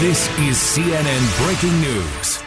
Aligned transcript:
This 0.00 0.28
is 0.40 0.56
CNN 0.56 1.46
Breaking 1.46 1.80
News. 1.80 2.42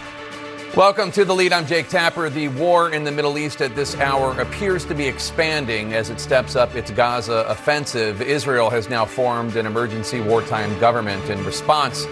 Welcome 0.75 1.13
to 1.13 1.23
the 1.23 1.33
lead. 1.33 1.53
I'm 1.53 1.65
Jake 1.65 1.87
Tapper. 1.87 2.29
The 2.29 2.49
war 2.49 2.91
in 2.91 3.05
the 3.05 3.11
Middle 3.11 3.37
East 3.37 3.61
at 3.61 3.73
this 3.73 3.95
hour 3.95 4.37
appears 4.41 4.83
to 4.85 4.93
be 4.93 5.07
expanding 5.07 5.93
as 5.93 6.09
it 6.09 6.19
steps 6.19 6.57
up 6.57 6.75
its 6.75 6.91
Gaza 6.91 7.45
offensive. 7.47 8.21
Israel 8.21 8.69
has 8.69 8.89
now 8.89 9.05
formed 9.05 9.55
an 9.55 9.65
emergency 9.65 10.19
wartime 10.19 10.77
government 10.77 11.29
in 11.29 11.41
response 11.45 12.03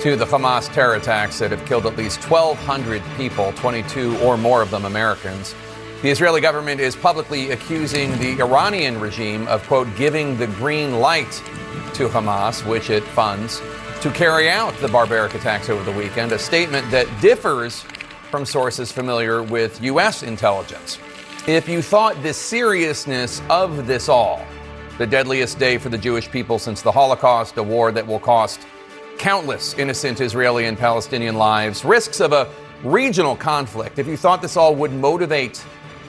to 0.00 0.16
the 0.16 0.24
Hamas 0.24 0.72
terror 0.72 0.94
attacks 0.94 1.38
that 1.40 1.50
have 1.50 1.66
killed 1.66 1.84
at 1.84 1.98
least 1.98 2.24
1,200 2.30 3.02
people, 3.18 3.52
22 3.52 4.16
or 4.20 4.38
more 4.38 4.62
of 4.62 4.70
them 4.70 4.86
Americans. 4.86 5.54
The 6.00 6.08
Israeli 6.08 6.40
government 6.40 6.80
is 6.80 6.96
publicly 6.96 7.50
accusing 7.50 8.16
the 8.18 8.40
Iranian 8.40 9.00
regime 9.00 9.46
of, 9.48 9.62
quote, 9.66 9.88
giving 9.96 10.38
the 10.38 10.46
green 10.46 10.98
light 10.98 11.42
to 11.98 12.08
Hamas, 12.08 12.64
which 12.64 12.90
it 12.90 13.02
funds, 13.02 13.60
to 14.02 14.10
carry 14.12 14.48
out 14.48 14.72
the 14.76 14.86
barbaric 14.86 15.34
attacks 15.34 15.68
over 15.68 15.82
the 15.82 15.98
weekend, 15.98 16.30
a 16.30 16.38
statement 16.38 16.88
that 16.92 17.08
differs 17.20 17.84
from 18.30 18.46
sources 18.46 18.92
familiar 18.92 19.42
with 19.42 19.82
U.S. 19.82 20.22
intelligence. 20.22 21.00
If 21.48 21.68
you 21.68 21.82
thought 21.82 22.22
the 22.22 22.32
seriousness 22.32 23.42
of 23.50 23.88
this 23.88 24.08
all, 24.08 24.46
the 24.96 25.08
deadliest 25.08 25.58
day 25.58 25.76
for 25.76 25.88
the 25.88 25.98
Jewish 25.98 26.30
people 26.30 26.60
since 26.60 26.82
the 26.82 26.92
Holocaust, 26.92 27.56
a 27.56 27.64
war 27.64 27.90
that 27.90 28.06
will 28.06 28.20
cost 28.20 28.60
countless 29.18 29.74
innocent 29.74 30.20
Israeli 30.20 30.66
and 30.66 30.78
Palestinian 30.78 31.34
lives, 31.34 31.84
risks 31.84 32.20
of 32.20 32.32
a 32.32 32.48
regional 32.84 33.34
conflict, 33.34 33.98
if 33.98 34.06
you 34.06 34.16
thought 34.16 34.40
this 34.40 34.56
all 34.56 34.76
would 34.76 34.92
motivate 34.92 35.58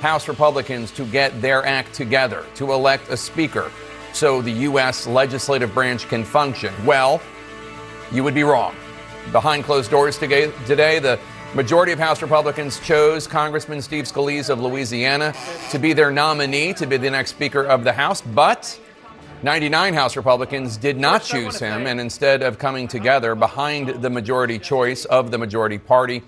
House 0.02 0.28
Republicans 0.28 0.92
to 0.92 1.04
get 1.06 1.42
their 1.42 1.66
act 1.66 1.96
together, 1.96 2.46
to 2.54 2.74
elect 2.74 3.10
a 3.10 3.18
speaker 3.18 3.72
so 4.14 4.42
the 4.42 4.52
U.S. 4.52 5.08
legislative 5.08 5.74
branch 5.74 6.08
can 6.08 6.24
function, 6.24 6.74
well, 6.86 7.22
you 8.12 8.24
would 8.24 8.36
be 8.36 8.44
wrong. 8.44 8.76
Behind 9.32 9.64
closed 9.64 9.92
doors 9.92 10.18
today, 10.18 10.48
the 11.00 11.20
majority 11.54 11.92
of 11.92 12.00
House 12.00 12.22
Republicans 12.22 12.80
chose 12.80 13.28
Congressman 13.28 13.82
Steve 13.82 14.06
Scalise 14.06 14.50
of 14.50 14.60
Louisiana 14.60 15.34
to 15.70 15.80
be 15.80 15.94
their 15.94 16.12
nominee 16.12 16.74
to 16.74 16.86
be 16.86 16.98
the 16.98 17.10
next 17.10 17.32
Speaker 17.32 17.64
of 17.64 17.84
the 17.84 17.94
House, 17.94 18.22
but 18.22 18.80
99 19.42 19.94
House 19.94 20.18
Republicans 20.18 20.76
did 20.76 20.98
not 20.98 21.24
choose 21.24 21.60
him, 21.60 21.88
and 21.88 22.00
instead 22.00 22.42
of 22.44 22.60
coming 22.60 22.88
together 22.88 23.36
behind 23.36 24.02
the 24.02 24.10
majority 24.10 24.60
choice 24.60 25.06
of 25.06 25.32
the 25.32 25.38
majority 25.38 25.78
party, 25.78 26.24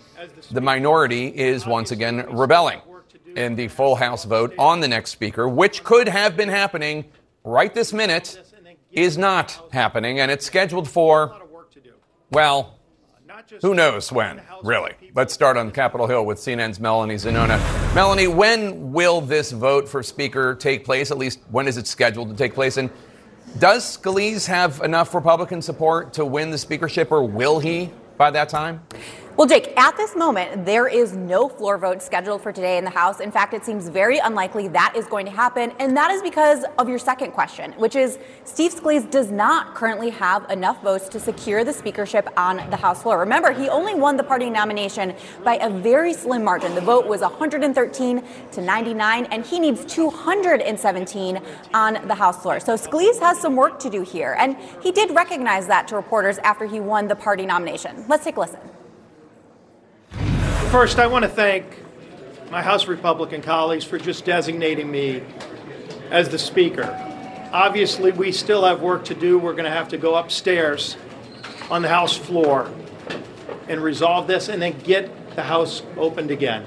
the 0.52 0.62
minority 0.62 1.28
is 1.28 1.66
once 1.66 1.92
again 1.92 2.26
rebelling 2.30 2.80
in 3.36 3.56
the 3.56 3.68
full 3.68 3.96
House 3.96 4.24
vote 4.24 4.54
on 4.58 4.80
the 4.80 4.88
next 4.88 5.12
Speaker, 5.12 5.48
which 5.48 5.84
could 5.84 6.08
have 6.08 6.38
been 6.38 6.50
happening 6.50 7.06
right 7.44 7.74
this 7.74 7.94
minute, 7.94 8.42
is 8.92 9.18
not 9.18 9.70
happening, 9.72 10.20
and 10.20 10.30
it's 10.30 10.46
scheduled 10.46 10.90
for 10.90 11.38
well, 12.30 12.80
who 13.62 13.76
knows 13.76 14.12
when, 14.12 14.42
really. 14.64 14.94
Let's 15.14 15.34
start 15.34 15.58
on 15.58 15.72
Capitol 15.72 16.08
Hill 16.08 16.26
with 16.26 16.38
CNN's 16.38 16.80
Melanie 16.80 17.16
Zanona. 17.16 17.60
Melanie, 17.94 18.28
when 18.28 18.94
will 18.94 19.20
this 19.20 19.52
vote 19.52 19.90
for 19.90 20.02
Speaker 20.02 20.56
take 20.56 20.86
place? 20.86 21.12
At 21.12 21.18
least, 21.18 21.40
when 21.50 21.68
is 21.68 21.78
it 21.78 21.88
scheduled 21.88 22.30
to 22.30 22.36
take 22.36 22.54
place? 22.54 22.78
And 22.78 22.90
does 23.60 23.98
Scalise 23.98 24.48
have 24.48 24.80
enough 24.82 25.14
Republican 25.14 25.62
support 25.62 26.14
to 26.14 26.26
win 26.26 26.52
the 26.52 26.58
speakership, 26.58 27.12
or 27.12 27.24
will 27.24 27.60
he 27.60 27.92
by 28.18 28.32
that 28.32 28.48
time? 28.48 28.82
Well, 29.38 29.48
Jake, 29.48 29.74
at 29.78 29.96
this 29.96 30.14
moment, 30.14 30.66
there 30.66 30.88
is 30.88 31.16
no 31.16 31.48
floor 31.48 31.78
vote 31.78 32.02
scheduled 32.02 32.42
for 32.42 32.52
today 32.52 32.78
in 32.78 32.84
the 32.84 32.92
House. 32.92 33.22
In 33.22 33.32
fact, 33.32 33.54
it 33.54 33.64
seems 33.64 33.88
very 33.88 34.20
unlikely 34.20 34.68
that 34.68 34.94
is 34.96 35.06
going 35.06 35.26
to 35.26 35.32
happen. 35.32 35.72
And 35.80 35.96
that 35.96 36.12
is 36.12 36.22
because 36.22 36.66
of 36.78 36.90
your 36.90 37.00
second 37.00 37.32
question, 37.32 37.72
which 37.74 37.96
is 37.96 38.20
Steve 38.44 38.76
Scalise 38.76 39.10
does 39.10 39.32
not 39.32 39.74
currently 39.74 40.10
have 40.10 40.48
enough 40.52 40.84
votes 40.84 41.08
to 41.10 41.20
secure 41.20 41.64
the 41.64 41.72
speakership 41.72 42.28
on 42.36 42.58
the 42.70 42.76
House 42.76 43.04
floor. 43.04 43.20
Remember, 43.20 43.54
he 43.54 43.70
only 43.70 43.96
won 43.96 44.18
the 44.18 44.24
party 44.24 44.50
nomination 44.50 45.16
by 45.46 45.56
a 45.56 45.70
very 45.70 46.14
slim 46.14 46.44
margin. 46.44 46.76
The 46.76 46.82
vote 46.82 47.08
was 47.08 47.22
113 47.22 48.24
to 48.52 48.62
99, 48.62 49.26
and 49.26 49.46
he 49.46 49.60
needs 49.60 49.86
217 49.86 51.42
on 51.74 52.06
the 52.06 52.16
House 52.16 52.42
floor. 52.42 52.60
So 52.60 52.76
Scalise 52.76 53.20
has 53.22 53.40
some 53.40 53.56
work 53.56 53.80
to 53.80 53.90
do 53.90 54.02
here. 54.02 54.36
And 54.38 54.58
he 54.84 54.92
did 54.92 55.10
recognize 55.12 55.68
that 55.68 55.88
to 55.88 55.96
reporters 55.96 56.38
after 56.40 56.66
he 56.66 56.82
won 56.82 57.08
the 57.08 57.16
party 57.16 57.46
nomination. 57.46 58.04
Let's 58.10 58.26
take 58.26 58.36
a 58.36 58.42
listen. 58.42 58.60
First, 60.70 61.00
I 61.00 61.08
want 61.08 61.24
to 61.24 61.30
thank 61.30 61.66
my 62.50 62.62
House 62.62 62.88
Republican 62.88 63.42
colleagues 63.42 63.86
for 63.86 63.98
just 63.98 64.26
designating 64.26 64.92
me 64.92 65.24
as 66.10 66.30
the 66.30 66.38
Speaker. 66.40 67.50
Obviously, 67.52 68.12
we 68.12 68.32
still 68.32 68.64
have 68.66 68.82
work 68.82 69.06
to 69.06 69.16
do. 69.16 69.38
We're 69.40 69.54
going 69.54 69.66
to 69.66 69.72
have 69.72 69.90
to 69.90 69.98
go 69.98 70.16
upstairs 70.16 70.98
on 71.70 71.82
the 71.82 71.90
House 71.90 72.16
floor 72.16 72.72
and 73.68 73.82
resolve 73.82 74.28
this 74.28 74.48
and 74.50 74.62
then 74.62 74.78
get 74.80 75.36
the 75.36 75.44
House 75.44 75.84
opened 75.98 76.32
again. 76.32 76.66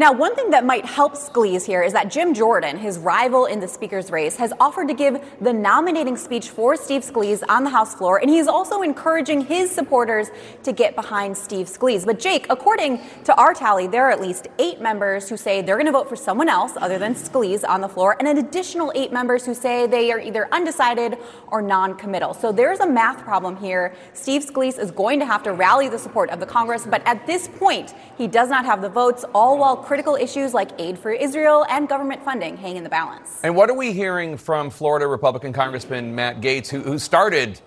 Now, 0.00 0.14
one 0.14 0.34
thing 0.34 0.48
that 0.52 0.64
might 0.64 0.86
help 0.86 1.12
Scalise 1.12 1.66
here 1.66 1.82
is 1.82 1.92
that 1.92 2.10
Jim 2.10 2.32
Jordan, 2.32 2.78
his 2.78 2.96
rival 2.96 3.44
in 3.44 3.60
the 3.60 3.68
Speaker's 3.68 4.10
race, 4.10 4.34
has 4.36 4.50
offered 4.58 4.88
to 4.88 4.94
give 4.94 5.22
the 5.42 5.52
nominating 5.52 6.16
speech 6.16 6.48
for 6.48 6.74
Steve 6.74 7.02
Scalise 7.02 7.42
on 7.50 7.64
the 7.64 7.68
House 7.68 7.94
floor, 7.94 8.16
and 8.16 8.30
he's 8.30 8.46
also 8.46 8.80
encouraging 8.80 9.42
his 9.42 9.70
supporters 9.70 10.28
to 10.62 10.72
get 10.72 10.94
behind 10.94 11.36
Steve 11.36 11.66
Scalise. 11.66 12.06
But, 12.06 12.18
Jake, 12.18 12.46
according 12.48 13.02
to 13.24 13.34
our 13.34 13.52
tally, 13.52 13.88
there 13.88 14.06
are 14.06 14.10
at 14.10 14.22
least 14.22 14.48
eight 14.58 14.80
members 14.80 15.28
who 15.28 15.36
say 15.36 15.60
they're 15.60 15.76
going 15.76 15.84
to 15.84 15.92
vote 15.92 16.08
for 16.08 16.16
someone 16.16 16.48
else 16.48 16.72
other 16.78 16.98
than 16.98 17.14
Scalise 17.14 17.68
on 17.68 17.82
the 17.82 17.88
floor, 17.88 18.16
and 18.18 18.26
an 18.26 18.38
additional 18.38 18.90
eight 18.94 19.12
members 19.12 19.44
who 19.44 19.52
say 19.52 19.86
they 19.86 20.10
are 20.12 20.18
either 20.18 20.48
undecided 20.50 21.18
or 21.48 21.60
non 21.60 21.94
committal. 21.94 22.32
So 22.32 22.52
there's 22.52 22.80
a 22.80 22.88
math 22.88 23.22
problem 23.22 23.54
here. 23.54 23.94
Steve 24.14 24.46
Scalise 24.46 24.78
is 24.78 24.90
going 24.92 25.20
to 25.20 25.26
have 25.26 25.42
to 25.42 25.52
rally 25.52 25.90
the 25.90 25.98
support 25.98 26.30
of 26.30 26.40
the 26.40 26.46
Congress, 26.46 26.86
but 26.86 27.02
at 27.04 27.26
this 27.26 27.48
point, 27.48 27.92
he 28.16 28.26
does 28.26 28.48
not 28.48 28.64
have 28.64 28.80
the 28.80 28.88
votes, 28.88 29.26
all 29.34 29.58
while 29.58 29.76
critical 29.90 30.14
issues 30.14 30.54
like 30.54 30.70
aid 30.78 30.96
for 30.96 31.10
Israel 31.10 31.66
and 31.68 31.88
government 31.88 32.22
funding 32.22 32.56
hang 32.56 32.76
in 32.76 32.84
the 32.84 32.88
balance. 32.88 33.40
And 33.42 33.56
what 33.56 33.68
are 33.68 33.74
we 33.74 33.92
hearing 33.92 34.36
from 34.36 34.70
Florida 34.70 35.04
Republican 35.08 35.52
Congressman 35.52 36.14
Matt 36.14 36.40
Gaetz, 36.40 36.68
who, 36.68 36.78
who 36.78 36.96
started 36.96 37.60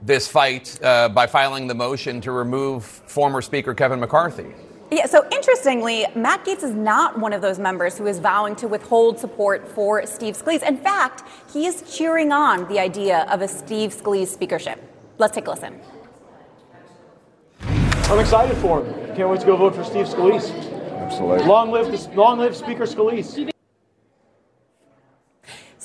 this 0.00 0.26
fight 0.26 0.82
uh, 0.82 1.10
by 1.10 1.26
filing 1.26 1.66
the 1.66 1.74
motion 1.74 2.22
to 2.22 2.32
remove 2.32 2.82
former 2.82 3.42
Speaker 3.42 3.74
Kevin 3.74 4.00
McCarthy? 4.00 4.54
Yeah, 4.90 5.04
so 5.04 5.28
interestingly, 5.30 6.06
Matt 6.14 6.46
Gaetz 6.46 6.62
is 6.62 6.72
not 6.72 7.18
one 7.18 7.34
of 7.34 7.42
those 7.42 7.58
members 7.58 7.98
who 7.98 8.06
is 8.06 8.20
vowing 8.20 8.56
to 8.56 8.68
withhold 8.68 9.18
support 9.18 9.68
for 9.68 10.06
Steve 10.06 10.34
Scalise. 10.34 10.66
In 10.66 10.78
fact, 10.78 11.24
he 11.52 11.66
is 11.66 11.84
cheering 11.94 12.32
on 12.32 12.66
the 12.68 12.78
idea 12.78 13.26
of 13.30 13.42
a 13.42 13.48
Steve 13.48 13.94
Scalise 13.94 14.28
speakership. 14.28 14.82
Let's 15.18 15.34
take 15.34 15.46
a 15.46 15.50
listen. 15.50 15.78
I'm 17.60 18.18
excited 18.18 18.56
for 18.56 18.82
him. 18.82 19.14
Can't 19.14 19.28
wait 19.28 19.40
to 19.40 19.46
go 19.46 19.56
vote 19.58 19.74
for 19.74 19.84
Steve 19.84 20.06
Scalise. 20.06 20.75
Absolutely. 21.06 21.46
Long 21.46 21.70
live, 21.70 22.16
long 22.16 22.38
live 22.40 22.56
Speaker 22.56 22.82
Scalise. 22.82 23.55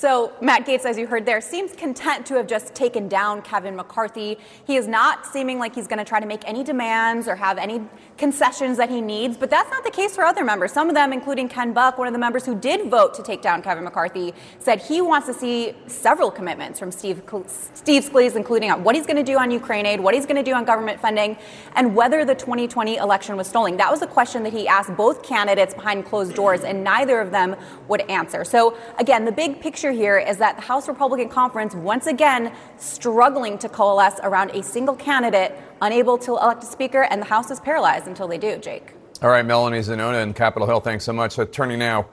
So, 0.02 0.32
Matt 0.40 0.66
Gaetz, 0.66 0.84
as 0.84 0.98
you 0.98 1.06
heard 1.06 1.26
there, 1.26 1.40
seems 1.40 1.76
content 1.76 2.26
to 2.26 2.34
have 2.34 2.48
just 2.48 2.74
taken 2.74 3.06
down 3.06 3.40
Kevin 3.40 3.76
McCarthy. 3.76 4.36
He 4.66 4.74
is 4.74 4.88
not 4.88 5.24
seeming 5.24 5.60
like 5.60 5.76
he's 5.76 5.86
going 5.86 6.00
to 6.00 6.04
try 6.04 6.18
to 6.18 6.26
make 6.26 6.42
any 6.44 6.64
demands 6.64 7.28
or 7.28 7.36
have 7.36 7.56
any 7.56 7.82
concessions 8.18 8.78
that 8.78 8.90
he 8.90 9.00
needs, 9.00 9.36
but 9.36 9.48
that's 9.48 9.70
not 9.70 9.84
the 9.84 9.92
case 9.92 10.16
for 10.16 10.24
other 10.24 10.42
members. 10.42 10.72
Some 10.72 10.88
of 10.88 10.96
them, 10.96 11.12
including 11.12 11.48
Ken 11.48 11.72
Buck, 11.72 11.98
one 11.98 12.08
of 12.08 12.12
the 12.12 12.18
members 12.18 12.44
who 12.44 12.56
did 12.56 12.90
vote 12.90 13.14
to 13.14 13.22
take 13.22 13.42
down 13.42 13.62
Kevin 13.62 13.84
McCarthy, 13.84 14.34
said 14.58 14.82
he 14.82 15.00
wants 15.00 15.28
to 15.28 15.34
see 15.34 15.72
several 15.86 16.32
commitments 16.32 16.80
from 16.80 16.90
Steve, 16.90 17.22
Steve 17.72 18.02
Scalise, 18.04 18.34
including 18.34 18.72
what 18.82 18.96
he's 18.96 19.06
going 19.06 19.16
to 19.16 19.22
do 19.22 19.38
on 19.38 19.52
Ukraine 19.52 19.86
aid, 19.86 20.00
what 20.00 20.14
he's 20.14 20.26
going 20.26 20.34
to 20.34 20.42
do 20.42 20.52
on 20.52 20.64
government 20.64 21.00
funding, 21.00 21.36
and 21.76 21.94
whether 21.94 22.24
the 22.24 22.34
2020 22.34 22.96
election 22.96 23.36
was 23.36 23.46
stolen. 23.46 23.76
That 23.76 23.92
was 23.92 24.02
a 24.02 24.08
question 24.08 24.42
that 24.42 24.52
he 24.52 24.66
asked 24.66 24.96
both 24.96 25.22
candidates 25.22 25.74
behind 25.74 26.06
closed 26.06 26.34
doors, 26.34 26.62
and 26.62 26.82
neither 26.82 27.20
of 27.20 27.30
them 27.30 27.54
would 27.86 28.00
answer. 28.10 28.44
So, 28.44 28.76
again, 28.98 29.24
the 29.24 29.30
big 29.30 29.60
picture 29.60 29.91
here 29.92 30.18
is 30.18 30.38
that 30.38 30.56
the 30.56 30.62
House 30.62 30.88
Republican 30.88 31.28
Conference, 31.28 31.74
once 31.74 32.06
again, 32.06 32.52
struggling 32.78 33.58
to 33.58 33.68
coalesce 33.68 34.18
around 34.22 34.50
a 34.50 34.62
single 34.62 34.96
candidate, 34.96 35.54
unable 35.80 36.18
to 36.18 36.32
elect 36.32 36.64
a 36.64 36.66
speaker, 36.66 37.02
and 37.04 37.22
the 37.22 37.26
House 37.26 37.50
is 37.50 37.60
paralyzed 37.60 38.06
until 38.06 38.26
they 38.26 38.38
do, 38.38 38.56
Jake. 38.58 38.94
All 39.22 39.30
right, 39.30 39.46
Melanie 39.46 39.78
Zanona 39.78 40.22
in 40.22 40.34
Capitol 40.34 40.66
Hill, 40.66 40.80
thanks 40.80 41.04
so 41.04 41.12
much. 41.12 41.32
So 41.32 41.44
turning 41.44 41.78
now 41.78 42.06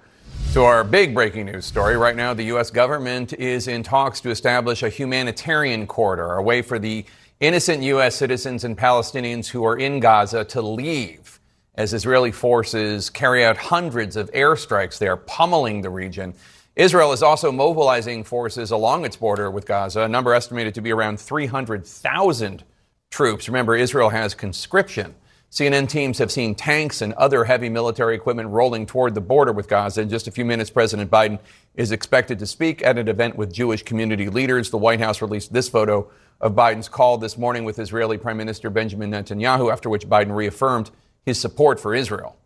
to 0.53 0.63
our 0.63 0.83
big 0.83 1.13
breaking 1.13 1.45
news 1.45 1.65
story. 1.65 1.97
Right 1.97 2.15
now, 2.15 2.33
the 2.33 2.43
U.S. 2.45 2.69
government 2.69 3.33
is 3.33 3.67
in 3.67 3.83
talks 3.83 4.21
to 4.21 4.29
establish 4.29 4.83
a 4.83 4.89
humanitarian 4.89 5.87
corridor, 5.87 6.33
a 6.33 6.43
way 6.43 6.61
for 6.61 6.77
the 6.77 7.05
innocent 7.39 7.83
U.S. 7.83 8.15
citizens 8.15 8.63
and 8.63 8.77
Palestinians 8.77 9.47
who 9.47 9.63
are 9.65 9.77
in 9.77 9.99
Gaza 9.99 10.43
to 10.45 10.61
leave 10.61 11.39
as 11.75 11.93
Israeli 11.93 12.31
forces 12.31 13.09
carry 13.09 13.45
out 13.45 13.55
hundreds 13.57 14.17
of 14.17 14.29
airstrikes 14.31 14.97
there, 14.97 15.15
pummeling 15.15 15.81
the 15.81 15.89
region. 15.89 16.33
Israel 16.79 17.11
is 17.11 17.21
also 17.21 17.51
mobilizing 17.51 18.23
forces 18.23 18.71
along 18.71 19.03
its 19.03 19.17
border 19.17 19.51
with 19.51 19.65
Gaza, 19.65 20.03
a 20.03 20.07
number 20.07 20.33
estimated 20.33 20.73
to 20.75 20.81
be 20.81 20.93
around 20.93 21.19
300,000 21.19 22.63
troops. 23.11 23.49
Remember, 23.49 23.75
Israel 23.75 24.07
has 24.07 24.33
conscription. 24.33 25.13
CNN 25.51 25.89
teams 25.89 26.19
have 26.19 26.31
seen 26.31 26.55
tanks 26.55 27.01
and 27.01 27.11
other 27.15 27.43
heavy 27.43 27.67
military 27.67 28.15
equipment 28.15 28.47
rolling 28.47 28.85
toward 28.85 29.13
the 29.13 29.19
border 29.19 29.51
with 29.51 29.67
Gaza. 29.67 30.03
In 30.03 30.07
just 30.07 30.29
a 30.29 30.31
few 30.31 30.45
minutes, 30.45 30.69
President 30.69 31.11
Biden 31.11 31.39
is 31.75 31.91
expected 31.91 32.39
to 32.39 32.45
speak 32.45 32.81
at 32.81 32.97
an 32.97 33.09
event 33.09 33.35
with 33.35 33.51
Jewish 33.51 33.83
community 33.83 34.29
leaders. 34.29 34.69
The 34.69 34.77
White 34.77 35.01
House 35.01 35.21
released 35.21 35.51
this 35.51 35.67
photo 35.67 36.09
of 36.39 36.53
Biden's 36.53 36.87
call 36.87 37.17
this 37.17 37.37
morning 37.37 37.65
with 37.65 37.77
Israeli 37.77 38.17
Prime 38.17 38.37
Minister 38.37 38.69
Benjamin 38.69 39.11
Netanyahu, 39.11 39.69
after 39.69 39.89
which 39.89 40.07
Biden 40.07 40.33
reaffirmed 40.33 40.91
his 41.25 41.41
support 41.41 41.77
for 41.77 41.93
Israel. 41.93 42.37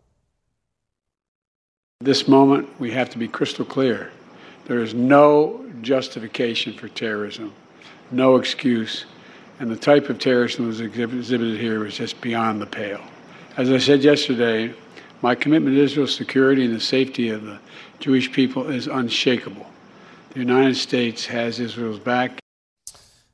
This 2.00 2.26
moment, 2.26 2.68
we 2.80 2.90
have 2.90 3.10
to 3.10 3.18
be 3.18 3.28
crystal 3.28 3.64
clear. 3.64 4.10
There 4.66 4.80
is 4.80 4.94
no 4.94 5.64
justification 5.82 6.72
for 6.72 6.88
terrorism, 6.88 7.52
no 8.10 8.36
excuse, 8.36 9.04
and 9.60 9.70
the 9.70 9.76
type 9.76 10.08
of 10.08 10.18
terrorism 10.18 10.64
that 10.64 10.68
was 10.68 10.80
exhibited 10.80 11.60
here 11.60 11.80
was 11.80 11.96
just 11.96 12.20
beyond 12.20 12.60
the 12.60 12.66
pale. 12.66 13.02
As 13.56 13.70
I 13.70 13.78
said 13.78 14.02
yesterday, 14.02 14.74
my 15.22 15.34
commitment 15.34 15.76
to 15.76 15.82
Israel's 15.82 16.14
security 16.14 16.64
and 16.64 16.74
the 16.74 16.80
safety 16.80 17.28
of 17.28 17.42
the 17.44 17.58
Jewish 18.00 18.32
people 18.32 18.68
is 18.68 18.86
unshakable. 18.88 19.66
The 20.30 20.40
United 20.40 20.76
States 20.76 21.26
has 21.26 21.60
Israel's 21.60 21.98
back. 21.98 22.40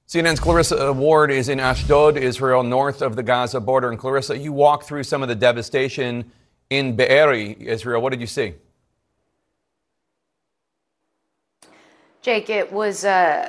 CNN's 0.09 0.41
Clarissa 0.41 0.93
Ward 0.93 1.31
is 1.31 1.49
in 1.49 1.61
Ashdod, 1.61 2.17
Israel, 2.17 2.65
north 2.65 3.01
of 3.01 3.15
the 3.15 3.23
Gaza 3.23 3.61
border. 3.61 3.91
And 3.91 3.99
Clarissa, 3.99 4.37
you 4.37 4.53
walked 4.53 4.85
through 4.85 5.05
some 5.05 5.23
of 5.23 5.29
the 5.29 5.37
devastation 5.37 6.31
in 6.69 6.97
Be'eri, 6.97 7.57
Israel. 7.61 8.03
What 8.03 8.11
did 8.11 8.21
you 8.21 8.27
see? 8.27 8.55
Jake, 12.23 12.51
it 12.51 12.71
was 12.71 13.07
uh, 13.07 13.49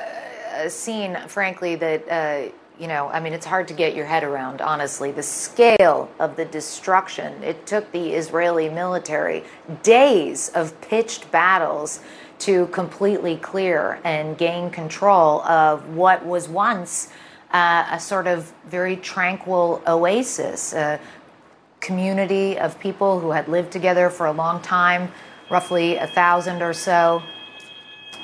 a 0.53 0.69
scene, 0.69 1.17
frankly, 1.27 1.75
that, 1.75 2.07
uh, 2.09 2.51
you 2.79 2.87
know, 2.87 3.09
I 3.09 3.19
mean, 3.19 3.33
it's 3.33 3.45
hard 3.45 3.67
to 3.67 3.73
get 3.73 3.93
your 3.93 4.05
head 4.05 4.23
around, 4.23 4.61
honestly. 4.61 5.11
The 5.11 5.23
scale 5.23 6.09
of 6.19 6.37
the 6.37 6.45
destruction. 6.45 7.43
It 7.43 7.67
took 7.67 7.91
the 7.91 8.13
Israeli 8.13 8.69
military 8.69 9.43
days 9.83 10.51
of 10.55 10.79
pitched 10.79 11.29
battles 11.31 11.99
to 12.39 12.67
completely 12.67 13.35
clear 13.35 13.99
and 14.05 14.37
gain 14.37 14.69
control 14.69 15.41
of 15.41 15.93
what 15.93 16.25
was 16.25 16.47
once 16.47 17.09
uh, 17.51 17.85
a 17.91 17.99
sort 17.99 18.25
of 18.25 18.53
very 18.67 18.95
tranquil 18.95 19.81
oasis, 19.85 20.71
a 20.71 20.97
community 21.81 22.57
of 22.57 22.79
people 22.79 23.19
who 23.19 23.31
had 23.31 23.49
lived 23.49 23.73
together 23.73 24.09
for 24.09 24.27
a 24.27 24.31
long 24.31 24.61
time, 24.61 25.11
roughly 25.49 25.97
a 25.97 26.07
thousand 26.07 26.61
or 26.61 26.73
so. 26.73 27.21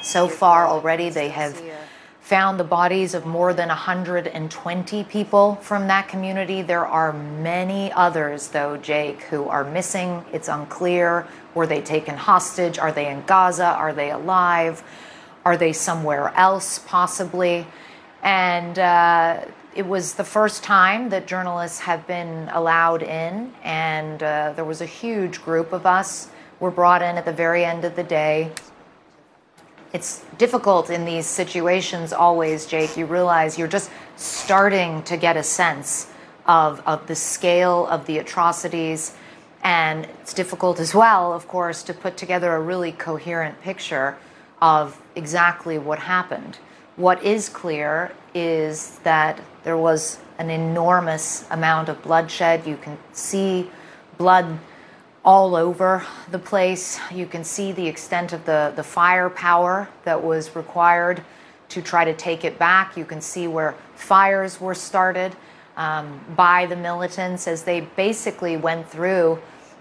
So 0.07 0.30
far 0.30 0.65
already, 0.65 1.09
they 1.09 1.27
have 1.27 1.62
found 2.21 2.57
the 2.57 2.63
bodies 2.63 3.13
of 3.13 3.25
more 3.25 3.54
than 3.54 3.68
120 3.68 5.04
people 5.04 5.56
from 5.56 5.88
that 5.88 6.07
community. 6.07 6.62
There 6.62 6.86
are 6.86 7.12
many 7.12 7.92
others, 7.92 8.48
though, 8.48 8.77
Jake, 8.77 9.24
who 9.24 9.50
are 9.50 9.65
missing. 9.65 10.24
It's 10.31 10.48
unclear. 10.48 11.27
Were 11.56 11.68
they 11.68 11.81
taken 11.81 12.15
hostage? 12.15 12.80
Are 12.80 12.94
they 12.94 13.09
in 13.12 13.25
Gaza? 13.25 13.65
Are 13.65 13.92
they 13.92 14.12
alive? 14.12 14.81
Are 15.44 15.57
they 15.57 15.74
somewhere 15.74 16.33
else, 16.38 16.80
possibly? 16.80 17.68
And 18.24 18.80
uh, 18.80 19.44
it 19.75 19.86
was 19.86 20.13
the 20.13 20.24
first 20.24 20.63
time 20.63 21.09
that 21.09 21.27
journalists 21.27 21.80
have 21.80 22.07
been 22.07 22.50
allowed 22.54 23.04
in, 23.04 23.54
and 23.62 24.24
uh, 24.24 24.54
there 24.56 24.63
was 24.63 24.80
a 24.80 24.86
huge 24.86 25.42
group 25.44 25.74
of 25.74 25.86
us 25.86 26.30
were 26.62 26.71
brought 26.71 27.01
in 27.01 27.18
at 27.18 27.25
the 27.25 27.33
very 27.33 27.65
end 27.65 27.83
of 27.83 27.98
the 27.98 28.04
day 28.04 28.54
it's 29.94 30.24
difficult 30.38 30.89
in 30.89 31.06
these 31.06 31.25
situations 31.25 32.13
always, 32.13 32.66
Jake. 32.66 32.98
You 32.98 33.06
realize 33.06 33.57
you're 33.57 33.68
just 33.68 33.89
starting 34.16 35.04
to 35.04 35.18
get 35.18 35.38
a 35.38 35.44
sense 35.44 36.12
of, 36.45 36.81
of 36.86 37.07
the 37.07 37.16
scale 37.16 37.88
of 37.88 38.06
the 38.06 38.18
atrocities. 38.18 39.16
And 39.63 40.06
it's 40.22 40.34
difficult 40.34 40.80
as 40.80 40.94
well, 40.94 41.34
of 41.34 41.48
course, 41.48 41.84
to 41.84 41.94
put 41.94 42.18
together 42.18 42.54
a 42.54 42.62
really 42.62 42.92
coherent 42.92 43.62
picture 43.62 44.18
of 44.62 45.01
exactly 45.16 45.78
what 45.78 46.00
happened. 46.00 46.57
What 46.95 47.24
is 47.24 47.50
clear 47.50 48.12
is 48.33 49.00
that 49.00 49.40
there 49.63 49.78
was 49.78 50.19
an 50.38 50.50
enormous 50.50 51.45
amount 51.50 51.90
of 51.90 52.01
bloodshed. 52.01 52.66
You 52.66 52.78
can 52.78 52.98
see 53.13 53.69
blood 54.18 54.60
all 55.27 55.57
over 55.57 56.06
the 56.31 56.39
place. 56.39 57.01
You 57.13 57.25
can 57.25 57.44
see 57.44 57.74
the 57.74 57.85
extent 57.85 58.31
of 58.31 58.45
the, 58.45 58.71
the 58.77 58.83
firepower 58.83 59.89
that 60.06 60.24
was 60.24 60.56
required 60.56 61.21
to 61.68 61.81
try 61.81 62.06
to 62.06 62.13
take 62.13 62.45
it 62.45 62.57
back. 62.57 62.95
You 62.95 63.03
can 63.03 63.19
see 63.19 63.45
where 63.45 63.75
fires 63.94 64.62
were 64.62 64.74
started 64.74 65.35
um, 65.75 66.21
by 66.38 66.65
the 66.65 66.77
militants 66.77 67.45
as 67.45 67.63
they 67.63 67.81
basically 67.81 68.56
went 68.56 68.89
through 68.89 69.38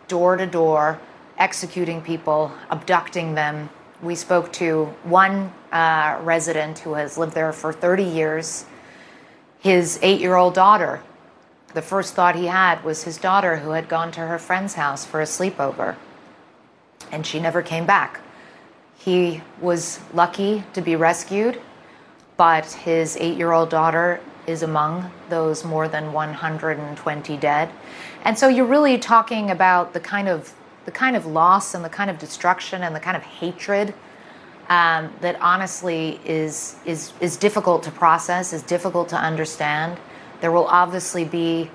door 0.08 0.36
to 0.36 0.48
door, 0.48 0.98
executing 1.38 2.02
people, 2.02 2.50
abducting 2.68 3.36
them. 3.36 3.70
We 4.02 4.16
spoke 4.16 4.52
to 4.54 4.86
one 5.04 5.52
uh, 5.70 6.18
resident 6.24 6.80
who 6.80 6.94
has 6.94 7.16
lived 7.16 7.34
there 7.34 7.52
for 7.52 7.72
30 7.72 8.02
years. 8.02 8.66
His 9.60 10.00
eight 10.02 10.20
year 10.20 10.34
old 10.34 10.54
daughter 10.54 11.04
the 11.76 11.82
first 11.82 12.14
thought 12.14 12.34
he 12.34 12.46
had 12.46 12.82
was 12.84 13.04
his 13.04 13.18
daughter 13.18 13.58
who 13.58 13.72
had 13.72 13.86
gone 13.86 14.10
to 14.10 14.20
her 14.20 14.38
friend's 14.38 14.72
house 14.72 15.04
for 15.04 15.20
a 15.20 15.24
sleepover, 15.24 15.94
and 17.12 17.26
she 17.26 17.38
never 17.38 17.60
came 17.60 17.84
back. 17.84 18.22
He 18.96 19.42
was 19.60 20.00
lucky 20.14 20.64
to 20.72 20.80
be 20.80 20.96
rescued, 20.96 21.60
but 22.38 22.64
his 22.64 23.18
eight 23.18 23.36
year 23.36 23.52
old 23.52 23.68
daughter 23.68 24.20
is 24.46 24.62
among 24.62 25.10
those 25.28 25.64
more 25.66 25.86
than 25.86 26.14
120 26.14 27.36
dead. 27.36 27.68
And 28.24 28.38
so 28.38 28.48
you're 28.48 28.64
really 28.64 28.96
talking 28.96 29.50
about 29.50 29.92
the 29.92 30.00
kind 30.00 30.30
of 30.30 30.54
the 30.86 30.92
kind 30.92 31.14
of 31.14 31.26
loss 31.26 31.74
and 31.74 31.84
the 31.84 31.90
kind 31.90 32.08
of 32.08 32.18
destruction 32.18 32.84
and 32.84 32.96
the 32.96 33.00
kind 33.00 33.18
of 33.18 33.22
hatred 33.22 33.92
um, 34.70 35.12
that 35.20 35.38
honestly 35.42 36.20
is 36.24 36.76
is 36.86 37.12
is 37.20 37.36
difficult 37.36 37.82
to 37.82 37.90
process, 37.90 38.54
is 38.54 38.62
difficult 38.62 39.10
to 39.10 39.16
understand. 39.16 39.98
There 40.40 40.52
will 40.52 40.66
obviously 40.66 41.24
be 41.24 41.70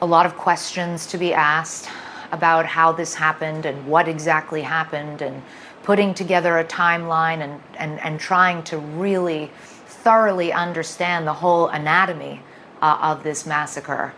a 0.00 0.06
lot 0.06 0.26
of 0.26 0.36
questions 0.36 1.06
to 1.06 1.18
be 1.18 1.32
asked 1.32 1.88
about 2.32 2.66
how 2.66 2.92
this 2.92 3.14
happened 3.14 3.66
and 3.66 3.86
what 3.86 4.06
exactly 4.08 4.62
happened 4.62 5.22
and 5.22 5.42
putting 5.82 6.12
together 6.12 6.58
a 6.58 6.64
timeline 6.64 7.40
and, 7.40 7.60
and, 7.78 7.98
and 8.00 8.20
trying 8.20 8.62
to 8.64 8.78
really 8.78 9.50
thoroughly 9.86 10.52
understand 10.52 11.26
the 11.26 11.32
whole 11.32 11.68
anatomy 11.68 12.42
uh, 12.82 12.98
of 13.00 13.22
this 13.22 13.46
massacre. 13.46 14.12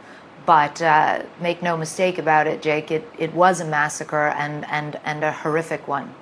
But 0.47 0.83
uh, 0.83 1.23
make 1.41 1.63
no 1.63 1.77
mistake 1.77 2.19
about 2.19 2.47
it, 2.47 2.63
Jake, 2.63 2.91
it, 2.91 3.09
it 3.19 3.33
was 3.35 3.61
a 3.61 3.65
massacre 3.65 4.29
and, 4.29 4.67
and, 4.69 4.99
and 5.05 5.23
a 5.23 5.33
horrific 5.33 5.87
one. 5.87 6.13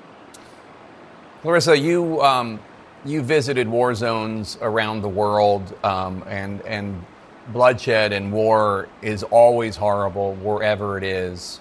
Clarissa, 1.43 1.79
you, 1.79 2.21
um, 2.21 2.61
you 3.05 3.23
visited 3.23 3.69
war 3.69 3.95
zones 3.95 4.59
around 4.61 5.01
the 5.01 5.09
world 5.09 5.75
um, 5.85 6.23
and, 6.27 6.61
and 6.63 7.03
bloodshed 7.53 8.13
and 8.13 8.33
war 8.33 8.89
is 9.03 9.23
always 9.23 9.77
horrible 9.77 10.35
wherever 10.37 10.99
it 10.99 11.05
is. 11.05 11.61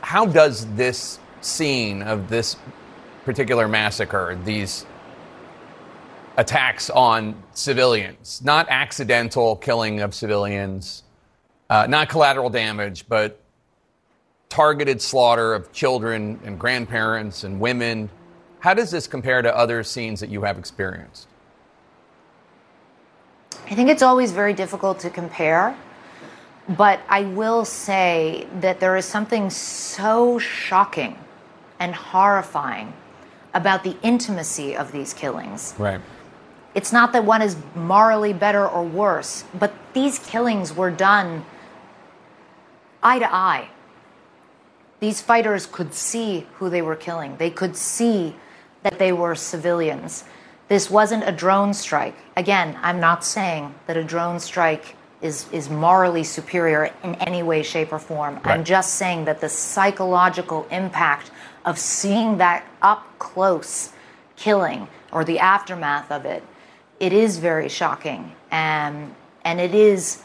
How 0.00 0.26
does 0.26 0.66
this 0.74 1.18
scene 1.40 2.02
of 2.02 2.28
this 2.28 2.56
particular 3.24 3.68
massacre, 3.68 4.38
these 4.44 4.84
attacks 6.36 6.90
on 6.90 7.40
civilians, 7.52 8.40
not 8.44 8.66
accidental 8.68 9.56
killing 9.56 10.00
of 10.00 10.14
civilians, 10.14 11.02
uh, 11.70 11.86
not 11.88 12.08
collateral 12.08 12.50
damage, 12.50 13.06
but 13.08 13.38
targeted 14.48 15.00
slaughter 15.00 15.54
of 15.54 15.72
children 15.72 16.38
and 16.44 16.58
grandparents 16.58 17.44
and 17.44 17.58
women. 17.58 18.10
How 18.60 18.74
does 18.74 18.90
this 18.90 19.06
compare 19.06 19.42
to 19.42 19.56
other 19.56 19.82
scenes 19.82 20.20
that 20.20 20.28
you 20.28 20.42
have 20.42 20.58
experienced? 20.58 21.28
I 23.72 23.74
think 23.74 23.88
it's 23.88 24.02
always 24.02 24.32
very 24.32 24.52
difficult 24.52 25.00
to 25.00 25.08
compare, 25.08 25.74
but 26.68 27.00
I 27.08 27.22
will 27.22 27.64
say 27.64 28.46
that 28.60 28.80
there 28.80 28.98
is 28.98 29.06
something 29.06 29.48
so 29.48 30.38
shocking 30.38 31.16
and 31.80 31.94
horrifying 31.94 32.92
about 33.54 33.82
the 33.82 33.96
intimacy 34.02 34.76
of 34.76 34.92
these 34.92 35.14
killings. 35.14 35.72
Right. 35.78 36.02
It's 36.74 36.92
not 36.92 37.14
that 37.14 37.24
one 37.24 37.40
is 37.40 37.56
morally 37.74 38.34
better 38.34 38.68
or 38.68 38.84
worse, 38.84 39.44
but 39.58 39.72
these 39.94 40.18
killings 40.18 40.76
were 40.76 40.90
done 40.90 41.42
eye 43.02 43.20
to 43.20 43.34
eye. 43.34 43.68
These 45.00 45.22
fighters 45.22 45.64
could 45.64 45.94
see 45.94 46.46
who 46.56 46.68
they 46.68 46.82
were 46.82 46.96
killing. 46.96 47.38
They 47.38 47.50
could 47.50 47.74
see 47.78 48.34
that 48.82 48.98
they 48.98 49.14
were 49.14 49.34
civilians. 49.34 50.24
This 50.72 50.90
wasn't 50.90 51.28
a 51.28 51.32
drone 51.32 51.74
strike. 51.74 52.14
Again, 52.34 52.78
I'm 52.80 52.98
not 52.98 53.26
saying 53.26 53.74
that 53.86 53.98
a 53.98 54.02
drone 54.02 54.40
strike 54.40 54.96
is, 55.20 55.46
is 55.52 55.68
morally 55.68 56.24
superior 56.24 56.90
in 57.04 57.14
any 57.16 57.42
way, 57.42 57.62
shape, 57.62 57.92
or 57.92 57.98
form. 57.98 58.36
Right. 58.36 58.46
I'm 58.46 58.64
just 58.64 58.94
saying 58.94 59.26
that 59.26 59.42
the 59.42 59.50
psychological 59.50 60.66
impact 60.70 61.30
of 61.66 61.78
seeing 61.78 62.38
that 62.38 62.64
up 62.80 63.06
close 63.18 63.92
killing 64.36 64.88
or 65.12 65.26
the 65.26 65.38
aftermath 65.40 66.10
of 66.10 66.24
it, 66.24 66.42
it 67.00 67.12
is 67.12 67.36
very 67.36 67.68
shocking. 67.68 68.32
And, 68.50 69.14
and 69.44 69.60
it 69.60 69.74
is 69.74 70.22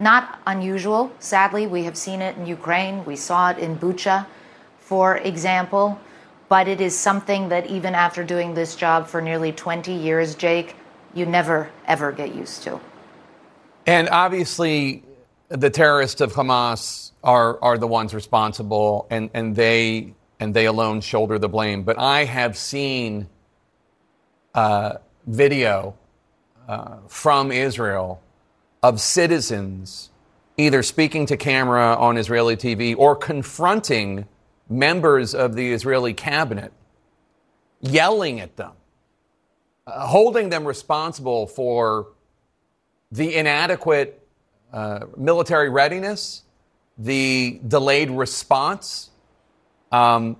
not 0.00 0.40
unusual. 0.48 1.12
Sadly, 1.20 1.68
we 1.68 1.84
have 1.84 1.96
seen 1.96 2.22
it 2.22 2.36
in 2.36 2.44
Ukraine. 2.44 3.04
We 3.04 3.14
saw 3.14 3.50
it 3.50 3.58
in 3.58 3.78
Bucha, 3.78 4.26
for 4.80 5.18
example 5.18 6.00
but 6.48 6.68
it 6.68 6.80
is 6.80 6.96
something 6.96 7.48
that 7.48 7.66
even 7.66 7.94
after 7.94 8.22
doing 8.22 8.54
this 8.54 8.76
job 8.76 9.06
for 9.06 9.20
nearly 9.20 9.52
20 9.52 9.92
years, 9.92 10.34
Jake, 10.34 10.76
you 11.14 11.26
never, 11.26 11.70
ever 11.86 12.12
get 12.12 12.34
used 12.34 12.62
to. 12.64 12.80
And 13.86 14.08
obviously, 14.08 15.02
the 15.48 15.70
terrorists 15.70 16.20
of 16.20 16.32
Hamas 16.32 17.12
are, 17.22 17.62
are 17.62 17.78
the 17.78 17.86
ones 17.86 18.14
responsible, 18.14 19.06
and, 19.10 19.30
and, 19.34 19.56
they, 19.56 20.14
and 20.38 20.54
they 20.54 20.66
alone 20.66 21.00
shoulder 21.00 21.38
the 21.38 21.48
blame. 21.48 21.82
But 21.82 21.98
I 21.98 22.24
have 22.24 22.56
seen 22.56 23.28
uh, 24.54 24.98
video 25.26 25.94
uh, 26.68 26.96
from 27.08 27.50
Israel 27.52 28.20
of 28.82 29.00
citizens 29.00 30.10
either 30.56 30.82
speaking 30.82 31.26
to 31.26 31.36
camera 31.36 31.94
on 31.96 32.16
Israeli 32.16 32.56
TV 32.56 32.96
or 32.96 33.14
confronting 33.14 34.26
members 34.68 35.34
of 35.34 35.54
the 35.54 35.72
Israeli 35.72 36.14
cabinet, 36.14 36.72
yelling 37.80 38.40
at 38.40 38.56
them, 38.56 38.72
uh, 39.86 40.06
holding 40.06 40.48
them 40.48 40.64
responsible 40.66 41.46
for 41.46 42.08
the 43.12 43.34
inadequate 43.34 44.26
uh, 44.72 45.06
military 45.16 45.70
readiness, 45.70 46.42
the 46.98 47.60
delayed 47.66 48.10
response. 48.10 49.10
Um, 49.92 50.36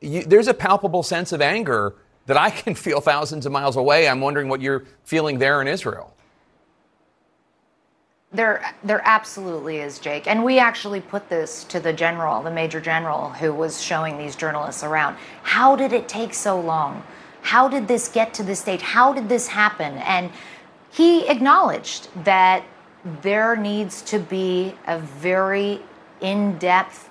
you, 0.00 0.24
there's 0.24 0.48
a 0.48 0.54
palpable 0.54 1.02
sense 1.02 1.32
of 1.32 1.40
anger 1.40 1.94
that 2.26 2.36
I 2.36 2.50
can 2.50 2.74
feel 2.86 3.00
thousands 3.00 3.46
of 3.46 3.52
miles 3.52 3.76
away. 3.76 4.08
I'm 4.08 4.20
wondering 4.20 4.48
what 4.48 4.60
you're 4.60 4.84
feeling 5.04 5.38
there 5.38 5.62
in 5.62 5.68
Israel. 5.68 6.13
There, 8.34 8.74
there 8.82 9.00
absolutely 9.04 9.78
is, 9.78 10.00
Jake. 10.00 10.26
And 10.26 10.44
we 10.44 10.58
actually 10.58 11.00
put 11.00 11.28
this 11.28 11.62
to 11.64 11.78
the 11.78 11.92
general, 11.92 12.42
the 12.42 12.50
major 12.50 12.80
general 12.80 13.30
who 13.30 13.52
was 13.52 13.80
showing 13.80 14.18
these 14.18 14.34
journalists 14.34 14.82
around. 14.82 15.16
How 15.44 15.76
did 15.76 15.92
it 15.92 16.08
take 16.08 16.34
so 16.34 16.60
long? 16.60 17.04
How 17.42 17.68
did 17.68 17.86
this 17.86 18.08
get 18.08 18.34
to 18.34 18.42
this 18.42 18.58
stage? 18.58 18.82
How 18.82 19.12
did 19.12 19.28
this 19.28 19.46
happen? 19.46 19.98
And 19.98 20.32
he 20.90 21.28
acknowledged 21.28 22.08
that 22.24 22.64
there 23.22 23.54
needs 23.54 24.02
to 24.02 24.18
be 24.18 24.74
a 24.86 24.98
very 24.98 25.80
in 26.20 26.58
depth 26.58 27.10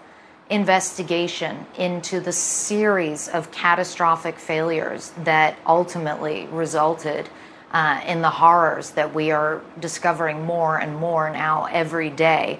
investigation 0.50 1.66
into 1.78 2.20
the 2.20 2.32
series 2.34 3.30
of 3.30 3.50
catastrophic 3.52 4.38
failures 4.38 5.14
that 5.24 5.58
ultimately 5.66 6.48
resulted 6.52 7.30
uh, 7.74 8.02
in 8.06 8.22
the 8.22 8.30
horrors 8.30 8.92
that 8.92 9.14
we 9.14 9.32
are 9.32 9.62
discovering 9.80 10.46
more 10.46 10.80
and 10.80 10.96
more 10.96 11.30
now 11.30 11.66
every 11.66 12.10
day. 12.10 12.60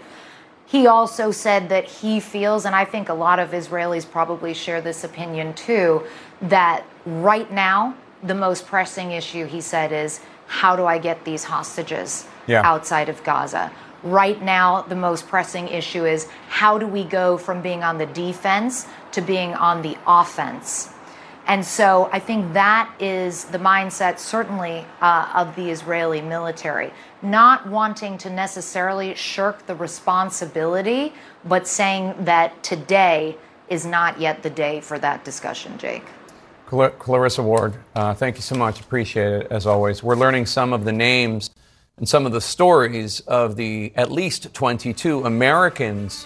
He 0.66 0.88
also 0.88 1.32
said 1.32 1.70
that 1.70 1.86
he 1.86 2.20
feels, 2.20 2.66
and 2.66 2.76
I 2.76 2.84
think 2.84 3.10
a 3.10 3.14
lot 3.14 3.38
of 3.38 3.52
Israelis 3.52 4.10
probably 4.10 4.54
share 4.56 4.82
this 4.82 5.04
opinion 5.04 5.54
too, 5.54 6.04
that 6.42 6.84
right 7.06 7.52
now, 7.52 7.96
the 8.24 8.34
most 8.34 8.66
pressing 8.66 9.12
issue, 9.12 9.46
he 9.46 9.62
said, 9.62 9.92
is 9.92 10.22
how 10.48 10.76
do 10.76 10.86
I 10.86 10.98
get 10.98 11.24
these 11.26 11.44
hostages 11.44 12.26
yeah. 12.48 12.62
outside 12.64 13.10
of 13.10 13.24
Gaza? 13.24 13.72
Right 14.02 14.42
now, 14.42 14.82
the 14.82 14.96
most 14.96 15.28
pressing 15.28 15.68
issue 15.68 16.06
is 16.06 16.28
how 16.48 16.78
do 16.78 16.88
we 16.88 17.04
go 17.04 17.38
from 17.38 17.62
being 17.62 17.84
on 17.84 17.98
the 17.98 18.08
defense 18.08 18.88
to 19.12 19.22
being 19.22 19.54
on 19.54 19.82
the 19.82 19.98
offense? 20.08 20.93
And 21.46 21.66
so 21.66 22.10
I 22.14 22.20
think 22.20 22.54
that 22.54 22.94
is 23.00 23.46
the 23.46 23.58
mindset, 23.58 24.18
certainly, 24.18 24.86
uh, 25.02 25.30
of 25.36 25.56
the 25.56 25.70
Israeli 25.70 26.22
military, 26.22 26.94
not 27.22 27.68
wanting 27.68 28.18
to 28.20 28.30
necessarily 28.30 29.14
shirk 29.16 29.66
the 29.66 29.76
responsibility, 29.76 31.14
but 31.44 31.68
saying 31.68 32.16
that 32.20 32.64
today 32.64 33.38
is 33.70 33.86
not 33.86 34.20
yet 34.20 34.42
the 34.42 34.50
day 34.50 34.80
for 34.80 34.98
that 35.00 35.26
discussion, 35.26 35.78
Jake. 35.78 36.06
Clarissa 36.66 37.44
Ward, 37.44 37.76
uh, 37.96 38.14
thank 38.14 38.36
you 38.36 38.42
so 38.42 38.56
much. 38.56 38.80
Appreciate 38.80 39.32
it, 39.34 39.48
as 39.52 39.68
always. 39.68 40.02
We're 40.02 40.16
learning 40.16 40.48
some 40.48 40.74
of 40.74 40.86
the 40.86 40.92
names 40.92 41.52
and 41.98 42.10
some 42.10 42.26
of 42.26 42.32
the 42.32 42.42
stories 42.42 43.20
of 43.22 43.58
the 43.58 43.94
at 43.96 44.12
least 44.12 44.54
22 44.54 45.26
Americans 45.26 46.26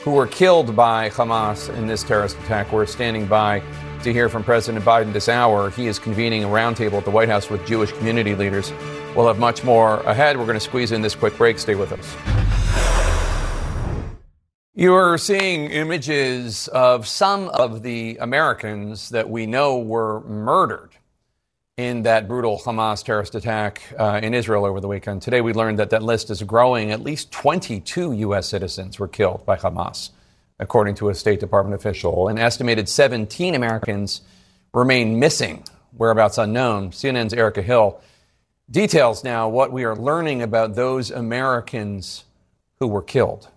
who 0.00 0.10
were 0.10 0.26
killed 0.26 0.76
by 0.76 1.08
Hamas 1.10 1.74
in 1.76 1.86
this 1.86 2.02
terrorist 2.02 2.36
attack. 2.40 2.72
We're 2.72 2.86
standing 2.86 3.26
by 3.26 3.62
to 4.06 4.12
hear 4.12 4.28
from 4.28 4.44
President 4.44 4.84
Biden 4.84 5.12
this 5.12 5.28
hour. 5.28 5.68
He 5.70 5.88
is 5.88 5.98
convening 5.98 6.44
a 6.44 6.46
roundtable 6.46 6.94
at 6.94 7.04
the 7.04 7.10
White 7.10 7.28
House 7.28 7.50
with 7.50 7.66
Jewish 7.66 7.90
community 7.90 8.36
leaders. 8.36 8.72
We'll 9.16 9.26
have 9.26 9.40
much 9.40 9.64
more 9.64 9.96
ahead. 10.02 10.38
We're 10.38 10.46
going 10.46 10.54
to 10.54 10.60
squeeze 10.60 10.92
in 10.92 11.02
this 11.02 11.16
quick 11.16 11.36
break. 11.36 11.58
Stay 11.58 11.74
with 11.74 11.90
us. 11.90 12.16
You 14.74 14.94
are 14.94 15.18
seeing 15.18 15.70
images 15.70 16.68
of 16.68 17.08
some 17.08 17.48
of 17.48 17.82
the 17.82 18.18
Americans 18.20 19.08
that 19.08 19.28
we 19.28 19.44
know 19.44 19.78
were 19.78 20.20
murdered 20.20 20.90
in 21.76 22.02
that 22.02 22.28
brutal 22.28 22.60
Hamas 22.60 23.04
terrorist 23.04 23.34
attack 23.34 23.82
uh, 23.98 24.20
in 24.22 24.34
Israel 24.34 24.64
over 24.64 24.78
the 24.78 24.88
weekend. 24.88 25.22
Today, 25.22 25.40
we 25.40 25.52
learned 25.52 25.80
that 25.80 25.90
that 25.90 26.04
list 26.04 26.30
is 26.30 26.44
growing. 26.44 26.92
At 26.92 27.00
least 27.00 27.32
22 27.32 28.12
U.S. 28.12 28.46
citizens 28.46 29.00
were 29.00 29.08
killed 29.08 29.44
by 29.44 29.56
Hamas 29.56 30.10
according 30.58 30.94
to 30.96 31.08
a 31.08 31.14
State 31.14 31.40
Department 31.40 31.74
official. 31.74 32.28
An 32.28 32.38
estimated 32.38 32.88
17 32.88 33.54
Americans 33.54 34.22
remain 34.72 35.18
missing, 35.18 35.64
whereabouts 35.96 36.38
unknown. 36.38 36.90
CNN's 36.90 37.34
Erica 37.34 37.62
Hill 37.62 38.00
details 38.70 39.22
now 39.22 39.48
what 39.48 39.72
we 39.72 39.84
are 39.84 39.96
learning 39.96 40.42
about 40.42 40.74
those 40.74 41.10
Americans 41.10 42.24
who 42.78 42.88
were 42.88 43.02
killed. 43.02 43.48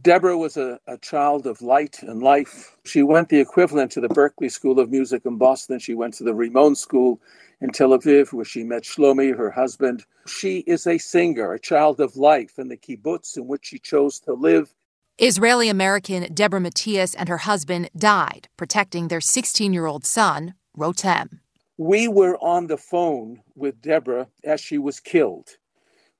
Deborah 0.00 0.38
was 0.38 0.56
a, 0.56 0.80
a, 0.86 0.98
child 0.98 1.46
of 1.46 1.60
light 1.62 2.02
and 2.02 2.22
life. 2.22 2.76
She 2.84 3.02
went 3.02 3.28
the 3.28 3.38
equivalent 3.38 3.92
to 3.92 4.00
the 4.00 4.08
Berklee 4.08 4.50
School 4.50 4.80
of 4.80 4.90
Music 4.90 5.22
in 5.24 5.36
Boston. 5.36 5.78
She 5.78 5.94
went 5.94 6.14
to 6.14 6.24
the 6.24 6.34
Rimon 6.34 6.74
School 6.74 7.20
in 7.64 7.70
Tel 7.70 7.98
Aviv, 7.98 8.30
where 8.30 8.44
she 8.44 8.62
met 8.62 8.82
Shlomi, 8.82 9.34
her 9.34 9.50
husband. 9.50 10.04
She 10.26 10.58
is 10.58 10.86
a 10.86 10.98
singer, 10.98 11.54
a 11.54 11.58
child 11.58 11.98
of 11.98 12.14
life 12.14 12.58
in 12.58 12.68
the 12.68 12.76
kibbutz 12.76 13.38
in 13.38 13.46
which 13.46 13.64
she 13.64 13.78
chose 13.78 14.20
to 14.20 14.34
live. 14.34 14.74
Israeli 15.16 15.70
American 15.70 16.34
Deborah 16.34 16.60
Matias 16.60 17.14
and 17.14 17.26
her 17.30 17.38
husband 17.38 17.88
died 17.96 18.48
protecting 18.58 19.08
their 19.08 19.22
16 19.22 19.72
year 19.72 19.86
old 19.86 20.04
son, 20.04 20.52
Rotem. 20.76 21.38
We 21.78 22.06
were 22.06 22.36
on 22.44 22.66
the 22.66 22.76
phone 22.76 23.40
with 23.54 23.80
Deborah 23.80 24.28
as 24.44 24.60
she 24.60 24.76
was 24.76 25.00
killed. 25.00 25.56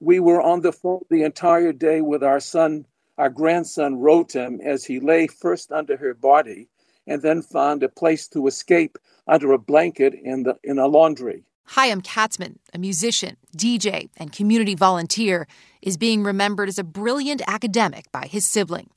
We 0.01 0.21
were 0.21 0.41
on 0.41 0.63
the 0.63 0.73
phone 0.73 1.03
the 1.11 1.25
entire 1.25 1.75
day 1.75 2.01
with 2.01 2.25
our 2.25 2.41
son, 2.41 2.87
our 3.19 3.29
grandson 3.29 3.97
Rotem, 3.97 4.65
as 4.65 4.87
he 4.87 4.99
lay 4.99 5.27
first 5.27 5.71
under 5.71 5.99
her 5.99 6.15
body 6.15 6.69
and 7.07 7.21
then 7.21 7.43
found 7.43 7.83
a 7.83 7.89
place 7.91 8.29
to 8.29 8.47
escape 8.47 8.97
under 9.27 9.53
a 9.53 9.59
blanket 9.59 10.15
in, 10.15 10.43
the, 10.43 10.57
in 10.63 10.79
a 10.79 10.87
laundry. 10.87 11.45
Chaim 11.67 12.03
Katzman, 12.03 12.57
a 12.75 12.79
musician, 12.79 13.37
DJ, 13.57 14.11
and 14.17 14.33
community 14.33 14.75
volunteer, 14.75 15.47
is 15.81 15.97
being 15.97 16.23
remembered 16.23 16.69
as 16.69 16.79
a 16.79 16.85
brilliant 16.85 17.43
academic 17.47 18.11
by 18.13 18.27
his 18.27 18.45
sibling. 18.45 18.91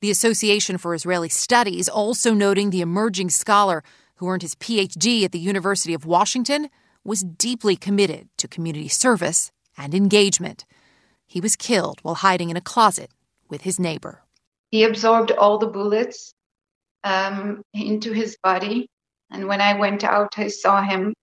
The 0.00 0.10
Association 0.10 0.78
for 0.78 0.94
Israeli 0.94 1.28
Studies 1.28 1.88
also 1.88 2.34
noting 2.34 2.70
the 2.70 2.80
emerging 2.80 3.30
scholar 3.30 3.82
who 4.16 4.28
earned 4.28 4.42
his 4.42 4.54
PhD 4.54 5.24
at 5.24 5.32
the 5.32 5.38
University 5.38 5.94
of 5.94 6.04
Washington 6.04 6.68
was 7.04 7.22
deeply 7.22 7.76
committed 7.76 8.28
to 8.36 8.48
community 8.48 8.88
service 8.88 9.50
and 9.76 9.94
engagement. 9.94 10.66
He 11.26 11.40
was 11.40 11.56
killed 11.56 12.00
while 12.02 12.16
hiding 12.16 12.50
in 12.50 12.56
a 12.56 12.60
closet 12.60 13.10
with 13.48 13.62
his 13.62 13.80
neighbor. 13.80 14.22
He 14.70 14.84
absorbed 14.84 15.32
all 15.32 15.58
the 15.58 15.66
bullets 15.66 16.34
um, 17.02 17.62
into 17.72 18.12
his 18.12 18.36
body. 18.42 18.88
And 19.30 19.46
when 19.46 19.60
I 19.60 19.78
went 19.78 20.04
out, 20.04 20.38
I 20.38 20.48
saw 20.48 20.82
him. 20.82 21.14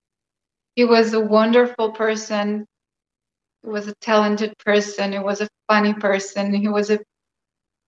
He 0.75 0.85
was 0.85 1.13
a 1.13 1.19
wonderful 1.19 1.91
person. 1.91 2.65
He 3.63 3.69
was 3.69 3.87
a 3.87 3.95
talented 4.01 4.53
person. 4.59 5.11
He 5.11 5.19
was 5.19 5.41
a 5.41 5.49
funny 5.67 5.93
person. 5.93 6.53
He 6.53 6.67
was 6.67 6.89
a 6.89 6.99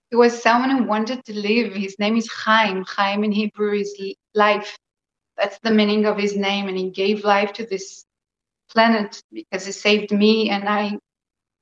he 0.10 0.16
was 0.16 0.42
someone 0.42 0.72
who 0.72 0.84
wanted 0.86 1.24
to 1.26 1.34
live. 1.34 1.74
His 1.74 1.98
name 2.00 2.18
is 2.18 2.28
Chaim. 2.32 2.84
Chaim 2.88 3.24
in 3.24 3.32
Hebrew 3.32 3.74
is 3.74 3.96
life. 4.34 4.76
That's 5.38 5.60
the 5.60 5.72
meaning 5.72 6.06
of 6.06 6.18
his 6.18 6.36
name. 6.36 6.68
And 6.68 6.78
he 6.78 6.90
gave 6.90 7.24
life 7.24 7.54
to 7.54 7.66
this 7.66 8.06
planet 8.72 9.22
because 9.32 9.66
he 9.68 9.72
saved 9.72 10.12
me 10.12 10.50
and 10.50 10.68
I 10.68 10.98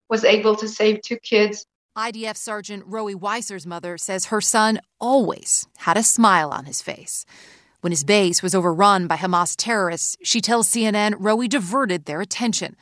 was 0.09 0.23
able 0.23 0.55
to 0.57 0.67
save 0.67 1.01
two 1.01 1.17
kids. 1.17 1.65
IDF 1.97 2.37
Sergeant 2.37 2.83
Roe 2.85 3.15
Weiser's 3.15 3.65
mother 3.65 3.97
says 3.97 4.25
her 4.25 4.39
son 4.39 4.79
always 4.99 5.67
had 5.79 5.97
a 5.97 6.03
smile 6.03 6.51
on 6.51 6.65
his 6.65 6.81
face. 6.81 7.25
When 7.81 7.91
his 7.91 8.03
base 8.03 8.41
was 8.41 8.55
overrun 8.55 9.07
by 9.07 9.17
Hamas 9.17 9.55
terrorists, 9.55 10.17
she 10.23 10.41
tells 10.41 10.67
CNN 10.67 11.15
Roe 11.19 11.45
diverted 11.47 12.05
their 12.05 12.21
attention. 12.21 12.75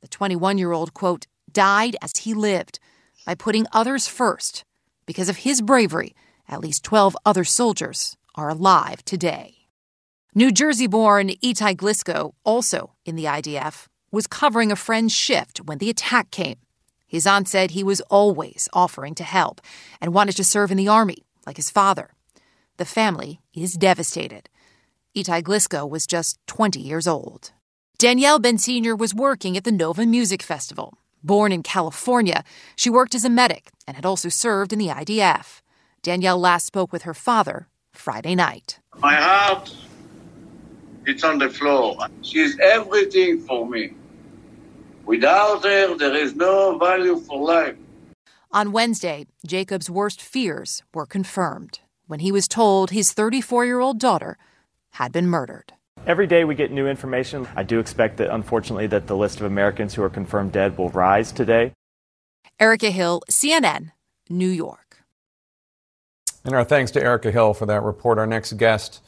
The 0.00 0.08
21 0.08 0.58
year 0.58 0.72
old, 0.72 0.94
quote, 0.94 1.26
died 1.52 1.96
as 2.00 2.12
he 2.18 2.34
lived 2.34 2.78
by 3.26 3.34
putting 3.34 3.66
others 3.72 4.08
first. 4.08 4.64
Because 5.06 5.28
of 5.28 5.38
his 5.38 5.60
bravery, 5.60 6.14
at 6.48 6.60
least 6.60 6.84
12 6.84 7.16
other 7.26 7.44
soldiers 7.44 8.16
are 8.34 8.48
alive 8.48 9.04
today. 9.04 9.54
New 10.34 10.50
Jersey 10.50 10.86
born 10.86 11.28
Itai 11.28 11.76
Glisko, 11.76 12.32
also 12.44 12.94
in 13.04 13.16
the 13.16 13.24
IDF, 13.24 13.86
was 14.10 14.26
covering 14.26 14.72
a 14.72 14.76
friend's 14.76 15.12
shift 15.12 15.58
when 15.58 15.78
the 15.78 15.90
attack 15.90 16.30
came. 16.30 16.56
His 17.06 17.26
aunt 17.26 17.48
said 17.48 17.70
he 17.70 17.82
was 17.82 18.00
always 18.02 18.68
offering 18.72 19.14
to 19.16 19.24
help 19.24 19.60
and 20.00 20.14
wanted 20.14 20.36
to 20.36 20.44
serve 20.44 20.70
in 20.70 20.76
the 20.76 20.88
army, 20.88 21.24
like 21.46 21.56
his 21.56 21.70
father. 21.70 22.10
The 22.76 22.84
family 22.84 23.40
is 23.62 23.74
devastated. 23.74 24.48
Itai 25.16 25.42
Glisko 25.42 25.88
was 25.88 26.06
just 26.06 26.38
20 26.46 26.80
years 26.80 27.06
old. 27.06 27.52
Danielle 27.98 28.38
Ben 28.38 28.58
Senior 28.58 28.94
was 28.94 29.14
working 29.14 29.56
at 29.56 29.64
the 29.64 29.72
Nova 29.72 30.06
Music 30.06 30.42
Festival. 30.42 30.98
Born 31.24 31.50
in 31.50 31.64
California, 31.64 32.44
she 32.76 32.90
worked 32.90 33.14
as 33.14 33.24
a 33.24 33.30
medic 33.30 33.70
and 33.86 33.96
had 33.96 34.06
also 34.06 34.28
served 34.28 34.72
in 34.72 34.78
the 34.78 34.88
IDF. 34.88 35.60
Danielle 36.02 36.38
last 36.38 36.66
spoke 36.66 36.92
with 36.92 37.02
her 37.02 37.14
father 37.14 37.66
Friday 37.92 38.36
night. 38.36 38.78
My 39.00 39.14
heart, 39.14 39.74
it's 41.06 41.24
on 41.24 41.38
the 41.38 41.50
floor. 41.50 41.96
She's 42.22 42.56
everything 42.60 43.40
for 43.40 43.68
me. 43.68 43.94
Without 45.04 45.64
her, 45.64 45.96
there 45.96 46.14
is 46.14 46.36
no 46.36 46.78
value 46.78 47.18
for 47.18 47.42
life. 47.42 47.76
On 48.52 48.70
Wednesday, 48.70 49.26
Jacob's 49.44 49.90
worst 49.90 50.22
fears 50.22 50.84
were 50.94 51.06
confirmed 51.06 51.80
when 52.08 52.20
he 52.20 52.32
was 52.32 52.48
told 52.48 52.90
his 52.90 53.12
34 53.12 53.64
year 53.64 53.78
old 53.78 54.00
daughter 54.00 54.36
had 54.92 55.12
been 55.12 55.28
murdered. 55.28 55.74
Every 56.06 56.26
day 56.26 56.44
we 56.44 56.54
get 56.54 56.72
new 56.72 56.88
information. 56.88 57.46
I 57.54 57.62
do 57.62 57.78
expect 57.78 58.16
that, 58.16 58.34
unfortunately, 58.34 58.86
that 58.88 59.06
the 59.06 59.16
list 59.16 59.40
of 59.40 59.46
Americans 59.46 59.94
who 59.94 60.02
are 60.02 60.08
confirmed 60.08 60.52
dead 60.52 60.76
will 60.78 60.88
rise 60.88 61.30
today. 61.30 61.72
Erica 62.58 62.90
Hill, 62.90 63.22
CNN, 63.30 63.92
New 64.28 64.48
York. 64.48 65.04
And 66.44 66.54
our 66.54 66.64
thanks 66.64 66.90
to 66.92 67.02
Erica 67.02 67.30
Hill 67.30 67.52
for 67.52 67.66
that 67.66 67.82
report. 67.82 68.18
Our 68.18 68.26
next 68.26 68.54
guest 68.54 69.02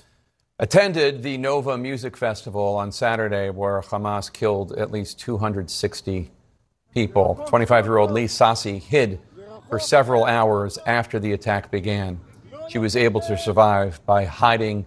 attended 0.58 1.22
the 1.22 1.38
Nova 1.38 1.78
Music 1.78 2.16
Festival 2.16 2.76
on 2.76 2.92
Saturday, 2.92 3.48
where 3.48 3.80
Hamas 3.80 4.30
killed 4.30 4.72
at 4.72 4.90
least 4.90 5.18
260 5.20 6.30
people. 6.92 7.44
25 7.48 7.86
year 7.86 7.96
old 7.96 8.10
Lee 8.10 8.26
Sassi 8.26 8.78
hid 8.78 9.20
for 9.70 9.78
several 9.78 10.24
hours 10.24 10.78
after 10.86 11.18
the 11.18 11.32
attack 11.32 11.70
began. 11.70 12.20
She 12.70 12.78
was 12.78 12.94
able 12.94 13.20
to 13.22 13.36
survive 13.36 14.00
by 14.06 14.24
hiding 14.24 14.86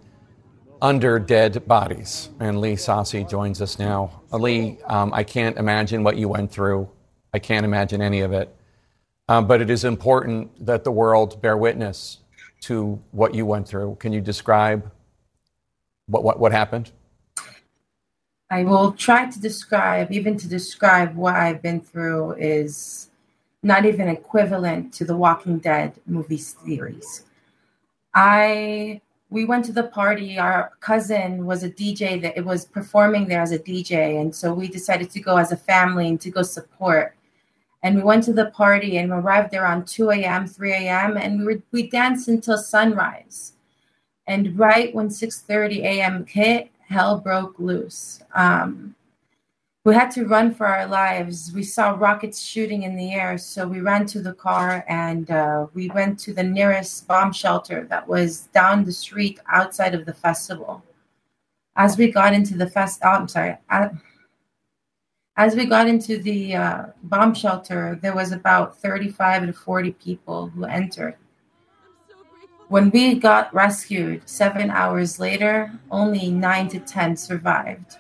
under 0.82 1.20
dead 1.20 1.68
bodies. 1.68 2.30
And 2.40 2.62
Lee 2.62 2.76
Sassi 2.76 3.30
joins 3.30 3.62
us 3.62 3.78
now. 3.78 4.22
Lee, 4.32 4.78
um, 4.86 5.14
I 5.14 5.26
can't 5.26 5.58
imagine 5.58 6.02
what 6.02 6.16
you 6.16 6.30
went 6.30 6.50
through. 6.50 6.90
I 7.34 7.40
can't 7.40 7.66
imagine 7.66 8.02
any 8.02 8.22
of 8.22 8.32
it. 8.32 8.56
Um, 9.28 9.48
but 9.48 9.60
it 9.60 9.70
is 9.70 9.84
important 9.84 10.66
that 10.66 10.86
the 10.86 10.94
world 10.94 11.42
bear 11.42 11.58
witness 11.58 12.20
to 12.62 13.02
what 13.12 13.36
you 13.36 13.46
went 13.46 13.68
through. 13.68 13.98
Can 14.00 14.14
you 14.14 14.22
describe 14.22 14.90
what, 16.06 16.24
what, 16.24 16.40
what 16.40 16.54
happened? 16.54 16.90
I 18.50 18.64
will 18.64 18.94
try 18.94 19.30
to 19.30 19.42
describe, 19.42 20.10
even 20.10 20.38
to 20.38 20.48
describe 20.48 21.18
what 21.18 21.36
I've 21.36 21.62
been 21.62 21.82
through 21.82 22.36
is 22.36 23.10
not 23.62 23.86
even 23.86 24.08
equivalent 24.08 24.94
to 24.94 25.04
the 25.04 25.18
Walking 25.18 25.60
Dead 25.60 25.92
movie 26.06 26.38
series. 26.38 27.24
I 28.14 29.02
we 29.30 29.46
went 29.46 29.66
to 29.66 29.72
the 29.72 29.86
party. 29.86 30.38
Our 30.38 30.74
cousin 30.80 31.46
was 31.46 31.64
a 31.64 31.70
DJ 31.70 32.22
that 32.22 32.38
it 32.38 32.46
was 32.46 32.66
performing 32.66 33.28
there 33.28 33.42
as 33.42 33.52
a 33.52 33.58
DJ, 33.58 34.22
and 34.22 34.34
so 34.34 34.54
we 34.54 34.68
decided 34.68 35.10
to 35.12 35.20
go 35.20 35.38
as 35.38 35.52
a 35.52 35.58
family 35.58 36.08
and 36.08 36.22
to 36.22 36.30
go 36.30 36.44
support. 36.44 37.16
And 37.82 37.96
we 37.96 38.04
went 38.04 38.24
to 38.26 38.34
the 38.34 38.52
party 38.52 38.98
and 38.98 39.12
arrived 39.12 39.52
there 39.52 39.66
on 39.66 39.86
2 39.86 40.12
a.m., 40.12 40.48
3 40.48 40.72
a.m., 40.72 41.18
and 41.18 41.40
we 41.40 41.46
were, 41.46 41.62
we 41.72 41.90
danced 41.90 42.28
until 42.28 42.58
sunrise. 42.58 43.54
And 44.28 44.58
right 44.58 44.94
when 44.94 45.10
6:30 45.10 45.80
a.m. 45.80 46.26
hit, 46.28 46.70
hell 46.88 47.20
broke 47.20 47.58
loose. 47.60 48.24
Um, 48.36 48.96
we 49.86 49.94
had 49.94 50.12
to 50.12 50.26
run 50.26 50.54
for 50.54 50.66
our 50.66 50.88
lives. 50.88 51.52
We 51.54 51.64
saw 51.64 51.92
rockets 51.92 52.42
shooting 52.42 52.84
in 52.84 52.96
the 52.96 53.14
air, 53.14 53.38
so 53.38 53.68
we 53.68 53.82
ran 53.82 54.06
to 54.08 54.22
the 54.22 54.34
car 54.34 54.86
and 54.88 55.30
uh, 55.30 55.68
we 55.74 55.90
went 55.90 56.20
to 56.20 56.34
the 56.34 56.44
nearest 56.44 57.06
bomb 57.06 57.34
shelter 57.34 57.86
that 57.90 58.08
was 58.08 58.48
down 58.54 58.86
the 58.86 58.94
street 58.94 59.40
outside 59.52 59.94
of 59.94 60.06
the 60.06 60.14
festival. 60.14 60.82
As 61.76 61.98
we 61.98 62.12
got 62.12 62.34
into 62.34 62.56
the 62.56 62.70
fest, 62.70 63.02
oh, 63.04 63.10
I'm 63.10 63.28
sorry. 63.28 63.58
as 65.36 65.56
we 65.56 65.66
got 65.66 65.90
into 65.90 66.18
the 66.18 66.56
uh, 66.56 66.86
bomb 67.04 67.34
shelter, 67.34 68.00
there 68.02 68.16
was 68.16 68.32
about 68.32 68.78
35 68.78 69.48
to 69.48 69.54
40 69.54 69.92
people 69.94 70.48
who 70.48 70.64
entered. 70.64 71.18
When 72.70 72.90
we 72.90 73.16
got 73.16 73.54
rescued 73.54 74.30
seven 74.30 74.70
hours 74.70 75.20
later, 75.20 75.78
only 75.92 76.32
nine 76.32 76.70
to 76.70 76.80
10 76.80 77.18
survived 77.18 77.98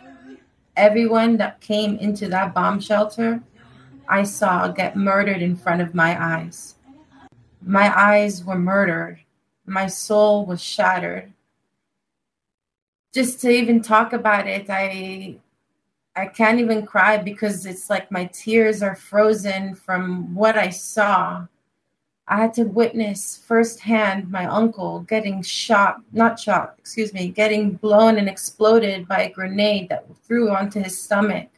everyone 0.75 1.37
that 1.37 1.61
came 1.61 1.97
into 1.97 2.27
that 2.29 2.53
bomb 2.53 2.79
shelter, 2.79 3.41
I 4.07 4.23
saw 4.23 4.67
get 4.67 4.95
murdered 4.95 5.41
in 5.41 5.55
front 5.55 5.81
of 5.81 5.95
my 5.95 6.21
eyes. 6.21 6.75
My 7.61 7.97
eyes 7.97 8.43
were 8.43 8.59
murdered. 8.59 9.19
My 9.65 9.87
soul 9.87 10.45
was 10.45 10.61
shattered. 10.61 11.31
Just 13.13 13.39
to 13.41 13.49
even 13.49 13.81
talk 13.81 14.11
about 14.11 14.47
it, 14.47 14.65
I 14.69 15.37
I 16.15 16.27
can't 16.27 16.59
even 16.59 16.85
cry 16.85 17.17
because 17.17 17.65
it's 17.65 17.89
like 17.89 18.11
my 18.11 18.25
tears 18.25 18.83
are 18.83 18.95
frozen 18.95 19.73
from 19.73 20.35
what 20.35 20.57
I 20.57 20.69
saw. 20.69 21.47
I 22.27 22.37
had 22.37 22.53
to 22.55 22.63
witness 22.63 23.37
firsthand 23.45 24.31
my 24.31 24.45
uncle 24.45 25.01
getting 25.01 25.41
shot, 25.41 26.01
not 26.13 26.39
shot, 26.39 26.75
excuse 26.77 27.13
me, 27.13 27.27
getting 27.27 27.71
blown 27.71 28.17
and 28.17 28.29
exploded 28.29 29.07
by 29.07 29.23
a 29.23 29.31
grenade 29.31 29.89
that 29.89 30.05
threw 30.23 30.49
onto 30.49 30.81
his 30.81 30.97
stomach. 30.97 31.49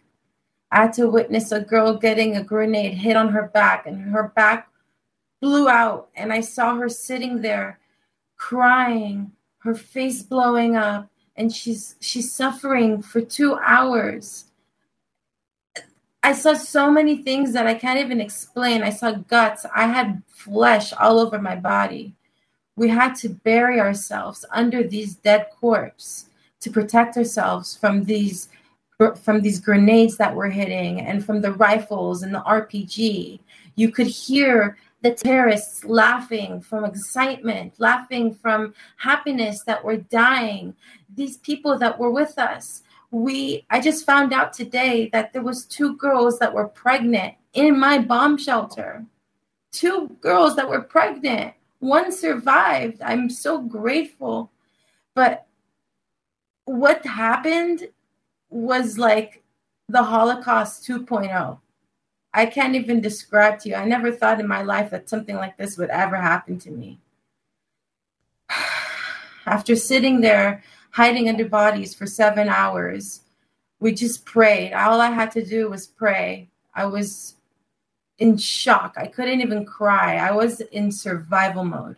I 0.71 0.83
had 0.83 0.93
to 0.93 1.09
witness 1.09 1.51
a 1.51 1.61
girl 1.61 1.93
getting 1.95 2.35
a 2.35 2.43
grenade 2.43 2.95
hit 2.95 3.15
on 3.15 3.29
her 3.29 3.49
back 3.53 3.85
and 3.85 4.11
her 4.11 4.33
back 4.35 4.69
blew 5.39 5.69
out. 5.69 6.09
And 6.15 6.33
I 6.33 6.41
saw 6.41 6.75
her 6.75 6.89
sitting 6.89 7.41
there 7.41 7.79
crying, 8.35 9.31
her 9.59 9.75
face 9.75 10.23
blowing 10.23 10.75
up, 10.75 11.09
and 11.35 11.53
she's 11.53 11.95
she's 11.99 12.31
suffering 12.31 13.01
for 13.01 13.21
two 13.21 13.55
hours. 13.55 14.45
I 16.25 16.33
saw 16.33 16.55
so 16.55 16.89
many 16.89 17.17
things 17.17 17.53
that 17.53 17.67
I 17.67 17.75
can't 17.75 17.99
even 17.99 18.19
explain. 18.19 18.81
I 18.81 18.89
saw 18.89 19.11
guts. 19.11 19.63
I 19.75 19.85
had 19.85 20.23
flesh 20.27 20.91
all 20.93 21.19
over 21.19 21.37
my 21.37 21.55
body. 21.55 22.15
We 22.75 22.89
had 22.89 23.13
to 23.17 23.29
bury 23.29 23.79
ourselves 23.79 24.43
under 24.49 24.81
these 24.81 25.13
dead 25.13 25.49
corpses 25.59 26.27
to 26.61 26.71
protect 26.71 27.15
ourselves 27.15 27.77
from 27.77 28.05
these 28.05 28.49
from 29.21 29.41
these 29.41 29.59
grenades 29.59 30.17
that 30.17 30.33
were 30.33 30.49
hitting 30.49 31.01
and 31.01 31.23
from 31.23 31.41
the 31.41 31.51
rifles 31.51 32.23
and 32.23 32.33
the 32.33 32.41
RPG. 32.41 33.39
You 33.75 33.91
could 33.91 34.07
hear 34.07 34.77
the 35.03 35.13
terrorists 35.13 35.83
laughing 35.83 36.59
from 36.59 36.85
excitement, 36.85 37.73
laughing 37.77 38.33
from 38.33 38.73
happiness 38.97 39.61
that 39.65 39.85
we're 39.85 39.97
dying. 39.97 40.73
These 41.13 41.37
people 41.37 41.77
that 41.77 41.99
were 41.99 42.09
with 42.09 42.39
us, 42.39 42.81
we 43.15 43.65
i 43.69 43.79
just 43.79 44.05
found 44.05 44.33
out 44.33 44.51
today 44.51 45.09
that 45.13 45.31
there 45.31 45.41
was 45.41 45.65
two 45.65 45.95
girls 45.95 46.37
that 46.37 46.53
were 46.53 46.67
pregnant 46.67 47.33
in 47.53 47.79
my 47.79 47.97
bomb 47.97 48.37
shelter. 48.37 49.05
Two 49.71 50.09
girls 50.19 50.57
that 50.57 50.67
were 50.67 50.81
pregnant. 50.81 51.53
One 51.79 52.11
survived. 52.11 53.01
I'm 53.01 53.29
so 53.29 53.61
grateful. 53.61 54.51
But 55.13 55.47
what 56.65 57.05
happened 57.05 57.87
was 58.49 58.97
like 58.97 59.43
the 59.87 60.03
holocaust 60.03 60.87
2.0 60.87 61.59
i 62.33 62.45
can't 62.45 62.75
even 62.75 62.99
describe 62.99 63.59
to 63.59 63.69
you. 63.69 63.75
I 63.75 63.85
never 63.85 64.11
thought 64.11 64.39
in 64.39 64.47
my 64.47 64.61
life 64.61 64.89
that 64.91 65.09
something 65.09 65.35
like 65.35 65.57
this 65.57 65.77
would 65.77 65.89
ever 65.89 66.17
happen 66.17 66.57
to 66.59 66.71
me. 66.71 66.99
After 69.45 69.75
sitting 69.75 70.21
there 70.21 70.63
hiding 70.95 71.27
under 71.27 71.43
bodies 71.43 71.93
for 71.93 72.05
seven 72.05 72.47
hours. 72.47 73.23
We 73.81 73.93
just 73.93 74.23
prayed. 74.23 74.71
All 74.71 75.01
I 75.01 75.09
had 75.09 75.29
to 75.31 75.45
do 75.45 75.69
was 75.69 75.87
pray. 75.87 76.47
I 76.73 76.85
was 76.85 77.35
in 78.19 78.37
shock. 78.37 78.93
I 78.95 79.07
couldn't 79.07 79.41
even 79.41 79.65
cry. 79.65 80.15
I 80.15 80.31
was 80.31 80.61
in 80.61 80.89
survival 80.89 81.65
mode. 81.65 81.97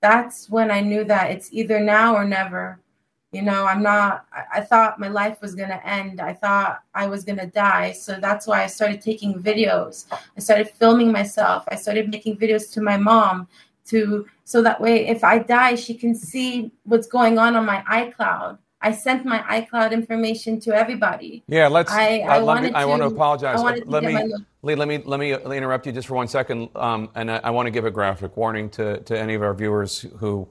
That's 0.00 0.50
when 0.50 0.72
I 0.72 0.80
knew 0.80 1.04
that 1.04 1.30
it's 1.30 1.52
either 1.52 1.78
now 1.78 2.16
or 2.16 2.24
never. 2.24 2.80
You 3.30 3.42
know, 3.42 3.66
I'm 3.66 3.84
not, 3.84 4.26
I, 4.52 4.62
thought 4.62 4.98
my 4.98 5.08
life 5.08 5.40
was 5.40 5.54
going 5.54 5.68
to 5.68 5.86
end. 5.86 6.20
I 6.20 6.32
thought 6.32 6.82
I 6.92 7.06
was 7.06 7.22
going 7.22 7.38
to 7.38 7.46
die. 7.46 7.92
So 7.92 8.18
that's 8.20 8.48
why 8.48 8.64
I 8.64 8.66
started 8.66 9.00
taking 9.00 9.40
videos. 9.40 10.06
I 10.36 10.40
started 10.40 10.70
filming 10.70 11.12
myself. 11.12 11.62
I 11.68 11.76
started 11.76 12.10
making 12.10 12.36
videos 12.38 12.72
to 12.72 12.80
my 12.80 12.96
mom 12.96 13.46
to 13.86 14.26
so 14.44 14.62
that 14.62 14.80
way 14.80 15.06
if 15.06 15.24
I 15.24 15.38
die, 15.38 15.74
she 15.74 15.94
can 15.94 16.14
see 16.14 16.72
what's 16.84 17.06
going 17.06 17.38
on 17.38 17.56
on 17.56 17.64
my 17.64 17.82
iCloud. 17.82 18.58
I 18.84 18.92
sent 18.92 19.24
my 19.24 19.38
iCloud 19.38 19.92
information 19.92 20.60
to 20.60 20.74
everybody. 20.74 21.42
Yeah, 21.48 21.68
let's. 21.68 21.90
I, 21.90 22.20
uh, 22.20 22.34
I, 22.34 22.42
wanted 22.42 22.64
me, 22.64 22.72
I 22.74 22.84
want 22.84 23.00
to 23.00 23.06
apologize. 23.06 23.62
to 23.62 23.84
let 23.86 24.04
me, 24.04 24.34
Lee, 24.60 24.74
let 24.74 24.86
me 24.86 24.98
let 24.98 25.18
me 25.18 25.32
interrupt 25.32 25.86
you 25.86 25.92
just 25.92 26.06
for 26.06 26.14
one 26.14 26.28
second, 26.28 26.68
um, 26.76 27.08
and 27.14 27.30
I, 27.30 27.40
I, 27.44 27.50
want 27.50 27.66
to 27.66 27.70
give 27.70 27.86
a 27.86 27.90
graphic 27.90 28.36
warning 28.36 28.68
to, 28.70 29.00
to 29.00 29.18
any 29.18 29.32
of 29.32 29.42
our 29.42 29.54
viewers 29.54 30.02
who 30.18 30.46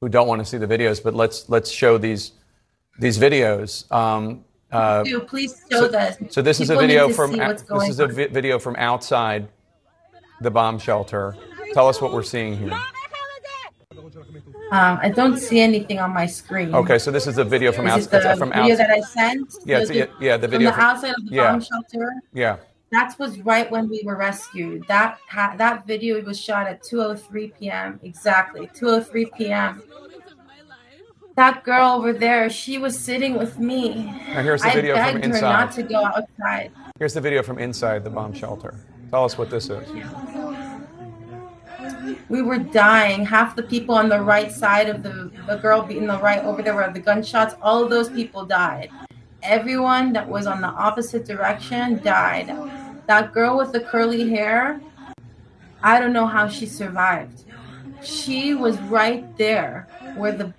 who 0.00 0.08
don't 0.08 0.26
want 0.26 0.40
to 0.40 0.44
see 0.44 0.58
the 0.58 0.66
videos. 0.66 1.00
But 1.00 1.14
let's 1.14 1.48
let's 1.48 1.70
show 1.70 1.96
these 1.96 2.32
these 2.98 3.18
videos. 3.18 3.90
Um, 3.92 4.44
uh, 4.72 5.04
please 5.28 5.62
show 5.70 5.82
so, 5.82 5.88
this. 5.88 6.16
So 6.30 6.42
this 6.42 6.58
People 6.58 6.72
is 6.72 6.76
a 6.76 6.80
video 6.80 7.08
from 7.08 7.36
this 7.36 7.88
is 7.88 8.00
a 8.00 8.08
vi- 8.08 8.26
video 8.26 8.58
from 8.58 8.74
outside 8.76 9.48
the 10.40 10.50
bomb 10.50 10.80
shelter. 10.80 11.36
Tell 11.72 11.88
us 11.88 12.00
what 12.00 12.12
we're 12.12 12.22
seeing 12.22 12.56
here. 12.56 12.72
Um, 14.72 15.00
I 15.02 15.08
don't 15.08 15.36
see 15.36 15.58
anything 15.60 15.98
on 15.98 16.12
my 16.12 16.26
screen. 16.26 16.72
Okay, 16.74 16.98
so 16.98 17.10
this 17.10 17.26
is 17.26 17.38
a 17.38 17.44
video 17.44 17.72
from 17.72 17.86
outside. 17.88 18.22
the 18.22 18.36
From 18.36 18.50
video 18.52 18.72
outside. 18.74 18.86
that 18.86 18.90
I 18.90 19.00
sent? 19.00 19.54
Yeah, 19.64 19.84
The- 19.84 19.94
yeah, 19.94 20.06
yeah, 20.20 20.36
the 20.36 20.46
video 20.46 20.70
from 20.70 20.78
from- 20.80 20.82
the 20.84 20.90
outside 20.90 21.14
of 21.18 21.28
the 21.28 21.34
yeah. 21.34 21.50
bomb 21.50 21.60
shelter. 21.60 22.12
Yeah. 22.32 22.56
That 22.92 23.16
was 23.18 23.40
right 23.40 23.68
when 23.70 23.88
we 23.88 24.02
were 24.04 24.16
rescued. 24.16 24.84
That 24.88 25.18
ha- 25.28 25.54
that 25.58 25.86
video 25.86 26.20
was 26.22 26.38
shot 26.40 26.66
at 26.68 26.82
2:03 26.82 27.48
p.m. 27.58 27.98
Exactly 28.02 28.68
2:03 28.74 29.26
p.m. 29.36 29.82
That 31.36 31.62
girl 31.64 31.90
over 31.98 32.12
there, 32.12 32.50
she 32.50 32.78
was 32.78 32.98
sitting 32.98 33.38
with 33.38 33.58
me. 33.58 34.04
Now 34.34 34.42
here's 34.42 34.62
the 34.62 34.68
I 34.70 34.74
video 34.74 34.94
from 34.96 35.04
begged 35.04 35.24
her 35.24 35.30
inside. 35.30 35.40
not 35.52 35.72
to 35.72 35.82
go 35.84 36.04
outside. 36.04 36.70
Here's 36.98 37.14
the 37.14 37.20
video 37.20 37.42
from 37.42 37.58
inside 37.58 38.02
the 38.04 38.10
bomb 38.10 38.32
shelter. 38.34 38.74
Tell 39.10 39.24
us 39.24 39.38
what 39.38 39.50
this 39.50 39.68
is. 39.70 39.88
We 42.30 42.42
were 42.42 42.58
dying. 42.58 43.26
Half 43.26 43.56
the 43.56 43.64
people 43.64 43.96
on 43.96 44.08
the 44.08 44.22
right 44.22 44.52
side 44.52 44.88
of 44.88 45.02
the 45.02 45.32
the 45.48 45.56
girl 45.56 45.82
beating 45.82 46.06
the 46.06 46.18
right 46.18 46.44
over 46.44 46.62
there 46.62 46.76
where 46.76 46.90
the 46.92 47.00
gunshots. 47.00 47.56
All 47.60 47.82
of 47.82 47.90
those 47.90 48.08
people 48.08 48.46
died. 48.46 48.90
Everyone 49.42 50.12
that 50.12 50.28
was 50.28 50.46
on 50.46 50.60
the 50.60 50.68
opposite 50.68 51.26
direction 51.26 52.00
died. 52.04 52.46
That 53.06 53.32
girl 53.32 53.58
with 53.58 53.72
the 53.72 53.80
curly 53.80 54.30
hair, 54.30 54.80
I 55.82 55.98
don't 55.98 56.12
know 56.12 56.26
how 56.26 56.46
she 56.46 56.66
survived. 56.66 57.42
She 58.00 58.54
was 58.54 58.78
right 58.82 59.36
there 59.36 59.88
where 60.14 60.32
the 60.32 60.54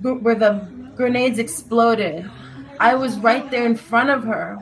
where 0.00 0.36
the 0.36 0.68
grenades 0.94 1.40
exploded. 1.40 2.30
I 2.78 2.94
was 2.94 3.18
right 3.18 3.50
there 3.50 3.66
in 3.66 3.74
front 3.74 4.10
of 4.10 4.22
her. 4.22 4.58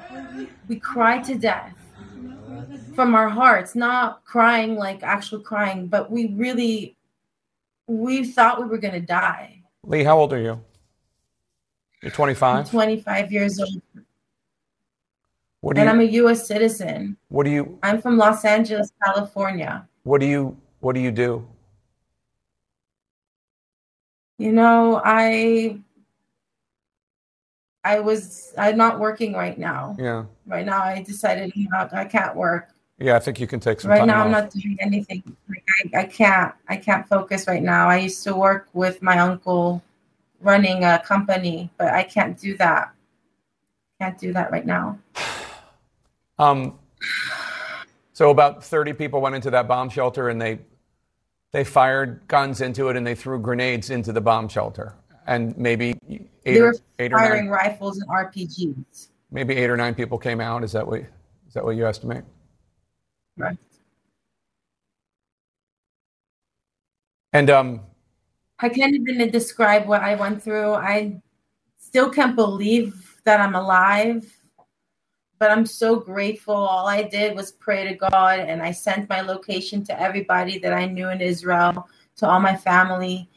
We 0.66 0.76
cried 0.80 1.24
to 1.24 1.34
death 1.34 1.74
from 2.94 3.14
our 3.14 3.28
hearts, 3.28 3.74
not 3.74 4.24
crying 4.24 4.76
like 4.76 5.02
actual 5.02 5.40
crying, 5.40 5.86
but 5.88 6.10
we 6.10 6.28
really 6.34 6.96
we 7.86 8.24
thought 8.24 8.60
we 8.60 8.66
were 8.66 8.78
going 8.78 8.94
to 8.94 9.00
die. 9.00 9.62
Lee, 9.84 10.04
how 10.04 10.18
old 10.18 10.32
are 10.32 10.40
you? 10.40 10.60
You're 12.02 12.10
25. 12.12 12.70
25 12.70 13.32
years 13.32 13.60
old, 13.60 13.82
What 15.60 15.76
do 15.76 15.80
and 15.80 15.88
you? 15.88 15.92
I'm 15.92 16.00
a 16.00 16.10
U.S. 16.12 16.46
citizen. 16.46 17.16
What 17.28 17.44
do 17.44 17.50
you? 17.50 17.78
I'm 17.82 18.00
from 18.00 18.16
Los 18.16 18.44
Angeles, 18.44 18.92
California. 19.04 19.88
What 20.02 20.20
do 20.20 20.26
you? 20.26 20.56
What 20.80 20.94
do 20.94 21.00
you 21.00 21.12
do? 21.12 21.46
You 24.38 24.52
know, 24.52 25.00
I 25.04 25.80
I 27.84 28.00
was 28.00 28.52
I'm 28.58 28.76
not 28.76 28.98
working 28.98 29.34
right 29.34 29.58
now. 29.58 29.96
Yeah. 29.98 30.24
Right 30.46 30.66
now, 30.66 30.82
I 30.82 31.02
decided 31.02 31.52
you 31.54 31.68
know, 31.70 31.88
I 31.92 32.04
can't 32.04 32.34
work. 32.36 32.70
Yeah, 33.02 33.16
I 33.16 33.18
think 33.18 33.40
you 33.40 33.46
can 33.46 33.60
take 33.60 33.80
some 33.80 33.90
right 33.90 34.06
now 34.06 34.20
off. 34.20 34.26
i'm 34.26 34.32
not 34.32 34.50
doing 34.50 34.76
anything 34.80 35.22
like 35.48 35.64
I, 35.94 36.00
I 36.00 36.04
can't 36.04 36.54
i 36.68 36.76
can't 36.76 37.06
focus 37.08 37.46
right 37.46 37.62
now 37.62 37.88
i 37.88 37.96
used 37.96 38.22
to 38.24 38.34
work 38.34 38.68
with 38.72 39.02
my 39.02 39.18
uncle 39.18 39.82
running 40.40 40.84
a 40.84 40.98
company 40.98 41.70
but 41.78 41.88
i 41.88 42.02
can't 42.02 42.38
do 42.38 42.56
that 42.58 42.92
can't 44.00 44.18
do 44.18 44.32
that 44.32 44.50
right 44.50 44.66
now 44.66 44.98
Um, 46.38 46.78
so 48.14 48.30
about 48.30 48.64
30 48.64 48.94
people 48.94 49.20
went 49.20 49.36
into 49.36 49.50
that 49.50 49.68
bomb 49.68 49.88
shelter 49.88 50.28
and 50.28 50.40
they 50.40 50.58
they 51.52 51.62
fired 51.62 52.26
guns 52.26 52.62
into 52.62 52.88
it 52.88 52.96
and 52.96 53.06
they 53.06 53.14
threw 53.14 53.38
grenades 53.38 53.90
into 53.90 54.12
the 54.12 54.20
bomb 54.20 54.48
shelter. 54.48 54.94
And 55.26 55.56
maybe 55.56 55.94
eight, 56.08 56.30
they 56.44 56.58
or, 56.58 56.68
were 56.68 56.74
eight 56.98 57.12
or 57.12 57.18
firing 57.18 57.44
nine, 57.44 57.52
rifles 57.52 57.98
and 57.98 58.08
rpgs 58.08 59.08
maybe 59.32 59.56
eight 59.56 59.70
or 59.70 59.76
nine 59.76 59.94
people 59.94 60.18
came 60.18 60.40
out. 60.40 60.62
Is 60.62 60.72
that 60.72 60.86
what 60.86 61.00
is 61.00 61.54
that 61.54 61.64
what 61.64 61.74
you 61.76 61.86
estimate? 61.86 62.24
Right. 63.36 63.56
And 67.32 67.48
um, 67.50 67.80
i 68.58 68.68
can't 68.68 68.94
even 68.94 69.30
describe 69.30 69.86
what 69.86 70.02
i 70.02 70.14
went 70.14 70.42
through. 70.42 70.74
I 70.74 71.20
still 71.78 72.10
can't 72.10 72.36
believe 72.36 73.20
that 73.24 73.40
i'm 73.40 73.54
alive 73.54 74.24
but 75.38 75.50
i'm 75.50 75.66
so 75.66 75.96
grateful. 75.96 76.54
All 76.54 76.86
i 76.86 77.02
did 77.02 77.34
was 77.34 77.52
pray 77.52 77.84
to 77.88 77.94
god 77.94 78.40
and 78.40 78.62
i 78.62 78.70
sent 78.70 79.08
my 79.08 79.20
location 79.22 79.84
to 79.84 80.00
everybody 80.00 80.58
that 80.58 80.72
i 80.72 80.86
knew 80.86 81.08
in 81.08 81.20
israel 81.20 81.88
to 82.16 82.28
all 82.28 82.40
my 82.40 82.56
family. 82.56 83.28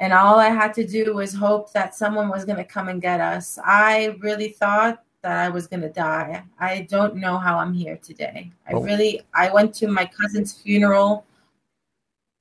And 0.00 0.12
all 0.12 0.40
I 0.40 0.48
had 0.48 0.74
to 0.74 0.86
do 0.86 1.14
was 1.14 1.32
hope 1.32 1.72
that 1.72 1.94
someone 1.94 2.28
was 2.28 2.44
going 2.44 2.58
to 2.58 2.64
come 2.64 2.88
and 2.88 3.00
get 3.00 3.20
us. 3.20 3.58
I 3.64 4.16
really 4.20 4.48
thought 4.48 5.03
that 5.24 5.38
I 5.38 5.48
was 5.48 5.66
going 5.66 5.80
to 5.80 5.88
die. 5.88 6.44
I 6.60 6.86
don't 6.88 7.16
know 7.16 7.38
how 7.38 7.58
I'm 7.58 7.72
here 7.72 7.96
today. 7.96 8.52
I 8.68 8.74
Oh. 8.74 8.82
really 8.82 9.22
I 9.34 9.50
went 9.50 9.74
to 9.76 9.88
my 9.88 10.04
cousin's 10.04 10.52
funeral 10.52 11.24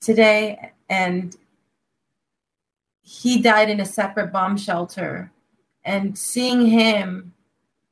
today 0.01 0.71
and 0.89 1.35
he 3.01 3.41
died 3.41 3.69
in 3.69 3.79
a 3.79 3.85
separate 3.85 4.31
bomb 4.33 4.57
shelter 4.57 5.31
and 5.85 6.17
seeing 6.17 6.65
him 6.67 7.33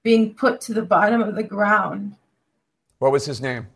being 0.04 0.34
put 0.34 0.60
to 0.62 0.73
the 0.73 0.82
bottom 0.82 1.21
of 1.21 1.36
the 1.36 1.43
ground 1.43 2.15
what 2.99 3.12
was 3.12 3.25
his 3.25 3.41
name? 3.41 3.67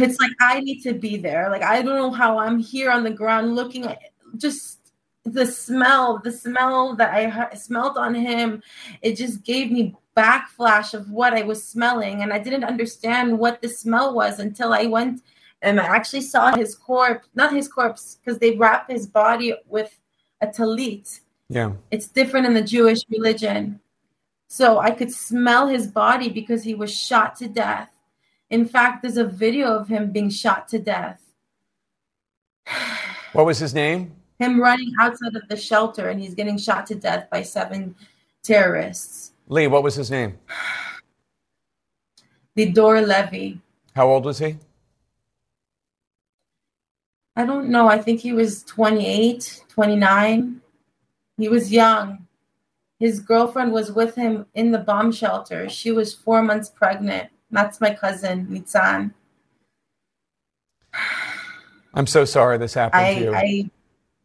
it's 0.00 0.18
like 0.18 0.32
I 0.40 0.58
need 0.60 0.80
to 0.82 0.94
be 0.94 1.16
there. 1.16 1.48
Like 1.48 1.62
I 1.62 1.80
don't 1.82 1.94
know 1.94 2.10
how 2.10 2.38
I'm 2.38 2.58
here 2.58 2.90
on 2.90 3.04
the 3.04 3.10
ground 3.10 3.54
looking 3.54 3.84
at 3.84 4.00
just 4.36 4.78
the 5.24 5.46
smell, 5.46 6.18
the 6.18 6.32
smell 6.32 6.96
that 6.96 7.14
I 7.14 7.54
smelled 7.54 7.96
on 7.96 8.14
him. 8.16 8.62
It 9.00 9.16
just 9.16 9.44
gave 9.44 9.70
me 9.70 9.94
backflash 10.16 10.94
of 10.94 11.10
what 11.10 11.34
I 11.34 11.42
was 11.42 11.66
smelling, 11.66 12.22
and 12.22 12.32
I 12.32 12.38
didn't 12.38 12.64
understand 12.64 13.38
what 13.38 13.60
the 13.60 13.68
smell 13.68 14.14
was 14.14 14.38
until 14.38 14.72
I 14.72 14.86
went 14.86 15.22
and 15.64 15.80
I 15.80 15.84
actually 15.86 16.20
saw 16.20 16.54
his 16.54 16.74
corpse. 16.74 17.26
Not 17.34 17.52
his 17.52 17.68
corpse, 17.68 18.18
because 18.22 18.38
they 18.38 18.56
wrap 18.56 18.90
his 18.90 19.06
body 19.06 19.54
with 19.66 19.98
a 20.40 20.46
talit. 20.46 21.20
Yeah. 21.48 21.72
It's 21.90 22.06
different 22.06 22.46
in 22.46 22.54
the 22.54 22.62
Jewish 22.62 23.00
religion. 23.08 23.80
So 24.46 24.78
I 24.78 24.90
could 24.90 25.12
smell 25.12 25.66
his 25.66 25.86
body 25.86 26.28
because 26.28 26.62
he 26.62 26.74
was 26.74 26.94
shot 26.94 27.34
to 27.36 27.48
death. 27.48 27.90
In 28.50 28.66
fact, 28.66 29.02
there's 29.02 29.16
a 29.16 29.24
video 29.24 29.68
of 29.68 29.88
him 29.88 30.12
being 30.12 30.30
shot 30.30 30.68
to 30.68 30.78
death. 30.78 31.20
What 33.32 33.46
was 33.46 33.58
his 33.58 33.74
name? 33.74 34.12
Him 34.38 34.60
running 34.60 34.92
outside 35.00 35.34
of 35.34 35.48
the 35.48 35.56
shelter 35.56 36.08
and 36.08 36.20
he's 36.20 36.36
getting 36.36 36.56
shot 36.56 36.86
to 36.86 36.94
death 36.94 37.28
by 37.32 37.42
seven 37.42 37.96
terrorists. 38.44 39.32
Lee, 39.48 39.66
what 39.66 39.82
was 39.82 39.94
his 39.94 40.10
name? 40.10 40.38
Lidor 42.56 43.06
Levy. 43.06 43.60
How 43.94 44.08
old 44.08 44.24
was 44.24 44.38
he? 44.38 44.56
I 47.36 47.44
don't 47.44 47.68
know. 47.68 47.88
I 47.88 47.98
think 47.98 48.20
he 48.20 48.32
was 48.32 48.62
28, 48.64 49.64
29. 49.68 50.60
He 51.36 51.48
was 51.48 51.72
young. 51.72 52.26
His 53.00 53.20
girlfriend 53.20 53.72
was 53.72 53.90
with 53.90 54.14
him 54.14 54.46
in 54.54 54.70
the 54.70 54.78
bomb 54.78 55.10
shelter. 55.10 55.68
She 55.68 55.90
was 55.90 56.14
four 56.14 56.42
months 56.42 56.70
pregnant. 56.70 57.30
That's 57.50 57.80
my 57.80 57.92
cousin, 57.92 58.46
Nitzan. 58.46 59.12
I'm 61.92 62.06
so 62.06 62.24
sorry 62.24 62.56
this 62.58 62.74
happened 62.74 63.02
I, 63.02 63.14
to 63.14 63.20
you, 63.20 63.34
I, 63.34 63.70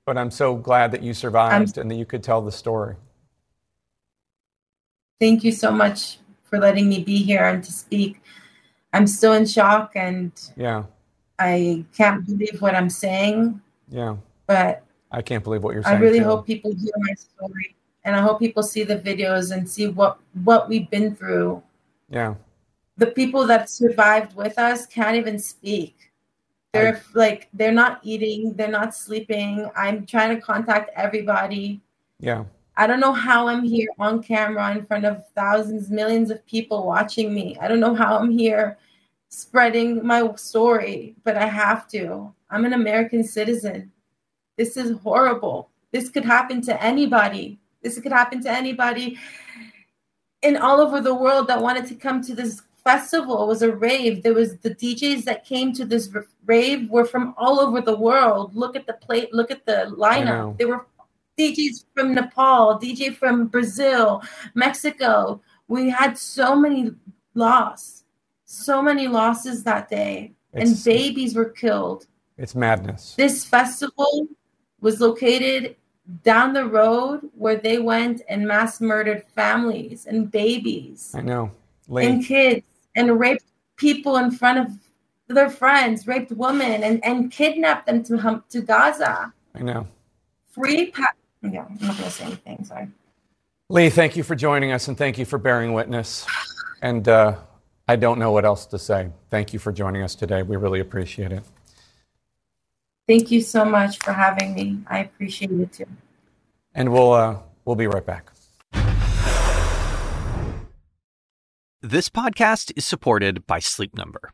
but 0.05 0.17
I'm 0.17 0.31
so 0.31 0.55
glad 0.55 0.91
that 0.91 1.03
you 1.03 1.13
survived 1.13 1.77
and 1.77 1.89
that 1.89 1.95
you 1.95 2.05
could 2.05 2.23
tell 2.23 2.41
the 2.41 2.51
story. 2.51 2.95
Thank 5.19 5.43
you 5.43 5.51
so 5.51 5.71
much 5.71 6.19
for 6.43 6.59
letting 6.59 6.89
me 6.89 7.03
be 7.03 7.17
here 7.23 7.43
and 7.45 7.63
to 7.63 7.71
speak. 7.71 8.21
I'm 8.93 9.05
still 9.07 9.33
in 9.33 9.45
shock 9.45 9.91
and 9.95 10.31
Yeah, 10.57 10.83
I 11.37 11.85
can't 11.95 12.25
believe 12.25 12.61
what 12.61 12.73
I'm 12.75 12.89
saying, 12.89 13.61
yeah. 13.89 14.15
but 14.47 14.83
I 15.11 15.21
can't 15.21 15.43
believe 15.43 15.63
what 15.63 15.73
you're 15.73 15.83
saying. 15.83 15.97
I 15.97 15.99
really 15.99 16.19
too. 16.19 16.25
hope 16.25 16.47
people 16.47 16.73
hear 16.73 16.91
my 16.97 17.13
story 17.13 17.75
and 18.03 18.15
I 18.15 18.21
hope 18.21 18.39
people 18.39 18.63
see 18.63 18.83
the 18.83 18.97
videos 18.97 19.51
and 19.51 19.69
see 19.69 19.87
what 19.87 20.19
what 20.43 20.67
we've 20.69 20.89
been 20.89 21.15
through. 21.15 21.61
Yeah, 22.09 22.33
The 22.97 23.07
people 23.07 23.45
that 23.47 23.69
survived 23.69 24.35
with 24.35 24.57
us 24.57 24.87
can't 24.87 25.15
even 25.15 25.37
speak. 25.37 25.95
They're 26.73 27.01
like 27.13 27.47
they're 27.53 27.71
not 27.71 27.99
eating, 28.03 28.53
they're 28.55 28.67
not 28.81 28.95
sleeping. 28.95 29.69
I'm 29.75 30.05
trying 30.07 30.35
to 30.35 30.41
contact 30.41 30.89
everybody. 30.95 31.81
yeah. 32.19 32.45
I 32.79 32.87
don't 32.87 33.01
know 33.01 33.11
how 33.11 33.49
I'm 33.49 33.65
here 33.65 33.89
on 33.99 34.23
camera 34.23 34.71
in 34.71 34.85
front 34.85 35.03
of 35.03 35.27
thousands, 35.35 35.89
millions 35.89 36.31
of 36.31 36.45
people 36.45 36.87
watching 36.87 37.33
me. 37.33 37.57
I 37.59 37.67
don't 37.67 37.81
know 37.81 37.93
how 37.93 38.17
I'm 38.17 38.31
here 38.31 38.77
spreading 39.27 40.07
my 40.07 40.33
story, 40.35 41.13
but 41.25 41.35
I 41.35 41.45
have 41.45 41.89
to. 41.89 42.33
I'm 42.49 42.63
an 42.63 42.71
American 42.71 43.21
citizen. 43.25 43.91
This 44.55 44.77
is 44.77 44.97
horrible. 44.99 45.69
This 45.91 46.07
could 46.07 46.23
happen 46.23 46.61
to 46.61 46.81
anybody. 46.81 47.59
This 47.83 47.99
could 47.99 48.13
happen 48.13 48.41
to 48.43 48.49
anybody 48.49 49.17
in 50.41 50.55
all 50.55 50.79
over 50.79 51.01
the 51.01 51.13
world 51.13 51.47
that 51.47 51.61
wanted 51.61 51.85
to 51.87 51.95
come 51.95 52.21
to 52.23 52.33
this 52.33 52.61
festival. 52.85 53.43
It 53.43 53.47
was 53.47 53.61
a 53.61 53.75
rave. 53.75 54.23
There 54.23 54.33
was 54.33 54.57
the 54.59 54.73
DJs 54.73 55.25
that 55.25 55.43
came 55.43 55.73
to 55.73 55.83
this 55.83 56.09
rave 56.45 56.89
were 56.89 57.03
from 57.03 57.33
all 57.37 57.59
over 57.59 57.81
the 57.81 57.97
world. 57.97 58.55
Look 58.55 58.77
at 58.77 58.87
the 58.87 58.93
plate, 58.93 59.33
look 59.33 59.51
at 59.51 59.65
the 59.65 59.93
lineup. 59.97 60.57
They 60.57 60.63
were 60.63 60.85
DJs 61.43 61.85
from 61.95 62.13
Nepal, 62.13 62.77
DJ 62.79 63.15
from 63.15 63.47
Brazil, 63.47 64.21
Mexico. 64.55 65.41
We 65.69 65.89
had 65.89 66.17
so 66.17 66.55
many 66.55 66.91
loss, 67.33 68.03
so 68.45 68.81
many 68.81 69.07
losses 69.07 69.63
that 69.63 69.89
day, 69.89 70.33
It's- 70.53 70.69
and 70.69 70.83
babies 70.83 71.35
were 71.35 71.45
killed. 71.49 72.07
It's 72.37 72.55
madness. 72.55 73.15
This 73.15 73.45
festival 73.45 74.27
was 74.81 74.99
located 74.99 75.75
down 76.23 76.53
the 76.53 76.65
road 76.65 77.29
where 77.35 77.55
they 77.57 77.77
went 77.77 78.21
and 78.27 78.47
mass 78.47 78.81
murdered 78.81 79.23
families 79.35 80.05
and 80.07 80.31
babies. 80.31 81.13
I 81.15 81.21
know. 81.21 81.51
Lee. 81.87 82.05
And 82.05 82.25
kids 82.25 82.65
and 82.95 83.19
raped 83.19 83.45
people 83.77 84.17
in 84.17 84.31
front 84.31 84.59
of 84.59 84.71
their 85.27 85.49
friends, 85.49 86.07
raped 86.07 86.31
women 86.31 86.83
and, 86.83 87.03
and 87.05 87.31
kidnapped 87.31 87.85
them 87.85 88.03
to 88.03 88.43
to 88.49 88.61
Gaza. 88.61 89.31
I 89.55 89.61
know. 89.61 89.87
Free 90.51 90.91
pa- 90.91 91.13
yeah, 91.41 91.65
I'm 91.65 91.77
not 91.81 91.97
gonna 91.97 92.09
say 92.09 92.25
anything, 92.25 92.63
sorry. 92.65 92.89
Lee, 93.69 93.89
thank 93.89 94.15
you 94.15 94.23
for 94.23 94.35
joining 94.35 94.71
us 94.71 94.87
and 94.87 94.97
thank 94.97 95.17
you 95.17 95.25
for 95.25 95.37
bearing 95.37 95.73
witness. 95.73 96.25
And 96.81 97.07
uh, 97.07 97.35
I 97.87 97.95
don't 97.95 98.19
know 98.19 98.31
what 98.31 98.45
else 98.45 98.65
to 98.67 98.79
say. 98.79 99.11
Thank 99.29 99.53
you 99.53 99.59
for 99.59 99.71
joining 99.71 100.01
us 100.01 100.15
today. 100.15 100.41
We 100.43 100.55
really 100.55 100.79
appreciate 100.79 101.31
it. 101.31 101.43
Thank 103.07 103.31
you 103.31 103.41
so 103.41 103.65
much 103.65 103.99
for 103.99 104.13
having 104.13 104.53
me. 104.53 104.79
I 104.87 104.99
appreciate 104.99 105.51
it 105.51 105.73
too. 105.73 105.85
And 106.75 106.91
we'll 106.91 107.13
uh, 107.13 107.37
we'll 107.65 107.75
be 107.75 107.87
right 107.87 108.05
back. 108.05 108.31
This 111.81 112.09
podcast 112.09 112.73
is 112.75 112.85
supported 112.85 113.47
by 113.47 113.59
Sleep 113.59 113.95
Number. 113.95 114.33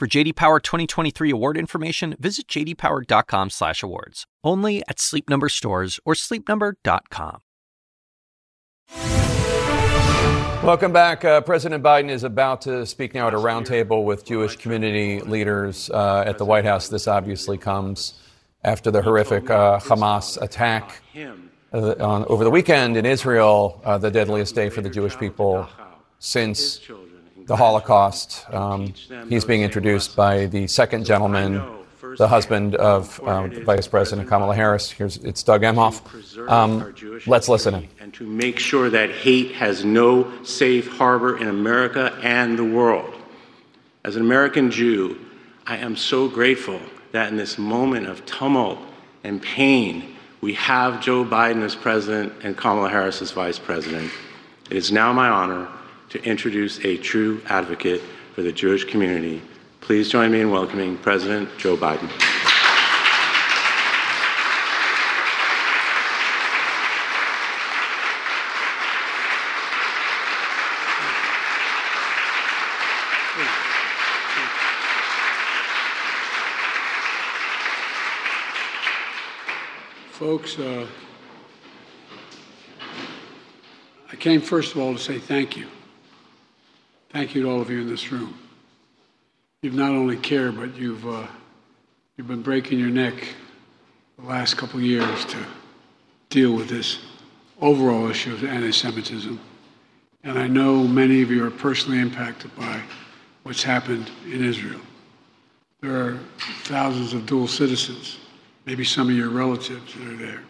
For 0.00 0.06
JD 0.06 0.34
Power 0.34 0.60
2023 0.60 1.30
award 1.30 1.58
information, 1.58 2.16
visit 2.18 2.48
jdpower.com/awards. 2.48 4.24
Only 4.42 4.82
at 4.88 4.98
Sleep 4.98 5.28
Number 5.28 5.50
stores 5.50 6.00
or 6.06 6.14
sleepnumber.com. 6.14 7.40
Welcome 10.64 10.94
back. 10.94 11.22
Uh, 11.26 11.42
President 11.42 11.84
Biden 11.84 12.08
is 12.08 12.24
about 12.24 12.62
to 12.62 12.86
speak 12.86 13.12
now 13.12 13.28
at 13.28 13.34
a 13.34 13.36
roundtable 13.36 14.06
with 14.06 14.24
Jewish 14.24 14.56
community 14.56 15.20
leaders 15.20 15.90
uh, 15.90 16.24
at 16.26 16.38
the 16.38 16.46
White 16.46 16.64
House. 16.64 16.88
This 16.88 17.06
obviously 17.06 17.58
comes 17.58 18.14
after 18.64 18.90
the 18.90 19.02
horrific 19.02 19.50
uh, 19.50 19.80
Hamas 19.80 20.40
attack 20.40 21.02
uh, 21.74 21.94
on, 22.00 22.24
over 22.24 22.42
the 22.42 22.50
weekend 22.50 22.96
in 22.96 23.04
Israel, 23.04 23.82
uh, 23.84 23.98
the 23.98 24.10
deadliest 24.10 24.54
day 24.54 24.70
for 24.70 24.80
the 24.80 24.88
Jewish 24.88 25.18
people 25.18 25.68
since 26.20 26.80
the 27.50 27.56
Holocaust. 27.56 28.46
Um, 28.54 28.94
he's 29.28 29.44
being 29.44 29.62
introduced 29.62 30.14
by 30.14 30.46
the 30.46 30.68
second 30.68 31.04
gentleman, 31.04 31.60
the 32.16 32.28
husband 32.28 32.76
of 32.76 33.20
um, 33.26 33.50
Vice 33.64 33.88
President 33.88 34.28
Kamala 34.28 34.54
Harris. 34.54 34.88
Here's 34.88 35.16
it's 35.16 35.42
Doug 35.42 35.62
Emhoff. 35.62 35.96
Um, 36.48 36.94
let's 37.26 37.48
listen 37.48 37.74
in. 37.74 37.88
And 37.98 38.14
to 38.14 38.24
make 38.24 38.60
sure 38.60 38.88
that 38.90 39.10
hate 39.10 39.50
has 39.56 39.84
no 39.84 40.30
safe 40.44 40.86
harbor 40.92 41.38
in 41.38 41.48
America 41.48 42.16
and 42.22 42.56
the 42.56 42.64
world. 42.64 43.12
As 44.04 44.14
an 44.14 44.22
American 44.22 44.70
Jew, 44.70 45.18
I 45.66 45.78
am 45.78 45.96
so 45.96 46.28
grateful 46.28 46.80
that 47.10 47.30
in 47.30 47.36
this 47.36 47.58
moment 47.58 48.06
of 48.06 48.24
tumult 48.26 48.78
and 49.24 49.42
pain, 49.42 50.14
we 50.40 50.54
have 50.54 51.02
Joe 51.02 51.24
Biden 51.24 51.62
as 51.64 51.74
president 51.74 52.32
and 52.44 52.56
Kamala 52.56 52.90
Harris 52.90 53.20
as 53.20 53.32
vice 53.32 53.58
president. 53.58 54.12
It 54.70 54.76
is 54.76 54.92
now 54.92 55.12
my 55.12 55.28
honor 55.28 55.66
to 56.10 56.22
introduce 56.24 56.84
a 56.84 56.96
true 56.98 57.40
advocate 57.46 58.02
for 58.34 58.42
the 58.42 58.52
Jewish 58.52 58.84
community. 58.84 59.40
Please 59.80 60.08
join 60.08 60.30
me 60.30 60.40
in 60.40 60.50
welcoming 60.50 60.98
President 60.98 61.48
Joe 61.56 61.76
Biden. 61.76 62.10
Folks, 80.12 80.58
uh, 80.58 80.86
I 84.12 84.16
came 84.16 84.42
first 84.42 84.74
of 84.74 84.80
all 84.82 84.92
to 84.92 84.98
say 84.98 85.18
thank 85.18 85.56
you. 85.56 85.66
Thank 87.10 87.34
you 87.34 87.42
to 87.42 87.50
all 87.50 87.60
of 87.60 87.70
you 87.70 87.80
in 87.80 87.88
this 87.88 88.12
room. 88.12 88.38
You've 89.62 89.74
not 89.74 89.90
only 89.90 90.16
cared, 90.16 90.56
but 90.56 90.76
you've, 90.76 91.06
uh, 91.06 91.26
you've 92.16 92.28
been 92.28 92.42
breaking 92.42 92.78
your 92.78 92.88
neck 92.88 93.34
the 94.18 94.26
last 94.26 94.56
couple 94.56 94.80
years 94.80 95.24
to 95.26 95.38
deal 96.28 96.54
with 96.54 96.68
this 96.68 97.00
overall 97.60 98.08
issue 98.08 98.32
of 98.32 98.44
anti 98.44 98.70
Semitism. 98.70 99.40
And 100.22 100.38
I 100.38 100.46
know 100.46 100.84
many 100.84 101.22
of 101.22 101.30
you 101.30 101.44
are 101.44 101.50
personally 101.50 101.98
impacted 101.98 102.54
by 102.56 102.80
what's 103.42 103.62
happened 103.62 104.10
in 104.26 104.44
Israel. 104.44 104.80
There 105.80 105.96
are 105.96 106.18
thousands 106.64 107.12
of 107.12 107.26
dual 107.26 107.48
citizens 107.48 108.18
maybe 108.66 108.84
some 108.84 109.08
of 109.08 109.16
your 109.16 109.30
relatives 109.30 109.94
that 109.94 110.06
are 110.06 110.16
there. 110.16 110.42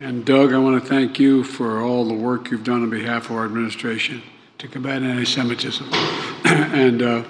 And 0.00 0.24
Doug, 0.24 0.52
I 0.52 0.58
want 0.58 0.82
to 0.82 0.86
thank 0.86 1.18
you 1.18 1.42
for 1.42 1.80
all 1.80 2.04
the 2.04 2.14
work 2.14 2.50
you've 2.50 2.64
done 2.64 2.82
on 2.82 2.90
behalf 2.90 3.30
of 3.30 3.36
our 3.36 3.46
administration 3.46 4.22
to 4.58 4.68
combat 4.68 5.02
anti 5.02 5.24
Semitism. 5.24 5.88
and 6.44 7.02
uh, 7.02 7.22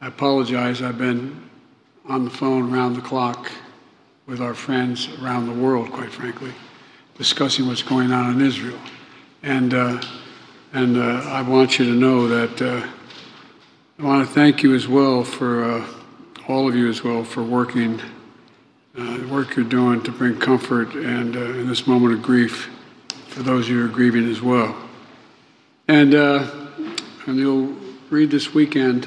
I 0.00 0.06
apologize, 0.06 0.80
I've 0.80 0.98
been 0.98 1.48
on 2.06 2.24
the 2.24 2.30
phone 2.30 2.72
around 2.72 2.94
the 2.94 3.02
clock 3.02 3.50
with 4.26 4.40
our 4.40 4.54
friends 4.54 5.08
around 5.20 5.46
the 5.46 5.52
world, 5.52 5.90
quite 5.92 6.10
frankly, 6.10 6.52
discussing 7.16 7.66
what's 7.66 7.82
going 7.82 8.12
on 8.12 8.34
in 8.34 8.46
Israel. 8.46 8.78
And, 9.42 9.74
uh, 9.74 10.00
and 10.72 10.96
uh, 10.96 11.22
I 11.26 11.42
want 11.42 11.78
you 11.78 11.84
to 11.84 11.92
know 11.92 12.28
that 12.28 12.62
uh, 12.62 12.86
I 13.98 14.02
want 14.02 14.26
to 14.26 14.32
thank 14.32 14.62
you 14.62 14.74
as 14.74 14.88
well 14.88 15.24
for 15.24 15.64
uh, 15.64 15.86
all 16.46 16.66
of 16.66 16.74
you 16.74 16.88
as 16.88 17.04
well 17.04 17.24
for 17.24 17.42
working 17.42 18.00
uh, 18.96 19.18
the 19.18 19.28
work 19.28 19.54
you're 19.54 19.64
doing 19.66 20.02
to 20.02 20.10
bring 20.10 20.38
comfort 20.38 20.94
and 20.94 21.36
in 21.36 21.68
this 21.68 21.86
moment 21.86 22.14
of 22.14 22.22
grief 22.22 22.70
for 23.28 23.42
those 23.42 23.68
who 23.68 23.84
are 23.84 23.88
grieving 23.88 24.28
as 24.30 24.40
well. 24.40 24.87
And, 25.88 26.14
uh, 26.14 26.46
and 27.26 27.38
you'll 27.38 27.74
read 28.10 28.30
this 28.30 28.52
weekend 28.52 29.06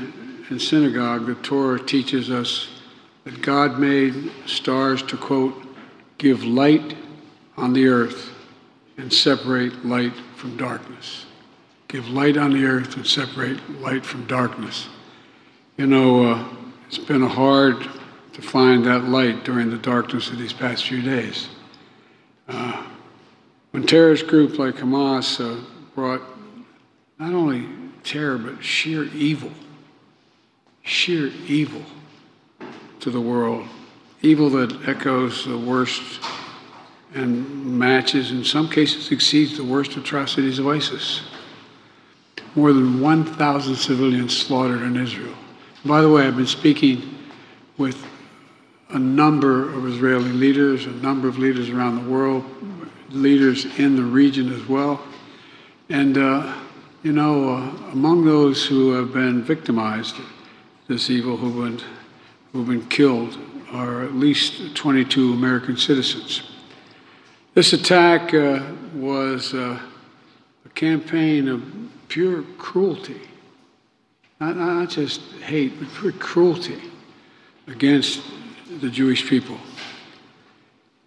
in 0.49 0.59
synagogue, 0.59 1.27
the 1.27 1.35
Torah 1.35 1.79
teaches 1.79 2.31
us 2.31 2.69
that 3.23 3.39
God 3.43 3.79
made 3.79 4.31
stars 4.47 5.03
to, 5.03 5.17
quote, 5.17 5.63
give 6.17 6.43
light 6.43 6.95
on 7.55 7.73
the 7.73 7.87
earth 7.87 8.31
and 8.97 9.13
separate 9.13 9.85
light 9.85 10.13
from 10.35 10.57
darkness. 10.57 11.27
Give 11.87 12.09
light 12.09 12.35
on 12.35 12.51
the 12.51 12.65
earth 12.65 12.95
and 12.95 13.05
separate 13.05 13.79
light 13.79 14.03
from 14.03 14.25
darkness. 14.25 14.89
You 15.77 15.85
know, 15.85 16.31
uh, 16.31 16.47
it's 16.87 16.97
been 16.97 17.21
hard 17.21 17.87
to 18.33 18.41
find 18.41 18.83
that 18.85 19.03
light 19.03 19.43
during 19.43 19.69
the 19.69 19.77
darkness 19.77 20.31
of 20.31 20.39
these 20.39 20.53
past 20.53 20.87
few 20.87 21.03
days. 21.03 21.47
Uh, 22.47 22.87
when 23.69 23.85
terrorist 23.85 24.25
groups 24.25 24.57
like 24.57 24.75
Hamas 24.75 25.39
uh, 25.39 25.63
brought 25.93 26.21
not 27.21 27.35
only 27.35 27.67
terror, 28.03 28.39
but 28.39 28.63
sheer 28.63 29.03
evil, 29.03 29.51
sheer 30.81 31.27
evil 31.47 31.83
to 32.99 33.11
the 33.11 33.21
world, 33.21 33.67
evil 34.23 34.49
that 34.49 34.89
echoes 34.89 35.45
the 35.45 35.57
worst 35.57 36.01
and 37.13 37.77
matches, 37.77 38.31
in 38.31 38.43
some 38.43 38.67
cases, 38.67 39.11
exceeds 39.11 39.55
the 39.55 39.63
worst 39.63 39.95
atrocities 39.97 40.57
of 40.57 40.67
ISIS. 40.67 41.21
More 42.55 42.73
than 42.73 42.99
1,000 42.99 43.75
civilians 43.75 44.35
slaughtered 44.35 44.81
in 44.81 44.97
Israel. 44.97 45.35
By 45.85 46.01
the 46.01 46.09
way, 46.09 46.25
I've 46.25 46.37
been 46.37 46.47
speaking 46.47 47.19
with 47.77 48.03
a 48.89 48.99
number 48.99 49.71
of 49.71 49.85
Israeli 49.85 50.31
leaders, 50.31 50.87
a 50.87 50.91
number 50.91 51.27
of 51.27 51.37
leaders 51.37 51.69
around 51.69 52.03
the 52.03 52.09
world, 52.09 52.43
leaders 53.11 53.65
in 53.77 53.95
the 53.95 54.03
region 54.03 54.51
as 54.51 54.67
well. 54.67 55.03
And, 55.87 56.17
uh, 56.17 56.51
you 57.03 57.11
know, 57.11 57.49
uh, 57.49 57.91
among 57.93 58.25
those 58.25 58.63
who 58.65 58.91
have 58.91 59.11
been 59.11 59.41
victimized, 59.41 60.15
this 60.87 61.09
evil 61.09 61.35
who've 61.35 61.55
been, 61.55 61.87
who've 62.51 62.67
been 62.67 62.87
killed 62.89 63.37
are 63.71 64.03
at 64.03 64.13
least 64.13 64.75
22 64.75 65.33
American 65.33 65.77
citizens. 65.77 66.43
This 67.55 67.73
attack 67.73 68.33
uh, 68.33 68.61
was 68.93 69.53
uh, 69.53 69.79
a 70.63 70.69
campaign 70.69 71.47
of 71.47 71.63
pure 72.07 72.43
cruelty, 72.59 73.21
not, 74.39 74.57
not 74.57 74.89
just 74.89 75.21
hate, 75.43 75.79
but 75.79 75.89
pure 75.95 76.11
cruelty 76.11 76.81
against 77.67 78.21
the 78.79 78.89
Jewish 78.89 79.27
people. 79.27 79.57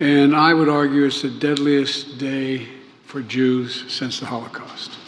And 0.00 0.35
I 0.35 0.54
would 0.54 0.68
argue 0.68 1.04
it's 1.04 1.22
the 1.22 1.30
deadliest 1.30 2.18
day 2.18 2.66
for 3.04 3.22
Jews 3.22 3.85
since 3.92 4.18
the 4.18 4.26
Holocaust. 4.26 4.98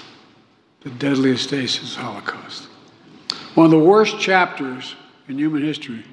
The 0.87 0.93
deadliest 0.93 1.51
day 1.51 1.67
since 1.67 1.97
the 1.97 2.03
Holocaust. 2.03 2.69
One 3.57 3.65
of 3.65 3.73
the 3.73 3.79
worst 3.81 4.21
chapters 4.21 4.95
in 5.27 5.37
human 5.37 5.61
history 5.61 6.05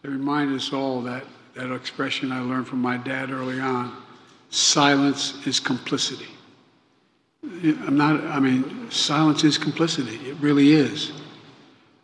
that 0.00 0.08
remind 0.08 0.56
us 0.56 0.72
all 0.72 1.02
that, 1.02 1.24
that 1.52 1.70
expression 1.70 2.32
I 2.32 2.40
learned 2.40 2.66
from 2.66 2.80
my 2.80 2.96
dad 2.96 3.30
early 3.30 3.60
on 3.60 3.94
silence 4.48 5.46
is 5.46 5.60
complicity. 5.60 6.28
I'm 7.42 7.98
not, 7.98 8.24
I 8.24 8.40
mean, 8.40 8.90
silence 8.90 9.44
is 9.44 9.58
complicity. 9.58 10.16
It 10.26 10.36
really 10.40 10.72
is. 10.72 11.12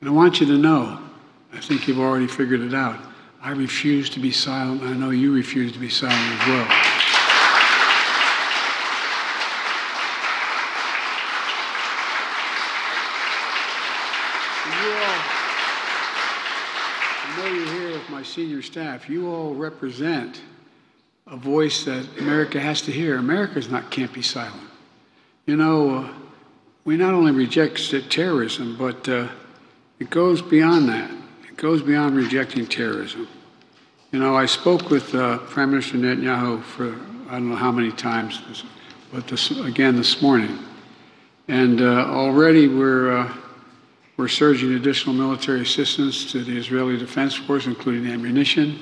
And 0.03 0.11
I 0.11 0.13
want 0.13 0.43
you 0.43 0.47
to 0.49 0.59
know, 0.59 1.01
I 1.55 1.61
think 1.61 1.89
you've 1.89 2.01
already 2.01 2.27
figured 2.27 2.61
it 2.61 2.75
out. 2.75 3.01
I 3.41 3.53
refuse 3.53 4.11
to 4.11 4.21
be 4.21 4.31
silent. 4.31 4.83
I 4.83 4.93
know 4.93 5.09
you 5.09 5.33
refuse 5.33 5.73
to 5.73 5.79
be 5.79 5.89
silent 5.89 6.43
as 6.43 6.49
well. 6.49 6.91
I 17.33 17.37
know 17.37 17.47
you're 17.47 17.67
here 17.67 17.93
with 17.93 18.11
my 18.11 18.20
senior 18.31 18.63
staff. 18.63 19.09
You 19.09 19.29
all 19.29 19.55
represent 19.55 20.41
a 21.27 21.37
voice 21.37 21.85
that 21.85 22.07
America 22.19 22.61
has 22.61 22.81
to 22.83 22.93
hear. 22.93 23.19
America's 23.19 23.69
not 23.69 23.91
can't 23.91 24.13
be 24.13 24.23
silent. 24.23 24.69
You 25.47 25.57
know, 25.57 25.99
uh, 25.99 26.13
we 26.85 26.97
not 26.97 27.13
only 27.13 27.33
reject 27.33 28.11
terrorism, 28.11 28.77
but 28.77 29.09
uh, 29.09 29.29
it 29.99 30.11
goes 30.11 30.41
beyond 30.43 30.89
that 30.89 31.11
It 31.49 31.57
goes 31.57 31.83
beyond 31.83 32.17
rejecting 32.17 32.67
terrorism. 32.67 33.29
You 34.13 34.19
know, 34.19 34.37
I 34.37 34.47
spoke 34.47 34.91
with 34.91 35.15
uh, 35.15 35.39
Prime 35.39 35.71
Minister 35.71 35.99
Netanyahu 35.99 36.63
for 36.63 36.95
I 37.29 37.35
don't 37.35 37.51
know 37.51 37.57
how 37.57 37.71
many 37.71 37.93
times, 37.93 38.65
but 39.13 39.27
this, 39.29 39.51
again 39.51 39.97
this 39.97 40.21
morning. 40.21 40.59
And 41.47 41.81
uh, 41.81 42.07
already 42.07 42.67
we're, 42.67 43.19
uh, 43.19 43.33
we're 44.21 44.29
surging 44.29 44.75
additional 44.75 45.15
military 45.15 45.63
assistance 45.63 46.31
to 46.31 46.45
the 46.45 46.55
Israeli 46.55 46.99
Defense 46.99 47.35
Force, 47.35 47.65
including 47.65 48.07
ammunition, 48.07 48.79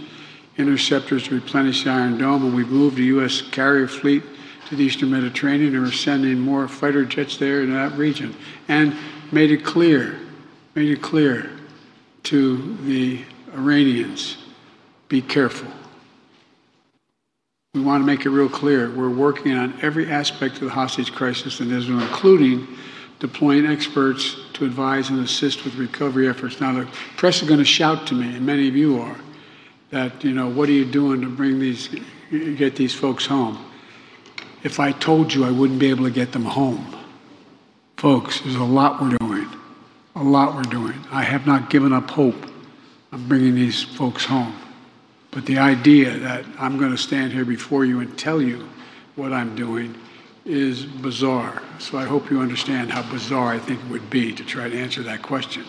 interceptors 0.57 1.29
to 1.29 1.35
replenish 1.37 1.85
the 1.85 1.91
Iron 1.91 2.19
Dome, 2.19 2.47
and 2.47 2.57
we've 2.57 2.71
moved 2.71 2.97
the 2.97 3.05
U.S. 3.05 3.41
carrier 3.41 3.87
fleet 3.87 4.25
to 4.69 4.75
the 4.75 4.83
Eastern 4.83 5.13
Mediterranean, 5.13 5.77
and 5.77 5.85
we're 5.85 5.93
sending 5.93 6.41
more 6.41 6.67
fighter 6.67 7.05
jets 7.05 7.37
there 7.37 7.63
in 7.63 7.73
that 7.73 7.93
region. 7.93 8.35
And 8.67 8.97
made 9.31 9.53
it 9.53 9.65
clear, 9.65 10.19
made 10.75 10.91
it 10.91 11.03
clear 11.03 11.49
to 12.25 12.77
the 12.79 13.25
Iranians 13.55 14.39
be 15.09 15.23
careful. 15.23 15.71
We 17.75 17.81
want 17.81 18.03
to 18.03 18.07
make 18.07 18.27
it 18.27 18.31
real 18.31 18.49
clear. 18.49 18.91
We're 18.91 19.09
working 19.09 19.57
on 19.57 19.79
every 19.83 20.11
aspect 20.11 20.57
of 20.57 20.63
the 20.63 20.71
hostage 20.71 21.13
crisis 21.13 21.61
in 21.61 21.71
Israel, 21.71 22.01
including 22.01 22.67
deploying 23.21 23.67
experts 23.67 24.37
to 24.59 24.65
advise 24.65 25.11
and 25.11 25.21
assist 25.21 25.65
with 25.65 25.75
recovery 25.77 26.29
efforts. 26.29 26.61
Now, 26.61 26.73
the 26.73 26.89
press 27.17 27.43
is 27.43 27.49
going 27.49 27.61
to 27.61 27.65
shout 27.65 28.07
to 28.09 28.15
me, 28.15 28.37
and 28.37 28.45
many 28.45 28.69
of 28.69 28.77
you 28.77 29.01
are, 29.01 29.17
that, 29.91 30.23
you 30.23 30.33
know, 30.33 30.49
what 30.49 30.69
are 30.69 30.73
you 30.73 30.85
doing 30.85 31.21
to 31.23 31.29
bring 31.29 31.59
these, 31.59 31.89
get 32.31 32.77
these 32.77 32.95
folks 32.95 33.27
home? 33.27 33.65
If 34.63 34.81
I 34.81 34.93
told 34.93 35.33
you, 35.33 35.45
I 35.45 35.51
wouldn't 35.51 35.79
be 35.79 35.89
able 35.89 36.05
to 36.05 36.11
get 36.11 36.33
them 36.33 36.45
home. 36.45 36.95
Folks, 37.97 38.41
there's 38.41 38.57
a 38.57 38.65
lot 38.65 39.01
we're 39.01 39.17
doing 39.17 39.49
a 40.19 40.23
lot 40.23 40.55
we're 40.55 40.63
doing. 40.63 40.95
I 41.13 41.23
have 41.23 41.47
not 41.47 41.71
given 41.71 41.93
up 41.93 42.11
hope 42.11 42.51
of 43.13 43.29
bringing 43.29 43.55
these 43.55 43.85
folks 43.85 44.25
home. 44.25 44.55
But 45.31 45.47
the 45.47 45.59
idea 45.59 46.19
that 46.19 46.45
I'm 46.59 46.79
going 46.79 46.91
to 46.91 46.99
stand 46.99 47.33
here 47.33 47.45
before 47.45 47.85
you 47.85 48.01
and 48.01 48.19
tell 48.19 48.43
you 48.43 48.69
what 49.15 49.33
I'm 49.33 49.55
doing 49.55 49.95
is 50.49 50.85
bizarre. 50.85 51.63
So 51.79 51.99
I 51.99 52.05
hope 52.05 52.31
you 52.31 52.41
understand 52.41 52.91
how 52.91 53.09
bizarre 53.11 53.53
I 53.53 53.59
think 53.59 53.81
it 53.81 53.91
would 53.91 54.09
be 54.09 54.33
to 54.33 54.45
try 54.45 54.69
to 54.69 54.77
answer 54.77 55.03
that 55.03 55.23
question. 55.23 55.65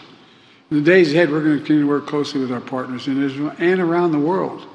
In 0.71 0.77
the 0.77 0.83
days 0.83 1.13
ahead, 1.13 1.29
we're 1.29 1.43
going 1.43 1.53
to 1.53 1.57
continue 1.57 1.83
to 1.83 1.89
work 1.89 2.07
closely 2.07 2.39
with 2.39 2.51
our 2.51 2.61
partners 2.61 3.07
in 3.07 3.21
Israel 3.21 3.53
and 3.57 3.79
around 3.79 4.11
the 4.11 4.19
world 4.19 4.67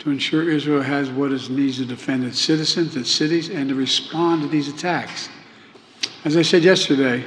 to 0.00 0.10
ensure 0.10 0.50
Israel 0.50 0.82
has 0.82 1.10
what 1.10 1.30
it 1.30 1.48
needs 1.48 1.78
to 1.78 1.84
defend 1.84 2.24
its 2.24 2.40
citizens, 2.40 2.96
its 2.96 3.10
cities, 3.10 3.48
and 3.48 3.68
to 3.68 3.74
respond 3.74 4.42
to 4.42 4.48
these 4.48 4.68
attacks. 4.68 5.28
As 6.24 6.36
I 6.36 6.42
said 6.42 6.62
yesterday, 6.62 7.24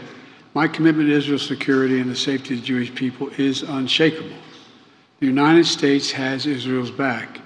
my 0.54 0.68
commitment 0.68 1.08
to 1.10 1.16
Israel's 1.16 1.48
security 1.48 2.02
and 2.02 2.12
the 2.12 2.16
safety 2.16 2.54
of 2.54 2.62
the 2.62 2.66
Jewish 2.66 2.94
people 2.94 3.30
is 3.38 3.64
unshakable. 3.64 4.36
The 5.20 5.26
United 5.26 5.66
States 5.66 6.12
has 6.12 6.46
Israel's 6.46 6.92
back, 6.92 7.40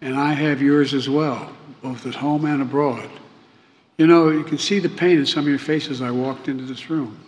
and 0.00 0.16
I 0.16 0.32
have 0.32 0.62
yours 0.62 0.94
as 0.94 1.08
well, 1.08 1.52
both 1.82 2.06
at 2.06 2.14
home 2.14 2.46
and 2.46 2.62
abroad. 2.62 3.10
You 3.98 4.06
know, 4.06 4.28
you 4.28 4.44
can 4.44 4.58
see 4.58 4.78
the 4.78 4.90
pain 4.90 5.16
in 5.16 5.24
some 5.24 5.44
of 5.44 5.48
your 5.48 5.58
faces 5.58 6.02
I 6.02 6.10
walked 6.10 6.48
into 6.48 6.64
this 6.64 6.90
room. 6.90 7.18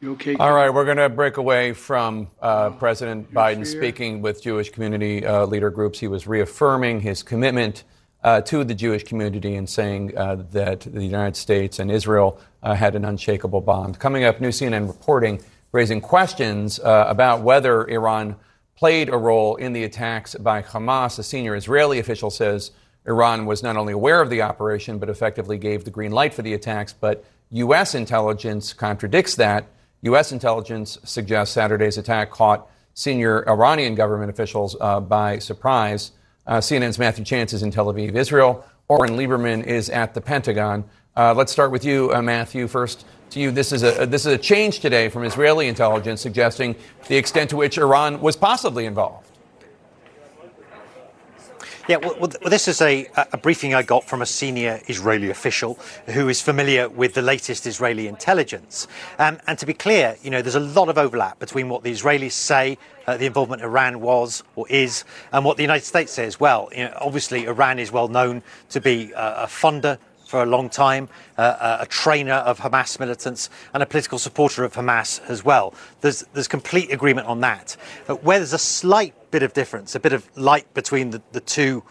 You 0.00 0.12
okay? 0.12 0.34
All 0.34 0.52
right, 0.52 0.68
we're 0.68 0.84
going 0.84 0.96
to 0.96 1.08
break 1.08 1.36
away 1.36 1.72
from 1.72 2.28
uh, 2.42 2.70
President 2.70 3.32
Biden 3.32 3.64
speaking 3.64 4.20
with 4.20 4.42
Jewish 4.42 4.70
community 4.70 5.24
uh, 5.24 5.46
leader 5.46 5.70
groups. 5.70 6.00
He 6.00 6.08
was 6.08 6.26
reaffirming 6.26 7.00
his 7.00 7.22
commitment 7.22 7.84
uh, 8.24 8.40
to 8.42 8.64
the 8.64 8.74
Jewish 8.74 9.04
community 9.04 9.54
and 9.54 9.68
saying 9.68 10.16
uh, 10.18 10.44
that 10.50 10.80
the 10.80 11.04
United 11.04 11.36
States 11.36 11.78
and 11.78 11.88
Israel 11.88 12.40
uh, 12.64 12.74
had 12.74 12.96
an 12.96 13.04
unshakable 13.04 13.60
bond. 13.60 14.00
Coming 14.00 14.24
up, 14.24 14.40
new 14.40 14.48
CNN 14.48 14.88
reporting 14.88 15.40
raising 15.70 16.00
questions 16.00 16.80
uh, 16.80 17.04
about 17.06 17.42
whether 17.42 17.86
Iran 17.88 18.34
played 18.74 19.08
a 19.08 19.16
role 19.16 19.54
in 19.54 19.72
the 19.72 19.84
attacks 19.84 20.34
by 20.34 20.62
Hamas. 20.62 21.18
A 21.20 21.22
senior 21.22 21.54
Israeli 21.54 22.00
official 22.00 22.30
says 22.30 22.72
Iran 23.08 23.46
was 23.46 23.62
not 23.62 23.76
only 23.76 23.92
aware 23.92 24.20
of 24.20 24.30
the 24.30 24.42
operation, 24.42 24.98
but 24.98 25.08
effectively 25.08 25.58
gave 25.58 25.84
the 25.84 25.90
green 25.90 26.12
light 26.12 26.34
for 26.34 26.42
the 26.42 26.54
attacks. 26.54 26.92
But 26.92 27.24
U.S. 27.50 27.94
intelligence 27.94 28.72
contradicts 28.72 29.34
that. 29.36 29.66
U.S. 30.02 30.30
intelligence 30.30 30.98
suggests 31.04 31.54
Saturday's 31.54 31.98
attack 31.98 32.30
caught 32.30 32.70
senior 32.94 33.48
Iranian 33.48 33.94
government 33.94 34.30
officials 34.30 34.76
uh, 34.80 35.00
by 35.00 35.38
surprise. 35.38 36.12
Uh, 36.46 36.58
CNN's 36.58 36.98
Matthew 36.98 37.24
Chance 37.24 37.52
is 37.52 37.62
in 37.62 37.70
Tel 37.70 37.86
Aviv, 37.86 38.14
Israel. 38.14 38.64
Oren 38.88 39.16
Liebermann 39.16 39.64
is 39.64 39.90
at 39.90 40.14
the 40.14 40.20
Pentagon. 40.20 40.84
Uh, 41.16 41.34
let's 41.34 41.52
start 41.52 41.70
with 41.70 41.84
you, 41.84 42.12
uh, 42.14 42.22
Matthew. 42.22 42.68
First, 42.68 43.04
to 43.30 43.40
you, 43.40 43.50
this 43.50 43.72
is 43.72 43.82
a 43.82 44.06
this 44.06 44.24
is 44.24 44.32
a 44.32 44.38
change 44.38 44.80
today 44.80 45.08
from 45.08 45.24
Israeli 45.24 45.68
intelligence 45.68 46.20
suggesting 46.20 46.74
the 47.08 47.16
extent 47.16 47.50
to 47.50 47.56
which 47.56 47.76
Iran 47.76 48.20
was 48.20 48.36
possibly 48.36 48.86
involved. 48.86 49.27
Yeah, 51.88 51.96
well, 51.96 52.16
well, 52.20 52.50
this 52.50 52.68
is 52.68 52.82
a, 52.82 53.08
a, 53.32 53.38
briefing 53.38 53.74
I 53.74 53.82
got 53.82 54.04
from 54.04 54.20
a 54.20 54.26
senior 54.26 54.78
Israeli 54.88 55.30
official 55.30 55.78
who 56.04 56.28
is 56.28 56.38
familiar 56.38 56.86
with 56.86 57.14
the 57.14 57.22
latest 57.22 57.66
Israeli 57.66 58.08
intelligence. 58.08 58.86
Um, 59.18 59.40
and 59.46 59.58
to 59.58 59.64
be 59.64 59.72
clear, 59.72 60.14
you 60.22 60.28
know, 60.28 60.42
there's 60.42 60.54
a 60.54 60.60
lot 60.60 60.90
of 60.90 60.98
overlap 60.98 61.38
between 61.38 61.70
what 61.70 61.84
the 61.84 61.90
Israelis 61.90 62.32
say 62.32 62.76
uh, 63.06 63.16
the 63.16 63.24
involvement 63.24 63.62
Iran 63.62 64.00
was 64.00 64.44
or 64.54 64.68
is 64.68 65.04
and 65.32 65.46
what 65.46 65.56
the 65.56 65.62
United 65.62 65.86
States 65.86 66.12
says. 66.12 66.38
Well, 66.38 66.68
you 66.72 66.84
know, 66.84 66.92
obviously, 67.00 67.46
Iran 67.46 67.78
is 67.78 67.90
well 67.90 68.08
known 68.08 68.42
to 68.68 68.82
be 68.82 69.14
uh, 69.14 69.44
a 69.44 69.46
funder 69.46 69.96
for 70.26 70.42
a 70.42 70.46
long 70.46 70.68
time, 70.68 71.08
uh, 71.38 71.40
uh, 71.40 71.78
a 71.80 71.86
trainer 71.86 72.34
of 72.34 72.60
Hamas 72.60 73.00
militants, 73.00 73.48
and 73.72 73.82
a 73.82 73.86
political 73.86 74.18
supporter 74.18 74.62
of 74.62 74.74
Hamas 74.74 75.26
as 75.30 75.42
well. 75.42 75.72
There's, 76.02 76.22
there's 76.34 76.48
complete 76.48 76.92
agreement 76.92 77.28
on 77.28 77.40
that. 77.40 77.78
But 78.06 78.22
where 78.22 78.38
there's 78.38 78.52
a 78.52 78.58
slight 78.58 79.14
bit 79.30 79.42
of 79.42 79.52
difference, 79.52 79.94
a 79.94 80.00
bit 80.00 80.12
of 80.12 80.28
light 80.36 80.72
between 80.74 81.10
the, 81.10 81.22
the 81.32 81.40
two 81.40 81.82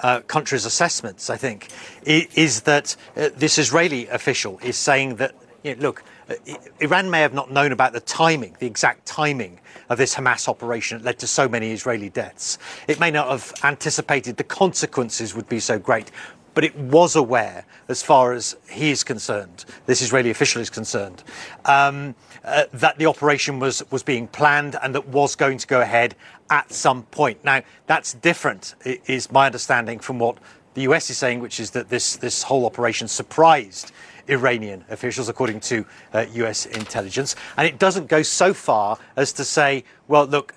uh, 0.00 0.20
countries' 0.20 0.64
assessments, 0.64 1.30
I 1.30 1.36
think, 1.36 1.68
is, 2.04 2.62
that 2.62 2.96
uh, 3.16 3.30
this 3.34 3.58
Israeli 3.58 4.06
official 4.08 4.58
is 4.62 4.76
saying 4.76 5.16
that, 5.16 5.34
you 5.62 5.74
know, 5.76 5.82
look, 5.82 6.04
uh, 6.28 6.34
Iran 6.80 7.10
may 7.10 7.20
have 7.20 7.32
not 7.32 7.50
known 7.50 7.72
about 7.72 7.92
the 7.92 8.00
timing, 8.00 8.56
the 8.58 8.66
exact 8.66 9.06
timing 9.06 9.60
of 9.88 9.98
this 9.98 10.14
Hamas 10.14 10.48
operation 10.48 10.98
that 10.98 11.04
led 11.04 11.18
to 11.20 11.26
so 11.26 11.48
many 11.48 11.72
Israeli 11.72 12.08
deaths. 12.08 12.58
It 12.88 12.98
may 12.98 13.10
not 13.10 13.28
have 13.28 13.52
anticipated 13.62 14.36
the 14.36 14.44
consequences 14.44 15.34
would 15.34 15.48
be 15.48 15.60
so 15.60 15.78
great, 15.78 16.10
but 16.56 16.64
it 16.64 16.74
was 16.74 17.16
aware, 17.16 17.66
as 17.86 18.02
far 18.02 18.32
as 18.32 18.56
he 18.70 18.90
is 18.90 19.04
concerned, 19.04 19.66
this 19.84 20.00
Israeli 20.00 20.30
official 20.30 20.62
is 20.62 20.70
concerned, 20.70 21.22
um, 21.66 22.14
uh, 22.46 22.64
that 22.72 22.96
the 22.96 23.04
operation 23.04 23.58
was, 23.60 23.82
was 23.90 24.02
being 24.02 24.26
planned 24.26 24.74
and 24.82 24.94
that 24.94 25.06
was 25.08 25.36
going 25.36 25.58
to 25.58 25.66
go 25.66 25.82
ahead 25.82 26.14
at 26.48 26.72
some 26.72 27.02
point. 27.02 27.44
Now, 27.44 27.60
that's 27.86 28.14
different, 28.14 28.74
is 28.84 29.30
my 29.30 29.44
understanding, 29.44 29.98
from 29.98 30.18
what 30.18 30.38
the 30.72 30.80
US 30.82 31.10
is 31.10 31.18
saying, 31.18 31.40
which 31.40 31.60
is 31.60 31.72
that 31.72 31.90
this, 31.90 32.16
this 32.16 32.42
whole 32.42 32.64
operation 32.64 33.06
surprised 33.06 33.92
Iranian 34.26 34.82
officials, 34.88 35.28
according 35.28 35.60
to 35.60 35.84
uh, 36.14 36.24
US 36.36 36.64
intelligence. 36.64 37.36
And 37.58 37.68
it 37.68 37.78
doesn't 37.78 38.06
go 38.06 38.22
so 38.22 38.54
far 38.54 38.98
as 39.16 39.30
to 39.34 39.44
say, 39.44 39.84
well, 40.08 40.24
look, 40.24 40.54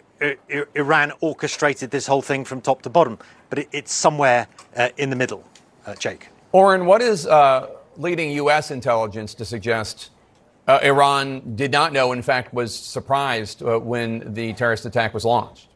Iran 0.76 1.12
orchestrated 1.20 1.92
this 1.92 2.08
whole 2.08 2.22
thing 2.22 2.46
from 2.46 2.62
top 2.62 2.84
to 2.84 2.90
bottom, 2.90 3.18
but 3.50 3.60
it, 3.60 3.68
it's 3.74 3.92
somewhere 3.92 4.48
uh, 4.78 4.90
in 4.96 5.10
the 5.10 5.16
middle, 5.18 5.44
uh, 5.90 5.96
Jake. 5.96 6.30
What 6.52 7.02
is 7.02 7.28
uh, 7.28 7.70
leading 7.98 8.32
U.S. 8.32 8.72
intelligence 8.72 9.34
to 9.36 9.46
suggest 9.46 10.12
uh, 10.68 10.80
Iran 10.84 11.56
did 11.56 11.72
not 11.72 11.94
know, 11.94 12.12
in 12.12 12.22
fact, 12.22 12.54
was 12.54 12.76
surprised 12.76 13.64
uh, 13.64 13.80
when 13.80 14.34
the 14.34 14.54
terrorist 14.54 14.86
attack 14.86 15.14
was 15.14 15.26
launched? 15.26 15.68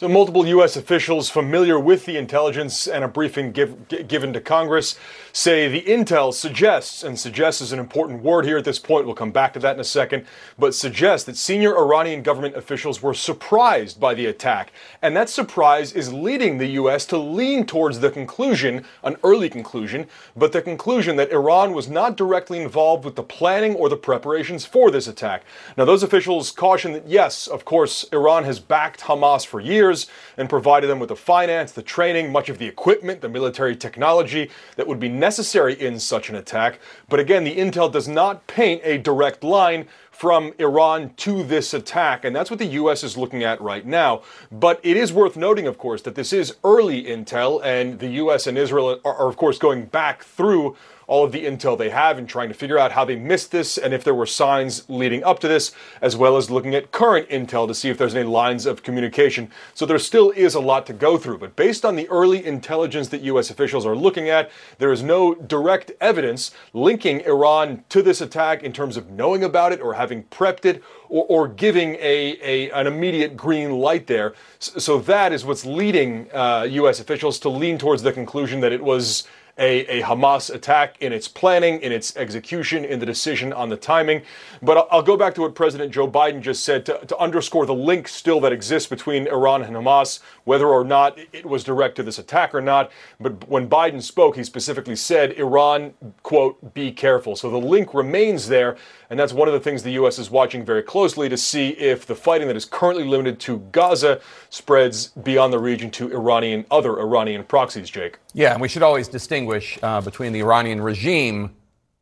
So, 0.00 0.08
multiple 0.08 0.46
U.S. 0.46 0.76
officials 0.76 1.28
familiar 1.28 1.78
with 1.78 2.06
the 2.06 2.16
intelligence 2.16 2.86
and 2.86 3.04
a 3.04 3.08
briefing 3.08 3.52
give, 3.52 3.86
g- 3.88 4.02
given 4.02 4.32
to 4.32 4.40
Congress 4.40 4.98
say 5.34 5.68
the 5.68 5.82
intel 5.82 6.32
suggests, 6.32 7.02
and 7.02 7.18
suggests 7.18 7.60
is 7.60 7.72
an 7.72 7.78
important 7.78 8.22
word 8.22 8.46
here 8.46 8.56
at 8.56 8.64
this 8.64 8.78
point, 8.78 9.04
we'll 9.04 9.14
come 9.14 9.30
back 9.30 9.52
to 9.52 9.58
that 9.58 9.74
in 9.74 9.80
a 9.80 9.84
second, 9.84 10.24
but 10.58 10.74
suggests 10.74 11.26
that 11.26 11.36
senior 11.36 11.76
Iranian 11.76 12.22
government 12.22 12.56
officials 12.56 13.02
were 13.02 13.12
surprised 13.12 14.00
by 14.00 14.14
the 14.14 14.24
attack. 14.24 14.72
And 15.02 15.14
that 15.18 15.28
surprise 15.28 15.92
is 15.92 16.10
leading 16.10 16.56
the 16.56 16.68
U.S. 16.68 17.04
to 17.04 17.18
lean 17.18 17.66
towards 17.66 18.00
the 18.00 18.10
conclusion, 18.10 18.86
an 19.04 19.18
early 19.22 19.50
conclusion, 19.50 20.06
but 20.34 20.52
the 20.52 20.62
conclusion 20.62 21.16
that 21.16 21.30
Iran 21.30 21.74
was 21.74 21.90
not 21.90 22.16
directly 22.16 22.62
involved 22.62 23.04
with 23.04 23.16
the 23.16 23.22
planning 23.22 23.74
or 23.74 23.90
the 23.90 23.98
preparations 23.98 24.64
for 24.64 24.90
this 24.90 25.06
attack. 25.06 25.42
Now, 25.76 25.84
those 25.84 26.02
officials 26.02 26.52
caution 26.52 26.94
that, 26.94 27.06
yes, 27.06 27.46
of 27.46 27.66
course, 27.66 28.06
Iran 28.14 28.44
has 28.44 28.60
backed 28.60 29.02
Hamas 29.02 29.44
for 29.44 29.60
years 29.60 29.89
and 30.36 30.48
provided 30.48 30.88
them 30.88 30.98
with 30.98 31.08
the 31.08 31.16
finance, 31.16 31.72
the 31.72 31.82
training, 31.82 32.32
much 32.32 32.48
of 32.48 32.58
the 32.58 32.66
equipment, 32.66 33.20
the 33.20 33.28
military 33.28 33.76
technology 33.76 34.50
that 34.76 34.86
would 34.86 35.00
be 35.00 35.08
necessary 35.08 35.74
in 35.80 35.98
such 35.98 36.28
an 36.28 36.36
attack. 36.36 36.78
But 37.08 37.20
again, 37.20 37.44
the 37.44 37.56
intel 37.56 37.90
does 37.90 38.08
not 38.08 38.46
paint 38.46 38.82
a 38.84 38.98
direct 38.98 39.42
line 39.42 39.86
from 40.20 40.52
Iran 40.58 41.14
to 41.16 41.42
this 41.42 41.72
attack, 41.72 42.26
and 42.26 42.36
that's 42.36 42.50
what 42.50 42.58
the 42.58 42.66
U.S. 42.66 43.02
is 43.02 43.16
looking 43.16 43.42
at 43.42 43.58
right 43.58 43.86
now. 43.86 44.20
But 44.52 44.78
it 44.82 44.98
is 44.98 45.14
worth 45.14 45.34
noting, 45.34 45.66
of 45.66 45.78
course, 45.78 46.02
that 46.02 46.14
this 46.14 46.34
is 46.34 46.56
early 46.62 47.04
intel, 47.04 47.64
and 47.64 47.98
the 47.98 48.08
U.S. 48.08 48.46
and 48.46 48.58
Israel 48.58 49.00
are, 49.02 49.14
are 49.14 49.28
of 49.28 49.38
course, 49.38 49.56
going 49.56 49.86
back 49.86 50.22
through 50.22 50.76
all 51.10 51.24
of 51.24 51.32
the 51.32 51.44
intel 51.44 51.76
they 51.76 51.90
have 51.90 52.18
and 52.18 52.28
trying 52.28 52.48
to 52.48 52.54
figure 52.54 52.78
out 52.78 52.92
how 52.92 53.04
they 53.04 53.16
missed 53.16 53.50
this 53.50 53.76
and 53.76 53.92
if 53.92 54.04
there 54.04 54.14
were 54.14 54.24
signs 54.24 54.88
leading 54.88 55.24
up 55.24 55.40
to 55.40 55.48
this, 55.48 55.72
as 56.00 56.16
well 56.16 56.36
as 56.36 56.52
looking 56.52 56.72
at 56.72 56.92
current 56.92 57.28
intel 57.28 57.66
to 57.66 57.74
see 57.74 57.88
if 57.90 57.98
there's 57.98 58.14
any 58.14 58.28
lines 58.28 58.64
of 58.64 58.84
communication. 58.84 59.50
So 59.74 59.84
there 59.84 59.98
still 59.98 60.30
is 60.30 60.54
a 60.54 60.60
lot 60.60 60.86
to 60.86 60.92
go 60.92 61.18
through. 61.18 61.38
But 61.38 61.56
based 61.56 61.84
on 61.84 61.96
the 61.96 62.08
early 62.10 62.46
intelligence 62.46 63.08
that 63.08 63.22
U.S. 63.22 63.50
officials 63.50 63.84
are 63.84 63.96
looking 63.96 64.28
at, 64.28 64.52
there 64.78 64.92
is 64.92 65.02
no 65.02 65.34
direct 65.34 65.90
evidence 66.00 66.52
linking 66.72 67.22
Iran 67.22 67.82
to 67.88 68.02
this 68.02 68.20
attack 68.20 68.62
in 68.62 68.72
terms 68.72 68.96
of 68.96 69.10
knowing 69.10 69.42
about 69.42 69.72
it 69.72 69.80
or 69.80 69.94
having 69.94 70.22
prepped 70.24 70.64
it 70.64 70.80
or, 71.08 71.26
or 71.28 71.48
giving 71.48 71.96
a, 71.96 72.38
a, 72.40 72.70
an 72.70 72.86
immediate 72.86 73.36
green 73.36 73.72
light 73.72 74.06
there. 74.06 74.34
So, 74.60 74.78
so 74.78 74.98
that 75.00 75.32
is 75.32 75.44
what's 75.44 75.66
leading 75.66 76.30
uh, 76.32 76.68
U.S. 76.70 77.00
officials 77.00 77.40
to 77.40 77.48
lean 77.48 77.78
towards 77.78 78.04
the 78.04 78.12
conclusion 78.12 78.60
that 78.60 78.70
it 78.70 78.82
was 78.82 79.26
a, 79.60 80.00
a, 80.00 80.02
Hamas 80.02 80.52
attack 80.52 80.96
in 81.00 81.12
its 81.12 81.28
planning, 81.28 81.80
in 81.82 81.92
its 81.92 82.16
execution, 82.16 82.84
in 82.84 82.98
the 82.98 83.04
decision 83.04 83.52
on 83.52 83.68
the 83.68 83.76
timing. 83.76 84.22
But 84.62 84.78
I'll, 84.78 84.88
I'll 84.90 85.02
go 85.02 85.18
back 85.18 85.34
to 85.34 85.42
what 85.42 85.54
President 85.54 85.92
Joe 85.92 86.10
Biden 86.10 86.40
just 86.40 86.64
said 86.64 86.86
to, 86.86 86.98
to, 87.06 87.16
underscore 87.18 87.66
the 87.66 87.74
link 87.74 88.08
still 88.08 88.40
that 88.40 88.52
exists 88.52 88.88
between 88.88 89.28
Iran 89.28 89.62
and 89.62 89.76
Hamas, 89.76 90.20
whether 90.44 90.66
or 90.66 90.82
not 90.82 91.18
it 91.32 91.44
was 91.44 91.62
direct 91.62 91.96
to 91.96 92.02
this 92.02 92.18
attack 92.18 92.54
or 92.54 92.62
not. 92.62 92.90
But 93.20 93.46
when 93.48 93.68
Biden 93.68 94.02
spoke, 94.02 94.36
he 94.36 94.44
specifically 94.44 94.96
said, 94.96 95.32
Iran, 95.32 95.92
quote, 96.22 96.72
be 96.72 96.90
careful. 96.90 97.36
So 97.36 97.50
the 97.50 97.58
link 97.58 97.92
remains 97.92 98.48
there. 98.48 98.78
And 99.10 99.18
that's 99.18 99.32
one 99.32 99.48
of 99.48 99.54
the 99.54 99.60
things 99.60 99.82
the 99.82 99.90
U.S. 99.92 100.20
is 100.20 100.30
watching 100.30 100.64
very 100.64 100.84
closely 100.84 101.28
to 101.28 101.36
see 101.36 101.70
if 101.70 102.06
the 102.06 102.14
fighting 102.14 102.46
that 102.46 102.56
is 102.56 102.64
currently 102.64 103.04
limited 103.04 103.40
to 103.40 103.58
Gaza 103.72 104.20
spreads 104.50 105.08
beyond 105.08 105.52
the 105.52 105.58
region 105.58 105.90
to 105.90 106.12
Iranian, 106.12 106.64
other 106.70 106.98
Iranian 107.00 107.42
proxies, 107.42 107.90
Jake. 107.90 108.18
Yeah, 108.32 108.52
and 108.52 108.62
we 108.62 108.68
should 108.68 108.84
always 108.84 109.08
distinguish 109.08 109.49
uh, 109.82 110.00
between 110.00 110.32
the 110.32 110.40
Iranian 110.40 110.80
regime 110.80 111.54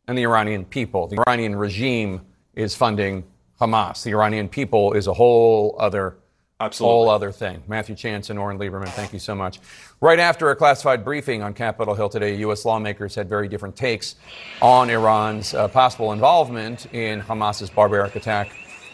and 0.07 0.17
the 0.17 0.23
Iranian 0.23 0.65
people. 0.65 1.07
The 1.07 1.23
Iranian 1.27 1.57
regime 1.57 2.23
is 2.55 2.75
funding 2.75 3.25
Hamas. 3.61 4.03
The 4.03 4.11
Iranian 4.11 4.49
people 4.49 4.93
is 4.93 5.07
a 5.07 5.13
whole 5.13 5.77
other, 5.79 6.17
Absolutely. 6.61 6.93
whole 6.93 7.11
other 7.11 7.33
thing. 7.33 7.63
Matthew 7.69 7.95
Chance 7.95 8.31
and 8.31 8.39
Oren 8.39 8.59
Liebermann, 8.59 8.89
thank 8.89 9.13
you 9.13 9.19
so 9.19 9.35
much. 9.35 9.61
Right 10.01 10.19
after 10.19 10.51
a 10.51 10.57
classified 10.57 11.05
briefing 11.05 11.43
on 11.43 11.55
Capitol 11.55 11.95
Hill 11.95 12.09
today, 12.09 12.37
U.S. 12.37 12.65
lawmakers 12.65 13.15
had 13.15 13.29
very 13.29 13.49
different 13.49 13.77
takes 13.77 14.17
on 14.63 14.91
Iran's 14.91 15.55
uh, 15.55 15.69
possible 15.69 16.13
involvement 16.13 16.93
in 16.95 17.21
Hamas's 17.21 17.71
barbaric 17.71 18.17
attack 18.17 18.51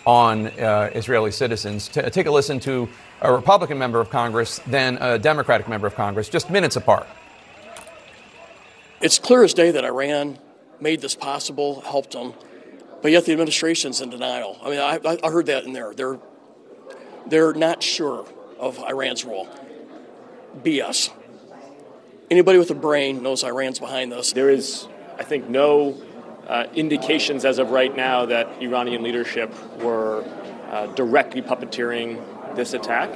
on 0.07 0.49
uh, 0.61 0.91
Israeli 0.95 1.31
citizens. 1.31 1.89
T- 1.89 2.03
take 2.03 2.27
a 2.27 2.31
listen 2.31 2.61
to 2.61 2.89
a 3.23 3.33
Republican 3.33 3.79
member 3.79 4.01
of 4.01 4.11
Congress, 4.11 4.61
then 4.67 4.99
a 5.01 5.19
Democratic 5.19 5.69
member 5.69 5.87
of 5.87 5.95
Congress, 5.95 6.29
just 6.29 6.51
minutes 6.51 6.77
apart. 6.77 7.07
It's 9.05 9.19
clear 9.19 9.45
as 9.45 9.53
day 9.53 9.71
that 9.71 9.85
Iran 9.85 10.39
made 10.81 11.03
this 11.03 11.15
possible, 11.15 11.83
helped 11.83 12.13
them, 12.13 12.33
but 13.03 13.13
yet 13.13 13.27
the 13.27 13.33
administration's 13.33 14.01
in 14.01 14.09
denial. 14.09 14.59
I 14.63 14.71
mean, 14.71 14.81
I, 14.81 14.99
I 15.23 15.31
heard 15.31 15.45
that 15.45 15.65
in 15.65 15.75
there. 15.75 15.93
They're 15.93 16.19
they're 17.27 17.53
not 17.53 17.83
sure 17.83 18.27
of 18.59 18.79
Iran's 18.79 19.27
role. 19.27 19.47
BS. 20.63 21.11
Anybody 22.31 22.57
with 22.57 22.71
a 22.71 22.75
brain 22.75 23.23
knows 23.23 23.45
Iran's 23.45 23.79
behind 23.79 24.11
this. 24.11 24.33
There 24.33 24.49
is, 24.49 24.89
I 25.19 25.23
think, 25.23 25.51
no 25.51 26.01
uh, 26.49 26.69
indications 26.75 27.45
as 27.45 27.59
of 27.59 27.73
right 27.73 27.95
now 27.95 28.25
that 28.25 28.49
Iranian 28.63 29.03
leadership 29.03 29.53
were 29.83 30.25
uh, 30.71 30.87
directly 30.95 31.43
puppeteering 31.43 32.57
this 32.57 32.73
attack. 32.73 33.11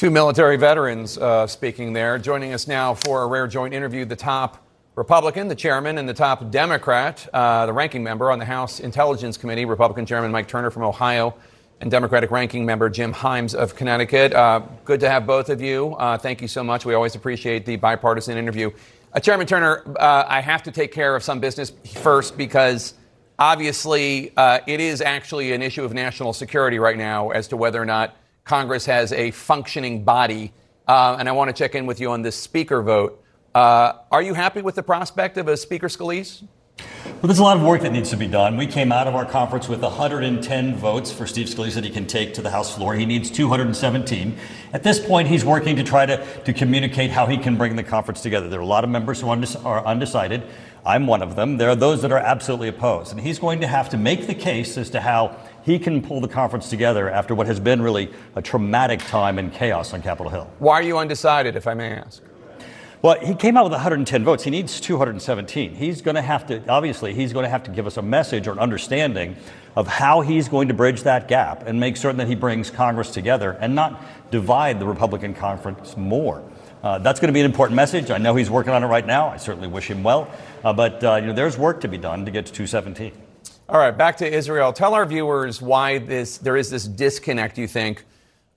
Two 0.00 0.10
military 0.10 0.56
veterans 0.56 1.18
uh, 1.18 1.46
speaking 1.46 1.92
there. 1.92 2.18
Joining 2.18 2.54
us 2.54 2.66
now 2.66 2.94
for 2.94 3.22
a 3.22 3.26
rare 3.26 3.46
joint 3.46 3.74
interview, 3.74 4.06
the 4.06 4.16
top 4.16 4.66
Republican, 4.96 5.46
the 5.46 5.54
chairman, 5.54 5.98
and 5.98 6.08
the 6.08 6.14
top 6.14 6.50
Democrat, 6.50 7.28
uh, 7.34 7.66
the 7.66 7.72
ranking 7.74 8.02
member 8.02 8.30
on 8.30 8.38
the 8.38 8.46
House 8.46 8.80
Intelligence 8.80 9.36
Committee, 9.36 9.66
Republican 9.66 10.06
Chairman 10.06 10.32
Mike 10.32 10.48
Turner 10.48 10.70
from 10.70 10.84
Ohio, 10.84 11.34
and 11.82 11.90
Democratic 11.90 12.30
ranking 12.30 12.64
member 12.64 12.88
Jim 12.88 13.12
Himes 13.12 13.54
of 13.54 13.76
Connecticut. 13.76 14.32
Uh, 14.32 14.62
good 14.86 15.00
to 15.00 15.10
have 15.10 15.26
both 15.26 15.50
of 15.50 15.60
you. 15.60 15.92
Uh, 15.96 16.16
thank 16.16 16.40
you 16.40 16.48
so 16.48 16.64
much. 16.64 16.86
We 16.86 16.94
always 16.94 17.14
appreciate 17.14 17.66
the 17.66 17.76
bipartisan 17.76 18.38
interview. 18.38 18.70
Uh, 19.12 19.20
Chairman 19.20 19.46
Turner, 19.46 19.84
uh, 20.00 20.24
I 20.26 20.40
have 20.40 20.62
to 20.62 20.70
take 20.70 20.92
care 20.92 21.14
of 21.14 21.22
some 21.22 21.40
business 21.40 21.72
first 21.96 22.38
because 22.38 22.94
obviously 23.38 24.32
it 24.38 24.80
is 24.80 25.02
actually 25.02 25.52
an 25.52 25.60
issue 25.60 25.84
of 25.84 25.92
national 25.92 26.32
security 26.32 26.78
right 26.78 26.96
now 26.96 27.32
as 27.32 27.48
to 27.48 27.58
whether 27.58 27.82
or 27.82 27.84
not 27.84 28.16
Congress 28.44 28.86
has 28.86 29.12
a 29.12 29.30
functioning 29.30 30.04
body. 30.04 30.52
Uh, 30.86 31.16
and 31.18 31.28
I 31.28 31.32
want 31.32 31.48
to 31.48 31.52
check 31.54 31.74
in 31.74 31.86
with 31.86 32.00
you 32.00 32.10
on 32.10 32.22
this 32.22 32.36
speaker 32.36 32.82
vote. 32.82 33.22
are 33.54 34.22
you 34.22 34.34
happy 34.34 34.62
with 34.62 34.74
the 34.74 34.82
prospect 34.82 35.36
of 35.36 35.48
a 35.48 35.56
Speaker 35.56 35.88
Scalise? 35.88 36.42
Well, 37.04 37.28
there's 37.28 37.38
a 37.38 37.42
lot 37.42 37.58
of 37.58 37.62
work 37.62 37.82
that 37.82 37.92
needs 37.92 38.08
to 38.10 38.16
be 38.16 38.26
done. 38.26 38.56
We 38.56 38.66
came 38.66 38.90
out 38.90 39.06
of 39.06 39.14
our 39.14 39.26
conference 39.26 39.68
with 39.68 39.82
110 39.82 40.76
votes 40.76 41.12
for 41.12 41.26
Steve 41.26 41.48
Scalise 41.48 41.74
that 41.74 41.84
he 41.84 41.90
can 41.90 42.06
take 42.06 42.32
to 42.34 42.42
the 42.42 42.50
House 42.50 42.74
floor. 42.74 42.94
He 42.94 43.04
needs 43.04 43.30
217. 43.30 44.38
At 44.72 44.82
this 44.82 45.04
point, 45.04 45.28
he's 45.28 45.44
working 45.44 45.76
to 45.76 45.82
try 45.82 46.06
to, 46.06 46.24
to 46.44 46.52
communicate 46.54 47.10
how 47.10 47.26
he 47.26 47.36
can 47.36 47.58
bring 47.58 47.76
the 47.76 47.82
conference 47.82 48.22
together. 48.22 48.48
There 48.48 48.58
are 48.58 48.62
a 48.62 48.66
lot 48.66 48.84
of 48.84 48.90
members 48.90 49.20
who 49.20 49.28
are 49.28 49.84
undecided. 49.84 50.44
I'm 50.86 51.06
one 51.06 51.20
of 51.20 51.36
them. 51.36 51.58
There 51.58 51.68
are 51.68 51.76
those 51.76 52.00
that 52.02 52.10
are 52.10 52.18
absolutely 52.18 52.68
opposed. 52.68 53.12
And 53.12 53.20
he's 53.20 53.38
going 53.38 53.60
to 53.60 53.66
have 53.66 53.90
to 53.90 53.98
make 53.98 54.26
the 54.26 54.34
case 54.34 54.78
as 54.78 54.88
to 54.90 55.00
how 55.00 55.36
he 55.62 55.78
can 55.78 56.02
pull 56.02 56.20
the 56.20 56.28
conference 56.28 56.70
together 56.70 57.10
after 57.10 57.34
what 57.34 57.46
has 57.46 57.60
been 57.60 57.82
really 57.82 58.10
a 58.36 58.42
traumatic 58.42 59.00
time 59.00 59.38
and 59.38 59.52
chaos 59.52 59.92
on 59.92 60.02
Capitol 60.02 60.30
Hill. 60.30 60.50
Why 60.58 60.74
are 60.74 60.82
you 60.82 60.98
undecided, 60.98 61.56
if 61.56 61.66
I 61.66 61.74
may 61.74 61.92
ask? 61.92 62.22
Well, 63.02 63.18
he 63.18 63.34
came 63.34 63.56
out 63.56 63.64
with 63.64 63.72
110 63.72 64.24
votes. 64.24 64.44
He 64.44 64.50
needs 64.50 64.78
217. 64.78 65.74
He's 65.74 66.02
going 66.02 66.16
to 66.16 66.22
have 66.22 66.46
to, 66.48 66.62
obviously, 66.68 67.14
he's 67.14 67.32
going 67.32 67.44
to 67.44 67.48
have 67.48 67.62
to 67.62 67.70
give 67.70 67.86
us 67.86 67.96
a 67.96 68.02
message 68.02 68.46
or 68.46 68.52
an 68.52 68.58
understanding 68.58 69.36
of 69.74 69.86
how 69.86 70.20
he's 70.20 70.50
going 70.50 70.68
to 70.68 70.74
bridge 70.74 71.02
that 71.04 71.26
gap 71.26 71.66
and 71.66 71.80
make 71.80 71.96
certain 71.96 72.18
that 72.18 72.28
he 72.28 72.34
brings 72.34 72.70
Congress 72.70 73.10
together 73.10 73.52
and 73.52 73.74
not 73.74 74.04
divide 74.30 74.78
the 74.78 74.86
Republican 74.86 75.32
conference 75.32 75.96
more. 75.96 76.44
Uh, 76.82 76.98
that's 76.98 77.20
going 77.20 77.28
to 77.28 77.32
be 77.32 77.40
an 77.40 77.46
important 77.46 77.76
message. 77.76 78.10
I 78.10 78.18
know 78.18 78.34
he's 78.34 78.50
working 78.50 78.74
on 78.74 78.84
it 78.84 78.88
right 78.88 79.06
now. 79.06 79.28
I 79.28 79.38
certainly 79.38 79.68
wish 79.68 79.88
him 79.88 80.02
well. 80.02 80.30
Uh, 80.62 80.74
but 80.74 81.02
uh, 81.02 81.16
you 81.16 81.28
know, 81.28 81.32
there's 81.32 81.56
work 81.56 81.80
to 81.82 81.88
be 81.88 81.96
done 81.96 82.26
to 82.26 82.30
get 82.30 82.44
to 82.46 82.52
217. 82.52 83.12
All 83.70 83.78
right, 83.78 83.96
back 83.96 84.16
to 84.16 84.28
Israel. 84.28 84.72
Tell 84.72 84.94
our 84.94 85.06
viewers 85.06 85.62
why 85.62 85.98
this 85.98 86.38
there 86.38 86.56
is 86.56 86.70
this 86.70 86.88
disconnect. 86.88 87.56
You 87.56 87.68
think 87.68 88.04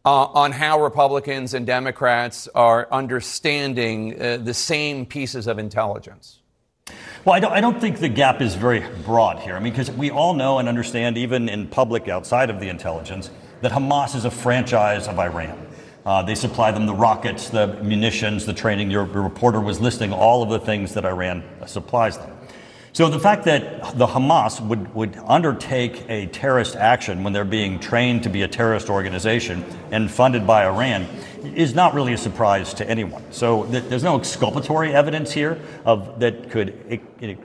uh, 0.03 0.23
on 0.23 0.51
how 0.51 0.81
Republicans 0.81 1.53
and 1.53 1.67
Democrats 1.67 2.49
are 2.55 2.87
understanding 2.91 4.19
uh, 4.19 4.37
the 4.37 4.55
same 4.55 5.05
pieces 5.05 5.45
of 5.45 5.59
intelligence? 5.59 6.39
Well, 7.25 7.35
I 7.35 7.39
don't, 7.39 7.51
I 7.51 7.61
don't 7.61 7.79
think 7.79 7.99
the 7.99 8.09
gap 8.09 8.41
is 8.41 8.55
very 8.55 8.83
broad 9.05 9.37
here. 9.37 9.55
I 9.55 9.59
mean, 9.59 9.71
because 9.71 9.91
we 9.91 10.09
all 10.09 10.33
know 10.33 10.57
and 10.57 10.67
understand, 10.67 11.15
even 11.15 11.47
in 11.47 11.67
public 11.67 12.07
outside 12.07 12.49
of 12.49 12.59
the 12.59 12.69
intelligence, 12.69 13.29
that 13.61 13.71
Hamas 13.71 14.15
is 14.15 14.25
a 14.25 14.31
franchise 14.31 15.07
of 15.07 15.19
Iran. 15.19 15.67
Uh, 16.07 16.23
they 16.23 16.33
supply 16.33 16.71
them 16.71 16.87
the 16.87 16.95
rockets, 16.95 17.51
the 17.51 17.67
munitions, 17.83 18.47
the 18.47 18.53
training. 18.53 18.89
Your, 18.89 19.05
your 19.13 19.21
reporter 19.21 19.61
was 19.61 19.79
listing 19.79 20.11
all 20.11 20.41
of 20.41 20.49
the 20.49 20.59
things 20.59 20.95
that 20.95 21.05
Iran 21.05 21.43
supplies 21.67 22.17
them. 22.17 22.32
So 22.93 23.09
the 23.09 23.19
fact 23.19 23.45
that 23.45 23.97
the 23.97 24.05
Hamas 24.05 24.61
would, 24.61 24.93
would 24.93 25.17
undertake 25.25 26.07
a 26.09 26.27
terrorist 26.27 26.75
action 26.75 27.23
when 27.23 27.33
they're 27.33 27.43
being 27.43 27.79
trained 27.79 28.21
to 28.21 28.29
be 28.29 28.43
a 28.43 28.47
terrorist 28.47 28.87
organization 28.87 29.65
and 29.89 30.11
funded 30.11 30.45
by 30.45 30.67
Iran 30.67 31.07
is 31.43 31.73
not 31.73 31.95
really 31.95 32.13
a 32.13 32.17
surprise 32.19 32.71
to 32.75 32.87
anyone. 32.87 33.23
So 33.31 33.65
th- 33.65 33.85
there's 33.85 34.03
no 34.03 34.19
exculpatory 34.19 34.93
evidence 34.93 35.31
here 35.31 35.59
of 35.85 36.19
that 36.19 36.51
could 36.51 36.69
it, 36.87 37.01
it 37.19 37.39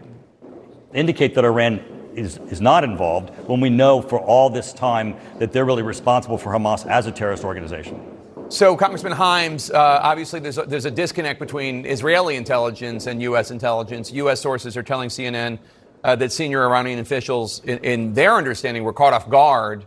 indicate 0.93 1.35
that 1.37 1.47
Iran 1.47 1.83
is, 2.15 2.37
is 2.51 2.61
not 2.61 2.85
involved 2.85 3.31
when 3.49 3.63
we 3.63 3.71
know 3.71 4.03
for 4.03 4.21
all 4.21 4.51
this 4.51 4.75
time 4.75 5.17
that 5.39 5.55
they're 5.55 5.65
really 5.65 5.83
responsible 5.83 6.37
for 6.37 6.53
Hamas 6.53 6.87
as 6.87 7.07
a 7.07 7.13
terrorist 7.13 7.43
organization. 7.43 8.18
So, 8.51 8.79
Congressman 8.79 9.13
Himes, 9.13 9.71
uh, 9.71 10.01
obviously 10.03 10.41
there's 10.41 10.57
a, 10.57 10.63
there's 10.63 10.87
a 10.87 10.91
disconnect 10.91 11.39
between 11.39 11.85
Israeli 11.85 12.35
intelligence 12.37 13.07
and 13.07 13.21
U.S. 13.23 13.51
intelligence. 13.51 14.11
U.S. 14.13 14.41
sources 14.41 14.75
are 14.75 14.83
telling 14.83 15.11
CNN 15.11 15.59
uh, 16.03 16.17
that 16.17 16.33
senior 16.33 16.65
Iranian 16.65 16.99
officials, 16.99 17.63
in, 17.65 17.77
in, 17.81 18.15
their 18.15 18.37
understanding, 18.37 18.85
were 18.85 18.95
caught 18.95 19.13
off 19.13 19.29
guard 19.29 19.85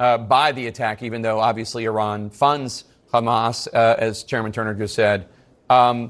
uh, 0.00 0.18
by 0.18 0.50
the 0.50 0.66
attack, 0.66 1.04
even 1.04 1.22
though 1.22 1.38
obviously 1.38 1.84
Iran 1.84 2.30
funds 2.30 2.84
Hamas, 3.14 3.68
uh, 3.72 3.94
as 3.98 4.24
Chairman 4.24 4.50
Turner 4.50 4.74
just 4.74 4.96
said. 4.96 5.28
Um, 5.68 6.08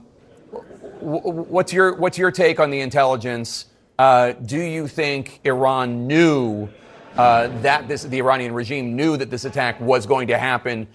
what's 1.00 1.70
your 1.70 1.96
what's 1.96 2.16
your 2.16 2.30
take 2.30 2.60
on 2.60 2.70
the 2.70 2.80
intelligence? 2.80 3.66
Uh, 3.98 4.32
do 4.32 4.58
you 4.58 4.88
think 4.88 5.40
Iran 5.44 6.06
knew 6.06 6.70
uh, 7.18 7.48
that 7.60 7.88
this 7.88 8.04
the 8.04 8.20
Iranian 8.20 8.54
regime 8.54 8.96
knew 8.96 9.18
that 9.18 9.28
this 9.28 9.44
attack 9.44 9.78
was 9.82 10.06
going 10.06 10.28
to 10.28 10.38
happen? 10.38 10.88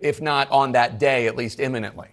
If 0.00 0.20
not 0.20 0.50
on 0.50 0.72
that 0.72 0.98
day, 0.98 1.26
at 1.26 1.36
least 1.36 1.60
imminently? 1.60 2.08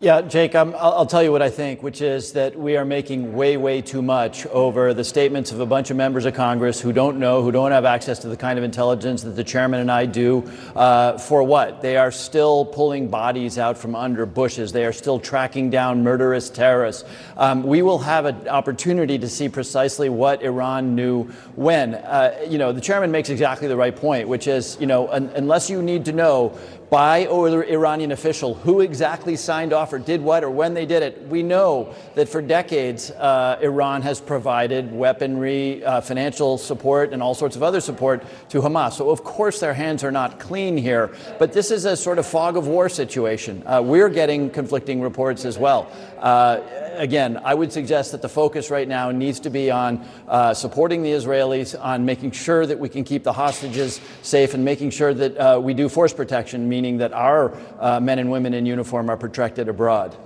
Yeah, 0.00 0.20
Jake, 0.20 0.54
i 0.54 0.62
will 0.64 1.06
tell 1.06 1.22
you 1.22 1.32
what 1.32 1.40
I 1.40 1.48
think, 1.48 1.82
which 1.82 2.02
is 2.02 2.32
that 2.32 2.58
we 2.58 2.76
are 2.76 2.84
making 2.84 3.32
way, 3.32 3.56
way 3.56 3.80
too 3.80 4.02
much 4.02 4.44
over 4.48 4.92
the 4.92 5.02
statements 5.02 5.50
of 5.50 5.60
a 5.60 5.66
bunch 5.66 5.90
of 5.90 5.96
members 5.96 6.26
of 6.26 6.34
Congress 6.34 6.78
who 6.78 6.92
don't 6.92 7.18
know, 7.18 7.42
who 7.42 7.50
don't 7.50 7.70
have 7.70 7.86
access 7.86 8.18
to 8.18 8.28
the 8.28 8.36
kind 8.36 8.58
of 8.58 8.64
intelligence 8.64 9.22
that 9.22 9.30
the 9.30 9.44
chairman 9.44 9.80
and 9.80 9.90
I 9.90 10.04
do. 10.04 10.42
Uh, 10.76 11.16
for 11.16 11.42
what? 11.42 11.80
They 11.80 11.96
are 11.96 12.10
still 12.10 12.66
pulling 12.66 13.08
bodies 13.08 13.56
out 13.56 13.78
from 13.78 13.94
under 13.94 14.26
bushes. 14.26 14.72
They 14.72 14.84
are 14.84 14.92
still 14.92 15.18
tracking 15.18 15.70
down 15.70 16.02
murderous 16.02 16.50
terrorists. 16.50 17.08
Um, 17.38 17.62
we 17.62 17.80
will 17.80 18.00
have 18.00 18.26
an 18.26 18.46
opportunity 18.48 19.16
to 19.20 19.28
see 19.28 19.48
precisely 19.48 20.10
what 20.10 20.42
Iran 20.42 20.94
knew 20.94 21.24
when. 21.54 21.94
Uh, 21.94 22.44
you 22.46 22.58
know, 22.58 22.72
the 22.72 22.80
chairman 22.82 23.10
makes 23.10 23.30
exactly 23.30 23.68
the 23.68 23.76
right 23.76 23.96
point, 23.96 24.28
which 24.28 24.48
is, 24.48 24.76
you 24.78 24.86
know, 24.86 25.08
un- 25.08 25.32
unless 25.34 25.70
you 25.70 25.80
need 25.80 26.04
to 26.04 26.12
know 26.12 26.58
by 26.90 27.26
or 27.26 27.64
Iranian 27.64 28.12
official 28.12 28.54
who 28.54 28.80
exactly 28.80 29.36
signed 29.36 29.72
off 29.72 29.92
or 29.92 29.98
did 29.98 30.20
what 30.20 30.44
or 30.44 30.50
when 30.50 30.74
they 30.74 30.86
did 30.86 31.02
it. 31.02 31.26
We 31.28 31.42
know 31.42 31.94
that 32.14 32.28
for 32.28 32.42
decades, 32.42 33.10
uh, 33.10 33.58
Iran 33.60 34.02
has 34.02 34.20
provided 34.20 34.92
weaponry, 34.92 35.84
uh, 35.84 36.00
financial 36.00 36.58
support, 36.58 37.12
and 37.12 37.22
all 37.22 37.34
sorts 37.34 37.56
of 37.56 37.62
other 37.62 37.80
support 37.80 38.22
to 38.50 38.60
Hamas. 38.60 38.94
So, 38.94 39.10
of 39.10 39.24
course, 39.24 39.60
their 39.60 39.74
hands 39.74 40.04
are 40.04 40.12
not 40.12 40.38
clean 40.38 40.76
here. 40.76 41.14
But 41.38 41.52
this 41.52 41.70
is 41.70 41.84
a 41.84 41.96
sort 41.96 42.18
of 42.18 42.26
fog 42.26 42.56
of 42.56 42.66
war 42.66 42.88
situation. 42.88 43.62
Uh, 43.66 43.82
we're 43.84 44.08
getting 44.08 44.50
conflicting 44.50 45.00
reports 45.00 45.44
as 45.44 45.58
well. 45.58 45.90
Uh, 46.18 46.60
again, 46.96 47.40
I 47.44 47.54
would 47.54 47.72
suggest 47.72 48.12
that 48.12 48.22
the 48.22 48.28
focus 48.28 48.70
right 48.70 48.86
now 48.86 49.10
needs 49.10 49.40
to 49.40 49.50
be 49.50 49.70
on 49.70 50.06
uh, 50.28 50.54
supporting 50.54 51.02
the 51.02 51.10
Israelis, 51.10 51.78
on 51.80 52.04
making 52.04 52.32
sure 52.32 52.66
that 52.66 52.78
we 52.78 52.88
can 52.88 53.04
keep 53.04 53.24
the 53.24 53.32
hostages 53.32 54.00
safe, 54.22 54.54
and 54.54 54.64
making 54.64 54.90
sure 54.90 55.12
that 55.12 55.36
uh, 55.36 55.60
we 55.60 55.74
do 55.74 55.88
force 55.88 56.12
protection, 56.12 56.68
meaning 56.68 56.98
that 56.98 57.12
our 57.12 57.56
uh, 57.78 58.00
men 58.00 58.18
and 58.18 58.30
women 58.30 58.54
in 58.54 58.66
uniform 58.66 59.10
are 59.10 59.16
protected 59.16 59.68
abroad. 59.68 60.16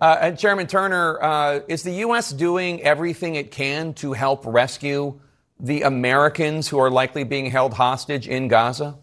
Uh, 0.00 0.18
and 0.20 0.38
Chairman 0.38 0.66
Turner, 0.66 1.22
uh, 1.22 1.60
is 1.68 1.82
the 1.82 1.92
U.S. 1.92 2.30
doing 2.30 2.82
everything 2.82 3.34
it 3.34 3.50
can 3.50 3.94
to 3.94 4.12
help 4.12 4.44
rescue 4.44 5.18
the 5.58 5.82
Americans 5.82 6.68
who 6.68 6.78
are 6.78 6.90
likely 6.90 7.24
being 7.24 7.50
held 7.50 7.72
hostage 7.72 8.28
in 8.28 8.48
Gaza? 8.48 8.98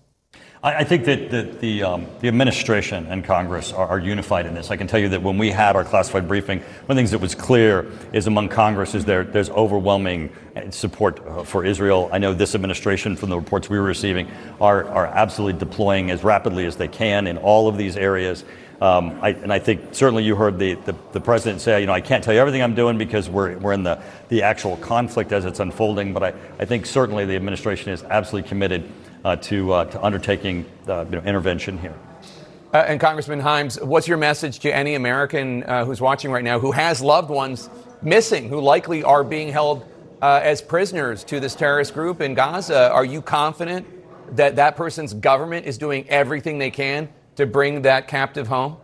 I, 0.63 0.75
I 0.77 0.83
think 0.83 1.05
that, 1.05 1.59
the, 1.59 1.83
um, 1.83 2.07
the 2.21 2.27
administration 2.27 3.05
and 3.07 3.23
Congress 3.23 3.73
are, 3.73 3.87
are, 3.87 3.99
unified 3.99 4.45
in 4.45 4.55
this. 4.55 4.71
I 4.71 4.77
can 4.77 4.87
tell 4.87 4.99
you 4.99 5.09
that 5.09 5.21
when 5.21 5.37
we 5.37 5.51
had 5.51 5.75
our 5.75 5.83
classified 5.83 6.27
briefing, 6.27 6.59
one 6.59 6.67
of 6.81 6.87
the 6.87 6.95
things 6.95 7.11
that 7.11 7.19
was 7.19 7.35
clear 7.35 7.91
is 8.13 8.27
among 8.27 8.49
Congress 8.49 8.95
is 8.95 9.05
there, 9.05 9.23
there's 9.23 9.49
overwhelming 9.49 10.31
support 10.69 11.19
uh, 11.27 11.43
for 11.43 11.65
Israel. 11.65 12.09
I 12.11 12.17
know 12.17 12.33
this 12.33 12.55
administration, 12.55 13.15
from 13.15 13.29
the 13.29 13.37
reports 13.37 13.69
we 13.69 13.77
were 13.77 13.85
receiving, 13.85 14.29
are, 14.61 14.85
are 14.85 15.05
absolutely 15.05 15.59
deploying 15.59 16.11
as 16.11 16.23
rapidly 16.23 16.65
as 16.65 16.77
they 16.77 16.87
can 16.87 17.27
in 17.27 17.37
all 17.37 17.67
of 17.67 17.77
these 17.77 17.97
areas. 17.97 18.43
Um, 18.81 19.19
I, 19.21 19.29
and 19.29 19.53
I 19.53 19.59
think 19.59 19.93
certainly 19.93 20.23
you 20.23 20.35
heard 20.35 20.59
the, 20.59 20.73
the, 20.73 20.95
the, 21.13 21.21
president 21.21 21.61
say, 21.61 21.79
you 21.79 21.87
know, 21.87 21.93
I 21.93 22.01
can't 22.01 22.21
tell 22.21 22.33
you 22.33 22.39
everything 22.41 22.61
I'm 22.61 22.75
doing 22.75 22.97
because 22.97 23.29
we're, 23.29 23.57
we're 23.59 23.71
in 23.71 23.83
the, 23.83 24.01
the 24.27 24.41
actual 24.41 24.75
conflict 24.77 25.31
as 25.31 25.45
it's 25.45 25.61
unfolding, 25.61 26.11
but 26.11 26.23
I, 26.23 26.33
I 26.59 26.65
think 26.65 26.85
certainly 26.85 27.25
the 27.25 27.35
administration 27.35 27.93
is 27.93 28.03
absolutely 28.03 28.49
committed 28.49 28.83
to, 29.23 29.71
uh, 29.71 29.85
to 29.85 30.03
undertaking 30.03 30.65
uh, 30.87 31.05
you 31.05 31.11
know, 31.11 31.21
intervention 31.21 31.77
here. 31.77 31.95
Uh, 32.73 32.77
and 32.87 32.99
Congressman 32.99 33.39
Himes, 33.39 33.81
what's 33.83 34.07
your 34.07 34.17
message 34.17 34.59
to 34.59 34.75
any 34.75 34.95
American 34.95 35.63
uh, 35.63 35.85
who's 35.85 36.01
watching 36.01 36.31
right 36.31 36.43
now 36.43 36.59
who 36.59 36.71
has 36.71 37.01
loved 37.01 37.29
ones 37.29 37.69
missing, 38.01 38.49
who 38.49 38.59
likely 38.59 39.03
are 39.03 39.23
being 39.23 39.49
held 39.49 39.85
uh, 40.21 40.39
as 40.41 40.61
prisoners 40.61 41.23
to 41.25 41.39
this 41.39 41.53
terrorist 41.53 41.93
group 41.93 42.19
in 42.19 42.33
Gaza? 42.33 42.91
Are 42.91 43.05
you 43.05 43.21
confident 43.21 43.85
that 44.35 44.55
that 44.55 44.75
person's 44.75 45.13
government 45.13 45.67
is 45.67 45.77
doing 45.77 46.09
everything 46.09 46.57
they 46.57 46.71
can 46.71 47.09
to 47.35 47.45
bring 47.45 47.83
that 47.83 48.07
captive 48.07 48.47
home? 48.47 48.77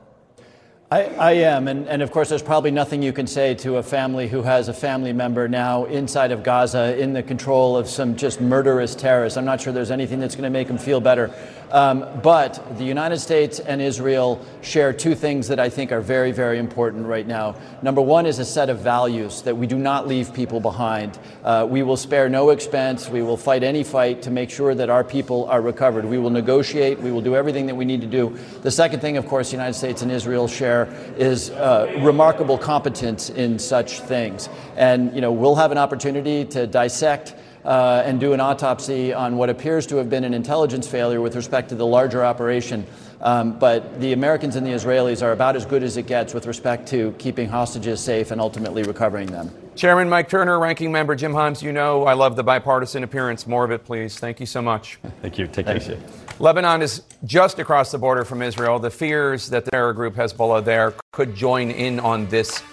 I, 0.92 1.04
I, 1.04 1.32
am, 1.34 1.68
and, 1.68 1.88
and 1.88 2.02
of 2.02 2.10
course, 2.10 2.30
there's 2.30 2.42
probably 2.42 2.72
nothing 2.72 3.04
you 3.04 3.14
can 3.14 3.28
say 3.28 3.54
to 3.56 3.78
a 3.78 3.84
family 3.84 4.28
who 4.28 4.42
has 4.42 4.70
a 4.70 4.74
family 4.74 5.14
member 5.14 5.48
now 5.48 5.86
inside 5.86 6.32
of 6.32 6.42
Gaza 6.42 7.00
in 7.00 7.14
the 7.14 7.22
control 7.22 7.78
of 7.78 7.88
some 7.88 8.16
just 8.16 8.42
murderous 8.42 8.96
terrorists. 8.96 9.38
I'm 9.38 9.46
not 9.46 9.62
sure 9.62 9.72
there's 9.72 9.92
anything 9.92 10.20
that's 10.20 10.34
going 10.34 10.46
to 10.46 10.50
make 10.50 10.68
them 10.68 10.80
feel 10.80 11.00
better. 11.00 11.32
Um, 11.72 12.06
but 12.24 12.78
the 12.78 12.84
United 12.84 13.20
States 13.20 13.60
and 13.60 13.82
Israel 13.82 14.44
share 14.62 14.92
two 14.92 15.14
things 15.14 15.48
that 15.50 15.60
I 15.60 15.70
think 15.70 15.92
are 15.92 16.02
very, 16.02 16.32
very 16.32 16.58
important 16.58 17.06
right 17.06 17.28
now. 17.28 17.56
Number 17.82 18.02
one 18.02 18.26
is 18.26 18.40
a 18.40 18.46
set 18.46 18.70
of 18.70 18.80
values 18.80 19.44
that 19.44 19.56
we 19.56 19.68
do 19.68 19.78
not 19.78 20.08
leave 20.08 20.34
people 20.34 20.60
behind. 20.60 21.20
Uh, 21.44 21.68
we 21.70 21.84
will 21.84 21.98
spare 21.98 22.28
no 22.28 22.50
expense. 22.50 23.08
We 23.08 23.22
will 23.22 23.38
fight 23.38 23.64
any 23.64 23.84
fight 23.84 24.24
to 24.24 24.32
make 24.32 24.50
sure 24.50 24.74
that 24.74 24.90
our 24.90 25.04
people 25.04 25.46
are 25.46 25.62
recovered. 25.62 26.06
We 26.06 26.18
will 26.18 26.32
negotiate. 26.32 27.00
We 27.00 27.12
will 27.12 27.22
do 27.22 27.36
everything 27.36 27.68
that 27.68 27.76
we 27.76 27.86
need 27.86 28.02
to 28.02 28.08
do. 28.08 28.38
The 28.62 28.72
second 28.72 29.00
thing, 29.02 29.18
of 29.18 29.28
course, 29.28 29.50
the 29.50 29.58
United 29.58 29.76
States 29.76 30.02
and 30.02 30.12
Israel 30.12 30.48
share 30.48 30.88
is 31.18 31.52
uh, 31.52 31.96
remarkable 32.00 32.58
competence 32.58 33.30
in 33.30 33.60
such 33.60 34.00
things. 34.00 34.50
And, 34.76 35.14
you 35.14 35.22
know, 35.22 35.32
we'll 35.32 35.56
have 35.56 35.72
an 35.72 35.78
opportunity 35.78 36.46
to 36.46 36.66
dissect 36.66 37.36
uh, 37.70 38.02
and 38.04 38.20
do 38.20 38.34
an 38.34 38.40
autopsy 38.40 39.14
on 39.14 39.38
what 39.38 39.48
appears 39.48 39.86
to 39.86 39.98
have 39.98 40.10
been 40.10 40.24
an 40.24 40.34
intelligence 40.34 40.88
failure 40.88 41.22
with 41.22 41.36
respect 41.36 41.70
to 41.70 41.76
the 41.76 41.86
larger 41.86 42.26
operation. 42.26 42.84
Um, 43.22 43.60
but 43.60 44.02
the 44.02 44.14
Americans 44.14 44.56
and 44.56 44.66
the 44.66 44.72
Israelis 44.72 45.22
are 45.22 45.34
about 45.34 45.56
as 45.56 45.66
good 45.68 45.84
as 45.84 45.96
it 45.96 46.08
gets 46.08 46.34
with 46.34 46.48
respect 46.48 46.88
to 46.88 47.12
keeping 47.20 47.48
hostages 47.48 48.00
safe 48.00 48.32
and 48.32 48.42
ultimately 48.42 48.82
recovering 48.82 49.28
them. 49.28 49.52
Chairman 49.76 50.10
Mike 50.10 50.30
Turner, 50.30 50.58
Ranking 50.58 50.92
Member 50.92 51.16
Jim 51.16 51.32
Himes, 51.32 51.62
you 51.62 51.72
know 51.72 52.06
I 52.06 52.14
love 52.14 52.36
the 52.36 52.44
bipartisan 52.44 53.04
appearance. 53.04 53.46
More 53.46 53.66
of 53.66 53.72
it, 53.72 53.86
please. 53.86 54.18
Thank 54.18 54.40
you 54.40 54.48
so 54.48 54.64
much. 54.64 54.98
Thank 55.22 55.38
you. 55.38 55.46
Take 55.46 55.68
care. 55.68 55.98
Lebanon 56.40 56.82
is 56.82 57.04
just 57.26 57.60
across 57.60 57.92
the 57.92 58.00
border 58.00 58.26
from 58.26 58.42
Israel. 58.42 58.80
The 58.80 58.90
fears 58.90 59.48
that 59.50 59.66
the 59.66 59.72
terror 59.72 59.94
group 59.94 60.16
Hezbollah 60.16 60.66
there 60.66 60.96
could 61.12 61.36
join 61.36 61.70
in 61.70 62.00
on 62.00 62.28
this 62.30 62.64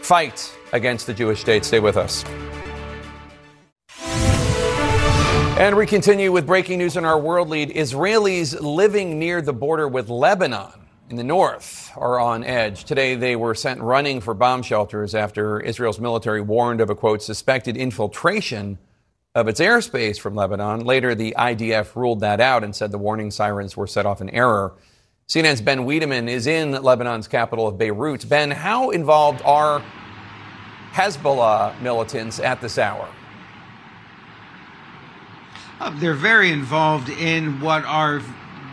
fight 0.00 0.50
against 0.72 1.06
the 1.06 1.12
Jewish 1.12 1.40
state. 1.40 1.64
Stay 1.64 1.80
with 1.80 1.98
us. 1.98 2.24
And 5.58 5.74
we 5.74 5.86
continue 5.86 6.32
with 6.32 6.46
breaking 6.46 6.80
news 6.80 6.98
in 6.98 7.06
our 7.06 7.18
world 7.18 7.48
lead. 7.48 7.70
Israelis 7.70 8.60
living 8.60 9.18
near 9.18 9.40
the 9.40 9.54
border 9.54 9.88
with 9.88 10.10
Lebanon 10.10 10.70
in 11.08 11.16
the 11.16 11.24
north 11.24 11.90
are 11.96 12.20
on 12.20 12.44
edge. 12.44 12.84
Today 12.84 13.14
they 13.14 13.36
were 13.36 13.54
sent 13.54 13.80
running 13.80 14.20
for 14.20 14.34
bomb 14.34 14.60
shelters 14.60 15.14
after 15.14 15.58
Israel's 15.58 15.98
military 15.98 16.42
warned 16.42 16.82
of 16.82 16.90
a 16.90 16.94
quote 16.94 17.22
suspected 17.22 17.74
infiltration 17.74 18.76
of 19.34 19.48
its 19.48 19.58
airspace 19.58 20.20
from 20.20 20.34
Lebanon. 20.34 20.80
Later 20.80 21.14
the 21.14 21.34
IDF 21.38 21.96
ruled 21.96 22.20
that 22.20 22.38
out 22.38 22.62
and 22.62 22.76
said 22.76 22.92
the 22.92 22.98
warning 22.98 23.30
sirens 23.30 23.78
were 23.78 23.86
set 23.86 24.04
off 24.04 24.20
in 24.20 24.28
error. 24.28 24.74
CNN's 25.26 25.62
Ben 25.62 25.86
Wedeman 25.86 26.28
is 26.28 26.46
in 26.46 26.72
Lebanon's 26.72 27.28
capital 27.28 27.66
of 27.66 27.78
Beirut. 27.78 28.28
Ben, 28.28 28.50
how 28.50 28.90
involved 28.90 29.40
are 29.42 29.82
Hezbollah 30.92 31.80
militants 31.80 32.40
at 32.40 32.60
this 32.60 32.76
hour? 32.76 33.08
Uh, 35.78 35.90
they're 36.00 36.14
very 36.14 36.50
involved 36.50 37.10
in 37.10 37.60
what 37.60 37.84
are 37.84 38.22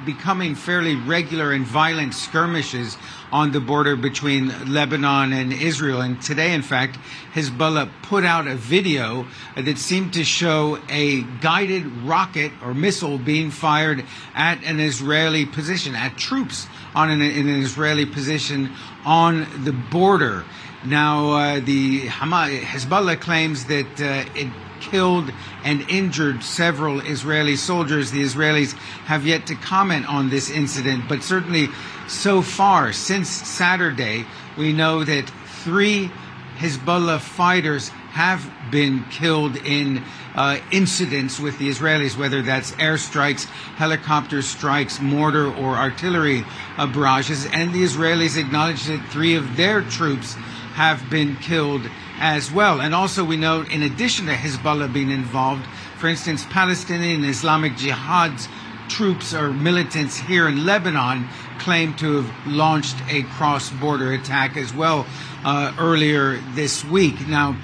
becoming 0.06 0.56
fairly 0.56 0.96
regular 0.96 1.52
and 1.52 1.66
violent 1.66 2.14
skirmishes 2.14 2.98
on 3.32 3.52
the 3.52 3.60
border 3.60 3.96
between 3.96 4.72
Lebanon 4.72 5.34
and 5.34 5.52
Israel. 5.52 6.02
And 6.02 6.22
today, 6.22 6.54
in 6.54 6.62
fact, 6.62 6.98
Hezbollah 7.34 7.90
put 8.04 8.24
out 8.24 8.48
a 8.48 8.56
video 8.56 9.26
that 9.56 9.78
seemed 9.78 10.14
to 10.14 10.24
show 10.24 10.78
a 10.90 11.24
guided 11.42 11.86
rocket 12.04 12.52
or 12.64 12.74
missile 12.74 13.18
being 13.18 13.52
fired 13.52 14.06
at 14.34 14.64
an 14.64 14.80
Israeli 14.80 15.46
position, 15.46 15.96
at 15.96 16.18
troops 16.18 16.68
on 16.96 17.10
an, 17.10 17.22
in 17.22 17.50
an 17.50 17.62
Israeli 17.62 18.06
position 18.06 18.72
on 19.06 19.48
the 19.66 19.74
border. 19.74 20.46
Now, 20.86 21.32
uh, 21.32 21.60
the 21.60 22.08
Hamas, 22.08 22.60
Hezbollah 22.60 23.20
claims 23.20 23.66
that 23.66 24.02
uh, 24.02 24.30
it 24.36 24.50
killed 24.90 25.32
and 25.64 25.82
injured 25.90 26.44
several 26.44 27.00
Israeli 27.00 27.56
soldiers. 27.56 28.12
The 28.12 28.22
Israelis 28.22 28.74
have 29.06 29.26
yet 29.26 29.48
to 29.48 29.56
comment 29.56 30.08
on 30.08 30.30
this 30.30 30.50
incident, 30.50 31.08
but 31.08 31.24
certainly 31.24 31.70
so 32.08 32.42
far 32.42 32.94
since 32.94 33.30
Saturday, 33.30 34.26
we 34.58 34.74
know 34.74 35.04
that 35.04 35.30
three 35.64 36.12
Hezbollah 36.58 37.20
fighters 37.20 37.90
have 38.12 38.48
been 38.70 39.04
killed 39.10 39.56
in 39.58 40.04
uh, 40.36 40.60
incidents 40.72 41.40
with 41.40 41.58
the 41.58 41.70
Israelis, 41.70 42.18
whether 42.18 42.42
that's 42.42 42.72
airstrikes, 42.74 43.46
helicopter 43.76 44.42
strikes, 44.42 45.00
mortar, 45.00 45.48
or 45.48 45.76
artillery 45.76 46.46
uh, 46.78 46.86
barrages. 46.88 47.48
And 47.48 47.74
the 47.74 47.84
Israelis 47.84 48.40
acknowledge 48.40 48.86
that 48.86 49.04
three 49.10 49.36
of 49.36 49.58
their 49.58 49.82
troops 49.82 50.36
have 50.76 51.10
been 51.10 51.36
killed 51.38 51.90
as 52.20 52.52
well. 52.52 52.82
And 52.82 52.94
also, 52.94 53.24
we 53.24 53.38
know, 53.38 53.62
in 53.62 53.84
addition 53.84 54.26
to 54.28 54.34
Hezbollah 54.34 54.94
being 54.94 55.12
involved, 55.12 55.66
for 55.98 56.08
instance, 56.08 56.46
Palestinian 56.50 57.24
Islamic 57.24 57.74
Jihad's 57.74 58.48
troops 58.90 59.34
or 59.34 59.52
militants 59.54 60.18
here 60.18 60.48
in 60.48 60.66
Lebanon 60.66 61.28
claim 61.60 61.96
to 61.96 62.22
have 62.22 62.48
launched 62.48 62.98
a 63.10 63.24
cross 63.24 63.70
border 63.72 64.14
attack 64.14 64.58
as 64.58 64.74
well 64.74 65.06
uh, 65.46 65.74
earlier 65.80 66.38
this 66.54 66.84
week. 66.86 67.28
Now, 67.28 67.56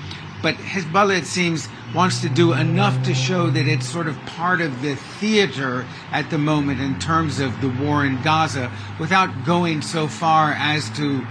but 0.41 0.56
Hezbollah, 0.56 1.18
it 1.18 1.26
seems, 1.26 1.68
wants 1.93 2.22
to 2.22 2.30
do 2.30 2.54
enough 2.54 3.04
to 3.04 3.14
show 3.14 3.50
that 3.50 3.68
it's 3.68 3.88
sort 3.88 4.08
of 4.08 4.16
part 4.26 4.62
of 4.62 4.82
the 4.82 4.95
theater 4.95 5.86
at 6.12 6.30
the 6.30 6.38
moment 6.38 6.80
in 6.80 6.97
terms 7.00 7.39
of 7.39 7.60
the 7.62 7.70
war 7.84 8.06
in 8.06 8.22
Gaza 8.22 8.72
without 9.00 9.45
going 9.45 9.82
so 9.82 10.08
far 10.08 10.54
as 10.54 10.89
to 10.91 11.26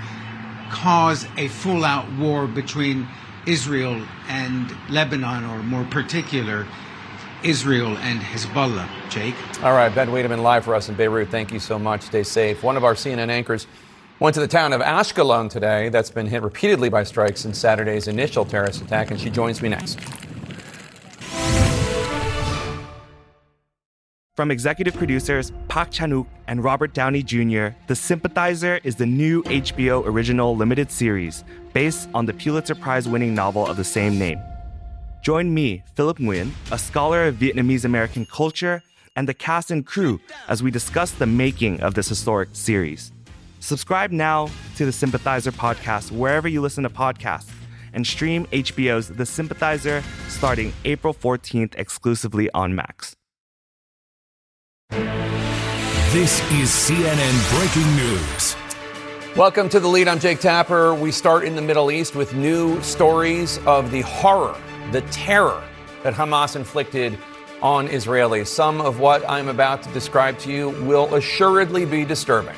cause 0.70 1.26
a 1.36 1.48
full 1.48 1.84
out 1.84 2.10
war 2.18 2.46
between 2.46 3.06
Israel 3.46 4.02
and 4.28 4.70
Lebanon, 4.90 5.44
or 5.44 5.62
more 5.62 5.84
particular, 5.84 6.66
Israel 7.42 7.96
and 7.98 8.20
Hezbollah. 8.20 8.88
Jake? 9.08 9.34
All 9.62 9.72
right, 9.72 9.94
Ben 9.94 10.08
Wedeman 10.08 10.42
live 10.42 10.64
for 10.64 10.74
us 10.74 10.88
in 10.88 10.94
Beirut. 10.94 11.30
Thank 11.30 11.52
you 11.52 11.58
so 11.58 11.78
much. 11.78 12.02
Stay 12.02 12.22
safe. 12.22 12.62
One 12.62 12.76
of 12.76 12.84
our 12.84 12.94
CNN 12.94 13.30
anchors 13.30 13.66
went 14.20 14.34
to 14.34 14.40
the 14.40 14.48
town 14.48 14.72
of 14.72 14.80
Ashkelon 14.80 15.48
today 15.48 15.88
that's 15.88 16.10
been 16.10 16.26
hit 16.26 16.42
repeatedly 16.42 16.88
by 16.88 17.04
strikes 17.04 17.40
since 17.40 17.58
Saturday's 17.58 18.08
initial 18.08 18.44
terrorist 18.44 18.82
attack, 18.82 19.10
and 19.10 19.20
she 19.20 19.30
joins 19.30 19.62
me 19.62 19.68
next. 19.68 19.98
From 24.38 24.52
executive 24.52 24.94
producers 24.94 25.50
Park 25.66 25.90
Chan-wook 25.90 26.28
and 26.46 26.62
Robert 26.62 26.94
Downey 26.94 27.24
Jr., 27.24 27.70
The 27.88 27.96
Sympathizer 27.96 28.78
is 28.84 28.94
the 28.94 29.04
new 29.04 29.42
HBO 29.42 30.06
original 30.06 30.54
limited 30.54 30.92
series 30.92 31.42
based 31.72 32.08
on 32.14 32.24
the 32.24 32.32
Pulitzer 32.32 32.76
Prize 32.76 33.08
winning 33.08 33.34
novel 33.34 33.66
of 33.66 33.76
the 33.76 33.82
same 33.82 34.16
name. 34.16 34.40
Join 35.22 35.52
me, 35.52 35.82
Philip 35.96 36.18
Nguyen, 36.18 36.52
a 36.70 36.78
scholar 36.78 37.26
of 37.26 37.34
Vietnamese 37.34 37.84
American 37.84 38.26
culture, 38.26 38.80
and 39.16 39.28
the 39.28 39.34
cast 39.34 39.72
and 39.72 39.84
crew 39.84 40.20
as 40.46 40.62
we 40.62 40.70
discuss 40.70 41.10
the 41.10 41.26
making 41.26 41.80
of 41.80 41.94
this 41.94 42.08
historic 42.08 42.50
series. 42.52 43.10
Subscribe 43.58 44.12
now 44.12 44.48
to 44.76 44.84
the 44.84 44.92
Sympathizer 44.92 45.50
podcast 45.50 46.12
wherever 46.12 46.46
you 46.46 46.60
listen 46.60 46.84
to 46.84 46.90
podcasts 46.90 47.50
and 47.92 48.06
stream 48.06 48.46
HBO's 48.52 49.08
The 49.08 49.26
Sympathizer 49.26 50.00
starting 50.28 50.72
April 50.84 51.12
14th 51.12 51.74
exclusively 51.74 52.48
on 52.54 52.72
Max. 52.76 53.17
This 56.10 56.40
is 56.52 56.70
CNN 56.70 57.58
Breaking 57.58 57.96
News. 57.96 58.56
Welcome 59.36 59.68
to 59.68 59.78
the 59.78 59.88
lead. 59.88 60.08
I'm 60.08 60.18
Jake 60.18 60.40
Tapper. 60.40 60.94
We 60.94 61.12
start 61.12 61.44
in 61.44 61.54
the 61.54 61.60
Middle 61.60 61.90
East 61.90 62.14
with 62.14 62.34
new 62.34 62.80
stories 62.80 63.58
of 63.66 63.90
the 63.90 64.00
horror, 64.00 64.56
the 64.90 65.02
terror 65.10 65.62
that 66.02 66.14
Hamas 66.14 66.56
inflicted 66.56 67.18
on 67.60 67.88
Israelis. 67.88 68.46
Some 68.46 68.80
of 68.80 69.00
what 69.00 69.22
I'm 69.28 69.48
about 69.48 69.82
to 69.82 69.92
describe 69.92 70.38
to 70.38 70.50
you 70.50 70.70
will 70.86 71.14
assuredly 71.14 71.84
be 71.84 72.06
disturbing. 72.06 72.56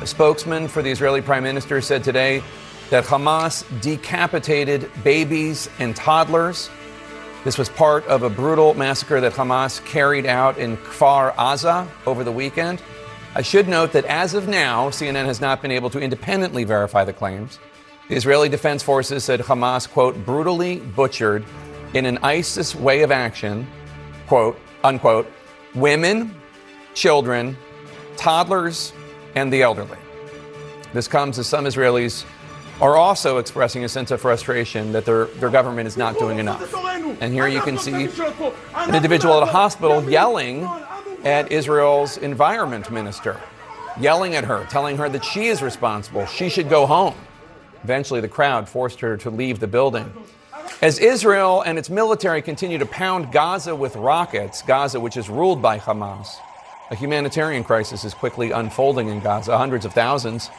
A 0.00 0.06
spokesman 0.06 0.66
for 0.66 0.80
the 0.80 0.90
Israeli 0.90 1.20
prime 1.20 1.42
minister 1.42 1.82
said 1.82 2.02
today 2.02 2.42
that 2.88 3.04
Hamas 3.04 3.64
decapitated 3.82 4.90
babies 5.04 5.68
and 5.78 5.94
toddlers 5.94 6.70
this 7.44 7.56
was 7.56 7.68
part 7.68 8.04
of 8.06 8.22
a 8.22 8.30
brutal 8.30 8.74
massacre 8.74 9.20
that 9.20 9.32
Hamas 9.32 9.84
carried 9.84 10.26
out 10.26 10.58
in 10.58 10.76
Kfar 10.78 11.34
Aza 11.34 11.88
over 12.06 12.24
the 12.24 12.32
weekend. 12.32 12.82
I 13.34 13.42
should 13.42 13.68
note 13.68 13.92
that 13.92 14.04
as 14.06 14.34
of 14.34 14.48
now, 14.48 14.88
CNN 14.88 15.26
has 15.26 15.40
not 15.40 15.62
been 15.62 15.70
able 15.70 15.90
to 15.90 16.00
independently 16.00 16.64
verify 16.64 17.04
the 17.04 17.12
claims. 17.12 17.58
The 18.08 18.16
Israeli 18.16 18.48
Defense 18.48 18.82
Forces 18.82 19.22
said 19.22 19.40
Hamas, 19.40 19.88
quote, 19.88 20.16
brutally 20.24 20.80
butchered 20.80 21.44
in 21.94 22.06
an 22.06 22.18
ISIS 22.18 22.74
way 22.74 23.02
of 23.02 23.12
action, 23.12 23.66
quote, 24.26 24.58
unquote, 24.82 25.30
women, 25.74 26.34
children, 26.94 27.56
toddlers, 28.16 28.92
and 29.34 29.52
the 29.52 29.62
elderly. 29.62 29.98
This 30.92 31.06
comes 31.06 31.38
as 31.38 31.46
some 31.46 31.66
Israelis 31.66 32.24
are 32.80 32.96
also 32.96 33.38
expressing 33.38 33.84
a 33.84 33.88
sense 33.88 34.10
of 34.10 34.20
frustration 34.20 34.92
that 34.92 35.04
their, 35.04 35.26
their 35.26 35.50
government 35.50 35.88
is 35.88 35.96
not 35.96 36.18
doing 36.18 36.38
enough. 36.38 36.72
And 37.20 37.32
here 37.32 37.48
you 37.48 37.60
can 37.60 37.76
see 37.78 38.08
an 38.74 38.94
individual 38.94 39.34
at 39.34 39.42
a 39.42 39.50
hospital 39.50 40.08
yelling 40.08 40.68
at 41.24 41.50
Israel's 41.50 42.18
environment 42.18 42.90
minister, 42.90 43.40
yelling 44.00 44.36
at 44.36 44.44
her, 44.44 44.66
telling 44.70 44.96
her 44.96 45.08
that 45.08 45.24
she 45.24 45.46
is 45.46 45.62
responsible, 45.62 46.26
she 46.26 46.48
should 46.48 46.68
go 46.68 46.86
home. 46.86 47.14
Eventually, 47.82 48.20
the 48.20 48.28
crowd 48.28 48.68
forced 48.68 49.00
her 49.00 49.16
to 49.18 49.30
leave 49.30 49.60
the 49.60 49.66
building. 49.66 50.12
As 50.80 50.98
Israel 50.98 51.62
and 51.62 51.78
its 51.78 51.90
military 51.90 52.42
continue 52.42 52.78
to 52.78 52.86
pound 52.86 53.32
Gaza 53.32 53.74
with 53.74 53.96
rockets, 53.96 54.62
Gaza, 54.62 55.00
which 55.00 55.16
is 55.16 55.28
ruled 55.28 55.60
by 55.60 55.78
Hamas, 55.78 56.36
a 56.90 56.94
humanitarian 56.94 57.64
crisis 57.64 58.04
is 58.04 58.14
quickly 58.14 58.50
unfolding 58.52 59.08
in 59.08 59.20
Gaza. 59.20 59.58
Hundreds 59.58 59.84
of 59.84 59.92
thousands 59.92 60.50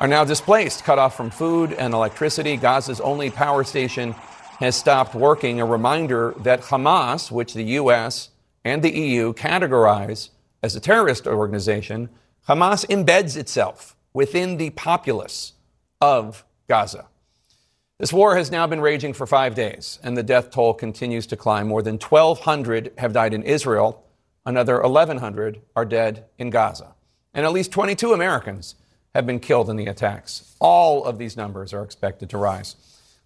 are 0.00 0.08
now 0.08 0.24
displaced, 0.24 0.84
cut 0.84 0.98
off 0.98 1.16
from 1.16 1.30
food 1.30 1.72
and 1.72 1.94
electricity. 1.94 2.56
Gaza's 2.56 3.00
only 3.00 3.30
power 3.30 3.64
station 3.64 4.12
has 4.58 4.76
stopped 4.76 5.14
working. 5.14 5.60
A 5.60 5.66
reminder 5.66 6.34
that 6.38 6.62
Hamas, 6.62 7.30
which 7.30 7.54
the 7.54 7.64
U.S. 7.64 8.30
and 8.64 8.82
the 8.82 8.90
EU 8.90 9.32
categorize 9.32 10.30
as 10.62 10.74
a 10.74 10.80
terrorist 10.80 11.26
organization, 11.26 12.08
Hamas 12.48 12.86
embeds 12.86 13.36
itself 13.36 13.96
within 14.12 14.56
the 14.56 14.70
populace 14.70 15.52
of 16.00 16.44
Gaza. 16.68 17.06
This 17.98 18.12
war 18.12 18.36
has 18.36 18.50
now 18.50 18.66
been 18.66 18.80
raging 18.80 19.12
for 19.12 19.26
five 19.26 19.54
days, 19.54 20.00
and 20.02 20.16
the 20.16 20.22
death 20.22 20.50
toll 20.50 20.74
continues 20.74 21.26
to 21.28 21.36
climb. 21.36 21.68
More 21.68 21.82
than 21.82 21.98
1,200 21.98 22.92
have 22.98 23.12
died 23.12 23.32
in 23.32 23.42
Israel. 23.44 24.04
Another 24.44 24.82
1,100 24.82 25.60
are 25.76 25.84
dead 25.84 26.24
in 26.36 26.50
Gaza. 26.50 26.94
And 27.32 27.46
at 27.46 27.52
least 27.52 27.70
22 27.72 28.12
Americans 28.12 28.74
have 29.14 29.26
been 29.26 29.40
killed 29.40 29.70
in 29.70 29.76
the 29.76 29.86
attacks. 29.86 30.54
All 30.60 31.04
of 31.04 31.18
these 31.18 31.36
numbers 31.36 31.72
are 31.72 31.82
expected 31.82 32.30
to 32.30 32.38
rise. 32.38 32.76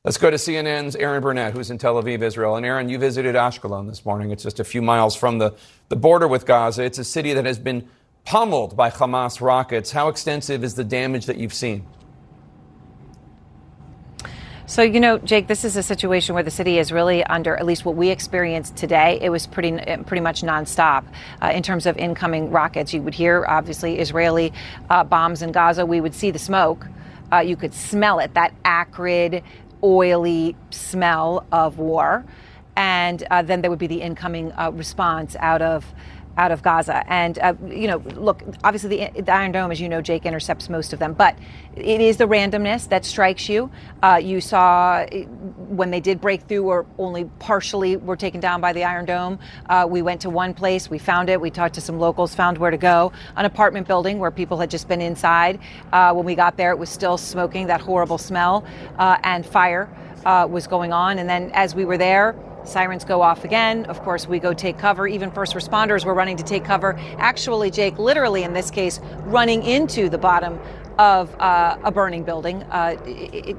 Let's 0.05 0.17
go 0.17 0.31
to 0.31 0.37
CNN's 0.37 0.95
Erin 0.97 1.23
Burnett, 1.23 1.55
who's 1.55 1.71
in 1.71 1.79
Tel 1.79 2.01
Aviv, 2.01 2.23
Israel. 2.23 2.57
And 2.57 2.65
Aaron, 2.65 2.89
you 2.89 2.99
visited 2.99 3.35
Ashkelon 3.35 3.89
this 3.89 4.05
morning. 4.05 4.31
It's 4.31 4.43
just 4.43 4.61
a 4.61 4.65
few 4.65 4.81
miles 4.81 5.17
from 5.17 5.39
the, 5.39 5.55
the 5.89 5.97
border 5.97 6.29
with 6.29 6.47
Gaza. 6.47 6.85
It's 6.85 6.99
a 6.99 7.05
city 7.05 7.33
that 7.33 7.45
has 7.45 7.59
been 7.59 7.89
pummeled 8.25 8.77
by 8.77 8.91
Hamas 8.91 9.41
rockets. 9.41 9.91
How 9.91 10.09
extensive 10.09 10.63
is 10.63 10.75
the 10.75 10.85
damage 10.85 11.27
that 11.27 11.37
you've 11.37 11.55
seen? 11.55 11.85
So, 14.69 14.83
you 14.83 15.01
know, 15.01 15.17
Jake, 15.17 15.47
this 15.47 15.65
is 15.65 15.79
a 15.79 15.83
situation 15.83 16.35
where 16.35 16.45
the 16.45 16.51
city 16.51 16.79
is 16.79 16.93
really 16.93 17.25
under, 17.25 17.57
at 17.57 17.65
least 17.65 17.87
what 17.87 17.97
we 17.97 18.11
experienced 18.11 18.77
today, 18.77 19.19
it 19.23 19.31
was 19.31 19.47
pretty 19.47 19.73
pretty 20.05 20.21
much 20.21 20.43
nonstop 20.43 21.07
uh, 21.41 21.53
in 21.55 21.63
terms 21.63 21.87
of 21.87 21.97
incoming 21.97 22.51
rockets. 22.51 22.93
You 22.93 23.01
would 23.01 23.15
hear, 23.15 23.47
obviously, 23.49 23.99
Israeli 23.99 24.53
uh, 24.91 25.05
bombs 25.05 25.41
in 25.41 25.53
Gaza. 25.53 25.87
We 25.87 26.03
would 26.03 26.15
see 26.15 26.31
the 26.31 26.39
smoke. 26.39 26.87
Uh, 27.33 27.39
you 27.39 27.57
could 27.57 27.73
smell 27.73 28.19
it, 28.19 28.35
that 28.35 28.53
acrid, 28.67 29.43
oily 29.83 30.55
smell 30.69 31.47
of 31.51 31.79
war. 31.79 32.27
And 32.77 33.27
uh, 33.31 33.41
then 33.41 33.63
there 33.63 33.71
would 33.71 33.79
be 33.79 33.87
the 33.87 34.03
incoming 34.03 34.53
uh, 34.53 34.71
response 34.75 35.35
out 35.41 35.63
of 35.63 35.87
out 36.39 36.53
of 36.53 36.63
Gaza. 36.63 37.05
And, 37.13 37.39
uh, 37.41 37.55
you 37.69 37.89
know, 37.89 37.99
look, 38.15 38.43
obviously 38.63 39.11
the, 39.11 39.23
the, 39.23 39.33
Iron 39.33 39.53
Dome, 39.53 39.73
as 39.73 39.81
you 39.81 39.89
know, 39.89 40.01
Jake 40.01 40.25
intercepts 40.25 40.69
most 40.69 40.93
of 40.93 41.01
them, 41.01 41.13
but 41.13 41.37
it 41.75 42.01
is 42.01 42.17
the 42.17 42.25
randomness 42.25 42.89
that 42.89 43.05
strikes 43.05 43.49
you. 43.49 43.71
Uh, 44.03 44.21
you 44.23 44.41
saw 44.41 45.05
when 45.69 45.91
they 45.91 46.01
did 46.01 46.21
break 46.21 46.43
through 46.43 46.65
or 46.65 46.87
only 46.97 47.25
partially 47.41 47.97
were 47.97 48.17
taken 48.17 48.41
down 48.41 48.61
by 48.61 48.73
the 48.73 48.85
Iron 48.85 49.05
Dome. 49.05 49.39
Uh, 49.69 49.87
we 49.89 50.01
went 50.01 50.21
to 50.23 50.31
one 50.31 50.55
place, 50.55 50.89
we 50.89 50.99
found 50.99 51.29
it, 51.29 51.41
we 51.41 51.51
talked 51.51 51.75
to 51.75 51.81
some 51.81 51.99
locals, 51.99 52.35
found 52.35 52.57
where 52.57 52.71
to 52.71 52.79
go. 52.79 53.13
An 53.37 53.45
apartment 53.45 53.89
building 53.89 54.21
where 54.21 54.31
people 54.31 54.59
had 54.59 54.71
just 54.71 54.87
been 54.87 55.01
inside. 55.01 55.59
Uh, 55.93 56.13
when 56.15 56.25
we 56.25 56.37
got 56.37 56.57
there, 56.57 56.71
it 56.71 56.79
was 56.79 56.89
still 56.89 57.19
smoking, 57.19 57.67
that 57.67 57.81
horrible 57.81 58.19
smell, 58.19 58.65
uh, 58.99 59.19
and 59.25 59.45
fire 59.45 59.91
uh, 60.25 60.47
was 60.49 60.67
going 60.69 60.93
on. 60.93 61.19
And 61.19 61.29
then 61.29 61.51
as 61.53 61.75
we 61.75 61.85
were 61.85 61.99
there, 61.99 62.37
Sirens 62.69 63.05
go 63.05 63.23
off 63.23 63.45
again. 63.45 63.85
Of 63.87 64.01
course, 64.01 64.29
we 64.29 64.39
go 64.39 64.53
take 64.53 64.79
cover. 64.79 65.07
Even 65.07 65.31
first 65.31 65.55
responders 65.55 66.05
were 66.05 66.15
running 66.15 66.37
to 66.37 66.45
take 66.45 66.65
cover. 66.65 66.99
Actually, 67.19 67.71
Jake, 67.71 67.99
literally 67.99 68.43
in 68.43 68.53
this 68.53 68.71
case, 68.71 69.01
running 69.25 69.63
into 69.63 70.09
the 70.09 70.19
bottom 70.19 70.59
of 70.99 71.35
uh, 71.41 71.79
a 71.85 71.93
burning 71.93 72.25
building 72.25 72.63
uh, 72.65 72.97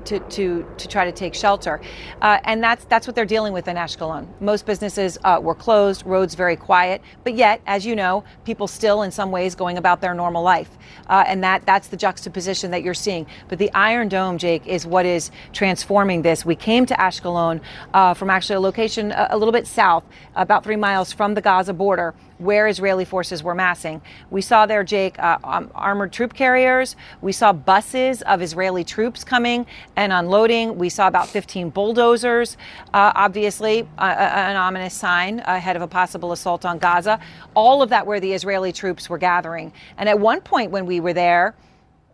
to, 0.06 0.20
to, 0.20 0.66
to 0.78 0.88
try 0.88 1.06
to 1.06 1.12
take 1.12 1.34
shelter. 1.34 1.80
Uh, 2.22 2.40
and 2.44 2.62
that's, 2.62 2.86
that's 2.86 3.08
what 3.08 3.16
they're 3.16 3.26
dealing 3.26 3.54
with 3.54 3.68
in 3.68 3.78
Ashkelon. 3.78 4.28
Most 4.42 4.66
businesses 4.66 5.18
uh, 5.24 5.40
were 5.42 5.56
closed, 5.56 6.06
roads 6.06 6.36
very 6.36 6.56
quiet, 6.56 7.02
but 7.24 7.36
yet, 7.36 7.62
as 7.66 7.86
you 7.86 7.96
know, 7.96 8.24
people 8.44 8.68
still 8.68 9.04
in 9.04 9.12
some 9.12 9.32
ways 9.32 9.56
going 9.56 9.78
about 9.78 10.02
their 10.02 10.14
normal 10.14 10.44
life. 10.44 10.70
Uh, 11.08 11.24
and 11.28 11.44
that, 11.44 11.66
that's 11.66 11.88
the 11.88 11.98
juxtaposition 11.98 12.72
that 12.72 12.84
you're 12.84 12.94
seeing. 12.94 13.26
But 13.48 13.58
the 13.58 13.72
Iron 13.74 14.10
Dome, 14.10 14.38
Jake, 14.38 14.68
is 14.68 14.86
what 14.86 15.06
is 15.06 15.32
transforming 15.54 16.22
this. 16.22 16.46
We 16.46 16.56
came 16.56 16.86
to 16.88 16.94
Ashkelon 16.96 17.62
uh, 17.94 18.14
from 18.14 18.30
actually 18.30 18.56
a 18.56 18.60
location 18.60 19.12
a, 19.12 19.30
a 19.32 19.38
little 19.38 19.54
bit 19.54 19.66
south, 19.66 20.04
about 20.36 20.64
three 20.64 20.76
miles 20.76 21.14
from 21.14 21.34
the 21.34 21.42
Gaza 21.42 21.74
border 21.74 22.14
where 22.40 22.68
Israeli 22.68 23.06
forces 23.06 23.44
were 23.44 23.54
massing. 23.54 24.02
We 24.32 24.42
saw 24.42 24.66
there, 24.66 24.84
Jake, 24.84 25.20
uh, 25.20 25.38
um, 25.44 25.70
armored 25.76 26.12
troop 26.12 26.34
carriers. 26.34 26.96
We 27.22 27.34
saw 27.34 27.54
buses 27.54 28.22
of 28.24 28.42
Israeli 28.42 28.84
troops 28.84 29.24
coming 29.24 29.68
and 29.98 30.12
unloading. 30.12 30.78
We 30.78 30.90
saw 30.90 31.08
about 31.08 31.28
15 31.28 31.70
bulldozers, 31.70 32.58
uh, 32.94 33.12
obviously, 33.14 33.82
uh, 33.98 34.02
uh, 34.02 34.06
an 34.06 34.56
ominous 34.56 34.94
sign 34.94 35.40
ahead 35.40 35.76
of 35.76 35.82
a 35.82 35.88
possible 35.88 36.32
assault 36.32 36.66
on 36.66 36.80
Gaza. 36.80 37.20
All 37.54 37.82
of 37.82 37.90
that 37.90 38.08
where 38.08 38.22
the 38.22 38.34
Israeli 38.34 38.72
troops 38.72 39.10
were 39.10 39.18
gathering. 39.18 39.74
And 39.98 40.08
at 40.08 40.18
one 40.18 40.40
point 40.40 40.72
when 40.72 40.86
we 40.86 41.02
were 41.02 41.14
there, 41.14 41.56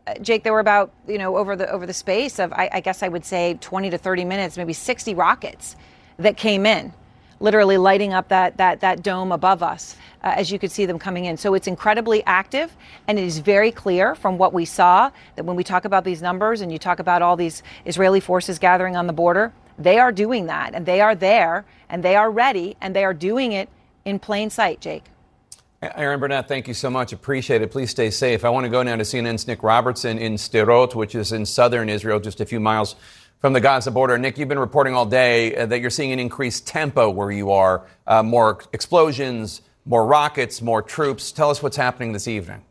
uh, 0.07 0.15
Jake, 0.15 0.43
there 0.43 0.53
were 0.53 0.59
about 0.59 0.91
you 1.07 1.19
know 1.19 1.37
over 1.37 1.55
the 1.55 1.69
over 1.71 1.85
the 1.85 1.93
space 1.93 2.39
of 2.39 2.51
I, 2.53 2.69
I 2.73 2.79
guess 2.79 3.03
I 3.03 3.07
would 3.07 3.25
say 3.25 3.57
20 3.61 3.91
to 3.91 3.97
30 3.97 4.25
minutes, 4.25 4.57
maybe 4.57 4.73
60 4.73 5.13
rockets 5.13 5.75
that 6.17 6.35
came 6.35 6.65
in 6.65 6.93
literally 7.39 7.77
lighting 7.77 8.13
up 8.13 8.29
that 8.29 8.57
that 8.57 8.79
that 8.81 9.03
dome 9.03 9.31
above 9.31 9.61
us 9.61 9.95
uh, 10.25 10.33
as 10.35 10.51
you 10.51 10.59
could 10.59 10.71
see 10.71 10.85
them 10.85 10.99
coming 10.99 11.25
in. 11.25 11.37
So 11.37 11.53
it's 11.53 11.67
incredibly 11.67 12.23
active, 12.25 12.75
and 13.07 13.17
it 13.17 13.23
is 13.23 13.37
very 13.37 13.71
clear 13.71 14.15
from 14.15 14.37
what 14.37 14.53
we 14.53 14.65
saw 14.65 15.11
that 15.35 15.45
when 15.45 15.55
we 15.55 15.63
talk 15.63 15.85
about 15.85 16.03
these 16.03 16.21
numbers 16.21 16.61
and 16.61 16.71
you 16.71 16.79
talk 16.79 16.99
about 16.99 17.21
all 17.21 17.37
these 17.37 17.61
Israeli 17.85 18.19
forces 18.19 18.59
gathering 18.59 18.95
on 18.95 19.07
the 19.07 19.13
border, 19.13 19.53
they 19.77 19.99
are 19.99 20.11
doing 20.11 20.47
that, 20.47 20.73
and 20.73 20.85
they 20.85 20.99
are 20.99 21.15
there, 21.15 21.65
and 21.89 22.03
they 22.03 22.15
are 22.15 22.31
ready, 22.31 22.75
and 22.81 22.95
they 22.95 23.05
are 23.05 23.13
doing 23.13 23.51
it 23.51 23.69
in 24.03 24.19
plain 24.19 24.49
sight. 24.49 24.81
Jake. 24.81 25.03
Erin 25.81 26.19
Burnett, 26.19 26.47
thank 26.47 26.67
you 26.67 26.73
so 26.73 26.89
much. 26.89 27.13
Appreciate 27.13 27.61
it. 27.61 27.69
Please 27.69 27.91
stay 27.91 28.09
safe. 28.09 28.43
I 28.43 28.49
want 28.49 28.63
to 28.63 28.69
go 28.69 28.81
now 28.81 28.95
to 28.95 29.03
CNN's 29.03 29.45
Nick 29.45 29.61
Robertson 29.61 30.17
in 30.17 30.35
Sderot, 30.35 30.95
which 30.95 31.13
is 31.13 31.31
in 31.31 31.45
southern 31.45 31.89
Israel, 31.89 32.19
just 32.19 32.41
a 32.41 32.45
few 32.45 32.59
miles 32.59 32.95
from 33.39 33.53
the 33.53 33.61
Gaza 33.61 33.91
border. 33.91 34.17
Nick, 34.17 34.39
you've 34.39 34.47
been 34.47 34.57
reporting 34.57 34.95
all 34.95 35.05
day 35.05 35.55
uh, 35.55 35.67
that 35.67 35.81
you're 35.81 35.91
seeing 35.91 36.11
an 36.11 36.19
increased 36.19 36.65
tempo 36.65 37.11
where 37.11 37.29
you 37.29 37.51
are, 37.51 37.85
uh, 38.07 38.23
more 38.23 38.61
explosions, 38.73 39.61
more 39.85 40.05
rockets, 40.05 40.61
more 40.61 40.81
troops. 40.81 41.31
Tell 41.31 41.49
us 41.49 41.61
what's 41.61 41.77
happening 41.77 42.11
this 42.13 42.27
evening. 42.27 42.63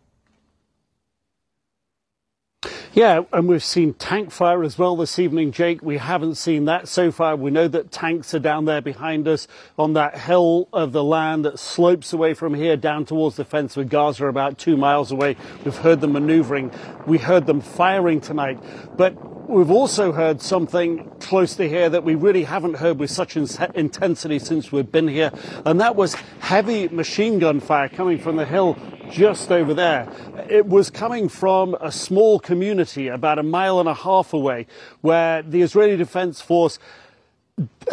Yeah, 2.95 3.23
and 3.33 3.49
we've 3.49 3.65
seen 3.65 3.95
tank 3.95 4.31
fire 4.31 4.62
as 4.62 4.79
well 4.79 4.95
this 4.95 5.19
evening, 5.19 5.51
Jake. 5.51 5.83
We 5.83 5.97
haven't 5.97 6.37
seen 6.37 6.67
that 6.67 6.87
so 6.87 7.11
far. 7.11 7.35
We 7.35 7.51
know 7.51 7.67
that 7.67 7.91
tanks 7.91 8.33
are 8.35 8.39
down 8.39 8.67
there 8.67 8.81
behind 8.81 9.27
us 9.27 9.49
on 9.77 9.95
that 9.95 10.17
hill 10.17 10.69
of 10.73 10.93
the 10.93 11.03
land 11.03 11.45
that 11.45 11.59
slopes 11.59 12.12
away 12.12 12.35
from 12.35 12.55
here 12.55 12.77
down 12.77 13.05
towards 13.05 13.35
the 13.35 13.45
fence 13.45 13.75
with 13.75 13.91
Gaza, 13.91 14.27
about 14.27 14.59
two 14.59 14.77
miles 14.77 15.11
away. 15.11 15.37
We've 15.65 15.77
heard 15.77 16.01
them 16.01 16.12
maneuvering. 16.12 16.71
We 17.05 17.19
heard 17.19 17.47
them 17.47 17.61
firing 17.61 18.21
tonight. 18.21 18.62
But 18.97 19.17
We've 19.47 19.70
also 19.70 20.11
heard 20.11 20.40
something 20.40 21.11
close 21.20 21.55
to 21.57 21.68
here 21.68 21.90
that 21.90 22.03
we 22.03 22.14
really 22.14 22.45
haven't 22.45 22.74
heard 22.74 22.99
with 22.99 23.11
such 23.11 23.36
in- 23.36 23.47
intensity 23.74 24.38
since 24.38 24.72
we've 24.72 24.90
been 24.90 25.07
here, 25.07 25.30
and 25.66 25.78
that 25.82 25.97
was 25.97 26.14
heavy 26.40 26.88
machine 26.88 27.38
gun 27.38 27.61
fire 27.61 27.90
coming 27.90 28.18
from 28.18 28.36
the 28.36 28.47
hill 28.47 28.78
just 29.11 29.53
over 29.53 29.74
there. 29.74 30.09
It 30.49 30.66
was 30.66 30.88
coming 30.88 31.28
from 31.28 31.76
a 31.82 31.92
small 31.92 32.40
community 32.40 33.09
about 33.09 33.38
a 33.38 33.42
mile 33.42 33.80
and 33.80 33.88
a 33.88 33.95
half 33.95 34.32
away 34.32 34.66
where 35.03 35.42
the 35.42 35.61
Israeli 35.61 35.99
Defense 35.99 36.40
Force 36.40 36.78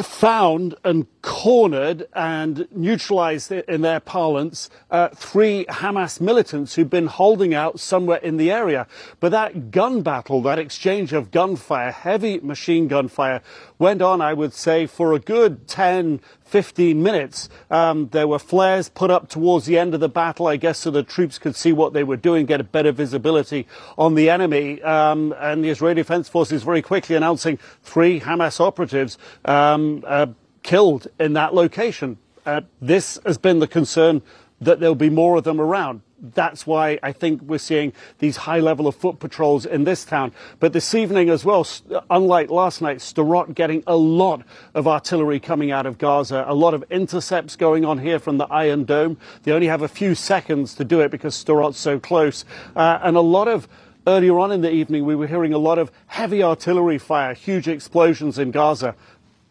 found 0.02 0.76
and 0.84 1.08
cornered 1.22 2.08
and 2.14 2.68
neutralized 2.72 3.52
in 3.52 3.82
their 3.82 4.00
parlance 4.00 4.70
uh, 4.90 5.10
three 5.10 5.66
Hamas 5.66 6.20
militants 6.20 6.76
who'd 6.76 6.90
been 6.90 7.08
holding 7.08 7.54
out 7.54 7.80
somewhere 7.80 8.18
in 8.20 8.38
the 8.38 8.52
area. 8.52 8.88
But 9.20 9.30
that 9.32 9.72
gun 9.72 10.02
battle, 10.02 10.42
that 10.44 10.60
exchange 10.60 11.14
of 11.14 11.32
gunfire, 11.32 11.92
heavy 11.92 12.40
machine 12.40 12.88
gun 12.88 13.08
fire, 13.08 13.42
went 13.78 14.02
on, 14.02 14.22
I 14.22 14.34
would 14.34 14.54
say, 14.54 14.86
for 14.86 15.14
a 15.14 15.20
good 15.20 15.68
10, 15.68 16.22
15 16.46 17.02
minutes. 17.02 17.50
Um, 17.70 18.10
there 18.10 18.28
were 18.28 18.40
flares 18.40 18.90
put 18.90 19.10
up 19.10 19.30
towards 19.30 19.66
the 19.66 19.78
end 19.78 19.94
of 19.94 20.00
the 20.00 20.10
battle, 20.10 20.48
I 20.48 20.58
guess, 20.58 20.80
so 20.80 20.92
the 20.92 21.04
troops 21.04 21.40
could 21.40 21.56
see 21.56 21.72
what 21.72 21.94
they 21.94 22.04
were 22.04 22.18
doing, 22.18 22.46
get 22.46 22.60
a 22.60 22.64
better 22.64 22.92
visibility 22.92 23.68
on 23.98 24.16
the 24.16 24.30
enemy. 24.30 24.82
Um, 24.82 25.34
and 25.40 25.64
the 25.64 25.70
Israeli 25.70 25.96
Defense 25.96 26.30
Forces 26.30 26.64
very 26.64 26.82
quickly 26.82 27.16
announcing 27.16 27.58
three 27.84 28.20
Hamas 28.20 28.60
operatives 28.60 29.18
um, 29.46 29.81
uh, 30.06 30.28
killed 30.64 31.08
in 31.20 31.34
that 31.34 31.54
location. 31.54 32.18
Uh, 32.46 32.62
this 32.82 33.20
has 33.26 33.38
been 33.38 33.60
the 33.60 33.68
concern 33.68 34.22
that 34.60 34.80
there'll 34.80 34.96
be 34.96 35.10
more 35.10 35.38
of 35.38 35.44
them 35.44 35.60
around 35.60 36.02
that's 36.22 36.68
why 36.68 37.00
I 37.02 37.12
think 37.12 37.42
we're 37.42 37.58
seeing 37.58 37.94
these 38.20 38.38
high 38.38 38.60
level 38.60 38.88
of 38.88 38.96
foot 38.96 39.20
patrols 39.20 39.66
in 39.66 39.84
this 39.84 40.06
town. 40.06 40.32
But 40.60 40.74
this 40.74 40.94
evening 40.94 41.30
as 41.30 41.44
well, 41.44 41.68
unlike 42.10 42.50
last 42.50 42.82
night, 42.82 42.98
Sderot 42.98 43.56
getting 43.56 43.84
a 43.88 43.96
lot 43.96 44.44
of 44.74 44.88
artillery 44.88 45.40
coming 45.40 45.72
out 45.72 45.86
of 45.86 45.98
Gaza, 45.98 46.46
a 46.48 46.54
lot 46.54 46.74
of 46.74 46.84
intercepts 46.92 47.56
going 47.56 47.86
on 47.86 47.98
here 47.98 48.20
from 48.20 48.38
the 48.38 48.46
Iron 48.46 48.84
Dome. 48.84 49.18
They 49.44 49.52
only 49.52 49.68
have 49.68 49.82
a 49.82 49.88
few 49.88 50.14
seconds 50.14 50.76
to 50.76 50.86
do 50.86 51.02
it 51.02 51.10
because 51.10 51.36
Sderot's 51.44 51.80
so 51.80 52.00
close. 52.00 52.46
Uh, 52.76 53.00
and 53.02 53.18
a 53.18 53.22
lot 53.22 53.48
of 53.48 53.68
Earlier 54.08 54.40
on 54.40 54.52
in 54.52 54.62
the 54.62 54.72
evening, 54.72 55.06
we 55.06 55.16
were 55.16 55.28
hearing 55.28 55.54
a 55.54 55.60
lot 55.60 55.78
of 55.78 55.92
heavy 56.08 56.42
artillery 56.42 56.98
fire, 56.98 57.36
huge 57.36 57.68
explosions 57.68 58.40
in 58.40 58.50
Gaza. 58.50 58.96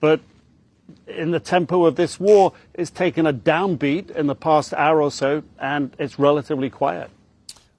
But 0.01 0.21
in 1.07 1.31
the 1.31 1.41
tempo 1.41 1.85
of 1.85 1.97
this 1.97 2.19
war, 2.19 2.53
it's 2.75 2.91
taken 2.91 3.27
a 3.27 3.33
downbeat 3.33 4.11
in 4.11 4.27
the 4.27 4.35
past 4.35 4.75
hour 4.75 5.01
or 5.01 5.11
so, 5.11 5.43
and 5.59 5.95
it's 5.99 6.19
relatively 6.19 6.71
quiet. 6.71 7.11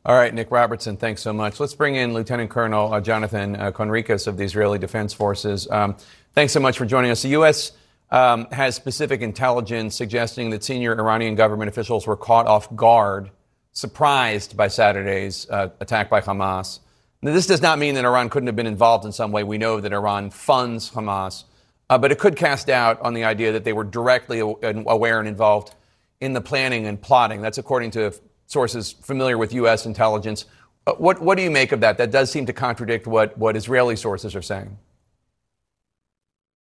All 0.03 0.15
right, 0.15 0.33
Nick 0.33 0.49
Robertson, 0.49 0.97
thanks 0.97 1.21
so 1.21 1.31
much. 1.31 1.59
Let's 1.59 1.75
bring 1.75 1.95
in 1.95 2.13
Lieutenant 2.13 2.49
Colonel 2.49 2.91
uh, 2.91 3.01
Jonathan 3.01 3.55
uh, 3.55 3.71
Conricus 3.71 4.25
of 4.25 4.35
the 4.35 4.43
Israeli 4.43 4.79
Defense 4.79 5.13
Forces. 5.13 5.69
Um, 5.69 5.95
thanks 6.33 6.53
so 6.53 6.59
much 6.59 6.77
for 6.77 6.85
joining 6.87 7.11
us. 7.11 7.21
The 7.21 7.29
U.S. 7.29 7.73
Um, 8.09 8.47
has 8.51 8.75
specific 8.75 9.21
intelligence 9.21 9.95
suggesting 9.95 10.49
that 10.49 10.63
senior 10.63 10.99
Iranian 10.99 11.35
government 11.35 11.69
officials 11.69 12.07
were 12.07 12.17
caught 12.17 12.47
off 12.47 12.75
guard, 12.75 13.29
surprised 13.73 14.57
by 14.57 14.69
Saturday's 14.69 15.47
uh, 15.51 15.69
attack 15.79 16.09
by 16.09 16.19
Hamas. 16.19 16.79
Now, 17.21 17.33
this 17.33 17.45
does 17.45 17.61
not 17.61 17.77
mean 17.77 17.93
that 17.93 18.03
Iran 18.03 18.29
couldn't 18.29 18.47
have 18.47 18.55
been 18.55 18.65
involved 18.65 19.05
in 19.05 19.11
some 19.11 19.31
way. 19.31 19.43
We 19.43 19.59
know 19.59 19.79
that 19.79 19.93
Iran 19.93 20.31
funds 20.31 20.89
Hamas. 20.89 21.43
Uh, 21.91 21.97
but 21.97 22.09
it 22.09 22.17
could 22.17 22.37
cast 22.37 22.67
doubt 22.67 23.01
on 23.01 23.13
the 23.13 23.25
idea 23.25 23.51
that 23.51 23.65
they 23.65 23.73
were 23.73 23.83
directly 23.83 24.39
aware 24.39 25.19
and 25.19 25.27
involved 25.27 25.75
in 26.21 26.31
the 26.31 26.39
planning 26.39 26.87
and 26.87 27.01
plotting. 27.01 27.41
That's 27.41 27.57
according 27.57 27.91
to 27.91 28.13
sources 28.45 28.93
familiar 28.93 29.37
with 29.37 29.51
U.S. 29.55 29.85
intelligence. 29.85 30.45
Uh, 30.87 30.93
what, 30.93 31.21
what 31.21 31.35
do 31.35 31.43
you 31.43 31.51
make 31.51 31.73
of 31.73 31.81
that? 31.81 31.97
That 31.97 32.09
does 32.09 32.31
seem 32.31 32.45
to 32.45 32.53
contradict 32.53 33.07
what, 33.07 33.37
what 33.37 33.57
Israeli 33.57 33.97
sources 33.97 34.37
are 34.37 34.41
saying. 34.41 34.77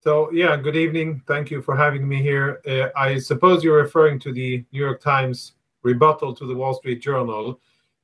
So, 0.02 0.32
yeah, 0.32 0.58
good 0.58 0.76
evening. 0.76 1.22
Thank 1.28 1.52
you 1.52 1.62
for 1.62 1.76
having 1.76 2.08
me 2.08 2.24
here. 2.24 2.60
Uh, 2.68 2.90
I 3.00 3.20
suppose 3.20 3.64
you're 3.64 3.78
referring 3.78 4.18
to 4.22 4.34
the 4.34 4.66
New 4.72 4.80
York 4.80 5.00
Times 5.00 5.54
rebuttal 5.84 6.34
to 6.38 6.48
the 6.48 6.56
Wall 6.56 6.74
Street 6.74 7.04
Journal. 7.04 7.60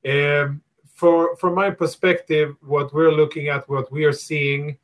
Um, 0.07 0.61
for, 0.93 1.35
from 1.37 1.55
my 1.55 1.71
perspective, 1.71 2.55
what 2.61 2.93
we're 2.93 3.11
looking 3.11 3.47
at, 3.47 3.67
what 3.67 3.91
we 3.91 4.05
are 4.05 4.13
seeing, 4.13 4.77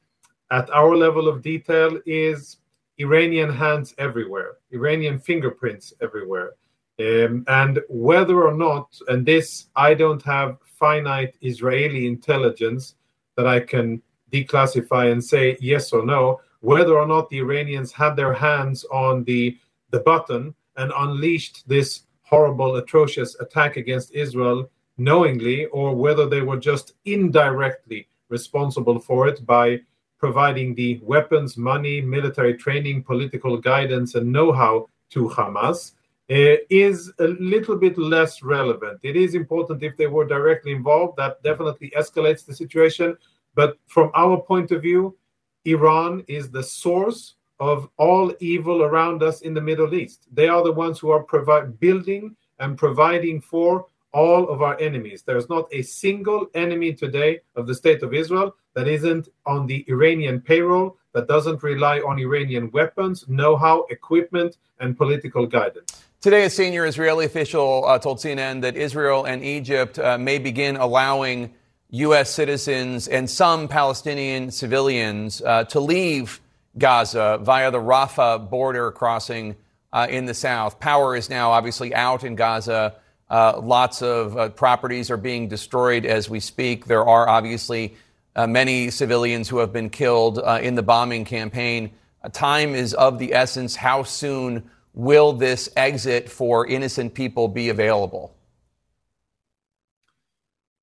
at 0.51 0.69
our 0.71 0.95
level 0.95 1.27
of 1.27 1.41
detail 1.41 1.99
is 2.05 2.57
Iranian 2.99 3.49
hands 3.49 3.95
everywhere, 3.97 4.57
Iranian 4.71 5.17
fingerprints 5.17 5.93
everywhere. 6.01 6.51
Um, 6.99 7.45
and 7.47 7.79
whether 7.89 8.43
or 8.43 8.53
not, 8.53 8.95
and 9.07 9.25
this 9.25 9.67
I 9.75 9.93
don't 9.95 10.21
have 10.23 10.57
finite 10.63 11.35
Israeli 11.41 12.05
intelligence 12.05 12.95
that 13.37 13.47
I 13.47 13.61
can 13.61 14.01
declassify 14.31 15.11
and 15.11 15.23
say 15.23 15.57
yes 15.59 15.93
or 15.93 16.05
no, 16.05 16.41
whether 16.59 16.97
or 16.97 17.07
not 17.07 17.29
the 17.29 17.39
Iranians 17.39 17.91
had 17.91 18.15
their 18.15 18.33
hands 18.33 18.83
on 18.91 19.23
the, 19.23 19.57
the 19.89 20.01
button 20.01 20.53
and 20.77 20.91
unleashed 20.95 21.67
this 21.67 22.03
horrible, 22.21 22.75
atrocious 22.75 23.39
attack 23.39 23.77
against 23.77 24.11
Israel 24.11 24.69
knowingly, 24.97 25.65
or 25.67 25.95
whether 25.95 26.27
they 26.27 26.41
were 26.41 26.57
just 26.57 26.93
indirectly 27.05 28.07
responsible 28.29 28.99
for 28.99 29.27
it 29.27 29.43
by 29.45 29.79
providing 30.21 30.75
the 30.75 30.99
weapons, 31.01 31.57
money, 31.57 31.99
military 31.99 32.53
training, 32.53 33.03
political 33.03 33.57
guidance, 33.57 34.15
and 34.15 34.31
know 34.31 34.51
how 34.51 34.87
to 35.09 35.27
Hamas. 35.27 35.93
Uh, 36.29 36.55
is 36.69 37.11
a 37.19 37.27
little 37.53 37.75
bit 37.75 37.97
less 37.97 38.41
relevant. 38.41 38.97
It 39.03 39.17
is 39.17 39.35
important 39.35 39.83
if 39.83 39.97
they 39.97 40.07
were 40.07 40.25
directly 40.25 40.71
involved, 40.71 41.17
that 41.17 41.43
definitely 41.43 41.91
escalates 41.97 42.45
the 42.45 42.53
situation. 42.53 43.17
But 43.53 43.77
from 43.87 44.11
our 44.15 44.39
point 44.39 44.71
of 44.71 44.81
view, 44.81 45.17
Iran 45.65 46.23
is 46.29 46.49
the 46.49 46.63
source 46.63 47.35
of 47.59 47.89
all 47.97 48.33
evil 48.39 48.83
around 48.83 49.23
us 49.23 49.41
in 49.41 49.53
the 49.53 49.67
Middle 49.69 49.93
East. 49.93 50.27
They 50.31 50.47
are 50.47 50.63
the 50.63 50.71
ones 50.71 50.99
who 50.99 51.09
are 51.09 51.23
provi- 51.23 51.73
building 51.79 52.35
and 52.59 52.77
providing 52.77 53.41
for 53.41 53.87
all 54.13 54.49
of 54.49 54.61
our 54.61 54.79
enemies. 54.79 55.23
There's 55.23 55.49
not 55.49 55.67
a 55.71 55.81
single 55.81 56.47
enemy 56.53 56.93
today 56.93 57.41
of 57.55 57.67
the 57.67 57.75
state 57.75 58.03
of 58.03 58.13
Israel 58.13 58.55
that 58.73 58.87
isn't 58.87 59.29
on 59.45 59.67
the 59.67 59.85
Iranian 59.87 60.41
payroll, 60.41 60.97
that 61.13 61.27
doesn't 61.27 61.63
rely 61.63 61.99
on 61.99 62.19
Iranian 62.19 62.71
weapons, 62.71 63.27
know 63.27 63.55
how, 63.55 63.85
equipment, 63.89 64.57
and 64.79 64.97
political 64.97 65.45
guidance. 65.45 66.03
Today, 66.21 66.45
a 66.45 66.49
senior 66.49 66.85
Israeli 66.85 67.25
official 67.25 67.83
uh, 67.85 67.97
told 67.99 68.19
CNN 68.19 68.61
that 68.61 68.75
Israel 68.75 69.25
and 69.25 69.43
Egypt 69.43 69.97
uh, 69.97 70.17
may 70.17 70.37
begin 70.37 70.77
allowing 70.77 71.53
U.S. 71.89 72.29
citizens 72.29 73.07
and 73.07 73.29
some 73.29 73.67
Palestinian 73.67 74.51
civilians 74.51 75.41
uh, 75.41 75.65
to 75.65 75.79
leave 75.79 76.39
Gaza 76.77 77.39
via 77.41 77.71
the 77.71 77.79
Rafah 77.79 78.49
border 78.49 78.91
crossing 78.91 79.55
uh, 79.91 80.07
in 80.09 80.25
the 80.25 80.33
south. 80.33 80.79
Power 80.79 81.15
is 81.15 81.29
now 81.29 81.51
obviously 81.51 81.93
out 81.93 82.23
in 82.23 82.35
Gaza. 82.35 82.95
Uh, 83.31 83.57
lots 83.63 84.01
of 84.01 84.37
uh, 84.37 84.49
properties 84.49 85.09
are 85.09 85.15
being 85.15 85.47
destroyed 85.47 86.05
as 86.05 86.29
we 86.29 86.37
speak. 86.37 86.85
There 86.85 87.05
are 87.07 87.29
obviously 87.29 87.95
uh, 88.35 88.45
many 88.45 88.89
civilians 88.89 89.47
who 89.47 89.59
have 89.59 89.71
been 89.71 89.89
killed 89.89 90.39
uh, 90.39 90.59
in 90.61 90.75
the 90.75 90.83
bombing 90.83 91.23
campaign. 91.23 91.91
Uh, 92.23 92.27
time 92.27 92.75
is 92.75 92.93
of 92.93 93.19
the 93.19 93.33
essence. 93.33 93.73
How 93.77 94.03
soon 94.03 94.69
will 94.93 95.31
this 95.31 95.69
exit 95.77 96.29
for 96.29 96.67
innocent 96.67 97.13
people 97.13 97.47
be 97.47 97.69
available? 97.69 98.35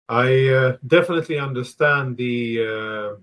I 0.08 0.78
definitely 0.86 1.38
understand 1.38 2.16
the 2.16 3.18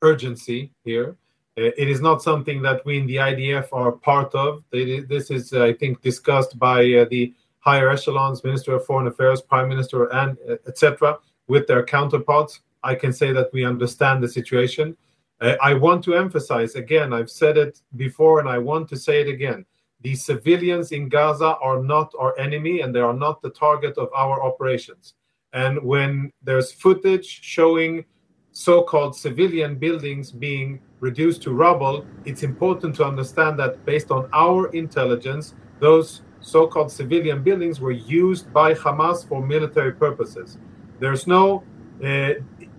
urgency 0.00 0.70
here. 0.84 1.16
Uh, 1.58 1.70
it 1.76 1.88
is 1.88 2.00
not 2.00 2.22
something 2.22 2.62
that 2.62 2.84
we 2.86 2.98
in 2.98 3.06
the 3.06 3.16
IDF 3.16 3.68
are 3.72 3.92
part 3.92 4.34
of. 4.34 4.62
This 4.70 5.30
is, 5.30 5.52
I 5.52 5.72
think, 5.72 6.00
discussed 6.00 6.58
by 6.58 6.80
uh, 6.94 7.06
the 7.10 7.34
higher 7.60 7.90
echelons, 7.90 8.42
Minister 8.42 8.74
of 8.74 8.84
Foreign 8.84 9.06
Affairs, 9.06 9.40
Prime 9.40 9.68
Minister, 9.68 10.12
and 10.12 10.36
uh, 10.48 10.56
etc., 10.66 11.18
with 11.48 11.66
their 11.66 11.84
counterparts. 11.84 12.60
I 12.82 12.94
can 12.94 13.12
say 13.12 13.32
that 13.32 13.52
we 13.52 13.64
understand 13.64 14.22
the 14.22 14.28
situation. 14.28 14.96
I 15.40 15.72
want 15.72 16.04
to 16.04 16.14
emphasize 16.14 16.74
again, 16.74 17.14
I've 17.14 17.30
said 17.30 17.56
it 17.56 17.80
before 17.96 18.40
and 18.40 18.48
I 18.48 18.58
want 18.58 18.88
to 18.90 18.96
say 18.96 19.22
it 19.22 19.28
again. 19.28 19.64
The 20.02 20.14
civilians 20.14 20.92
in 20.92 21.08
Gaza 21.08 21.56
are 21.62 21.82
not 21.82 22.12
our 22.18 22.38
enemy 22.38 22.80
and 22.80 22.94
they 22.94 23.00
are 23.00 23.14
not 23.14 23.40
the 23.40 23.50
target 23.50 23.96
of 23.96 24.08
our 24.14 24.42
operations. 24.42 25.14
And 25.52 25.82
when 25.82 26.30
there's 26.42 26.72
footage 26.72 27.40
showing 27.42 28.04
so 28.52 28.82
called 28.82 29.16
civilian 29.16 29.76
buildings 29.76 30.30
being 30.30 30.80
reduced 31.00 31.42
to 31.42 31.52
rubble, 31.52 32.04
it's 32.24 32.42
important 32.42 32.94
to 32.96 33.04
understand 33.04 33.58
that 33.58 33.84
based 33.86 34.10
on 34.10 34.28
our 34.34 34.68
intelligence, 34.68 35.54
those 35.80 36.22
so 36.40 36.66
called 36.66 36.90
civilian 36.90 37.42
buildings 37.42 37.80
were 37.80 37.92
used 37.92 38.52
by 38.52 38.74
Hamas 38.74 39.26
for 39.26 39.44
military 39.44 39.92
purposes. 39.92 40.58
There's 40.98 41.26
no 41.26 41.62
uh, 42.04 42.34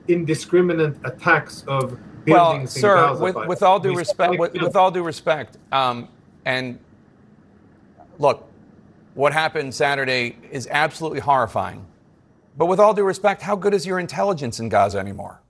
indiscriminate 0.08 0.98
attacks 1.04 1.64
of 1.68 1.98
buildings 2.26 2.76
well, 2.76 2.82
sir, 2.82 2.98
in 2.98 3.04
Gaza. 3.14 3.24
With, 3.24 3.48
with 3.48 3.64
all 3.64 3.80
due 3.80 3.96
respect, 3.96 4.40
with, 4.40 4.54
with, 4.54 4.76
all 4.76 4.92
due 4.92 5.04
respect, 5.04 5.58
um, 5.72 6.08
and 6.46 6.80
look, 8.18 8.48
what 9.14 9.34
happened 9.34 9.74
Saturday 9.74 10.38
is 10.52 10.68
absolutely 10.72 11.20
horrifying. 11.20 11.86
But 12.58 12.66
with 12.66 12.80
all 12.80 12.94
due 12.94 13.04
respect, 13.04 13.42
how 13.42 13.56
good 13.56 13.74
is 13.74 13.86
your 13.86 14.00
intelligence 14.00 14.60
in 14.60 14.70
Gaza 14.70 15.00
anymore? 15.00 15.42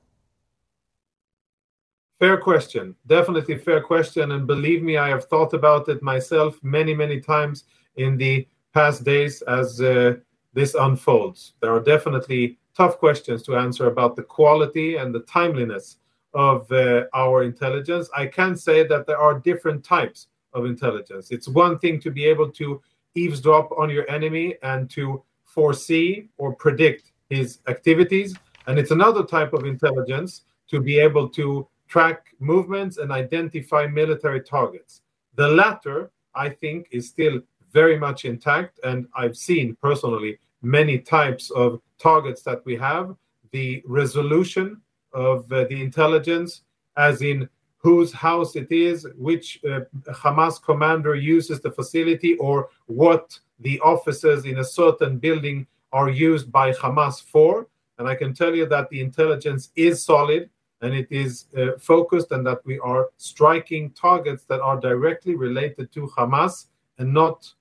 Fair 2.20 2.38
question. 2.38 2.95
Definitely 3.07 3.57
fair 3.57 3.82
question. 3.82 4.34
And 4.34 4.45
believe 4.45 4.84
me, 4.84 4.97
I 4.97 5.09
have 5.09 5.26
thought 5.26 5.53
about 5.53 5.89
it 5.89 6.03
myself 6.03 6.59
many, 6.62 6.93
many 6.93 7.20
times 7.20 7.64
in 7.96 8.18
the 8.18 8.48
past 8.74 9.04
days 9.04 9.42
as 9.44 9.82
uh, 9.82 10.16
this 10.54 10.76
unfolds. 10.76 11.54
There 11.62 11.74
are 11.74 11.80
definitely 11.80 12.58
tough 12.76 12.98
questions 12.98 13.44
to 13.44 13.56
answer 13.56 13.88
about 13.88 14.16
the 14.16 14.24
quality 14.24 14.96
and 14.96 15.14
the 15.14 15.22
timeliness 15.22 15.98
of 16.34 16.72
uh, 16.72 17.04
our 17.14 17.44
intelligence. 17.44 18.10
I 18.16 18.28
can 18.28 18.56
say 18.56 18.88
that 18.88 19.06
there 19.06 19.18
are 19.18 19.39
different 19.39 19.84
types 19.84 20.28
of 20.54 20.66
intelligence. 20.66 21.32
It's 21.32 21.48
one 21.48 21.80
thing 21.80 22.00
to 22.02 22.12
be 22.12 22.26
able 22.26 22.50
to 22.52 22.82
eavesdrop 23.16 23.72
on 23.78 23.89
your 23.89 24.10
enemy 24.10 24.56
and 24.64 24.89
to 24.92 25.24
foresee 25.44 26.30
or 26.38 26.56
predict 26.56 27.12
his 27.30 27.60
activities. 27.68 28.36
And 28.68 28.80
it's 28.80 28.92
another 28.92 29.24
type 29.24 29.54
of 29.54 29.66
intelligence 29.66 30.44
to 30.70 30.80
be 30.80 31.00
able 31.00 31.28
to 31.30 31.68
track 31.88 32.28
movements 32.39 32.98
and 32.98 33.12
identify 33.12 33.86
military 33.88 34.42
targets. 34.42 35.02
The 35.36 35.48
latter, 35.48 36.12
I 36.36 36.50
think, 36.50 36.88
is 36.92 37.10
still 37.10 37.42
very 37.72 37.97
much 37.97 38.26
intact. 38.26 38.80
And 38.84 39.07
I've 39.15 39.38
seen 39.38 39.76
personally 39.82 40.39
many 40.61 40.99
types 40.99 41.49
of 41.51 41.82
targets 41.97 42.41
that 42.43 42.65
we 42.65 42.76
have. 42.78 43.15
The 43.51 43.84
resolution 43.86 44.82
of 45.13 45.51
uh, 45.51 45.65
the 45.65 45.82
intelligence, 45.82 46.61
as 46.97 47.22
in 47.22 47.49
whose 47.78 48.13
house 48.13 48.55
it 48.55 48.72
is, 48.72 49.07
which 49.17 49.59
uh, 49.65 49.82
Hamas 50.09 50.61
commander 50.61 51.15
uses 51.15 51.59
the 51.59 51.72
facility, 51.72 52.36
or 52.36 52.69
what 52.86 53.38
the 53.59 53.80
officers 53.80 54.45
in 54.45 54.59
a 54.59 54.63
certain 54.63 55.17
building 55.17 55.65
are 55.91 56.09
used 56.09 56.51
by 56.51 56.72
Hamas 56.72 57.22
for. 57.22 57.67
And 57.97 58.07
I 58.07 58.15
can 58.15 58.34
tell 58.34 58.55
you 58.55 58.65
that 58.67 58.89
the 58.89 59.01
intelligence 59.01 59.72
is 59.76 60.03
solid 60.03 60.49
and 60.82 60.93
it 60.93 61.07
is 61.11 61.45
uh, 61.57 61.78
focused 61.80 62.32
and 62.32 62.45
that 62.47 62.65
we 62.65 62.80
are 62.80 63.09
striking 63.17 63.91
targets 63.91 64.45
that 64.45 64.61
are 64.61 64.80
directly 64.80 65.36
related 65.36 65.91
to 65.93 66.07
Hamas 66.17 66.67
and 66.97 67.13
not 67.13 67.51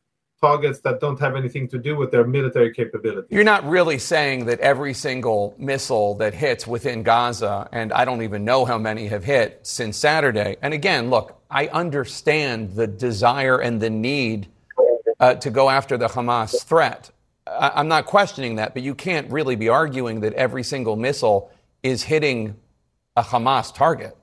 targets 0.41 0.81
that 0.81 1.01
don't 1.01 1.19
have 1.21 1.37
anything 1.37 1.69
to 1.69 1.79
do 1.79 1.97
with 1.97 2.11
their 2.11 2.25
military 2.25 2.73
capability. 2.73 3.29
You're 3.31 3.45
not 3.45 3.69
really 3.69 3.99
saying 3.99 4.47
that 4.47 4.59
every 4.61 4.95
single 4.95 5.55
missile 5.59 6.15
that 6.17 6.35
hits 6.35 6.67
within 6.67 7.03
Gaza, 7.03 7.69
and 7.73 7.93
I 7.93 8.05
don't 8.05 8.23
even 8.23 8.45
know 8.45 8.65
how 8.65 8.79
many 8.79 9.07
have 9.09 9.25
hit 9.25 9.61
since 9.63 9.97
Saturday. 9.97 10.57
And 10.63 10.73
again, 10.73 11.11
look, 11.11 11.41
I 11.51 11.67
understand 11.69 12.73
the 12.73 12.87
desire 12.87 13.59
and 13.59 13.81
the 13.81 13.91
need 13.91 14.49
uh, 15.19 15.35
to 15.35 15.51
go 15.51 15.69
after 15.69 15.99
the 15.99 16.09
Hamas 16.09 16.65
threat. 16.65 17.11
I- 17.47 17.73
I'm 17.75 17.89
not 17.89 18.07
questioning 18.07 18.57
that, 18.57 18.73
but 18.73 18.83
you 18.83 18.95
can't 18.95 19.31
really 19.31 19.57
be 19.57 19.69
arguing 19.69 20.21
that 20.21 20.33
every 20.35 20.63
single 20.63 20.97
missile 20.97 21.51
is 21.83 22.03
hitting 22.03 22.57
a 23.17 23.23
Hamas 23.23 23.75
target. 23.75 24.17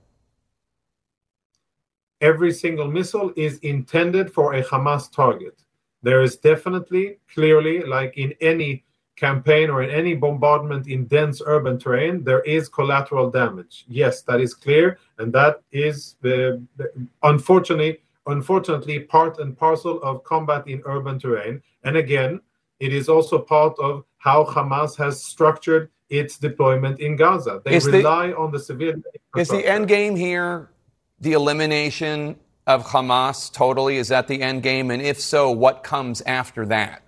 Every 2.20 2.52
single 2.52 2.88
missile 2.90 3.32
is 3.36 3.60
intended 3.60 4.34
for 4.34 4.54
a 4.54 4.64
Hamas 4.64 5.12
target. 5.12 5.64
There 6.08 6.22
is 6.22 6.38
definitely, 6.38 7.18
clearly, 7.34 7.82
like 7.82 8.18
in 8.18 8.34
any 8.40 8.86
campaign 9.18 9.70
or 9.70 9.84
in 9.84 9.90
any 9.90 10.14
bombardment 10.14 10.88
in 10.88 11.06
dense 11.08 11.42
urban 11.46 11.78
terrain, 11.78 12.24
there 12.24 12.40
is 12.44 12.70
collateral 12.70 13.30
damage. 13.30 13.84
Yes, 13.90 14.22
that 14.22 14.40
is 14.40 14.54
clear, 14.54 15.00
and 15.18 15.34
that 15.34 15.60
is 15.74 16.16
the, 16.22 16.64
the, 16.78 16.86
unfortunately, 17.24 17.98
unfortunately, 18.26 19.02
part 19.02 19.40
and 19.40 19.58
parcel 19.58 20.02
of 20.02 20.24
combat 20.24 20.66
in 20.66 20.82
urban 20.86 21.20
terrain. 21.20 21.62
And 21.84 21.98
again, 21.98 22.40
it 22.80 22.94
is 22.94 23.10
also 23.10 23.38
part 23.40 23.78
of 23.78 24.06
how 24.18 24.46
Hamas 24.46 24.96
has 24.96 25.22
structured 25.22 25.90
its 26.10 26.38
deployment 26.38 27.02
in 27.02 27.18
Gaza. 27.18 27.62
They 27.66 27.76
is 27.76 27.86
rely 27.86 28.28
the, 28.28 28.38
on 28.38 28.54
the 28.54 28.62
civilian. 28.62 29.04
Is 29.36 29.50
the 29.50 29.68
end 29.68 29.90
game 29.90 30.16
here 30.16 30.70
the 31.20 31.34
elimination 31.34 32.38
of 32.68 32.86
Hamas 32.86 33.52
totally? 33.52 33.98
Is 33.98 34.10
that 34.10 34.28
the 34.28 34.42
end 34.42 34.62
game? 34.62 34.92
And 34.92 35.02
if 35.02 35.20
so, 35.20 35.50
what 35.50 35.84
comes 35.84 36.22
after 36.22 36.66
that? 36.68 37.02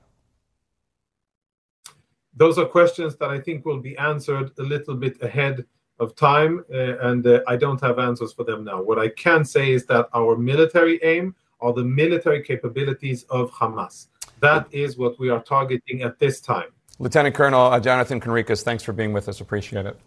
Those 2.34 2.58
are 2.58 2.66
questions 2.66 3.18
that 3.18 3.30
I 3.30 3.40
think 3.40 3.66
will 3.66 3.82
be 3.82 3.98
answered 3.98 4.52
a 4.58 4.64
little 4.64 4.96
bit 4.96 5.22
ahead 5.22 5.66
of 6.00 6.16
time, 6.16 6.64
uh, 6.74 6.98
and 7.00 7.28
uh, 7.28 7.42
I 7.46 7.58
don't 7.58 7.82
have 7.82 8.00
answers 8.00 8.32
for 8.32 8.46
them 8.46 8.64
now. 8.64 8.82
What 8.82 8.98
I 8.98 9.10
can 9.10 9.44
say 9.44 9.74
is 9.74 9.86
that 9.88 10.08
our 10.14 10.38
military 10.38 11.04
aim 11.04 11.36
are 11.60 11.74
the 11.74 11.84
military 11.84 12.42
capabilities 12.42 13.24
of 13.24 13.52
Hamas. 13.52 14.08
That 14.40 14.68
is 14.72 14.98
what 14.98 15.20
we 15.20 15.30
are 15.30 15.44
targeting 15.44 16.04
at 16.04 16.18
this 16.18 16.40
time. 16.40 16.70
Lieutenant 17.00 17.36
Colonel 17.36 17.68
uh, 17.74 17.80
Jonathan 17.82 18.22
Conricus, 18.22 18.64
thanks 18.64 18.84
for 18.84 18.94
being 18.94 19.12
with 19.12 19.28
us. 19.28 19.42
Appreciate 19.42 19.86
it. 19.86 20.00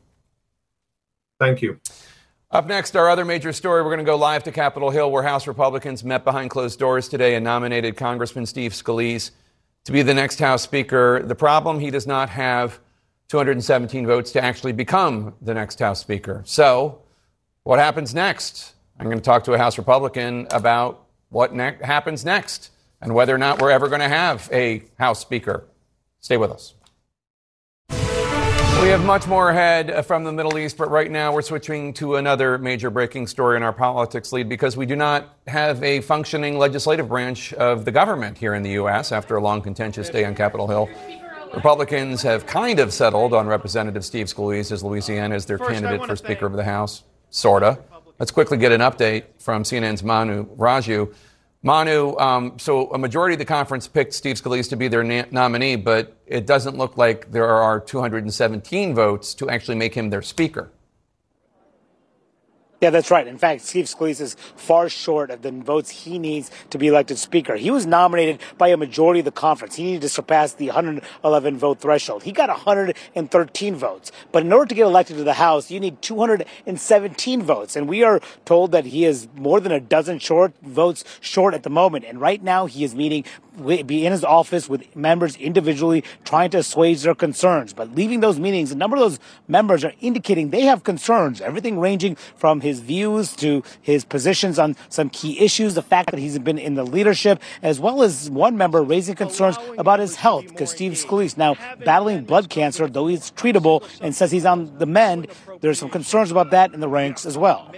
Thank 1.38 1.60
you. 1.60 1.78
Up 2.52 2.66
next, 2.66 2.94
our 2.96 3.08
other 3.08 3.24
major 3.24 3.50
story. 3.50 3.80
We're 3.80 3.88
going 3.88 4.04
to 4.04 4.04
go 4.04 4.16
live 4.16 4.42
to 4.44 4.52
Capitol 4.52 4.90
Hill, 4.90 5.10
where 5.10 5.22
House 5.22 5.46
Republicans 5.46 6.04
met 6.04 6.22
behind 6.22 6.50
closed 6.50 6.78
doors 6.78 7.08
today 7.08 7.34
and 7.34 7.42
nominated 7.42 7.96
Congressman 7.96 8.44
Steve 8.44 8.72
Scalise 8.72 9.30
to 9.84 9.92
be 9.92 10.02
the 10.02 10.12
next 10.12 10.38
House 10.38 10.60
Speaker. 10.60 11.22
The 11.22 11.34
problem, 11.34 11.80
he 11.80 11.90
does 11.90 12.06
not 12.06 12.28
have 12.28 12.78
217 13.28 14.06
votes 14.06 14.32
to 14.32 14.44
actually 14.44 14.72
become 14.72 15.32
the 15.40 15.54
next 15.54 15.78
House 15.78 16.00
Speaker. 16.00 16.42
So, 16.44 17.00
what 17.62 17.78
happens 17.78 18.14
next? 18.14 18.74
I'm 18.98 19.06
going 19.06 19.16
to 19.16 19.24
talk 19.24 19.44
to 19.44 19.54
a 19.54 19.58
House 19.58 19.78
Republican 19.78 20.46
about 20.50 21.06
what 21.30 21.54
ne- 21.54 21.78
happens 21.80 22.22
next 22.22 22.70
and 23.00 23.14
whether 23.14 23.34
or 23.34 23.38
not 23.38 23.62
we're 23.62 23.70
ever 23.70 23.88
going 23.88 24.02
to 24.02 24.10
have 24.10 24.50
a 24.52 24.82
House 24.98 25.20
Speaker. 25.20 25.64
Stay 26.20 26.36
with 26.36 26.50
us. 26.50 26.74
We 28.80 28.88
have 28.88 29.04
much 29.04 29.26
more 29.26 29.50
ahead 29.50 30.04
from 30.06 30.24
the 30.24 30.32
Middle 30.32 30.58
East, 30.58 30.76
but 30.76 30.90
right 30.90 31.10
now 31.10 31.32
we're 31.32 31.42
switching 31.42 31.92
to 31.94 32.16
another 32.16 32.58
major 32.58 32.90
breaking 32.90 33.26
story 33.26 33.56
in 33.56 33.62
our 33.62 33.72
politics 33.72 34.32
lead 34.32 34.48
because 34.48 34.76
we 34.76 34.86
do 34.86 34.96
not 34.96 35.36
have 35.46 35.82
a 35.82 36.00
functioning 36.00 36.58
legislative 36.58 37.08
branch 37.08 37.52
of 37.54 37.84
the 37.84 37.92
government 37.92 38.38
here 38.38 38.54
in 38.54 38.62
the 38.62 38.70
U.S. 38.70 39.12
after 39.12 39.36
a 39.36 39.42
long 39.42 39.62
contentious 39.62 40.08
day 40.08 40.24
on 40.24 40.34
Capitol 40.34 40.66
Hill. 40.66 40.88
Republicans 41.54 42.22
have 42.22 42.46
kind 42.46 42.80
of 42.80 42.92
settled 42.92 43.34
on 43.34 43.46
Representative 43.46 44.04
Steve 44.04 44.26
Scalise 44.26 44.72
as 44.72 44.82
Louisiana 44.82 45.34
as 45.34 45.44
their 45.44 45.58
First, 45.58 45.70
candidate 45.70 46.06
for 46.06 46.16
Speaker 46.16 46.46
of 46.46 46.54
the 46.54 46.64
House. 46.64 47.04
Sorta. 47.30 47.78
Let's 48.18 48.30
quickly 48.30 48.56
get 48.56 48.72
an 48.72 48.80
update 48.80 49.24
from 49.38 49.62
CNN's 49.62 50.02
Manu 50.02 50.44
Raju. 50.56 51.14
Manu, 51.64 52.16
um, 52.18 52.58
so 52.58 52.90
a 52.90 52.98
majority 52.98 53.34
of 53.34 53.38
the 53.38 53.44
conference 53.44 53.86
picked 53.86 54.14
Steve 54.14 54.36
Scalise 54.36 54.68
to 54.70 54.76
be 54.76 54.88
their 54.88 55.04
na- 55.04 55.26
nominee, 55.30 55.76
but 55.76 56.16
it 56.26 56.44
doesn't 56.44 56.76
look 56.76 56.96
like 56.96 57.30
there 57.30 57.48
are 57.48 57.78
217 57.78 58.94
votes 58.94 59.32
to 59.34 59.48
actually 59.48 59.76
make 59.76 59.94
him 59.94 60.10
their 60.10 60.22
speaker. 60.22 60.72
Yeah, 62.82 62.90
that's 62.90 63.12
right. 63.12 63.28
In 63.28 63.38
fact, 63.38 63.60
Steve 63.60 63.84
Scalise 63.84 64.20
is 64.20 64.34
far 64.56 64.88
short 64.88 65.30
of 65.30 65.42
the 65.42 65.52
votes 65.52 65.88
he 65.88 66.18
needs 66.18 66.50
to 66.70 66.78
be 66.78 66.88
elected 66.88 67.16
speaker. 67.16 67.54
He 67.54 67.70
was 67.70 67.86
nominated 67.86 68.40
by 68.58 68.68
a 68.70 68.76
majority 68.76 69.20
of 69.20 69.24
the 69.24 69.30
conference. 69.30 69.76
He 69.76 69.84
needed 69.84 70.02
to 70.02 70.08
surpass 70.08 70.54
the 70.54 70.66
111 70.66 71.58
vote 71.58 71.78
threshold. 71.78 72.24
He 72.24 72.32
got 72.32 72.48
113 72.48 73.76
votes. 73.76 74.10
But 74.32 74.42
in 74.42 74.52
order 74.52 74.66
to 74.66 74.74
get 74.74 74.82
elected 74.82 75.16
to 75.18 75.22
the 75.22 75.34
House, 75.34 75.70
you 75.70 75.78
need 75.78 76.02
217 76.02 77.42
votes. 77.44 77.76
And 77.76 77.88
we 77.88 78.02
are 78.02 78.20
told 78.44 78.72
that 78.72 78.86
he 78.86 79.04
is 79.04 79.28
more 79.36 79.60
than 79.60 79.70
a 79.70 79.78
dozen 79.78 80.18
short 80.18 80.52
votes 80.60 81.04
short 81.20 81.54
at 81.54 81.62
the 81.62 81.70
moment. 81.70 82.04
And 82.04 82.20
right 82.20 82.42
now 82.42 82.66
he 82.66 82.82
is 82.82 82.96
meeting 82.96 83.24
be 83.86 84.06
in 84.06 84.12
his 84.12 84.24
office 84.24 84.68
with 84.68 84.94
members 84.96 85.36
individually 85.36 86.04
trying 86.24 86.50
to 86.50 86.58
assuage 86.58 87.02
their 87.02 87.14
concerns. 87.14 87.72
But 87.72 87.94
leaving 87.94 88.20
those 88.20 88.38
meetings, 88.38 88.72
a 88.72 88.76
number 88.76 88.96
of 88.96 89.02
those 89.02 89.18
members 89.46 89.84
are 89.84 89.92
indicating 90.00 90.50
they 90.50 90.62
have 90.62 90.84
concerns, 90.84 91.40
everything 91.40 91.78
ranging 91.78 92.16
from 92.36 92.60
his 92.60 92.71
views 92.80 93.34
to 93.36 93.62
his 93.80 94.04
positions 94.04 94.58
on 94.58 94.76
some 94.88 95.10
key 95.10 95.40
issues, 95.40 95.74
the 95.74 95.82
fact 95.82 96.10
that 96.10 96.20
he's 96.20 96.38
been 96.38 96.58
in 96.58 96.74
the 96.74 96.84
leadership, 96.84 97.40
as 97.62 97.80
well 97.80 98.02
as 98.02 98.30
one 98.30 98.56
member 98.56 98.82
raising 98.82 99.14
concerns 99.14 99.56
about 99.78 100.00
his 100.00 100.16
health, 100.16 100.48
because 100.48 100.70
Steve 100.70 100.92
Scalise 100.92 101.36
now 101.36 101.56
battling 101.84 102.24
blood 102.24 102.48
cancer, 102.48 102.86
though 102.88 103.06
he's 103.06 103.30
treatable 103.32 103.82
and 104.00 104.14
says 104.14 104.30
he's 104.30 104.44
on 104.44 104.78
the 104.78 104.86
mend. 104.86 105.28
There's 105.60 105.78
some 105.78 105.90
concerns 105.90 106.30
about 106.30 106.50
that 106.50 106.74
in 106.74 106.80
the 106.80 106.88
ranks 106.88 107.26
as 107.26 107.38
well. 107.38 107.72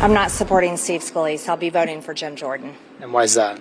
I'm 0.00 0.12
not 0.12 0.30
supporting 0.30 0.76
Steve 0.76 1.00
Scalise. 1.00 1.48
I'll 1.48 1.56
be 1.56 1.70
voting 1.70 2.02
for 2.02 2.14
Jim 2.14 2.36
Jordan. 2.36 2.74
And 3.00 3.12
why 3.12 3.24
is 3.24 3.34
that? 3.34 3.58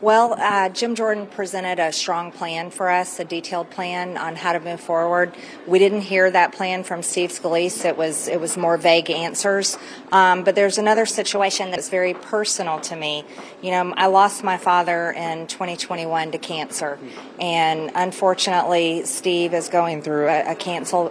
Well, 0.00 0.34
uh, 0.36 0.68
Jim 0.70 0.96
Jordan 0.96 1.26
presented 1.26 1.78
a 1.78 1.92
strong 1.92 2.32
plan 2.32 2.70
for 2.70 2.90
us, 2.90 3.20
a 3.20 3.24
detailed 3.24 3.70
plan 3.70 4.18
on 4.18 4.34
how 4.34 4.52
to 4.52 4.60
move 4.60 4.80
forward. 4.80 5.34
We 5.66 5.78
didn't 5.78 6.02
hear 6.02 6.30
that 6.30 6.52
plan 6.52 6.82
from 6.82 7.02
Steve 7.02 7.30
Scalise. 7.30 7.84
It 7.84 7.96
was 7.96 8.26
it 8.26 8.40
was 8.40 8.56
more 8.56 8.76
vague 8.76 9.08
answers. 9.08 9.78
Um, 10.10 10.42
but 10.42 10.56
there's 10.56 10.78
another 10.78 11.06
situation 11.06 11.70
that's 11.70 11.88
very 11.88 12.12
personal 12.12 12.80
to 12.80 12.96
me. 12.96 13.24
You 13.62 13.70
know, 13.70 13.94
I 13.96 14.06
lost 14.06 14.42
my 14.42 14.56
father 14.56 15.12
in 15.12 15.46
2021 15.46 16.32
to 16.32 16.38
cancer, 16.38 16.98
and 17.40 17.92
unfortunately, 17.94 19.04
Steve 19.04 19.54
is 19.54 19.68
going 19.68 20.02
through 20.02 20.28
a, 20.28 20.52
a 20.52 20.56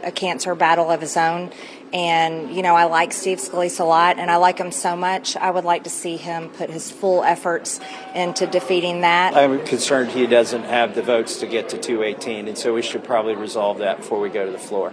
a 0.03 0.11
cancer 0.11 0.55
battle 0.55 0.91
of 0.91 1.01
his 1.01 1.15
own. 1.15 1.51
And, 1.93 2.53
you 2.53 2.63
know, 2.63 2.75
I 2.75 2.85
like 2.85 3.13
Steve 3.13 3.37
Scalise 3.37 3.79
a 3.79 3.83
lot 3.83 4.17
and 4.17 4.31
I 4.31 4.37
like 4.37 4.57
him 4.57 4.71
so 4.71 4.95
much. 4.95 5.37
I 5.37 5.51
would 5.51 5.63
like 5.63 5.83
to 5.83 5.91
see 5.91 6.17
him 6.17 6.49
put 6.49 6.71
his 6.71 6.89
full 6.89 7.23
efforts 7.23 7.79
into 8.15 8.47
defeating 8.47 9.01
that. 9.01 9.35
I'm 9.35 9.63
concerned 9.63 10.09
he 10.09 10.25
doesn't 10.25 10.63
have 10.63 10.95
the 10.95 11.03
votes 11.03 11.39
to 11.41 11.47
get 11.47 11.69
to 11.69 11.77
218, 11.77 12.47
and 12.47 12.57
so 12.57 12.73
we 12.73 12.81
should 12.81 13.03
probably 13.03 13.35
resolve 13.35 13.77
that 13.77 13.97
before 13.97 14.19
we 14.19 14.29
go 14.29 14.43
to 14.43 14.51
the 14.51 14.57
floor. 14.57 14.91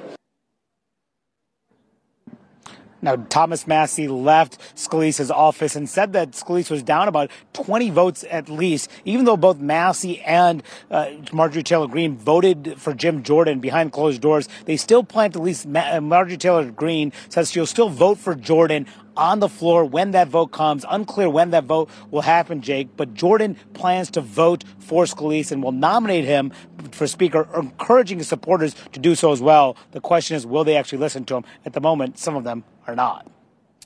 Now, 3.03 3.17
Thomas 3.17 3.67
Massie 3.67 4.09
left 4.09 4.59
Scalise's 4.77 5.31
office 5.31 5.77
and 5.77 5.89
said 5.89 6.13
that 6.13 6.33
Scalise 6.33 6.71
was 6.71 6.83
down 6.83 7.09
about 7.09 7.31
20 7.53 7.91
votes 7.91 8.25
at 8.31 8.49
least, 8.49 8.91
even 9.05 9.25
though 9.25 9.37
both 9.37 9.59
Massey 9.59 10.21
and 10.23 10.63
uh, 10.91 11.11
Marjorie 11.33 11.63
Taylor 11.63 11.89
Greene 11.89 12.17
voted 12.17 12.75
for 12.79 12.93
Jim 12.95 13.23
Jordan 13.23 13.61
behind 13.61 13.93
closed 13.93 14.21
doors. 14.21 14.49
They 14.67 14.77
still 14.77 15.03
plan 15.03 15.33
to 15.33 15.39
at 15.39 15.45
least, 15.45 15.67
Ma- 15.67 16.01
Marjorie 16.01 16.37
Taylor 16.37 16.71
Greene 16.71 17.13
says 17.29 17.51
she'll 17.51 17.67
still 17.67 17.89
vote 17.89 18.19
for 18.19 18.35
Jordan 18.35 18.87
on 19.17 19.41
the 19.41 19.49
floor 19.49 19.85
when 19.85 20.13
that 20.13 20.29
vote 20.29 20.49
comes. 20.49 20.85
Unclear 20.89 21.29
when 21.29 21.51
that 21.51 21.65
vote 21.65 21.91
will 22.11 22.23
happen, 22.23 22.61
Jake, 22.61 22.89
but 22.97 23.15
Jordan 23.15 23.57
plans 23.75 24.11
to 24.13 24.21
vote 24.21 24.65
for 24.79 25.05
Scalise 25.05 25.53
and 25.53 25.63
will 25.63 25.73
nominate 25.73 26.25
him 26.25 26.53
for 26.93 27.07
Speaker, 27.07 27.49
encouraging 27.57 28.19
his 28.19 28.29
supporters 28.29 28.75
to 28.93 29.01
do 29.01 29.15
so 29.15 29.33
as 29.33 29.41
well. 29.41 29.77
The 29.93 30.01
question 30.01 30.37
is, 30.37 30.47
will 30.47 30.65
they 30.65 30.77
actually 30.77 30.99
listen 30.99 31.25
to 31.27 31.37
him? 31.37 31.45
At 31.65 31.73
the 31.73 31.81
moment, 31.81 32.19
some 32.19 32.37
of 32.37 32.45
them 32.45 32.65
are 32.87 32.95
not. 32.95 33.27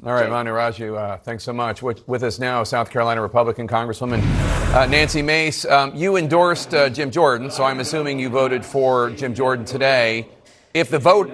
All 0.05 0.13
right, 0.13 0.29
Manu 0.29 0.51
Raju, 0.51 0.99
uh, 0.99 1.17
thanks 1.19 1.45
so 1.45 1.53
much. 1.53 1.81
With, 1.81 2.07
with, 2.09 2.25
us 2.25 2.39
now, 2.39 2.65
South 2.65 2.91
Carolina 2.91 3.23
Republican 3.23 3.69
Congresswoman 3.69 4.21
uh, 4.75 4.87
Nancy 4.87 5.23
Mace. 5.23 5.65
Um, 5.65 5.95
you 5.95 6.17
endorsed 6.17 6.75
uh, 6.75 6.91
Jim 6.91 7.11
Jordan, 7.11 7.51
so 7.51 7.65
I'm 7.65 7.81
assuming 7.81 8.19
you 8.19 8.29
voted 8.29 8.65
for 8.67 9.11
Jim 9.11 9.35
Jordan 9.35 9.65
today. 9.65 10.29
If 10.75 10.91
the 10.91 10.99
vote 10.99 11.31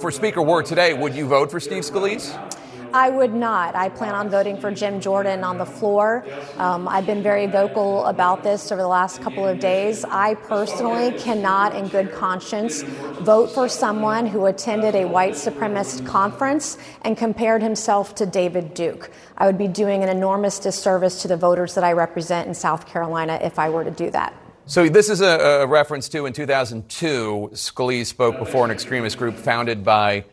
for 0.00 0.10
Speaker 0.12 0.40
were 0.40 0.62
today, 0.62 0.94
would 0.94 1.14
you 1.14 1.26
vote 1.26 1.50
for 1.50 1.58
Steve 1.58 1.82
Scalise? 1.82 2.55
I 2.92 3.10
would 3.10 3.34
not. 3.34 3.74
I 3.74 3.88
plan 3.88 4.14
on 4.14 4.28
voting 4.28 4.58
for 4.58 4.70
Jim 4.70 5.00
Jordan 5.00 5.44
on 5.44 5.58
the 5.58 5.66
floor. 5.66 6.26
Um, 6.56 6.88
I've 6.88 7.06
been 7.06 7.22
very 7.22 7.46
vocal 7.46 8.04
about 8.06 8.42
this 8.42 8.70
over 8.72 8.80
the 8.80 8.88
last 8.88 9.20
couple 9.20 9.46
of 9.46 9.60
days. 9.60 10.04
I 10.04 10.34
personally 10.34 11.12
cannot, 11.18 11.74
in 11.74 11.88
good 11.88 12.12
conscience, 12.12 12.82
vote 12.82 13.50
for 13.50 13.68
someone 13.68 14.26
who 14.26 14.46
attended 14.46 14.94
a 14.94 15.04
white 15.06 15.34
supremacist 15.34 16.06
conference 16.06 16.78
and 17.02 17.16
compared 17.16 17.62
himself 17.62 18.14
to 18.16 18.26
David 18.26 18.74
Duke. 18.74 19.10
I 19.36 19.46
would 19.46 19.58
be 19.58 19.68
doing 19.68 20.02
an 20.02 20.08
enormous 20.08 20.58
disservice 20.58 21.22
to 21.22 21.28
the 21.28 21.36
voters 21.36 21.74
that 21.74 21.84
I 21.84 21.92
represent 21.92 22.48
in 22.48 22.54
South 22.54 22.86
Carolina 22.86 23.38
if 23.42 23.58
I 23.58 23.68
were 23.68 23.84
to 23.84 23.90
do 23.90 24.10
that. 24.10 24.34
So 24.68 24.88
this 24.88 25.08
is 25.08 25.20
a, 25.20 25.60
a 25.62 25.66
reference 25.66 26.08
to 26.08 26.26
in 26.26 26.32
2002, 26.32 27.50
Scalise 27.52 28.06
spoke 28.06 28.36
before 28.36 28.64
an 28.64 28.72
extremist 28.72 29.16
group 29.16 29.36
founded 29.36 29.84
by 29.84 30.24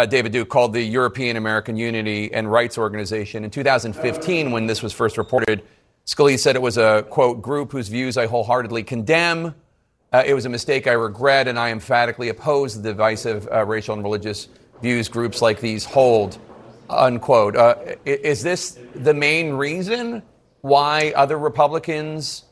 uh, 0.00 0.06
David 0.06 0.32
Duke 0.32 0.48
called 0.48 0.72
the 0.72 0.82
European 0.82 1.36
American 1.36 1.76
Unity 1.76 2.32
and 2.32 2.50
Rights 2.50 2.78
Organization. 2.78 3.44
In 3.44 3.50
2015, 3.50 4.50
when 4.50 4.66
this 4.66 4.82
was 4.82 4.94
first 4.94 5.18
reported, 5.18 5.62
Scalise 6.06 6.38
said 6.38 6.56
it 6.56 6.62
was 6.62 6.78
a, 6.78 7.04
quote, 7.10 7.42
group 7.42 7.70
whose 7.70 7.88
views 7.88 8.16
I 8.16 8.26
wholeheartedly 8.26 8.84
condemn. 8.84 9.54
Uh, 10.10 10.22
it 10.24 10.32
was 10.32 10.46
a 10.46 10.48
mistake 10.48 10.86
I 10.86 10.92
regret, 10.92 11.48
and 11.48 11.58
I 11.58 11.70
emphatically 11.70 12.30
oppose 12.30 12.80
the 12.80 12.82
divisive 12.82 13.46
uh, 13.52 13.66
racial 13.66 13.92
and 13.92 14.02
religious 14.02 14.48
views 14.80 15.06
groups 15.06 15.42
like 15.42 15.60
these 15.60 15.84
hold, 15.84 16.38
unquote. 16.88 17.54
Uh, 17.54 17.74
is 18.06 18.42
this 18.42 18.78
the 18.94 19.12
main 19.12 19.52
reason 19.52 20.22
why 20.62 21.12
other 21.14 21.38
Republicans 21.38 22.44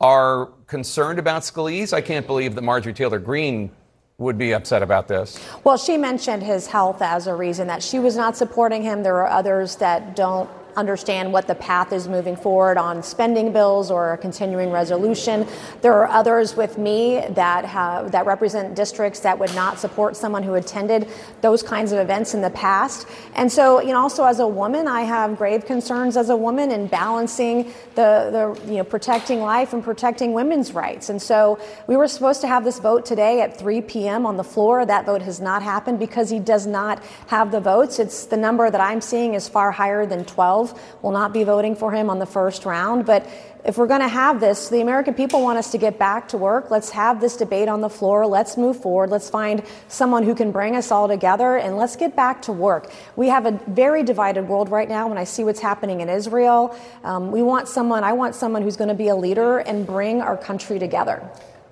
are 0.00 0.46
concerned 0.66 1.18
about 1.18 1.42
Scalise? 1.42 1.92
I 1.92 2.00
can't 2.00 2.26
believe 2.26 2.54
that 2.54 2.62
Marjorie 2.62 2.94
Taylor 2.94 3.18
Greene 3.18 3.70
would 4.18 4.38
be 4.38 4.52
upset 4.52 4.82
about 4.82 5.08
this? 5.08 5.38
Well, 5.64 5.76
she 5.76 5.96
mentioned 5.96 6.42
his 6.42 6.68
health 6.68 7.02
as 7.02 7.26
a 7.26 7.34
reason 7.34 7.66
that 7.66 7.82
she 7.82 7.98
was 7.98 8.16
not 8.16 8.36
supporting 8.36 8.82
him. 8.82 9.02
There 9.02 9.16
are 9.16 9.28
others 9.28 9.76
that 9.76 10.14
don't 10.14 10.48
understand 10.76 11.32
what 11.32 11.46
the 11.46 11.54
path 11.54 11.92
is 11.92 12.08
moving 12.08 12.36
forward 12.36 12.76
on 12.76 13.02
spending 13.02 13.52
bills 13.52 13.90
or 13.90 14.12
a 14.12 14.18
continuing 14.18 14.70
resolution. 14.70 15.46
There 15.82 15.92
are 15.94 16.08
others 16.08 16.56
with 16.56 16.78
me 16.78 17.24
that 17.30 17.64
have 17.64 18.12
that 18.12 18.26
represent 18.26 18.74
districts 18.74 19.20
that 19.20 19.38
would 19.38 19.54
not 19.54 19.78
support 19.78 20.16
someone 20.16 20.42
who 20.42 20.54
attended 20.54 21.08
those 21.40 21.62
kinds 21.62 21.92
of 21.92 21.98
events 21.98 22.34
in 22.34 22.42
the 22.42 22.50
past. 22.50 23.06
And 23.34 23.50
so, 23.50 23.80
you 23.80 23.92
know, 23.92 24.00
also 24.00 24.24
as 24.24 24.40
a 24.40 24.46
woman, 24.46 24.88
I 24.88 25.02
have 25.02 25.36
grave 25.36 25.64
concerns 25.64 26.16
as 26.16 26.30
a 26.30 26.36
woman 26.36 26.70
in 26.70 26.86
balancing 26.86 27.72
the 27.94 28.56
the 28.64 28.70
you 28.70 28.78
know 28.78 28.84
protecting 28.84 29.40
life 29.40 29.72
and 29.72 29.82
protecting 29.82 30.32
women's 30.32 30.72
rights. 30.72 31.08
And 31.08 31.20
so, 31.20 31.58
we 31.86 31.96
were 31.96 32.08
supposed 32.08 32.40
to 32.40 32.48
have 32.48 32.64
this 32.64 32.78
vote 32.78 33.04
today 33.06 33.40
at 33.40 33.58
3 33.58 33.80
p.m. 33.82 34.26
on 34.26 34.36
the 34.36 34.44
floor. 34.44 34.84
That 34.84 35.06
vote 35.06 35.22
has 35.22 35.40
not 35.40 35.62
happened 35.62 35.98
because 35.98 36.30
he 36.30 36.38
does 36.38 36.66
not 36.66 37.02
have 37.28 37.50
the 37.50 37.60
votes. 37.60 37.98
It's 37.98 38.26
the 38.26 38.36
number 38.36 38.70
that 38.70 38.80
I'm 38.80 39.00
seeing 39.00 39.34
is 39.34 39.48
far 39.48 39.70
higher 39.70 40.06
than 40.06 40.24
12 40.24 40.63
12 40.64 41.02
will 41.02 41.12
not 41.12 41.32
be 41.32 41.44
voting 41.44 41.76
for 41.76 41.92
him 41.92 42.10
on 42.10 42.18
the 42.18 42.26
first 42.26 42.64
round. 42.64 43.06
But 43.06 43.26
if 43.64 43.78
we're 43.78 43.86
going 43.86 44.00
to 44.00 44.08
have 44.08 44.40
this, 44.40 44.68
the 44.68 44.80
American 44.80 45.14
people 45.14 45.42
want 45.42 45.58
us 45.58 45.72
to 45.72 45.78
get 45.78 45.98
back 45.98 46.28
to 46.28 46.38
work. 46.38 46.70
Let's 46.70 46.90
have 46.90 47.20
this 47.20 47.36
debate 47.36 47.68
on 47.68 47.80
the 47.80 47.88
floor. 47.88 48.26
Let's 48.26 48.56
move 48.56 48.80
forward. 48.80 49.10
Let's 49.10 49.30
find 49.30 49.62
someone 49.88 50.22
who 50.22 50.34
can 50.34 50.52
bring 50.52 50.76
us 50.76 50.90
all 50.90 51.08
together 51.08 51.56
and 51.56 51.76
let's 51.76 51.96
get 51.96 52.14
back 52.14 52.42
to 52.42 52.52
work. 52.52 52.90
We 53.16 53.28
have 53.28 53.46
a 53.46 53.52
very 53.68 54.02
divided 54.02 54.48
world 54.48 54.68
right 54.68 54.88
now 54.88 55.08
when 55.08 55.18
I 55.18 55.24
see 55.24 55.44
what's 55.44 55.60
happening 55.60 56.00
in 56.00 56.08
Israel. 56.08 56.76
Um, 57.02 57.30
we 57.30 57.42
want 57.42 57.68
someone, 57.68 58.04
I 58.04 58.12
want 58.12 58.34
someone 58.34 58.62
who's 58.62 58.76
going 58.76 58.88
to 58.88 58.94
be 58.94 59.08
a 59.08 59.16
leader 59.16 59.58
and 59.58 59.86
bring 59.86 60.20
our 60.20 60.36
country 60.36 60.78
together. 60.78 61.28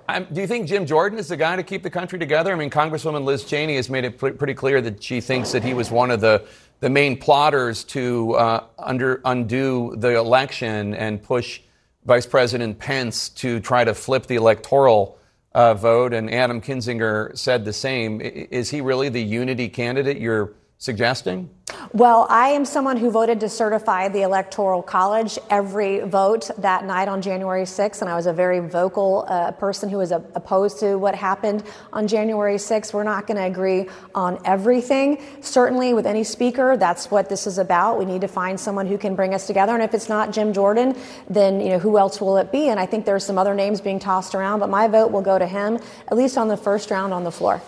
Do 0.09 0.41
you 0.41 0.47
think 0.47 0.67
Jim 0.67 0.85
Jordan 0.85 1.17
is 1.17 1.29
the 1.29 1.37
guy 1.37 1.55
to 1.55 1.63
keep 1.63 1.81
the 1.81 1.89
country 1.89 2.19
together? 2.19 2.51
I 2.51 2.55
mean, 2.55 2.69
Congresswoman 2.69 3.23
Liz 3.23 3.45
Cheney 3.45 3.77
has 3.77 3.89
made 3.89 4.03
it 4.03 4.17
pr- 4.17 4.31
pretty 4.31 4.53
clear 4.53 4.81
that 4.81 5.01
she 5.01 5.21
thinks 5.21 5.53
that 5.53 5.63
he 5.63 5.73
was 5.73 5.89
one 5.89 6.11
of 6.11 6.19
the 6.19 6.45
the 6.83 6.89
main 6.89 7.15
plotters 7.15 7.85
to 7.85 8.33
uh, 8.33 8.61
under, 8.77 9.21
undo 9.23 9.95
the 9.95 10.17
election 10.17 10.93
and 10.93 11.23
push 11.23 11.61
Vice 12.03 12.25
President 12.25 12.77
Pence 12.77 13.29
to 13.29 13.61
try 13.61 13.85
to 13.85 13.93
flip 13.93 14.25
the 14.25 14.35
electoral 14.35 15.17
uh, 15.53 15.75
vote. 15.75 16.13
And 16.13 16.29
Adam 16.29 16.59
Kinzinger 16.59 17.37
said 17.37 17.63
the 17.63 17.71
same. 17.71 18.19
Is 18.19 18.69
he 18.69 18.81
really 18.81 19.07
the 19.07 19.23
unity 19.23 19.69
candidate 19.69 20.17
you're 20.17 20.51
suggesting? 20.83 21.49
Well, 21.93 22.27
I 22.29 22.49
am 22.49 22.65
someone 22.65 22.97
who 22.97 23.09
voted 23.09 23.39
to 23.39 23.49
certify 23.49 24.09
the 24.09 24.23
Electoral 24.23 24.83
College 24.83 25.39
every 25.49 26.01
vote 26.01 26.51
that 26.57 26.83
night 26.83 27.07
on 27.07 27.21
January 27.21 27.63
6th, 27.63 28.01
and 28.01 28.09
I 28.09 28.15
was 28.15 28.25
a 28.25 28.33
very 28.33 28.59
vocal 28.59 29.25
uh, 29.29 29.51
person 29.51 29.87
who 29.87 29.97
was 29.97 30.11
a- 30.11 30.23
opposed 30.35 30.79
to 30.79 30.95
what 30.95 31.15
happened 31.15 31.63
on 31.93 32.05
January 32.07 32.57
6th. 32.57 32.93
We're 32.93 33.03
not 33.03 33.27
going 33.27 33.37
to 33.37 33.45
agree 33.45 33.87
on 34.13 34.39
everything. 34.43 35.23
Certainly, 35.39 35.93
with 35.93 36.05
any 36.05 36.25
speaker, 36.25 36.75
that's 36.75 37.09
what 37.09 37.29
this 37.29 37.47
is 37.47 37.57
about. 37.59 37.97
We 37.97 38.05
need 38.05 38.21
to 38.21 38.27
find 38.27 38.59
someone 38.59 38.85
who 38.85 38.97
can 38.97 39.15
bring 39.15 39.33
us 39.33 39.47
together, 39.47 39.73
and 39.73 39.83
if 39.83 39.93
it's 39.93 40.09
not 40.09 40.33
Jim 40.33 40.51
Jordan, 40.51 40.97
then 41.29 41.61
you 41.61 41.69
know 41.69 41.79
who 41.79 41.97
else 41.97 42.19
will 42.19 42.35
it 42.37 42.51
be? 42.51 42.67
And 42.67 42.77
I 42.77 42.85
think 42.85 43.05
there's 43.05 43.25
some 43.25 43.37
other 43.37 43.55
names 43.55 43.79
being 43.79 43.99
tossed 43.99 44.35
around, 44.35 44.59
but 44.59 44.69
my 44.69 44.89
vote 44.89 45.11
will 45.11 45.21
go 45.21 45.39
to 45.39 45.47
him, 45.47 45.79
at 46.09 46.17
least 46.17 46.37
on 46.37 46.49
the 46.49 46.57
first 46.57 46.91
round 46.91 47.13
on 47.13 47.23
the 47.23 47.31
floor. 47.31 47.61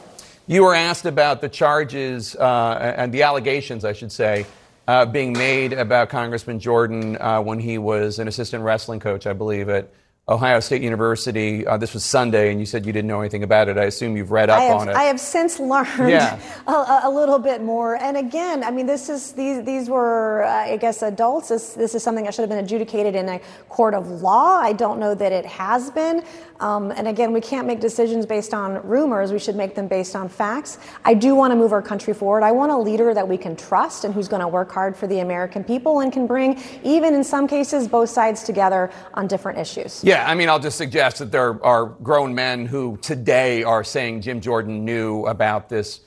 You 0.48 0.64
were 0.64 0.76
asked 0.76 1.06
about 1.06 1.42
the 1.42 1.50
charges 1.50 2.36
uh, 2.36 2.94
and 2.98 3.12
the 3.12 3.24
allegations, 3.24 3.84
I 3.84 3.94
should 3.94 4.12
say, 4.12 4.46
uh, 4.88 5.08
being 5.08 5.34
made 5.34 5.74
about 5.74 6.10
Congressman 6.10 6.60
Jordan 6.60 7.18
uh, 7.20 7.42
when 7.42 7.60
he 7.60 7.80
was 7.80 8.20
an 8.20 8.28
assistant 8.28 8.64
wrestling 8.64 9.00
coach, 9.00 9.26
I 9.26 9.34
believe, 9.34 9.70
at 9.70 9.92
Ohio 10.28 10.60
State 10.60 10.84
University. 10.84 11.66
Uh, 11.66 11.78
this 11.78 11.94
was 11.94 12.04
Sunday, 12.04 12.52
and 12.52 12.60
you 12.60 12.66
said 12.66 12.86
you 12.86 12.94
didn't 12.94 13.08
know 13.08 13.22
anything 13.22 13.44
about 13.44 13.70
it. 13.70 13.78
I 13.78 13.84
assume 13.84 14.18
you've 14.18 14.32
read 14.32 14.50
up 14.52 14.60
have, 14.60 14.76
on 14.76 14.90
it. 14.90 14.96
I 14.96 15.04
have 15.04 15.20
since 15.20 15.60
learned 15.60 16.10
Yeah. 16.10 16.40
a, 16.68 17.02
a 17.04 17.10
little 17.10 17.38
bit 17.38 17.64
more. 17.64 17.96
And 17.96 18.18
again, 18.18 18.64
I 18.64 18.72
mean, 18.72 18.88
this 18.88 19.08
is 19.08 19.34
these 19.34 19.64
these 19.64 19.88
were, 19.88 20.44
uh, 20.44 20.74
I 20.74 20.78
guess, 20.78 21.04
adults. 21.04 21.50
This 21.50 21.74
this 21.74 21.94
is 21.94 22.02
something 22.02 22.26
that 22.26 22.34
should 22.34 22.42
have 22.42 22.50
been 22.50 22.64
adjudicated 22.64 23.16
in 23.16 23.30
a 23.30 23.40
court 23.70 23.94
of 23.94 24.22
law. 24.22 24.60
I 24.60 24.74
don't 24.74 25.00
know 25.00 25.14
that 25.14 25.32
it 25.32 25.46
has 25.46 25.92
been. 25.92 26.24
Um, 26.60 26.92
and 26.92 27.08
again, 27.08 27.34
we 27.34 27.42
can't 27.42 27.68
make 27.68 27.80
decisions 27.80 28.26
based 28.26 28.54
on 28.54 28.86
rumors. 28.88 29.32
We 29.32 29.40
should 29.40 29.56
make 29.56 29.76
them 29.76 29.88
based 29.88 30.16
on 30.16 30.30
facts. 30.30 30.78
I 31.04 31.14
do 31.14 31.36
want 31.36 31.52
to 31.52 31.56
move 31.56 31.74
our 31.74 31.82
country 31.82 32.14
forward. 32.14 32.44
I 32.44 32.52
want 32.52 32.72
a 32.72 32.78
leader 32.78 33.14
that 33.14 33.28
we 33.28 33.38
can 33.38 33.56
trust 33.56 34.06
and 34.06 34.14
who's 34.14 34.28
going 34.28 34.42
to 34.42 34.48
work 34.48 34.72
hard 34.72 34.96
for 34.96 35.08
the 35.08 35.20
American 35.20 35.64
people 35.64 36.00
and 36.00 36.12
can 36.12 36.28
bring, 36.28 36.62
even 36.84 37.14
in 37.14 37.24
some 37.24 37.48
cases, 37.48 37.88
both 37.88 38.10
sides 38.10 38.44
together 38.44 38.92
on 39.14 39.28
different 39.28 39.60
issues. 39.60 40.04
Yeah, 40.04 40.30
I 40.30 40.36
mean, 40.36 40.50
I'll 40.50 40.60
just 40.60 40.78
suggest 40.78 41.20
that 41.20 41.32
there 41.32 41.64
are 41.64 41.86
grown 41.86 42.34
men 42.34 42.66
who 42.66 42.98
today 43.02 43.64
are 43.64 43.84
saying 43.84 44.22
Jim 44.22 44.40
Jordan 44.40 44.86
knew 44.86 45.26
about 45.26 45.70
this 45.70 46.02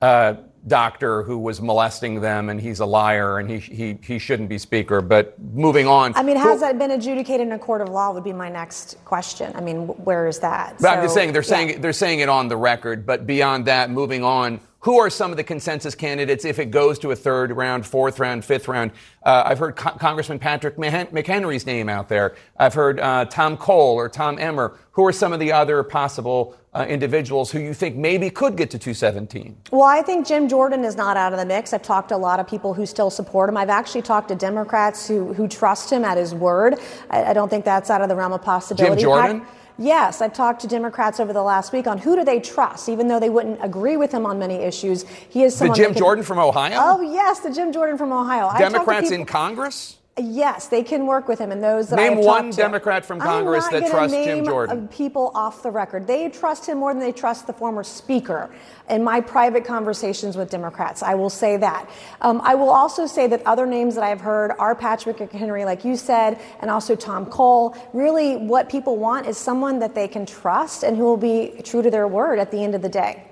uh, 0.00 0.34
doctor 0.66 1.22
who 1.22 1.38
was 1.38 1.60
molesting 1.60 2.20
them 2.20 2.48
and 2.48 2.60
he's 2.60 2.80
a 2.80 2.86
liar 2.86 3.38
and 3.38 3.50
he, 3.50 3.58
he, 3.58 3.98
he 4.02 4.18
shouldn't 4.18 4.48
be 4.48 4.58
speaker. 4.58 5.00
But 5.00 5.38
moving 5.40 5.86
on. 5.86 6.14
I 6.16 6.22
mean, 6.22 6.36
has 6.36 6.60
that 6.60 6.78
been 6.78 6.90
adjudicated 6.90 7.46
in 7.46 7.52
a 7.52 7.58
court 7.58 7.80
of 7.80 7.88
law? 7.88 8.12
Would 8.12 8.24
be 8.24 8.32
my 8.32 8.48
next 8.48 8.96
question. 9.04 9.52
I 9.54 9.60
mean, 9.60 9.86
where 9.86 10.26
is 10.26 10.38
that? 10.40 10.76
But 10.80 10.98
I'm 10.98 11.04
just 11.04 11.14
saying 11.14 11.32
they're 11.32 11.42
yeah. 11.42 11.48
saying 11.48 11.80
they're 11.80 11.92
saying 11.92 12.20
it 12.20 12.28
on 12.28 12.48
the 12.48 12.56
record. 12.56 13.04
But 13.06 13.26
beyond 13.26 13.66
that, 13.66 13.90
moving 13.90 14.24
on, 14.24 14.60
who 14.84 14.98
are 14.98 15.08
some 15.08 15.30
of 15.30 15.38
the 15.38 15.44
consensus 15.44 15.94
candidates 15.94 16.44
if 16.44 16.58
it 16.58 16.66
goes 16.70 16.98
to 16.98 17.10
a 17.10 17.16
third 17.16 17.50
round, 17.52 17.86
fourth 17.86 18.20
round, 18.20 18.44
fifth 18.44 18.68
round? 18.68 18.90
Uh, 19.22 19.42
I've 19.46 19.58
heard 19.58 19.76
Co- 19.76 19.92
Congressman 19.92 20.38
Patrick 20.38 20.76
McHenry's 20.76 21.64
name 21.64 21.88
out 21.88 22.10
there. 22.10 22.34
I've 22.58 22.74
heard 22.74 23.00
uh, 23.00 23.24
Tom 23.24 23.56
Cole 23.56 23.94
or 23.94 24.10
Tom 24.10 24.38
Emmer. 24.38 24.76
Who 24.92 25.06
are 25.06 25.12
some 25.12 25.32
of 25.32 25.40
the 25.40 25.50
other 25.52 25.82
possible 25.82 26.54
uh, 26.74 26.84
individuals 26.86 27.50
who 27.50 27.60
you 27.60 27.72
think 27.72 27.96
maybe 27.96 28.28
could 28.28 28.56
get 28.56 28.70
to 28.72 28.78
217? 28.78 29.56
Well, 29.70 29.84
I 29.84 30.02
think 30.02 30.26
Jim 30.26 30.48
Jordan 30.50 30.84
is 30.84 30.96
not 30.96 31.16
out 31.16 31.32
of 31.32 31.38
the 31.38 31.46
mix. 31.46 31.72
I've 31.72 31.82
talked 31.82 32.10
to 32.10 32.16
a 32.16 32.18
lot 32.18 32.38
of 32.38 32.46
people 32.46 32.74
who 32.74 32.84
still 32.84 33.08
support 33.08 33.48
him. 33.48 33.56
I've 33.56 33.70
actually 33.70 34.02
talked 34.02 34.28
to 34.28 34.34
Democrats 34.34 35.08
who, 35.08 35.32
who 35.32 35.48
trust 35.48 35.90
him 35.90 36.04
at 36.04 36.18
his 36.18 36.34
word. 36.34 36.74
I, 37.08 37.24
I 37.24 37.32
don't 37.32 37.48
think 37.48 37.64
that's 37.64 37.88
out 37.88 38.02
of 38.02 38.10
the 38.10 38.16
realm 38.16 38.34
of 38.34 38.42
possibility. 38.42 39.00
Jim 39.00 39.08
Jordan? 39.08 39.40
I- 39.40 39.63
Yes, 39.78 40.20
I've 40.20 40.32
talked 40.32 40.60
to 40.60 40.66
Democrats 40.68 41.18
over 41.18 41.32
the 41.32 41.42
last 41.42 41.72
week 41.72 41.86
on 41.86 41.98
who 41.98 42.14
do 42.14 42.24
they 42.24 42.38
trust, 42.38 42.88
even 42.88 43.08
though 43.08 43.18
they 43.18 43.30
wouldn't 43.30 43.58
agree 43.62 43.96
with 43.96 44.12
him 44.12 44.24
on 44.24 44.38
many 44.38 44.54
issues. 44.56 45.04
He 45.28 45.42
is 45.42 45.54
The 45.54 45.58
someone. 45.58 45.76
Jim 45.76 45.92
can- 45.92 45.98
Jordan 45.98 46.24
from 46.24 46.38
Ohio? 46.38 46.78
Oh 46.80 47.00
yes, 47.00 47.40
the 47.40 47.50
Jim 47.50 47.72
Jordan 47.72 47.98
from 47.98 48.12
Ohio. 48.12 48.50
Democrats 48.56 49.08
people- 49.08 49.20
in 49.22 49.26
Congress? 49.26 49.96
Yes, 50.16 50.68
they 50.68 50.84
can 50.84 51.06
work 51.06 51.26
with 51.26 51.40
him, 51.40 51.50
and 51.50 51.60
those 51.60 51.88
that 51.88 51.96
Name 51.96 52.18
one 52.18 52.44
talked 52.44 52.52
to. 52.52 52.56
Democrat 52.56 53.04
from 53.04 53.18
Congress 53.18 53.66
that 53.68 53.90
trusts 53.90 54.16
Jim 54.16 54.44
Jordan. 54.44 54.86
People 54.86 55.32
off 55.34 55.64
the 55.64 55.72
record, 55.72 56.06
they 56.06 56.28
trust 56.28 56.66
him 56.66 56.78
more 56.78 56.94
than 56.94 57.00
they 57.00 57.10
trust 57.10 57.48
the 57.48 57.52
former 57.52 57.82
speaker. 57.82 58.48
In 58.88 59.02
my 59.02 59.20
private 59.20 59.64
conversations 59.64 60.36
with 60.36 60.50
Democrats, 60.50 61.02
I 61.02 61.16
will 61.16 61.30
say 61.30 61.56
that. 61.56 61.90
Um, 62.20 62.40
I 62.44 62.54
will 62.54 62.70
also 62.70 63.06
say 63.06 63.26
that 63.26 63.44
other 63.44 63.66
names 63.66 63.96
that 63.96 64.04
I've 64.04 64.20
heard 64.20 64.52
are 64.52 64.76
Patrick 64.76 65.16
McHenry, 65.16 65.64
like 65.64 65.84
you 65.84 65.96
said, 65.96 66.40
and 66.60 66.70
also 66.70 66.94
Tom 66.94 67.26
Cole. 67.26 67.76
Really, 67.92 68.36
what 68.36 68.68
people 68.68 68.96
want 68.96 69.26
is 69.26 69.36
someone 69.36 69.80
that 69.80 69.96
they 69.96 70.06
can 70.06 70.26
trust 70.26 70.84
and 70.84 70.96
who 70.96 71.02
will 71.02 71.16
be 71.16 71.60
true 71.64 71.82
to 71.82 71.90
their 71.90 72.06
word 72.06 72.38
at 72.38 72.52
the 72.52 72.62
end 72.62 72.76
of 72.76 72.82
the 72.82 72.88
day. 72.88 73.24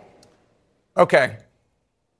Okay. 0.97 1.37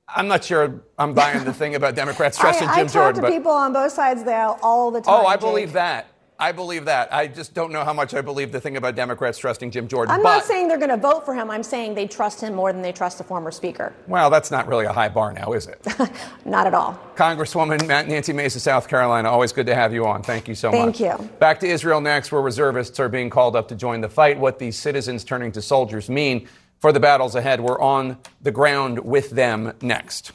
I'm 0.07 0.27
not 0.27 0.43
sure 0.43 0.83
I'm 0.97 1.13
buying 1.13 1.43
the 1.43 1.53
thing 1.53 1.75
about 1.75 1.95
Democrats 1.95 2.37
trusting 2.39 2.67
Jim 2.67 2.73
I 2.77 2.83
talk 2.83 2.91
Jordan. 2.91 3.15
to 3.15 3.21
but- 3.21 3.31
people 3.31 3.51
on 3.51 3.73
both 3.73 3.91
sides 3.91 4.21
of 4.21 4.25
the 4.25 4.33
aisle 4.33 4.59
all 4.61 4.91
the 4.91 5.01
time. 5.01 5.13
Oh, 5.15 5.25
I 5.25 5.33
Jake. 5.35 5.41
believe 5.41 5.73
that. 5.73 6.07
I 6.39 6.51
believe 6.51 6.85
that. 6.85 7.13
I 7.13 7.27
just 7.27 7.53
don't 7.53 7.71
know 7.71 7.85
how 7.85 7.93
much 7.93 8.13
I 8.13 8.19
believe 8.19 8.51
the 8.51 8.59
thing 8.59 8.75
about 8.75 8.95
Democrats 8.95 9.37
trusting 9.37 9.69
Jim 9.71 9.87
Jordan. 9.87 10.13
I'm 10.15 10.23
but, 10.23 10.37
not 10.37 10.43
saying 10.43 10.67
they're 10.67 10.79
going 10.79 10.89
to 10.89 10.97
vote 10.97 11.23
for 11.23 11.33
him. 11.33 11.49
I'm 11.49 11.63
saying 11.63 11.93
they 11.93 12.07
trust 12.07 12.41
him 12.41 12.55
more 12.55 12.73
than 12.73 12.81
they 12.81 12.91
trust 12.91 13.19
the 13.19 13.23
former 13.23 13.51
speaker. 13.51 13.93
well, 14.07 14.29
that's 14.29 14.49
not 14.51 14.67
really 14.67 14.85
a 14.85 14.91
high 14.91 15.07
bar 15.09 15.31
now, 15.31 15.53
is 15.53 15.67
it? 15.67 15.79
Not 16.45 16.67
at 16.67 16.73
all. 16.73 16.99
Congresswoman 17.15 17.87
Nancy 17.87 18.33
Mace 18.33 18.55
of 18.57 18.61
South 18.63 18.87
Carolina, 18.89 19.29
always 19.29 19.53
good 19.53 19.67
to 19.67 19.75
have 19.75 19.93
you 19.93 20.05
on. 20.05 20.21
Thank 20.23 20.47
you 20.49 20.55
so 20.55 20.71
Thank 20.71 20.85
much. 20.87 20.97
Thank 20.97 21.21
you. 21.21 21.27
Back 21.37 21.59
to 21.61 21.67
Israel 21.67 22.01
next, 22.01 22.31
where 22.31 22.41
reservists 22.41 22.99
are 22.99 23.07
being 23.09 23.29
called 23.29 23.55
up 23.55 23.67
to 23.69 23.75
join 23.75 24.01
the 24.01 24.09
fight. 24.09 24.37
What 24.37 24.59
these 24.59 24.75
citizens 24.77 25.23
turning 25.23 25.51
to 25.53 25.61
soldiers 25.61 26.09
mean 26.09 26.49
for 26.83 26.91
the 26.91 26.99
battles 26.99 27.33
ahead. 27.33 27.61
We're 27.61 27.79
on 27.79 28.17
the 28.41 28.51
ground 28.51 28.99
with 28.99 29.29
them 29.29 29.71
next. 29.81 30.33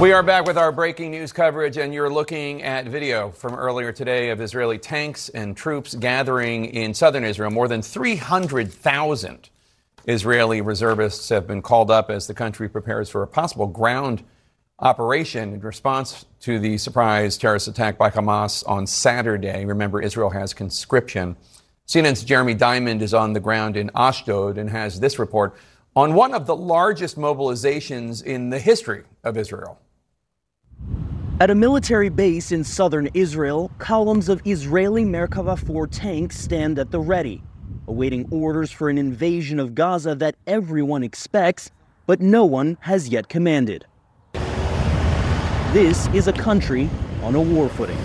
We 0.00 0.12
are 0.12 0.22
back 0.22 0.46
with 0.46 0.56
our 0.56 0.72
breaking 0.72 1.10
news 1.10 1.30
coverage, 1.34 1.76
and 1.76 1.92
you're 1.92 2.08
looking 2.08 2.62
at 2.62 2.86
video 2.86 3.32
from 3.32 3.54
earlier 3.54 3.92
today 3.92 4.30
of 4.30 4.40
Israeli 4.40 4.78
tanks 4.78 5.28
and 5.28 5.54
troops 5.54 5.94
gathering 5.94 6.64
in 6.64 6.94
southern 6.94 7.24
Israel. 7.24 7.50
More 7.50 7.68
than 7.68 7.82
300,000 7.82 9.50
Israeli 10.06 10.62
reservists 10.62 11.28
have 11.28 11.46
been 11.46 11.60
called 11.60 11.90
up 11.90 12.08
as 12.08 12.26
the 12.26 12.32
country 12.32 12.66
prepares 12.66 13.10
for 13.10 13.22
a 13.22 13.26
possible 13.26 13.66
ground 13.66 14.24
operation 14.80 15.52
in 15.52 15.60
response 15.60 16.24
to 16.40 16.58
the 16.58 16.78
surprise 16.78 17.36
terrorist 17.36 17.68
attack 17.68 17.98
by 17.98 18.10
Hamas 18.10 18.66
on 18.66 18.86
Saturday. 18.86 19.64
Remember, 19.64 20.00
Israel 20.00 20.30
has 20.30 20.54
conscription. 20.54 21.36
CNN's 21.86 22.24
Jeremy 22.24 22.54
Diamond 22.54 23.02
is 23.02 23.12
on 23.12 23.32
the 23.32 23.40
ground 23.40 23.76
in 23.76 23.90
Ashdod 23.94 24.58
and 24.58 24.70
has 24.70 25.00
this 25.00 25.18
report 25.18 25.56
on 25.94 26.14
one 26.14 26.32
of 26.32 26.46
the 26.46 26.56
largest 26.56 27.18
mobilizations 27.18 28.22
in 28.22 28.48
the 28.48 28.58
history 28.58 29.04
of 29.24 29.36
Israel. 29.36 29.78
At 31.40 31.50
a 31.50 31.54
military 31.54 32.10
base 32.10 32.52
in 32.52 32.62
southern 32.64 33.08
Israel, 33.12 33.70
columns 33.78 34.28
of 34.28 34.40
Israeli 34.44 35.04
Merkava 35.04 35.58
4 35.58 35.86
tanks 35.86 36.38
stand 36.38 36.78
at 36.78 36.90
the 36.90 37.00
ready, 37.00 37.42
awaiting 37.88 38.28
orders 38.30 38.70
for 38.70 38.88
an 38.88 38.98
invasion 38.98 39.58
of 39.58 39.74
Gaza 39.74 40.14
that 40.16 40.36
everyone 40.46 41.02
expects, 41.02 41.70
but 42.06 42.20
no 42.20 42.44
one 42.44 42.78
has 42.82 43.08
yet 43.08 43.28
commanded. 43.28 43.86
This 45.72 46.08
is 46.08 46.26
a 46.26 46.32
country 46.32 46.90
on 47.22 47.36
a 47.36 47.40
war 47.40 47.68
footing. 47.68 47.96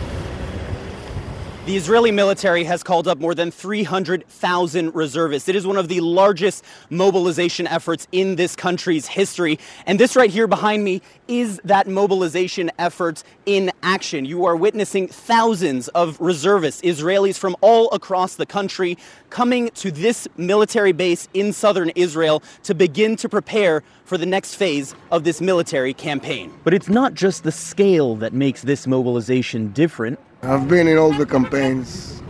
The 1.65 1.75
Israeli 1.75 2.11
military 2.11 2.63
has 2.65 2.83
called 2.83 3.07
up 3.07 3.17
more 3.17 3.33
than 3.33 3.49
300,000 3.49 4.93
reservists. 4.93 5.49
It 5.49 5.55
is 5.55 5.65
one 5.65 5.77
of 5.77 5.87
the 5.87 5.99
largest 5.99 6.63
mobilization 6.91 7.65
efforts 7.65 8.07
in 8.11 8.35
this 8.35 8.55
country's 8.55 9.07
history. 9.07 9.57
And 9.87 9.99
this 9.99 10.15
right 10.15 10.29
here 10.29 10.45
behind 10.45 10.83
me 10.83 11.01
is 11.27 11.59
that 11.63 11.87
mobilization 11.87 12.69
effort 12.77 13.23
in 13.47 13.71
action. 13.81 14.25
You 14.25 14.45
are 14.45 14.55
witnessing 14.55 15.07
thousands 15.07 15.87
of 15.87 16.21
reservists, 16.21 16.83
Israelis 16.83 17.39
from 17.39 17.55
all 17.61 17.89
across 17.93 18.35
the 18.35 18.45
country, 18.45 18.95
coming 19.31 19.71
to 19.71 19.89
this 19.89 20.27
military 20.37 20.91
base 20.91 21.27
in 21.33 21.51
southern 21.51 21.89
Israel 21.95 22.43
to 22.61 22.75
begin 22.75 23.15
to 23.15 23.27
prepare 23.27 23.81
for 24.03 24.19
the 24.19 24.25
next 24.27 24.53
phase 24.53 24.93
of 25.11 25.23
this 25.23 25.41
military 25.41 25.95
campaign. 25.95 26.53
But 26.63 26.75
it's 26.75 26.89
not 26.89 27.15
just 27.15 27.43
the 27.43 27.51
scale 27.51 28.15
that 28.17 28.33
makes 28.33 28.61
this 28.61 28.85
mobilization 28.85 29.71
different. 29.71 30.19
I've 30.47 30.67
been 30.67 30.87
in 30.87 30.99
all 30.99 31.11
the 31.11 31.25
campaigns 31.25 32.21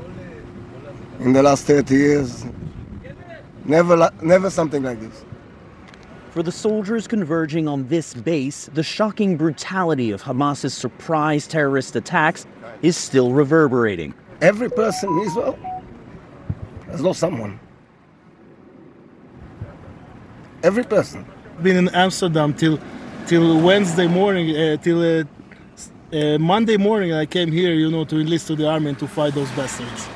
in 1.20 1.34
the 1.34 1.44
last 1.44 1.66
30 1.66 1.94
years. 1.94 2.46
Never, 3.66 4.10
never 4.22 4.50
something 4.50 4.84
like 4.84 5.02
this. 5.02 5.26
For 6.30 6.42
the 6.42 6.52
soldiers 6.52 7.08
converging 7.08 7.68
on 7.68 7.90
this 7.90 8.14
base, 8.14 8.70
the 8.74 8.84
shocking 8.84 9.36
brutality 9.36 10.12
of 10.12 10.22
Hamas's 10.22 10.74
surprise 10.74 11.46
terrorist 11.46 11.98
attacks 11.98 12.46
is 12.82 12.96
still 12.96 13.34
reverberating. 13.34 14.14
Every 14.40 14.70
person 14.70 15.10
in 15.10 15.20
Israel 15.20 15.60
has 16.88 17.02
lost 17.02 17.20
someone. 17.20 17.60
Every 20.64 20.86
person. 20.86 21.26
Been 21.62 21.76
in 21.76 21.90
Amsterdam 21.90 22.54
till 22.54 22.80
till 23.28 23.60
Wednesday 23.60 24.08
morning, 24.08 24.56
uh, 24.56 24.78
till 24.78 25.02
uh, 25.02 25.24
uh, 26.16 26.38
Monday 26.40 26.78
morning, 26.78 27.12
I 27.12 27.26
came 27.26 27.52
here, 27.52 27.74
you 27.74 27.92
know, 27.92 28.06
to 28.06 28.20
enlist 28.20 28.48
to 28.48 28.56
the 28.56 28.68
army 28.68 28.90
and 28.90 29.00
to 29.00 29.08
fight 29.08 29.34
those 29.34 29.52
bastards. 29.52 30.08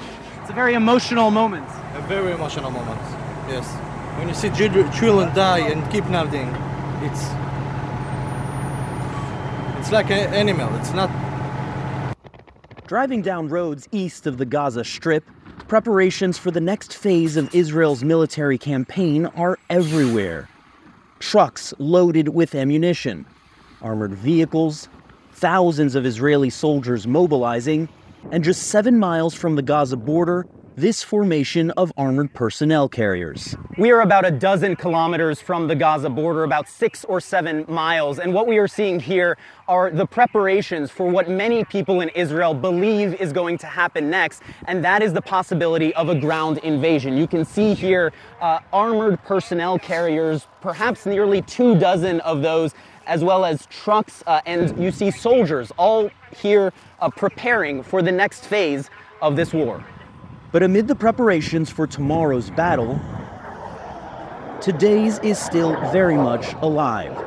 It's 0.41 0.49
a 0.49 0.53
very 0.53 0.73
emotional 0.73 1.30
moment. 1.30 1.67
A 1.95 2.01
very 2.07 2.31
emotional 2.31 2.71
moment, 2.71 2.99
yes. 3.49 3.67
When 4.17 4.30
you 4.30 4.34
see 4.34 4.49
children 4.49 5.35
die 5.35 5.59
and 5.59 5.89
keep 5.91 6.05
nothing, 6.05 6.47
it's 7.03 7.23
it's 9.80 9.91
like 9.91 10.09
an 10.11 10.34
animal. 10.34 10.73
It's 10.77 10.93
not. 10.93 11.09
Driving 12.88 13.21
down 13.21 13.49
roads 13.49 13.88
east 13.91 14.26
of 14.26 14.38
the 14.38 14.45
Gaza 14.45 14.84
Strip, 14.84 15.23
preparations 15.67 16.38
for 16.38 16.51
the 16.51 16.61
next 16.61 16.95
phase 16.95 17.38
of 17.38 17.53
Israel's 17.53 18.03
military 18.03 18.57
campaign 18.57 19.26
are 19.27 19.57
everywhere. 19.69 20.49
Trucks 21.19 21.73
loaded 21.77 22.30
with 22.30 22.55
ammunition, 22.55 23.26
armored 23.81 24.13
vehicles, 24.13 24.89
thousands 25.39 25.95
of 25.95 26.05
Israeli 26.05 26.49
soldiers 26.49 27.07
mobilizing, 27.07 27.87
and 28.31 28.43
just 28.43 28.63
seven 28.63 28.99
miles 28.99 29.33
from 29.33 29.55
the 29.55 29.61
Gaza 29.61 29.95
border, 29.95 30.45
this 30.75 31.01
formation 31.01 31.71
of 31.71 31.93
armored 31.97 32.33
personnel 32.33 32.89
carriers. 32.89 33.55
We 33.77 33.91
are 33.91 34.01
about 34.01 34.25
a 34.25 34.31
dozen 34.31 34.75
kilometers 34.75 35.41
from 35.41 35.67
the 35.67 35.75
Gaza 35.75 36.09
border, 36.09 36.43
about 36.43 36.67
six 36.67 37.05
or 37.05 37.21
seven 37.21 37.65
miles, 37.69 38.19
and 38.19 38.33
what 38.33 38.47
we 38.47 38.57
are 38.57 38.67
seeing 38.67 38.99
here 38.99 39.37
are 39.67 39.89
the 39.89 40.05
preparations 40.05 40.91
for 40.91 41.09
what 41.09 41.29
many 41.29 41.63
people 41.63 42.01
in 42.01 42.09
Israel 42.09 42.53
believe 42.53 43.13
is 43.21 43.31
going 43.31 43.57
to 43.59 43.67
happen 43.67 44.09
next, 44.09 44.41
and 44.67 44.83
that 44.83 45.01
is 45.01 45.13
the 45.13 45.21
possibility 45.21 45.93
of 45.95 46.09
a 46.09 46.15
ground 46.15 46.57
invasion. 46.59 47.17
You 47.17 47.27
can 47.27 47.45
see 47.45 47.73
here 47.73 48.11
uh, 48.41 48.59
armored 48.73 49.23
personnel 49.23 49.79
carriers, 49.79 50.47
perhaps 50.59 51.05
nearly 51.05 51.41
two 51.41 51.79
dozen 51.79 52.19
of 52.21 52.41
those 52.41 52.73
as 53.10 53.23
well 53.23 53.44
as 53.44 53.65
trucks, 53.65 54.23
uh, 54.27 54.40
and 54.45 54.81
you 54.81 54.91
see 54.91 55.10
soldiers 55.10 55.72
all 55.77 56.10
here 56.31 56.72
uh, 57.02 57.10
preparing 57.10 57.81
for 57.81 58.02
the 58.02 58.11
next 58.11 58.45
phase 58.45 58.90
of 59.22 59.36
this 59.36 59.52
war. 59.52 59.84
But 60.52 60.64
amid 60.64 60.88
the 60.88 60.95
preparations 60.95 61.69
for 61.72 61.88
tomorrow's 61.88 62.52
battle, 62.52 63.02
today's 64.61 65.19
is 65.19 65.40
still 65.40 65.76
very 65.91 66.15
much 66.15 66.53
alive. 66.61 67.18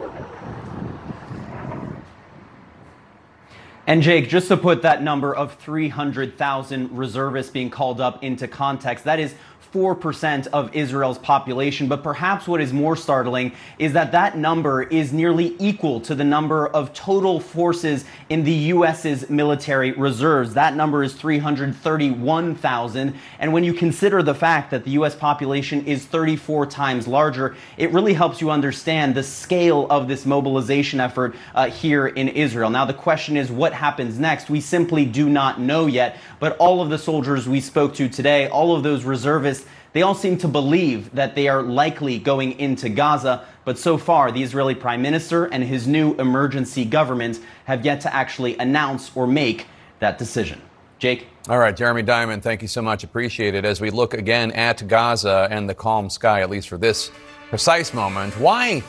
And 3.89 4.01
Jake, 4.01 4.29
just 4.29 4.47
to 4.49 4.57
put 4.57 4.83
that 4.83 5.03
number 5.03 5.35
of 5.35 5.57
300,000 5.57 6.97
reservists 6.97 7.51
being 7.51 7.69
called 7.69 8.01
up 8.01 8.23
into 8.23 8.47
context, 8.47 9.05
that 9.05 9.19
is 9.19 9.35
4% 9.73 10.47
of 10.49 10.75
Israel's 10.75 11.19
population. 11.19 11.89
But 11.89 12.03
perhaps 12.03 12.47
what 12.47 12.61
is 12.61 12.73
more 12.73 12.95
startling 12.95 13.53
is 13.79 13.95
that 13.95 14.13
that 14.13 14.37
number 14.37 14.83
is 14.83 15.13
nearly 15.13 15.57
equal 15.59 16.01
to 16.03 16.15
the 16.15 16.25
number 16.25 16.69
of 16.69 16.93
total 16.93 17.41
forces 17.41 18.05
in 18.29 18.45
the 18.45 18.53
U.S.'s 18.53 19.31
military 19.31 19.93
reserves. 19.93 20.55
That 20.55 20.77
number 20.77 21.03
is 21.03 21.15
331,000. 21.15 23.15
And 23.39 23.53
when 23.53 23.65
you 23.65 23.73
consider 23.73 24.23
the 24.23 24.35
fact 24.35 24.71
that 24.71 24.85
the 24.85 24.91
U.S. 24.93 25.17
population 25.17 25.85
is 25.87 26.05
34 26.05 26.67
times 26.67 27.09
larger, 27.09 27.57
it 27.79 27.91
really 27.93 28.13
helps 28.13 28.41
you 28.41 28.51
understand 28.51 29.15
the 29.15 29.23
scale 29.23 29.87
of 29.89 30.07
this 30.07 30.27
mobilization 30.27 31.01
effort 31.01 31.35
uh, 31.55 31.71
here 31.71 32.09
in 32.09 32.29
Israel. 32.29 32.69
Now, 32.69 32.85
the 32.85 32.95
question 32.95 33.37
is 33.37 33.51
what 33.51 33.73
happens 33.73 34.19
next? 34.19 34.51
We 34.51 34.61
simply 34.61 35.07
do 35.07 35.29
not 35.29 35.61
know 35.61 35.87
yet. 35.87 36.19
But 36.39 36.57
all 36.59 36.83
of 36.83 36.91
the 36.91 36.99
soldiers 36.99 37.49
we 37.49 37.61
spoke 37.61 37.95
to 37.95 38.09
today, 38.09 38.49
all 38.49 38.75
of 38.75 38.83
those 38.83 39.05
reservists, 39.05 39.62
they 39.93 40.03
all 40.03 40.15
seem 40.15 40.39
to 40.39 40.49
believe 40.49 41.15
that 41.15 41.35
they 41.35 41.49
are 41.49 41.63
likely 41.63 42.19
going 42.19 42.59
into 42.59 42.89
Gaza, 42.89 43.45
but 43.65 43.79
so 43.79 43.99
far, 43.99 44.33
the 44.33 44.43
Israeli 44.43 44.75
prime 44.75 45.03
minister 45.03 45.47
and 45.47 45.63
his 45.63 45.87
new 45.87 46.15
emergency 46.15 46.85
government 46.85 47.41
have 47.65 47.85
yet 47.85 48.01
to 48.03 48.15
actually 48.15 48.57
announce 48.59 49.11
or 49.15 49.27
make 49.27 49.67
that 50.01 50.19
decision. 50.19 50.61
Jake? 50.99 51.27
All 51.49 51.59
right, 51.59 51.77
Jeremy 51.77 52.03
Diamond, 52.03 52.43
thank 52.43 52.63
you 52.63 52.69
so 52.69 52.81
much. 52.81 53.05
Appreciate 53.05 53.55
it. 53.55 53.65
As 53.65 53.81
we 53.81 53.91
look 53.91 54.15
again 54.15 54.53
at 54.53 54.87
Gaza 54.87 55.49
and 55.51 55.69
the 55.69 55.75
calm 55.75 56.09
sky, 56.09 56.41
at 56.41 56.49
least 56.49 56.69
for 56.69 56.79
this 56.79 57.11
precise 57.51 57.93
moment, 57.93 58.33
why 58.39 58.83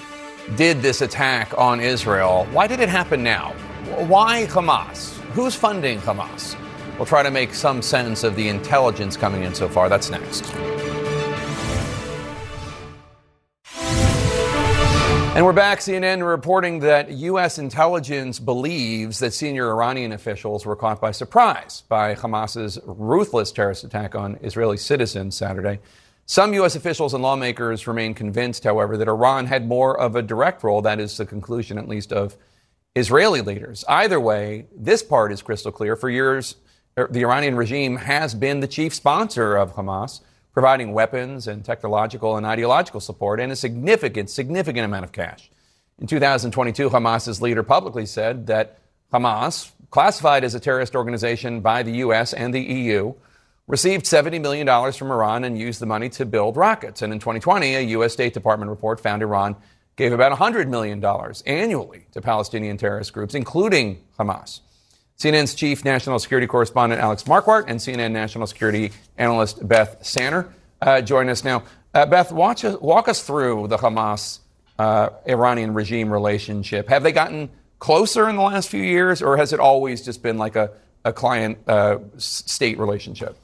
did 0.55 0.81
this 0.81 1.01
attack 1.01 1.57
on 1.57 1.79
Israel? 1.79 2.47
Why 2.51 2.67
did 2.67 2.79
it 2.79 2.89
happen 2.89 3.23
now? 3.23 3.53
Why 4.07 4.45
Hamas? 4.45 5.17
Who's 5.31 5.55
funding 5.55 5.99
Hamas? 5.99 6.55
We'll 6.97 7.07
try 7.07 7.23
to 7.23 7.31
make 7.31 7.53
some 7.55 7.81
sense 7.81 8.23
of 8.23 8.35
the 8.35 8.47
intelligence 8.47 9.17
coming 9.17 9.43
in 9.43 9.55
so 9.55 9.67
far. 9.67 9.89
That's 9.89 10.11
next. 10.11 10.53
And 15.35 15.43
we're 15.43 15.51
back. 15.51 15.79
CNN 15.79 16.23
reporting 16.27 16.81
that 16.81 17.09
U.S. 17.09 17.57
intelligence 17.57 18.37
believes 18.37 19.17
that 19.17 19.33
senior 19.33 19.71
Iranian 19.71 20.11
officials 20.11 20.63
were 20.63 20.75
caught 20.75 21.01
by 21.01 21.09
surprise 21.09 21.81
by 21.89 22.13
Hamas's 22.13 22.77
ruthless 22.85 23.51
terrorist 23.51 23.83
attack 23.83 24.13
on 24.13 24.37
Israeli 24.43 24.77
citizens 24.77 25.35
Saturday. 25.35 25.79
Some 26.27 26.53
U.S. 26.53 26.75
officials 26.75 27.15
and 27.15 27.23
lawmakers 27.23 27.87
remain 27.87 28.13
convinced, 28.13 28.63
however, 28.63 28.95
that 28.95 29.07
Iran 29.07 29.47
had 29.47 29.67
more 29.67 29.99
of 29.99 30.15
a 30.15 30.21
direct 30.21 30.63
role. 30.63 30.83
That 30.83 30.99
is 30.99 31.17
the 31.17 31.25
conclusion, 31.25 31.79
at 31.79 31.87
least, 31.87 32.13
of 32.13 32.37
Israeli 32.93 33.41
leaders. 33.41 33.83
Either 33.89 34.19
way, 34.19 34.67
this 34.77 35.01
part 35.01 35.31
is 35.31 35.41
crystal 35.41 35.71
clear. 35.71 35.95
For 35.95 36.11
years, 36.11 36.57
the 36.95 37.21
Iranian 37.21 37.55
regime 37.55 37.95
has 37.95 38.35
been 38.35 38.59
the 38.59 38.67
chief 38.67 38.93
sponsor 38.93 39.55
of 39.55 39.73
Hamas 39.73 40.21
providing 40.53 40.93
weapons 40.93 41.47
and 41.47 41.65
technological 41.65 42.37
and 42.37 42.45
ideological 42.45 42.99
support 42.99 43.39
and 43.39 43.51
a 43.51 43.55
significant, 43.55 44.29
significant 44.29 44.85
amount 44.85 45.03
of 45.03 45.11
cash. 45.11 45.49
In 45.99 46.07
2022, 46.07 46.89
Hamas's 46.89 47.41
leader 47.41 47.63
publicly 47.63 48.05
said 48.05 48.47
that 48.47 48.77
Hamas, 49.11 49.71
classified 49.89 50.43
as 50.43 50.55
a 50.55 50.59
terrorist 50.59 50.95
organization 50.95 51.61
by 51.61 51.83
the 51.83 51.93
U.S. 51.97 52.33
and 52.33 52.53
the 52.53 52.61
EU, 52.61 53.13
received 53.67 54.05
$70 54.05 54.41
million 54.41 54.91
from 54.91 55.11
Iran 55.11 55.43
and 55.43 55.57
used 55.57 55.79
the 55.79 55.85
money 55.85 56.09
to 56.09 56.25
build 56.25 56.57
rockets. 56.57 57.01
And 57.01 57.13
in 57.13 57.19
2020, 57.19 57.75
a 57.75 57.81
U.S. 57.81 58.13
State 58.13 58.33
Department 58.33 58.69
report 58.69 58.99
found 58.99 59.21
Iran 59.21 59.55
gave 59.95 60.11
about 60.11 60.37
$100 60.37 60.67
million 60.67 61.03
annually 61.45 62.05
to 62.11 62.21
Palestinian 62.21 62.77
terrorist 62.77 63.13
groups, 63.13 63.35
including 63.35 64.01
Hamas. 64.19 64.59
CNN's 65.23 65.55
chief 65.55 65.85
national 65.85 66.19
security 66.19 66.47
correspondent 66.47 66.99
Alex 66.99 67.23
Marquardt 67.23 67.63
and 67.67 67.79
CNN 67.79 68.11
national 68.11 68.45
security 68.45 68.91
analyst 69.17 69.65
Beth 69.65 70.05
Sanner 70.05 70.53
uh, 70.81 70.99
join 70.99 71.29
us 71.29 71.45
now. 71.45 71.63
Uh, 71.93 72.05
Beth, 72.05 72.33
watch, 72.33 72.63
walk 72.63 73.07
us 73.07 73.23
through 73.25 73.69
the 73.69 73.77
Hamas 73.77 74.39
uh, 74.77 75.11
Iranian 75.25 75.73
regime 75.73 76.11
relationship. 76.11 76.89
Have 76.89 77.03
they 77.03 77.13
gotten 77.13 77.49
closer 77.79 78.27
in 78.27 78.35
the 78.35 78.41
last 78.41 78.67
few 78.67 78.83
years, 78.83 79.21
or 79.21 79.37
has 79.37 79.53
it 79.53 79.61
always 79.61 80.03
just 80.03 80.21
been 80.21 80.37
like 80.37 80.57
a, 80.57 80.71
a 81.05 81.13
client 81.13 81.57
uh, 81.69 81.99
state 82.17 82.77
relationship? 82.77 83.37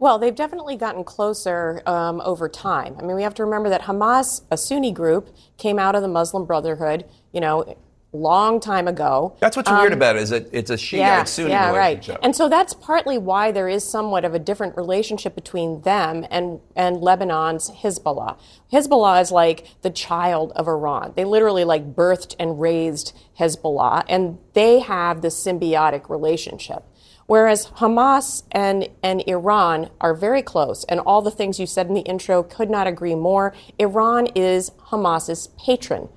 Well, 0.00 0.18
they've 0.18 0.34
definitely 0.34 0.76
gotten 0.76 1.04
closer 1.04 1.80
um, 1.86 2.22
over 2.22 2.48
time. 2.48 2.96
I 2.98 3.02
mean, 3.02 3.14
we 3.14 3.22
have 3.22 3.34
to 3.34 3.44
remember 3.44 3.68
that 3.68 3.82
Hamas, 3.82 4.42
a 4.50 4.56
Sunni 4.56 4.90
group, 4.90 5.32
came 5.58 5.78
out 5.78 5.94
of 5.94 6.02
the 6.02 6.08
Muslim 6.08 6.44
Brotherhood, 6.44 7.04
you 7.32 7.40
know, 7.40 7.76
long 8.14 8.60
time 8.60 8.88
ago. 8.88 9.36
That's 9.40 9.56
what's 9.56 9.68
um, 9.68 9.80
weird 9.80 9.92
about 9.92 10.16
it 10.16 10.22
is 10.22 10.30
that 10.30 10.48
it's 10.52 10.70
a 10.70 10.74
Shia 10.74 10.98
yeah, 10.98 11.24
Sunni 11.24 11.50
yeah, 11.50 11.70
relationship. 11.70 12.16
Right. 12.16 12.24
And 12.24 12.34
so 12.34 12.48
that's 12.48 12.72
partly 12.74 13.18
why 13.18 13.52
there 13.52 13.68
is 13.68 13.84
somewhat 13.84 14.24
of 14.24 14.34
a 14.34 14.38
different 14.38 14.76
relationship 14.76 15.34
between 15.34 15.82
them 15.82 16.26
and 16.30 16.60
and 16.76 16.96
Lebanon's 16.96 17.70
Hezbollah. 17.70 18.38
Hezbollah 18.72 19.20
is 19.20 19.30
like 19.30 19.68
the 19.82 19.90
child 19.90 20.52
of 20.56 20.68
Iran. 20.68 21.12
They 21.16 21.24
literally 21.24 21.64
like 21.64 21.94
birthed 21.94 22.34
and 22.38 22.60
raised 22.60 23.16
Hezbollah, 23.38 24.04
and 24.08 24.38
they 24.54 24.80
have 24.80 25.20
this 25.20 25.42
symbiotic 25.42 26.08
relationship. 26.08 26.84
Whereas 27.26 27.66
Hamas 27.66 28.42
and, 28.52 28.88
and 29.02 29.22
Iran 29.26 29.88
are 30.00 30.14
very 30.14 30.42
close, 30.42 30.84
and 30.84 31.00
all 31.00 31.22
the 31.22 31.30
things 31.30 31.58
you 31.58 31.66
said 31.66 31.86
in 31.88 31.94
the 31.94 32.02
intro 32.02 32.42
could 32.42 32.68
not 32.68 32.86
agree 32.86 33.14
more. 33.14 33.54
Iran 33.78 34.26
is 34.34 34.70
Hamas's 34.90 35.48
patron, 35.58 36.10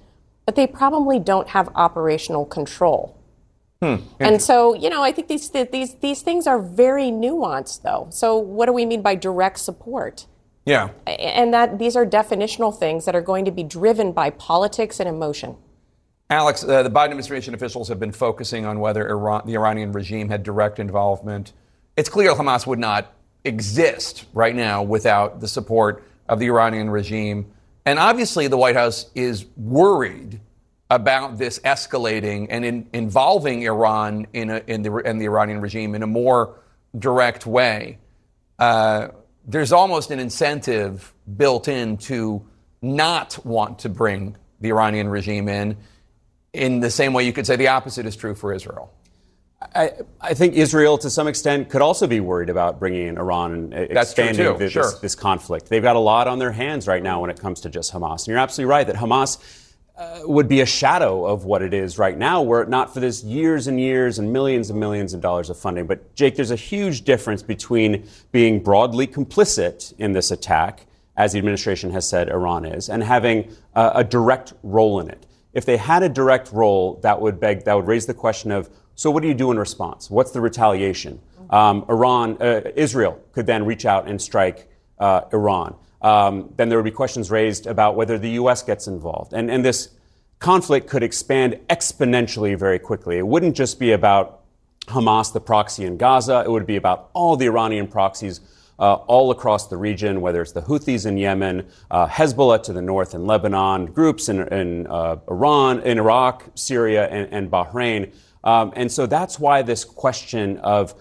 but 0.47 0.55
they 0.55 0.65
probably 0.65 1.19
don't 1.19 1.49
have 1.49 1.69
operational 1.75 2.45
control. 2.45 3.15
Hmm. 3.81 3.97
And 4.19 4.41
so, 4.41 4.73
you 4.73 4.89
know, 4.89 5.03
I 5.03 5.11
think 5.11 5.27
these 5.27 5.51
these 5.51 5.95
these 5.95 6.21
things 6.23 6.47
are 6.47 6.59
very 6.59 7.11
nuanced, 7.11 7.83
though. 7.83 8.07
So, 8.09 8.37
what 8.37 8.65
do 8.65 8.73
we 8.73 8.85
mean 8.85 9.03
by 9.03 9.13
direct 9.13 9.59
support? 9.59 10.25
Yeah. 10.65 10.89
And 11.05 11.53
that 11.53 11.77
these 11.77 11.95
are 11.95 12.05
definitional 12.05 12.75
things 12.75 13.05
that 13.05 13.15
are 13.15 13.21
going 13.21 13.45
to 13.45 13.51
be 13.51 13.61
driven 13.61 14.13
by 14.13 14.31
politics 14.31 14.99
and 14.99 15.07
emotion. 15.07 15.57
Alex, 16.29 16.63
uh, 16.63 16.81
the 16.81 16.89
Biden 16.89 17.11
administration 17.11 17.53
officials 17.53 17.87
have 17.89 17.99
been 17.99 18.11
focusing 18.11 18.65
on 18.65 18.79
whether 18.79 19.07
Iran, 19.07 19.43
the 19.45 19.55
Iranian 19.55 19.91
regime 19.91 20.29
had 20.29 20.43
direct 20.43 20.79
involvement. 20.79 21.53
It's 21.95 22.09
clear 22.09 22.33
Hamas 22.33 22.65
would 22.65 22.79
not 22.79 23.13
exist 23.45 24.25
right 24.33 24.55
now 24.55 24.81
without 24.81 25.39
the 25.39 25.47
support 25.47 26.03
of 26.27 26.39
the 26.39 26.47
Iranian 26.47 26.89
regime. 26.89 27.51
And 27.87 27.99
obviously, 27.99 28.49
the 28.49 28.57
White 28.57 28.75
House 28.75 29.09
is 29.15 29.45
worried 29.55 30.41
about 30.89 31.37
this 31.37 31.57
escalating 31.59 32.47
and 32.49 32.65
in, 32.65 32.89
involving 32.91 33.61
Iran 33.61 34.27
in, 34.33 34.49
a, 34.49 34.61
in, 34.67 34.81
the, 34.81 34.89
the 35.19 35.25
Iranian 35.25 35.61
regime 35.61 35.95
in 35.95 36.03
a 36.03 36.07
more 36.07 36.59
direct 36.99 37.45
way. 37.45 37.99
Uh, 38.59 39.07
there's 39.45 39.71
almost 39.71 40.11
an 40.11 40.19
incentive 40.19 41.13
built 41.37 41.69
in 41.69 41.95
to 41.95 42.45
not 42.81 43.39
want 43.45 43.79
to 43.79 43.87
bring 43.87 44.35
the 44.59 44.67
Iranian 44.67 45.07
regime 45.07 45.47
in, 45.47 45.77
in 46.51 46.81
the 46.81 46.91
same 46.91 47.13
way 47.13 47.25
you 47.25 47.31
could 47.31 47.47
say 47.47 47.55
the 47.55 47.69
opposite 47.69 48.05
is 48.05 48.17
true 48.17 48.35
for 48.35 48.51
Israel. 48.51 48.91
I, 49.59 49.91
I, 50.21 50.33
think 50.35 50.53
Israel, 50.53 50.99
to 50.99 51.09
some 51.09 51.27
extent, 51.27 51.69
could 51.69 51.81
also 51.81 52.05
be 52.05 52.19
worried 52.19 52.49
about 52.49 52.79
bringing 52.79 53.07
in 53.07 53.17
Iran 53.17 53.73
and 53.73 53.73
expanding 53.73 54.57
this, 54.57 54.71
sure. 54.71 54.83
this, 54.83 54.99
this 54.99 55.15
conflict. 55.15 55.67
They've 55.67 55.81
got 55.81 55.95
a 55.95 55.99
lot 55.99 56.27
on 56.27 56.37
their 56.37 56.51
hands 56.51 56.87
right 56.87 57.01
now 57.01 57.21
when 57.21 57.31
it 57.31 57.39
comes 57.39 57.61
to 57.61 57.69
just 57.69 57.91
Hamas. 57.91 58.19
And 58.19 58.27
you're 58.27 58.37
absolutely 58.37 58.69
right 58.69 58.85
that 58.85 58.97
Hamas 58.97 59.39
uh, 59.97 60.19
would 60.25 60.47
be 60.47 60.61
a 60.61 60.65
shadow 60.65 61.25
of 61.25 61.45
what 61.45 61.63
it 61.63 61.73
is 61.73 61.97
right 61.97 62.15
now, 62.15 62.43
were 62.43 62.61
it 62.61 62.69
not 62.69 62.93
for 62.93 62.99
this 62.99 63.23
years 63.23 63.65
and 63.65 63.79
years 63.79 64.19
and 64.19 64.31
millions 64.31 64.69
and 64.69 64.79
millions 64.79 65.15
of 65.15 65.21
dollars 65.21 65.49
of 65.49 65.57
funding. 65.57 65.87
But, 65.87 66.13
Jake, 66.13 66.35
there's 66.35 66.51
a 66.51 66.55
huge 66.55 67.01
difference 67.03 67.41
between 67.41 68.07
being 68.31 68.61
broadly 68.61 69.07
complicit 69.07 69.91
in 69.97 70.11
this 70.11 70.29
attack, 70.29 70.85
as 71.15 71.31
the 71.31 71.39
administration 71.39 71.89
has 71.91 72.07
said 72.07 72.29
Iran 72.29 72.63
is, 72.63 72.89
and 72.89 73.03
having 73.03 73.51
uh, 73.73 73.93
a 73.95 74.03
direct 74.03 74.53
role 74.61 74.99
in 74.99 75.09
it. 75.09 75.25
If 75.53 75.65
they 75.65 75.77
had 75.77 76.03
a 76.03 76.09
direct 76.09 76.51
role, 76.51 76.99
that 77.01 77.19
would 77.19 77.39
beg, 77.39 77.63
that 77.63 77.73
would 77.73 77.87
raise 77.87 78.05
the 78.05 78.13
question 78.13 78.51
of, 78.51 78.69
so 78.97 79.09
what 79.09 79.21
do 79.21 79.29
you 79.29 79.33
do 79.33 79.49
in 79.51 79.57
response? 79.57 80.09
What's 80.09 80.31
the 80.31 80.41
retaliation? 80.41 81.21
Um, 81.49 81.85
Iran, 81.87 82.35
uh, 82.41 82.61
Israel 82.75 83.23
could 83.31 83.45
then 83.45 83.65
reach 83.65 83.85
out 83.85 84.09
and 84.09 84.21
strike 84.21 84.69
uh, 84.99 85.21
Iran 85.31 85.75
um, 86.01 86.53
then 86.57 86.69
there 86.69 86.77
would 86.77 86.85
be 86.85 86.91
questions 86.91 87.31
raised 87.31 87.67
about 87.67 87.95
whether 87.95 88.17
the 88.17 88.31
U.S. 88.31 88.63
gets 88.63 88.87
involved. 88.87 89.33
And, 89.33 89.49
and 89.49 89.65
this 89.65 89.89
conflict 90.39 90.87
could 90.87 91.03
expand 91.03 91.59
exponentially 91.69 92.57
very 92.57 92.79
quickly. 92.79 93.17
It 93.17 93.27
wouldn't 93.27 93.55
just 93.55 93.79
be 93.79 93.91
about 93.91 94.41
Hamas, 94.85 95.33
the 95.33 95.41
proxy 95.41 95.85
in 95.85 95.97
Gaza, 95.97 96.43
it 96.45 96.51
would 96.51 96.65
be 96.65 96.77
about 96.77 97.09
all 97.13 97.35
the 97.35 97.45
Iranian 97.45 97.87
proxies. 97.87 98.41
Uh, 98.79 98.93
all 99.07 99.31
across 99.31 99.69
the 99.69 99.75
region, 99.75 100.21
whether 100.21 100.39
it's 100.39 100.51
the 100.51 100.61
Houthis 100.61 101.07
in 101.07 101.17
Yemen, 101.17 101.67
uh, 101.89 102.07
Hezbollah 102.07 102.61
to 102.61 102.73
the 102.73 102.81
north 102.83 103.15
in 103.15 103.25
Lebanon, 103.25 103.87
groups 103.87 104.29
in, 104.29 104.47
in 104.53 104.85
uh, 104.85 105.15
Iran, 105.27 105.81
in 105.81 105.97
Iraq, 105.97 106.43
Syria, 106.53 107.07
and, 107.07 107.27
and 107.33 107.49
Bahrain. 107.49 108.13
Um, 108.43 108.73
and 108.75 108.91
so 108.91 109.05
that's 109.05 109.39
why 109.39 109.61
this 109.61 109.83
question 109.83 110.57
of 110.59 110.93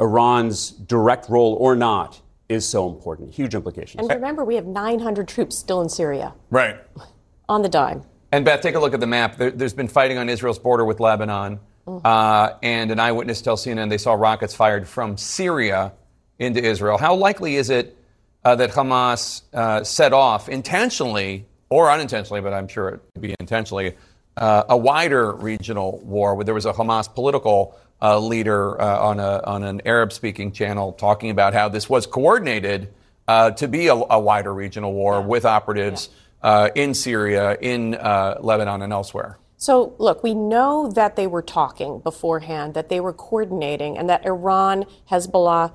Iran's 0.00 0.70
direct 0.70 1.28
role 1.28 1.54
or 1.60 1.76
not 1.76 2.20
is 2.48 2.68
so 2.68 2.88
important. 2.88 3.32
Huge 3.32 3.54
implications. 3.54 4.00
And 4.00 4.10
remember, 4.10 4.44
we 4.44 4.56
have 4.56 4.66
900 4.66 5.28
troops 5.28 5.56
still 5.56 5.80
in 5.80 5.88
Syria. 5.88 6.34
Right. 6.50 6.76
On 7.48 7.62
the 7.62 7.68
dime. 7.68 8.02
And 8.32 8.44
Beth, 8.44 8.60
take 8.60 8.74
a 8.74 8.80
look 8.80 8.94
at 8.94 9.00
the 9.00 9.06
map. 9.06 9.36
There, 9.36 9.50
has 9.50 9.74
been 9.74 9.88
fighting 9.88 10.16
on 10.16 10.28
Israel's 10.28 10.58
border 10.58 10.84
with 10.84 11.00
Lebanon. 11.00 11.58
Mm-hmm. 11.86 12.06
Uh, 12.06 12.50
and 12.62 12.92
an 12.92 13.00
eyewitness 13.00 13.42
tells 13.42 13.64
CNN 13.64 13.90
they 13.90 13.98
saw 13.98 14.12
rockets 14.12 14.54
fired 14.54 14.86
from 14.86 15.16
Syria 15.16 15.92
into 16.38 16.62
Israel. 16.62 16.96
How 16.96 17.14
likely 17.14 17.56
is 17.56 17.70
it 17.70 17.96
uh, 18.44 18.54
that 18.56 18.70
Hamas 18.70 19.42
uh, 19.52 19.82
set 19.82 20.12
off 20.12 20.48
intentionally 20.48 21.46
or 21.70 21.90
unintentionally, 21.90 22.40
but 22.40 22.52
I'm 22.52 22.68
sure 22.68 22.88
it 22.88 23.00
would 23.14 23.22
be 23.22 23.34
intentionally, 23.40 23.94
uh, 24.40 24.64
a 24.70 24.76
wider 24.76 25.32
regional 25.32 25.98
war 25.98 26.34
where 26.34 26.44
there 26.44 26.54
was 26.54 26.66
a 26.66 26.72
Hamas 26.72 27.14
political 27.14 27.78
uh, 28.02 28.18
leader 28.18 28.80
uh, 28.80 28.98
on, 28.98 29.20
a, 29.20 29.42
on 29.44 29.62
an 29.62 29.82
Arab 29.84 30.12
speaking 30.12 30.50
channel 30.52 30.92
talking 30.92 31.30
about 31.30 31.52
how 31.52 31.68
this 31.68 31.88
was 31.88 32.06
coordinated 32.06 32.92
uh, 33.28 33.50
to 33.52 33.68
be 33.68 33.88
a, 33.88 33.94
a, 33.94 34.18
wider 34.18 34.52
regional 34.52 34.92
war 34.92 35.20
yeah. 35.20 35.26
with 35.26 35.44
operatives 35.44 36.08
yeah. 36.10 36.16
Uh, 36.42 36.70
in 36.74 36.94
Syria, 36.94 37.54
in 37.60 37.94
uh, 37.94 38.38
Lebanon, 38.40 38.80
and 38.80 38.94
elsewhere. 38.94 39.36
So, 39.58 39.94
look, 39.98 40.22
we 40.22 40.32
know 40.32 40.90
that 40.90 41.14
they 41.14 41.26
were 41.26 41.42
talking 41.42 42.00
beforehand, 42.00 42.72
that 42.72 42.88
they 42.88 42.98
were 42.98 43.12
coordinating, 43.12 43.98
and 43.98 44.08
that 44.08 44.24
Iran, 44.24 44.86
Hezbollah, 45.10 45.74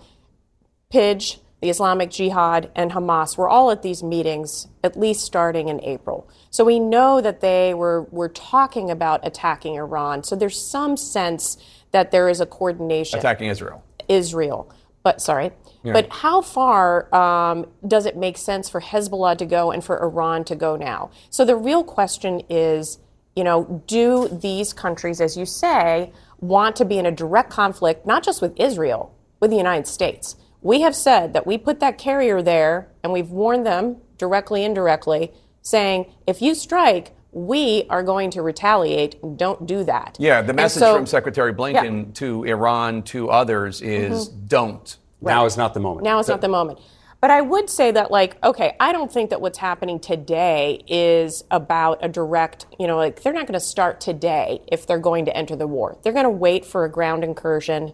PIJ, 0.92 1.38
the 1.62 1.70
Islamic 1.70 2.12
Jihad, 2.12 2.70
and 2.76 2.92
Hamas 2.92 3.38
were 3.38 3.50
all 3.50 3.72
at 3.72 3.82
these 3.82 4.04
meetings, 4.04 4.68
at 4.84 5.00
least 5.00 5.22
starting 5.22 5.70
in 5.70 5.84
April. 5.84 6.30
So 6.52 6.64
we 6.64 6.80
know 6.80 7.22
that 7.22 7.42
they 7.42 7.74
were, 7.74 8.04
were 8.12 8.30
talking 8.30 8.92
about 8.92 9.26
attacking 9.26 9.76
Iran. 9.76 10.24
So 10.24 10.36
there's 10.36 10.62
some 10.62 10.98
sense 10.98 11.58
that 11.92 12.12
there 12.12 12.28
is 12.30 12.42
a 12.42 12.46
coordination. 12.46 13.20
Attacking 13.20 13.50
Israel. 13.50 13.84
Israel. 14.08 14.72
But, 15.02 15.22
sorry. 15.22 15.52
Yeah. 15.84 15.94
But 15.94 16.12
how 16.12 16.42
far 16.42 17.14
um, 17.16 17.68
does 17.88 18.06
it 18.06 18.18
make 18.18 18.38
sense 18.38 18.70
for 18.70 18.82
Hezbollah 18.82 19.38
to 19.38 19.46
go 19.46 19.72
and 19.72 19.84
for 19.84 20.02
Iran 20.02 20.44
to 20.46 20.56
go 20.56 20.76
now? 20.76 21.12
So 21.30 21.46
the 21.46 21.56
real 21.56 21.84
question 21.84 22.42
is, 22.50 23.00
you 23.36 23.44
know, 23.44 23.84
do 23.88 24.28
these 24.30 24.74
countries, 24.74 25.22
as 25.22 25.38
you 25.38 25.46
say, 25.46 26.12
want 26.40 26.76
to 26.78 26.86
be 26.86 26.98
in 26.98 27.06
a 27.06 27.12
direct 27.12 27.50
conflict, 27.50 28.06
not 28.06 28.24
just 28.24 28.42
with 28.42 28.60
Israel, 28.60 29.16
with 29.40 29.52
the 29.52 29.58
United 29.58 29.88
States? 29.88 30.36
We 30.66 30.82
have 30.82 30.96
said 30.96 31.34
that 31.34 31.46
we 31.46 31.60
put 31.60 31.80
that 31.82 32.00
carrier 32.00 32.42
there 32.42 32.88
and 33.04 33.14
we've 33.14 33.30
warned 33.30 33.68
them 33.68 33.98
directly, 34.18 34.64
indirectly, 34.64 35.32
saying 35.62 36.12
if 36.26 36.42
you 36.42 36.56
strike, 36.56 37.16
we 37.32 37.86
are 37.88 38.02
going 38.02 38.32
to 38.32 38.42
retaliate. 38.42 39.22
Don't 39.38 39.68
do 39.68 39.84
that. 39.84 40.18
Yeah, 40.20 40.42
the 40.42 40.54
message 40.54 40.80
so, 40.80 40.96
from 40.96 41.06
Secretary 41.06 41.54
Blinken 41.54 42.08
yeah. 42.08 42.14
to 42.16 42.46
Iran, 42.46 43.04
to 43.04 43.30
others, 43.30 43.84
is 43.84 44.28
mm-hmm. 44.28 44.46
don't. 44.48 44.98
Right. 45.22 45.36
Now 45.36 45.46
is 45.46 45.56
not 45.56 45.76
the 45.76 45.82
moment. 45.82 46.04
Now 46.04 46.18
is 46.18 46.26
so, 46.26 46.34
not 46.34 46.42
the 46.42 46.48
moment. 46.48 46.80
But 47.22 47.30
I 47.30 47.42
would 47.42 47.70
say 47.70 47.92
that, 47.92 48.10
like, 48.10 48.44
okay, 48.44 48.76
I 48.80 48.92
don't 48.92 49.12
think 49.12 49.30
that 49.30 49.42
what's 49.42 49.60
happening 49.60 50.00
today 50.00 50.84
is 50.88 51.44
about 51.52 52.04
a 52.04 52.10
direct, 52.10 52.66
you 52.80 52.88
know, 52.88 52.98
like, 52.98 53.22
they're 53.22 53.34
not 53.34 53.46
going 53.46 53.54
to 53.54 53.66
start 53.66 54.02
today 54.02 54.62
if 54.72 54.88
they're 54.88 54.98
going 54.98 55.26
to 55.26 55.38
enter 55.38 55.56
the 55.56 55.68
war. 55.68 56.00
They're 56.02 56.12
going 56.12 56.26
to 56.26 56.32
wait 56.32 56.66
for 56.66 56.86
a 56.86 56.90
ground 56.90 57.24
incursion. 57.24 57.94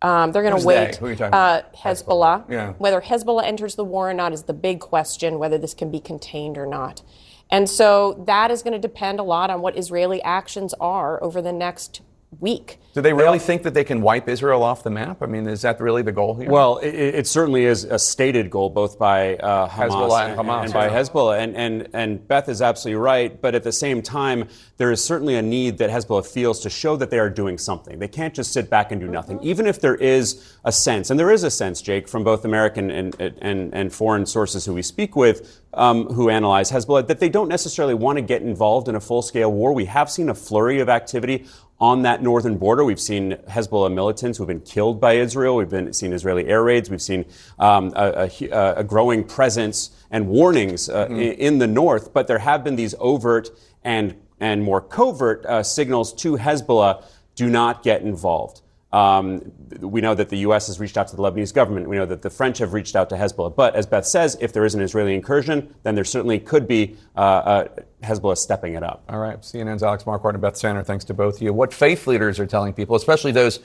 Um, 0.00 0.32
they're 0.32 0.42
going 0.42 0.58
to 0.58 0.66
wait. 0.66 0.96
Who 0.96 1.06
are 1.06 1.10
you 1.10 1.16
talking 1.16 1.34
uh, 1.34 1.62
Hezbollah. 1.74 2.44
Hezbollah. 2.46 2.50
Yeah. 2.50 2.72
Whether 2.74 3.00
Hezbollah 3.00 3.44
enters 3.44 3.74
the 3.74 3.84
war 3.84 4.10
or 4.10 4.14
not 4.14 4.32
is 4.32 4.44
the 4.44 4.52
big 4.52 4.80
question, 4.80 5.38
whether 5.38 5.58
this 5.58 5.74
can 5.74 5.90
be 5.90 6.00
contained 6.00 6.56
or 6.56 6.66
not. 6.66 7.02
And 7.50 7.68
so 7.68 8.22
that 8.26 8.50
is 8.50 8.62
going 8.62 8.74
to 8.74 8.78
depend 8.78 9.18
a 9.18 9.22
lot 9.22 9.50
on 9.50 9.60
what 9.60 9.76
Israeli 9.76 10.22
actions 10.22 10.74
are 10.80 11.22
over 11.22 11.40
the 11.40 11.52
next 11.52 12.02
week. 12.40 12.78
Do 12.94 13.00
they 13.00 13.12
really 13.12 13.38
think 13.38 13.62
that 13.62 13.74
they 13.74 13.84
can 13.84 14.02
wipe 14.02 14.28
Israel 14.28 14.62
off 14.62 14.82
the 14.82 14.90
map? 14.90 15.22
I 15.22 15.26
mean, 15.26 15.46
is 15.46 15.62
that 15.62 15.80
really 15.80 16.02
the 16.02 16.12
goal 16.12 16.34
here? 16.34 16.50
Well, 16.50 16.78
it, 16.78 16.94
it 16.94 17.26
certainly 17.26 17.64
is 17.64 17.84
a 17.84 17.98
stated 17.98 18.50
goal, 18.50 18.70
both 18.70 18.98
by 18.98 19.36
uh, 19.36 19.68
Hamas 19.68 19.90
Hezbollah 19.90 20.28
and, 20.28 20.38
Hamas, 20.38 20.64
and 20.64 20.72
by 20.72 20.88
Hezbollah. 20.88 21.38
And, 21.38 21.56
and, 21.56 21.88
and 21.92 22.28
Beth 22.28 22.48
is 22.48 22.60
absolutely 22.60 23.00
right. 23.00 23.40
But 23.40 23.54
at 23.54 23.62
the 23.62 23.72
same 23.72 24.02
time, 24.02 24.48
there 24.76 24.90
is 24.90 25.02
certainly 25.02 25.36
a 25.36 25.42
need 25.42 25.78
that 25.78 25.90
Hezbollah 25.90 26.26
feels 26.26 26.60
to 26.60 26.70
show 26.70 26.96
that 26.96 27.10
they 27.10 27.18
are 27.18 27.30
doing 27.30 27.56
something. 27.56 27.98
They 27.98 28.08
can't 28.08 28.34
just 28.34 28.52
sit 28.52 28.68
back 28.68 28.92
and 28.92 29.00
do 29.00 29.08
nothing. 29.08 29.40
Even 29.42 29.66
if 29.66 29.80
there 29.80 29.96
is 29.96 30.56
a 30.64 30.72
sense, 30.72 31.10
and 31.10 31.18
there 31.18 31.30
is 31.30 31.44
a 31.44 31.50
sense, 31.50 31.80
Jake, 31.80 32.08
from 32.08 32.24
both 32.24 32.44
American 32.44 32.90
and, 32.90 33.14
and, 33.20 33.72
and 33.74 33.92
foreign 33.92 34.26
sources 34.26 34.64
who 34.64 34.74
we 34.74 34.82
speak 34.82 35.16
with, 35.16 35.60
um, 35.74 36.06
who 36.06 36.30
analyze 36.30 36.70
Hezbollah, 36.70 37.06
that 37.06 37.20
they 37.20 37.28
don't 37.28 37.48
necessarily 37.48 37.94
want 37.94 38.16
to 38.16 38.22
get 38.22 38.42
involved 38.42 38.88
in 38.88 38.96
a 38.96 39.00
full 39.00 39.22
scale 39.22 39.52
war. 39.52 39.72
We 39.72 39.84
have 39.84 40.10
seen 40.10 40.28
a 40.28 40.34
flurry 40.34 40.80
of 40.80 40.88
activity 40.88 41.46
on 41.80 42.02
that 42.02 42.22
northern 42.22 42.56
border. 42.56 42.84
We've 42.84 43.00
seen 43.00 43.32
Hezbollah 43.48 43.92
militants 43.92 44.38
who 44.38 44.44
have 44.44 44.48
been 44.48 44.60
killed 44.60 45.00
by 45.00 45.14
Israel. 45.14 45.56
We've 45.56 45.68
been, 45.68 45.92
seen 45.92 46.12
Israeli 46.12 46.46
air 46.46 46.62
raids. 46.62 46.90
We've 46.90 47.02
seen 47.02 47.24
um, 47.58 47.92
a, 47.94 48.30
a, 48.50 48.74
a, 48.78 48.84
growing 48.84 49.24
presence 49.24 49.90
and 50.10 50.28
warnings 50.28 50.88
uh, 50.88 51.06
mm-hmm. 51.06 51.14
in, 51.14 51.32
in, 51.32 51.58
the 51.58 51.68
north. 51.68 52.12
But 52.12 52.26
there 52.26 52.38
have 52.38 52.64
been 52.64 52.76
these 52.76 52.94
overt 52.98 53.50
and, 53.84 54.16
and 54.40 54.62
more 54.62 54.80
covert 54.80 55.46
uh, 55.46 55.62
signals 55.62 56.12
to 56.14 56.36
Hezbollah 56.36 57.04
do 57.36 57.48
not 57.48 57.84
get 57.84 58.02
involved. 58.02 58.62
Um, 58.90 59.52
we 59.80 60.00
know 60.00 60.14
that 60.14 60.30
the 60.30 60.38
U.S. 60.38 60.68
has 60.68 60.80
reached 60.80 60.96
out 60.96 61.08
to 61.08 61.16
the 61.16 61.22
Lebanese 61.22 61.52
government. 61.52 61.88
We 61.88 61.96
know 61.96 62.06
that 62.06 62.22
the 62.22 62.30
French 62.30 62.58
have 62.58 62.72
reached 62.72 62.96
out 62.96 63.10
to 63.10 63.16
Hezbollah. 63.16 63.54
But 63.54 63.76
as 63.76 63.86
Beth 63.86 64.06
says, 64.06 64.38
if 64.40 64.52
there 64.52 64.64
is 64.64 64.74
an 64.74 64.80
Israeli 64.80 65.14
incursion, 65.14 65.74
then 65.82 65.94
there 65.94 66.04
certainly 66.04 66.38
could 66.38 66.66
be 66.66 66.96
uh, 67.14 67.20
uh, 67.20 67.68
Hezbollah 68.02 68.38
stepping 68.38 68.74
it 68.74 68.82
up. 68.82 69.04
All 69.08 69.18
right. 69.18 69.38
CNN's 69.40 69.82
Alex 69.82 70.04
Marquardt 70.04 70.32
and 70.32 70.40
Beth 70.40 70.56
Sanner, 70.56 70.82
thanks 70.82 71.04
to 71.06 71.14
both 71.14 71.36
of 71.36 71.42
you. 71.42 71.52
What 71.52 71.74
faith 71.74 72.06
leaders 72.06 72.40
are 72.40 72.46
telling 72.46 72.72
people, 72.72 72.96
especially 72.96 73.32
those 73.32 73.60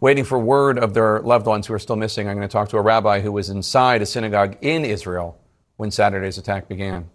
waiting 0.00 0.24
for 0.24 0.38
word 0.38 0.78
of 0.78 0.92
their 0.92 1.20
loved 1.20 1.46
ones 1.46 1.66
who 1.66 1.74
are 1.74 1.78
still 1.78 1.96
missing. 1.96 2.28
I'm 2.28 2.36
going 2.36 2.48
to 2.48 2.52
talk 2.52 2.68
to 2.70 2.76
a 2.76 2.82
rabbi 2.82 3.20
who 3.20 3.32
was 3.32 3.50
inside 3.50 4.02
a 4.02 4.06
synagogue 4.06 4.56
in 4.60 4.84
Israel 4.84 5.40
when 5.76 5.90
Saturday's 5.90 6.36
attack 6.36 6.68
began. 6.68 7.08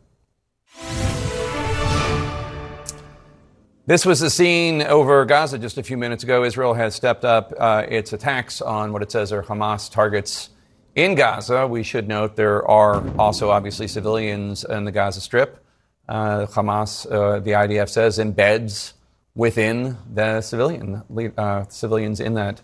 This 3.89 4.05
was 4.05 4.19
the 4.19 4.29
scene 4.29 4.83
over 4.83 5.25
Gaza 5.25 5.57
just 5.57 5.79
a 5.79 5.81
few 5.81 5.97
minutes 5.97 6.23
ago. 6.23 6.43
Israel 6.43 6.75
has 6.75 6.93
stepped 6.93 7.25
up 7.25 7.51
uh, 7.57 7.87
its 7.89 8.13
attacks 8.13 8.61
on 8.61 8.93
what 8.93 9.01
it 9.01 9.11
says 9.11 9.33
are 9.33 9.41
Hamas 9.41 9.91
targets 9.91 10.51
in 10.93 11.15
Gaza. 11.15 11.65
We 11.65 11.81
should 11.81 12.07
note 12.07 12.35
there 12.35 12.63
are 12.69 13.03
also 13.17 13.49
obviously 13.49 13.87
civilians 13.87 14.63
in 14.63 14.83
the 14.83 14.91
Gaza 14.91 15.21
Strip. 15.21 15.65
Uh, 16.07 16.45
Hamas, 16.45 17.11
uh, 17.11 17.39
the 17.39 17.53
IDF 17.53 17.89
says, 17.89 18.19
embeds 18.19 18.93
within 19.33 19.97
the 20.13 20.41
civilian 20.41 21.01
uh, 21.35 21.65
civilians 21.69 22.19
in 22.19 22.35
that 22.35 22.61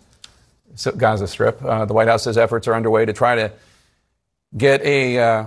Gaza 0.96 1.26
Strip. 1.26 1.60
Uh, 1.60 1.86
the 1.86 1.92
White 1.92 2.06
House 2.06 2.22
says 2.22 2.38
efforts 2.38 2.68
are 2.68 2.74
underway 2.74 3.04
to 3.04 3.12
try 3.12 3.34
to 3.34 3.52
get 4.56 4.80
a 4.82 5.18
uh, 5.18 5.46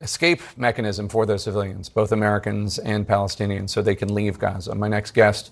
escape 0.00 0.40
mechanism 0.56 1.08
for 1.08 1.26
those 1.26 1.42
civilians, 1.42 1.88
both 1.88 2.12
Americans 2.12 2.78
and 2.78 3.06
Palestinians, 3.06 3.70
so 3.70 3.82
they 3.82 3.94
can 3.94 4.14
leave 4.14 4.38
Gaza. 4.38 4.74
My 4.74 4.88
next 4.88 5.12
guest 5.12 5.50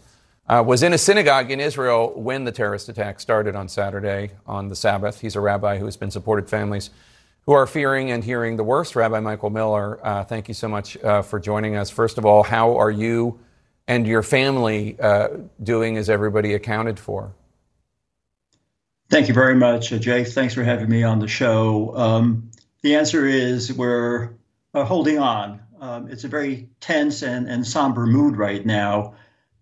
uh, 0.49 0.63
was 0.65 0.83
in 0.83 0.93
a 0.93 0.99
synagogue 0.99 1.51
in 1.51 1.61
Israel 1.61 2.13
when 2.15 2.45
the 2.45 2.53
terrorist 2.53 2.89
attack 2.89 3.19
started 3.19 3.57
on 3.57 3.69
Saturday 3.69 4.31
on 4.47 4.69
the 4.69 4.77
Sabbath. 4.77 5.21
He's 5.21 5.35
a 5.35 5.41
rabbi 5.41 5.79
who 5.79 5.85
has 5.87 5.97
been 5.97 6.11
supported 6.11 6.49
families 6.49 6.91
who 7.47 7.53
are 7.53 7.67
fearing 7.67 8.11
and 8.11 8.23
hearing 8.23 8.57
the 8.57 8.65
worst. 8.65 8.97
Rabbi 8.97 9.21
Michael 9.21 9.51
Miller, 9.51 10.05
uh, 10.05 10.25
thank 10.25 10.49
you 10.49 10.55
so 10.55 10.69
much 10.69 10.97
uh, 10.99 11.23
for 11.23 11.39
joining 11.41 11.77
us. 11.77 11.91
First 11.91 12.19
of 12.19 12.25
all, 12.25 12.43
how 12.43 12.77
are 12.77 12.91
you 12.91 13.39
and 13.89 14.07
your 14.07 14.23
family 14.23 14.99
uh, 15.01 15.29
doing? 15.63 15.97
Is 15.97 16.11
everybody 16.11 16.55
accounted 16.55 16.99
for? 16.99 17.33
Thank 19.09 19.29
you 19.29 19.35
very 19.35 19.55
much, 19.55 19.91
Jay. 19.91 20.25
Thanks 20.25 20.55
for 20.55 20.65
having 20.65 20.89
me 20.89 21.05
on 21.05 21.21
the 21.21 21.29
show. 21.29 21.97
Um, 21.97 22.51
the 22.87 22.95
answer 22.95 23.27
is 23.27 23.73
we're 23.73 24.31
uh, 24.73 24.85
holding 24.85 25.19
on. 25.19 25.61
Um, 25.81 26.09
it's 26.09 26.23
a 26.23 26.29
very 26.29 26.69
tense 26.79 27.23
and, 27.23 27.49
and 27.49 27.67
somber 27.67 28.07
mood 28.07 28.37
right 28.37 28.65
now. 28.65 29.17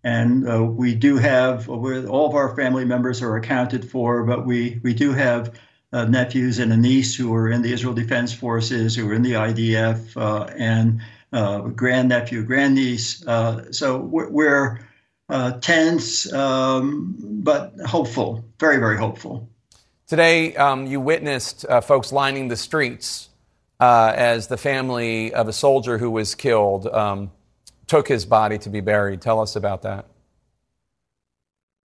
And 0.04 0.46
uh, 0.46 0.62
we 0.62 0.94
do 0.94 1.16
have, 1.16 1.70
all 1.70 2.28
of 2.28 2.34
our 2.34 2.54
family 2.54 2.84
members 2.84 3.22
are 3.22 3.36
accounted 3.36 3.90
for, 3.90 4.24
but 4.24 4.44
we, 4.44 4.78
we 4.82 4.92
do 4.92 5.12
have 5.12 5.58
uh, 5.90 6.04
nephews 6.04 6.58
and 6.58 6.70
a 6.70 6.76
niece 6.76 7.14
who 7.14 7.34
are 7.34 7.48
in 7.48 7.62
the 7.62 7.72
Israel 7.72 7.94
Defense 7.94 8.34
Forces, 8.34 8.94
who 8.94 9.08
are 9.08 9.14
in 9.14 9.22
the 9.22 9.32
IDF, 9.32 10.14
uh, 10.18 10.44
and 10.58 11.00
uh, 11.32 11.60
grandnephew, 11.60 12.44
grandniece. 12.44 13.26
Uh, 13.26 13.72
so 13.72 14.00
we're, 14.00 14.28
we're 14.28 14.86
tense, 15.62 16.30
um, 16.30 17.16
but 17.18 17.72
hopeful, 17.86 18.44
very, 18.60 18.76
very 18.76 18.98
hopeful. 18.98 19.48
Today, 20.06 20.54
um, 20.56 20.86
you 20.86 21.00
witnessed 21.00 21.64
uh, 21.66 21.80
folks 21.80 22.12
lining 22.12 22.48
the 22.48 22.56
streets 22.56 23.30
uh, 23.80 24.12
as 24.14 24.48
the 24.48 24.58
family 24.58 25.32
of 25.32 25.48
a 25.48 25.52
soldier 25.52 25.96
who 25.96 26.10
was 26.10 26.34
killed 26.34 26.86
um, 26.86 27.30
took 27.86 28.06
his 28.06 28.26
body 28.26 28.58
to 28.58 28.68
be 28.68 28.80
buried. 28.80 29.22
Tell 29.22 29.40
us 29.40 29.56
about 29.56 29.82
that. 29.82 30.04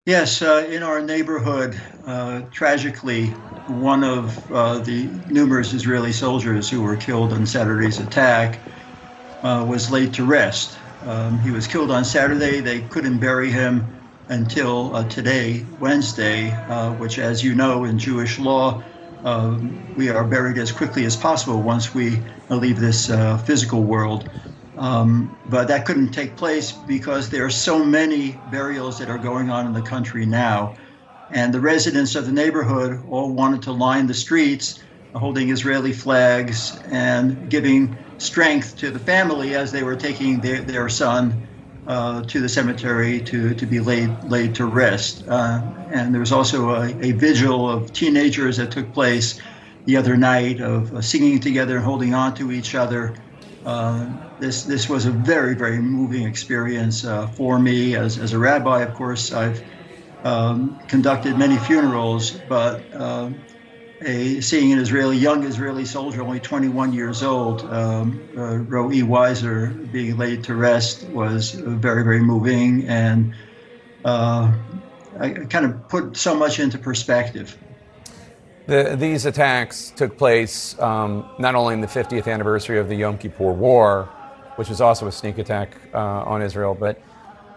Yes, 0.06 0.42
uh, 0.42 0.68
in 0.70 0.84
our 0.84 1.02
neighborhood, 1.02 1.80
uh, 2.06 2.42
tragically, 2.52 3.28
one 3.68 4.04
of 4.04 4.52
uh, 4.52 4.80
the 4.80 5.06
numerous 5.30 5.72
Israeli 5.72 6.12
soldiers 6.12 6.70
who 6.70 6.82
were 6.82 6.98
killed 6.98 7.32
in 7.32 7.46
Saturday's 7.46 8.00
attack 8.00 8.60
uh, 9.44 9.66
was 9.70 9.92
laid 9.92 10.14
to 10.16 10.26
rest. 10.26 10.78
Um, 11.06 11.40
he 11.40 11.52
was 11.52 11.68
killed 11.68 11.90
on 11.90 12.04
Saturday. 12.04 12.60
They 12.60 12.82
couldn't 12.82 13.20
bury 13.20 13.50
him 13.50 13.99
until 14.30 14.96
uh, 14.96 15.04
today, 15.06 15.66
Wednesday, 15.80 16.52
uh, 16.70 16.94
which, 16.94 17.20
as 17.20 17.44
you 17.44 17.56
know, 17.56 17.84
in 17.84 17.98
Jewish 17.98 18.40
law, 18.40 18.84
um, 19.24 19.84
we 19.96 20.10
are 20.10 20.24
buried 20.24 20.58
as 20.58 20.72
quickly 20.72 21.04
as 21.06 21.18
possible 21.18 21.62
once 21.62 21.94
we 21.94 22.26
leave 22.50 22.80
this 22.80 23.10
uh, 23.10 23.38
physical 23.40 23.84
world. 23.84 24.30
Um, 24.78 25.36
but 25.46 25.68
that 25.68 25.86
couldn't 25.86 26.12
take 26.12 26.38
place 26.38 26.72
because 26.72 27.30
there 27.30 27.44
are 27.44 27.50
so 27.50 27.84
many 27.84 28.42
burials 28.46 28.98
that 29.00 29.10
are 29.10 29.18
going 29.18 29.50
on 29.50 29.66
in 29.66 29.74
the 29.74 29.82
country 29.82 30.26
now. 30.26 30.78
And 31.30 31.54
the 31.54 31.60
residents 31.60 32.16
of 32.16 32.26
the 32.26 32.32
neighborhood 32.32 33.04
all 33.08 33.34
wanted 33.34 33.62
to 33.64 33.72
line 33.72 34.08
the 34.08 34.14
streets 34.14 34.82
holding 35.16 35.50
Israeli 35.50 35.92
flags 35.92 36.80
and 36.86 37.50
giving 37.50 37.98
strength 38.18 38.78
to 38.78 38.92
the 38.92 39.00
family 39.00 39.56
as 39.56 39.72
they 39.72 39.84
were 39.84 39.96
taking 39.96 40.40
their, 40.40 40.62
their 40.62 40.88
son 40.88 41.49
uh, 41.90 42.22
to 42.22 42.40
the 42.40 42.48
cemetery 42.48 43.20
to, 43.20 43.56
to 43.56 43.66
be 43.66 43.80
laid, 43.80 44.12
laid 44.26 44.54
to 44.54 44.66
rest. 44.68 45.28
Uh, 45.28 45.60
and 45.90 46.14
there 46.14 46.20
was 46.20 46.32
also 46.32 46.70
a, 46.70 46.90
a, 47.02 47.14
vigil 47.14 47.68
of 47.68 47.92
teenagers 47.92 48.58
that 48.58 48.70
took 48.70 48.94
place 48.94 49.42
the 49.86 49.98
other 49.98 50.16
night 50.16 50.62
of 50.62 50.94
uh, 50.94 51.02
singing 51.02 51.40
together 51.40 51.78
and 51.78 51.84
holding 51.84 52.14
on 52.14 52.36
to 52.36 52.52
each 52.52 52.76
other. 52.76 53.16
Uh, 53.66 54.08
this, 54.40 54.66
this 54.66 54.88
was 54.88 55.08
a 55.08 55.12
very, 55.12 55.56
very 55.56 55.80
moving 55.80 56.28
experience 56.28 57.06
uh, 57.06 57.26
for 57.28 57.58
me. 57.58 57.96
As, 57.96 58.20
as 58.20 58.34
a 58.34 58.38
rabbi, 58.38 58.84
of 58.84 58.94
course, 58.94 59.34
I've 59.34 59.64
um, 60.24 60.80
conducted 60.88 61.40
many 61.40 61.58
funerals, 61.58 62.40
but 62.48 62.84
um, 62.96 63.42
a, 64.02 64.42
seeing 64.42 64.72
an 64.72 64.80
Israeli, 64.80 65.18
young 65.18 65.44
Israeli 65.44 65.86
soldier, 65.86 66.22
only 66.22 66.40
21 66.40 66.94
years 66.94 67.24
old, 67.24 67.62
um, 67.66 68.22
uh, 68.38 68.58
Roe 68.58 68.90
Weiser, 68.90 69.92
being 69.92 70.18
laid 70.18 70.44
to 70.46 70.56
rest 70.56 71.04
was 71.10 71.52
very, 71.52 72.04
very 72.04 72.22
moving. 72.22 72.88
And 72.88 73.34
uh, 74.06 74.54
I 75.20 75.30
kind 75.30 75.66
of 75.66 75.88
put 75.90 76.16
so 76.16 76.36
much 76.36 76.60
into 76.60 76.78
perspective. 76.78 77.58
The, 78.68 78.96
these 78.96 79.26
attacks 79.26 79.92
took 79.96 80.18
place 80.18 80.78
um, 80.80 81.28
not 81.40 81.56
only 81.56 81.74
in 81.74 81.82
the 81.82 81.88
50th 81.88 82.32
anniversary 82.32 82.78
of 82.78 82.88
the 82.88 82.96
Yom 82.96 83.18
Kippur 83.18 83.52
War, 83.52 84.06
which 84.56 84.70
was 84.70 84.80
also 84.80 85.08
a 85.08 85.12
sneak 85.12 85.38
attack 85.40 85.76
uh, 85.94 85.98
on 85.98 86.42
Israel, 86.42 86.76
but 86.80 87.02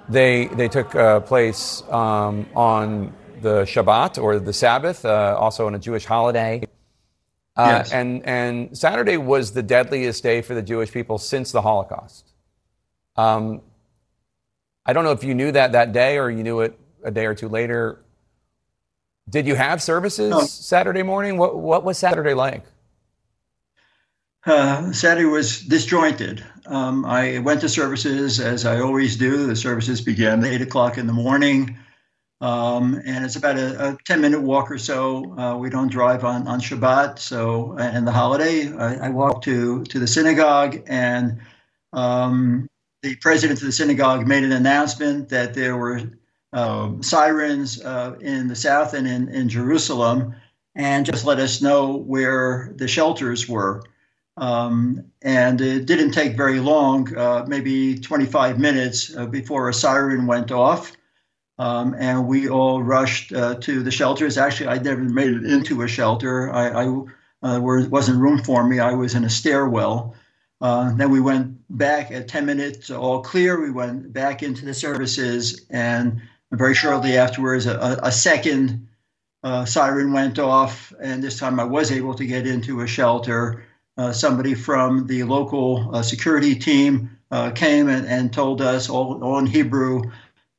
they, 0.08 0.46
they 0.46 0.68
took 0.68 0.94
uh, 0.94 1.20
place 1.20 1.82
um, 1.90 2.48
on 2.54 3.12
the 3.42 3.62
Shabbat 3.62 4.22
or 4.22 4.38
the 4.38 4.52
Sabbath, 4.52 5.04
uh, 5.04 5.36
also 5.38 5.66
on 5.66 5.74
a 5.74 5.78
Jewish 5.78 6.04
holiday. 6.04 6.62
Uh, 7.54 7.66
yes. 7.68 7.92
and, 7.92 8.26
and 8.26 8.76
Saturday 8.76 9.18
was 9.18 9.52
the 9.52 9.62
deadliest 9.62 10.22
day 10.22 10.40
for 10.40 10.54
the 10.54 10.62
Jewish 10.62 10.90
people 10.90 11.18
since 11.18 11.52
the 11.52 11.60
Holocaust. 11.60 12.32
Um, 13.16 13.60
I 14.86 14.92
don't 14.94 15.04
know 15.04 15.12
if 15.12 15.22
you 15.22 15.34
knew 15.34 15.52
that 15.52 15.72
that 15.72 15.92
day 15.92 16.18
or 16.18 16.30
you 16.30 16.42
knew 16.42 16.60
it 16.60 16.78
a 17.04 17.10
day 17.10 17.26
or 17.26 17.34
two 17.34 17.48
later. 17.48 18.02
Did 19.28 19.46
you 19.46 19.54
have 19.54 19.82
services 19.82 20.30
no. 20.30 20.40
Saturday 20.40 21.02
morning? 21.02 21.36
What, 21.36 21.58
what 21.58 21.84
was 21.84 21.98
Saturday 21.98 22.34
like? 22.34 22.64
Uh, 24.44 24.90
Saturday 24.92 25.26
was 25.26 25.60
disjointed. 25.60 26.44
Um, 26.66 27.04
I 27.04 27.38
went 27.38 27.60
to 27.60 27.68
services 27.68 28.40
as 28.40 28.66
I 28.66 28.80
always 28.80 29.16
do. 29.16 29.46
The 29.46 29.54
services 29.54 30.00
began 30.00 30.44
at 30.44 30.52
8 30.52 30.62
o'clock 30.62 30.98
in 30.98 31.06
the 31.06 31.12
morning. 31.12 31.76
Um, 32.42 33.00
and 33.06 33.24
it's 33.24 33.36
about 33.36 33.56
a, 33.56 33.90
a, 33.90 33.98
10 34.04 34.20
minute 34.20 34.42
walk 34.42 34.68
or 34.68 34.76
so. 34.76 35.38
Uh, 35.38 35.56
we 35.56 35.70
don't 35.70 35.86
drive 35.86 36.24
on, 36.24 36.48
on 36.48 36.60
Shabbat. 36.60 37.20
So, 37.20 37.76
and 37.78 38.04
the 38.04 38.10
holiday, 38.10 38.74
I, 38.76 39.06
I 39.06 39.08
walked 39.10 39.44
to, 39.44 39.84
to 39.84 39.98
the 40.00 40.08
synagogue, 40.08 40.82
and 40.88 41.38
um, 41.92 42.68
the 43.02 43.14
president 43.16 43.60
of 43.60 43.66
the 43.66 43.72
synagogue 43.72 44.26
made 44.26 44.42
an 44.42 44.50
announcement 44.50 45.28
that 45.28 45.54
there 45.54 45.76
were 45.76 46.00
um, 46.52 47.00
sirens 47.00 47.80
uh, 47.80 48.16
in 48.20 48.48
the 48.48 48.56
south 48.56 48.94
and 48.94 49.06
in, 49.06 49.28
in 49.28 49.48
Jerusalem, 49.48 50.34
and 50.74 51.06
just 51.06 51.24
let 51.24 51.38
us 51.38 51.62
know 51.62 51.96
where 51.96 52.72
the 52.74 52.88
shelters 52.88 53.48
were. 53.48 53.84
Um, 54.36 55.04
and 55.22 55.60
it 55.60 55.86
didn't 55.86 56.10
take 56.10 56.36
very 56.36 56.58
long, 56.58 57.16
uh, 57.16 57.44
maybe 57.46 58.00
25 58.00 58.58
minutes 58.58 59.14
uh, 59.16 59.26
before 59.26 59.68
a 59.68 59.74
siren 59.74 60.26
went 60.26 60.50
off. 60.50 60.96
Um, 61.58 61.94
and 61.98 62.26
we 62.26 62.48
all 62.48 62.82
rushed 62.82 63.32
uh, 63.32 63.56
to 63.56 63.82
the 63.82 63.90
shelters. 63.90 64.38
Actually, 64.38 64.68
I 64.68 64.78
never 64.78 65.02
made 65.02 65.30
it 65.30 65.44
into 65.44 65.82
a 65.82 65.88
shelter. 65.88 66.52
I, 66.52 66.84
I 66.84 67.02
uh, 67.42 67.60
were, 67.60 67.86
wasn't 67.88 68.18
room 68.18 68.38
for 68.38 68.64
me. 68.64 68.78
I 68.78 68.94
was 68.94 69.14
in 69.14 69.24
a 69.24 69.30
stairwell. 69.30 70.14
Uh, 70.60 70.94
then 70.94 71.10
we 71.10 71.20
went 71.20 71.56
back 71.68 72.10
at 72.10 72.28
10 72.28 72.46
minutes, 72.46 72.90
all 72.90 73.22
clear. 73.22 73.60
We 73.60 73.70
went 73.70 74.12
back 74.12 74.42
into 74.42 74.64
the 74.64 74.74
services, 74.74 75.66
and 75.70 76.22
very 76.52 76.74
shortly 76.74 77.16
afterwards, 77.16 77.66
a, 77.66 77.98
a 78.02 78.12
second 78.12 78.88
uh, 79.42 79.64
siren 79.64 80.12
went 80.12 80.38
off, 80.38 80.92
and 81.00 81.22
this 81.22 81.38
time 81.38 81.58
I 81.58 81.64
was 81.64 81.90
able 81.90 82.14
to 82.14 82.26
get 82.26 82.46
into 82.46 82.80
a 82.80 82.86
shelter. 82.86 83.64
Uh, 83.98 84.12
somebody 84.12 84.54
from 84.54 85.06
the 85.06 85.24
local 85.24 85.94
uh, 85.94 86.02
security 86.02 86.54
team 86.54 87.18
came 87.54 87.88
and, 87.88 88.06
and 88.06 88.32
told 88.32 88.60
us 88.60 88.88
all, 88.88 89.22
all 89.24 89.38
in 89.38 89.46
Hebrew 89.46 90.02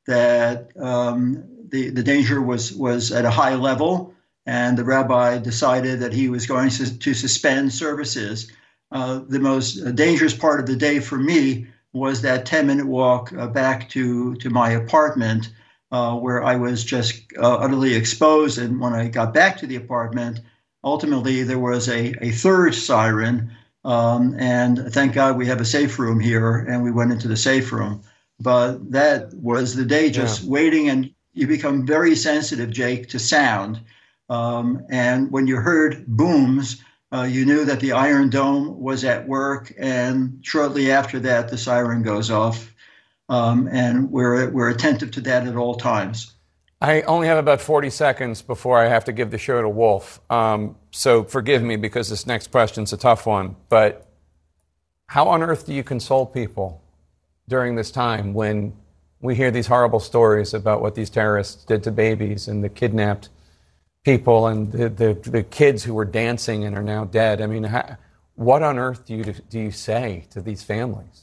that 0.06 0.70
um, 0.80 1.44
the, 1.68 1.90
the 1.90 2.02
danger 2.04 2.42
was, 2.42 2.72
was 2.72 3.12
at 3.12 3.24
a 3.24 3.30
high 3.30 3.56
level, 3.56 4.14
and 4.46 4.78
the 4.78 4.84
rabbi 4.84 5.38
decided 5.38 6.00
that 6.00 6.12
he 6.14 6.28
was 6.28 6.46
going 6.46 6.70
to, 6.70 6.98
to 7.00 7.14
suspend 7.14 7.72
services. 7.72 8.50
Uh, 8.92 9.20
the 9.28 9.40
most 9.40 9.76
dangerous 9.96 10.34
part 10.34 10.60
of 10.60 10.66
the 10.66 10.76
day 10.76 11.00
for 11.00 11.18
me 11.18 11.68
was 11.92 12.22
that 12.22 12.46
10 12.46 12.66
minute 12.66 12.86
walk 12.86 13.32
uh, 13.32 13.46
back 13.48 13.88
to, 13.90 14.36
to 14.36 14.50
my 14.50 14.70
apartment. 14.70 15.42
uh, 15.90 16.16
where 16.16 16.42
I 16.44 16.56
was 16.56 16.84
just 16.84 17.22
uh, 17.38 17.56
utterly 17.56 17.94
exposed. 17.94 18.58
And 18.58 18.80
when 18.80 18.92
I 18.92 19.08
got 19.08 19.34
back 19.34 19.58
to 19.58 19.66
the 19.66 19.76
apartment, 19.76 20.40
ultimately 20.84 21.42
there 21.44 21.58
was 21.58 21.88
a, 21.88 22.14
a 22.22 22.30
third 22.30 22.74
siren. 22.74 23.52
Um, 23.84 24.36
and 24.38 24.92
thank 24.92 25.14
God 25.14 25.36
we 25.38 25.46
have 25.46 25.60
a 25.60 25.64
safe 25.64 25.98
room 25.98 26.20
here, 26.20 26.56
and 26.58 26.82
we 26.82 26.90
went 26.90 27.12
into 27.12 27.28
the 27.28 27.36
safe 27.36 27.72
room. 27.72 28.02
But 28.40 28.90
that 28.90 29.32
was 29.34 29.74
the 29.74 29.84
day 29.84 30.10
just 30.10 30.44
yeah. 30.44 30.50
waiting, 30.50 30.88
and 30.88 31.12
you 31.32 31.46
become 31.46 31.86
very 31.86 32.16
sensitive, 32.16 32.70
Jake, 32.70 33.08
to 33.10 33.18
sound. 33.18 33.80
Um, 34.28 34.84
and 34.90 35.30
when 35.30 35.46
you 35.46 35.56
heard 35.56 36.06
booms, 36.06 36.82
uh, 37.12 37.22
you 37.22 37.44
knew 37.44 37.64
that 37.64 37.80
the 37.80 37.92
Iron 37.92 38.30
Dome 38.30 38.80
was 38.80 39.04
at 39.04 39.28
work, 39.28 39.72
and 39.78 40.38
shortly 40.42 40.90
after 40.90 41.20
that, 41.20 41.48
the 41.48 41.58
siren 41.58 42.02
goes 42.02 42.30
off, 42.30 42.74
um, 43.28 43.68
and 43.70 44.10
we're 44.10 44.50
we're 44.50 44.70
attentive 44.70 45.12
to 45.12 45.20
that 45.22 45.46
at 45.46 45.56
all 45.56 45.76
times. 45.76 46.32
I 46.80 47.02
only 47.02 47.28
have 47.28 47.38
about 47.38 47.62
40 47.62 47.88
seconds 47.88 48.42
before 48.42 48.78
I 48.78 48.88
have 48.88 49.04
to 49.04 49.12
give 49.12 49.30
the 49.30 49.38
show 49.38 49.62
to 49.62 49.68
Wolf. 49.68 50.20
Um, 50.30 50.76
so 50.90 51.24
forgive 51.24 51.62
me 51.62 51.76
because 51.76 52.10
this 52.10 52.26
next 52.26 52.50
question's 52.50 52.92
a 52.92 52.98
tough 52.98 53.26
one. 53.26 53.56
But 53.70 54.06
how 55.06 55.28
on 55.28 55.42
earth 55.42 55.64
do 55.64 55.72
you 55.72 55.82
console 55.82 56.26
people 56.26 56.83
during 57.48 57.74
this 57.74 57.90
time 57.90 58.34
when 58.34 58.72
we 59.20 59.34
hear 59.34 59.50
these 59.50 59.66
horrible 59.66 60.00
stories 60.00 60.54
about 60.54 60.82
what 60.82 60.94
these 60.94 61.10
terrorists 61.10 61.64
did 61.64 61.82
to 61.84 61.90
babies 61.90 62.48
and 62.48 62.62
the 62.62 62.68
kidnapped 62.68 63.28
people 64.04 64.46
and 64.46 64.70
the, 64.72 64.88
the, 64.88 65.30
the 65.30 65.42
kids 65.42 65.82
who 65.84 65.94
were 65.94 66.04
dancing 66.04 66.64
and 66.64 66.76
are 66.76 66.82
now 66.82 67.04
dead. 67.04 67.40
I 67.40 67.46
mean, 67.46 67.64
how, 67.64 67.96
what 68.34 68.62
on 68.62 68.78
earth 68.78 69.06
do 69.06 69.14
you, 69.14 69.24
do 69.48 69.58
you 69.58 69.70
say 69.70 70.24
to 70.30 70.40
these 70.40 70.62
families? 70.62 71.22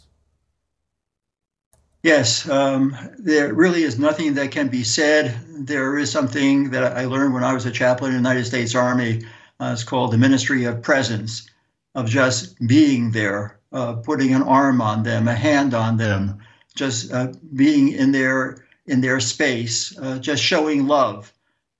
Yes, 2.03 2.49
um, 2.49 2.95
there 3.19 3.53
really 3.53 3.83
is 3.83 3.99
nothing 3.99 4.33
that 4.33 4.49
can 4.49 4.69
be 4.69 4.83
said. 4.83 5.37
There 5.47 5.99
is 5.99 6.11
something 6.11 6.71
that 6.71 6.97
I 6.97 7.05
learned 7.05 7.35
when 7.35 7.43
I 7.43 7.53
was 7.53 7.67
a 7.67 7.71
chaplain 7.71 8.15
in 8.15 8.23
the 8.23 8.29
United 8.29 8.45
States 8.45 8.73
Army. 8.73 9.23
Uh, 9.59 9.71
it's 9.73 9.83
called 9.83 10.11
the 10.11 10.17
Ministry 10.17 10.65
of 10.65 10.81
Presence, 10.81 11.47
of 11.93 12.09
just 12.09 12.57
being 12.65 13.11
there, 13.11 13.59
uh, 13.71 13.93
putting 13.93 14.33
an 14.33 14.43
arm 14.43 14.81
on 14.81 15.03
them, 15.03 15.27
a 15.27 15.35
hand 15.35 15.73
on 15.73 15.97
them, 15.97 16.39
just 16.75 17.11
uh, 17.11 17.31
being 17.55 17.89
in 17.89 18.11
their 18.11 18.65
in 18.85 19.01
their 19.01 19.19
space, 19.19 19.97
uh, 19.99 20.17
just 20.19 20.43
showing 20.43 20.87
love 20.87 21.31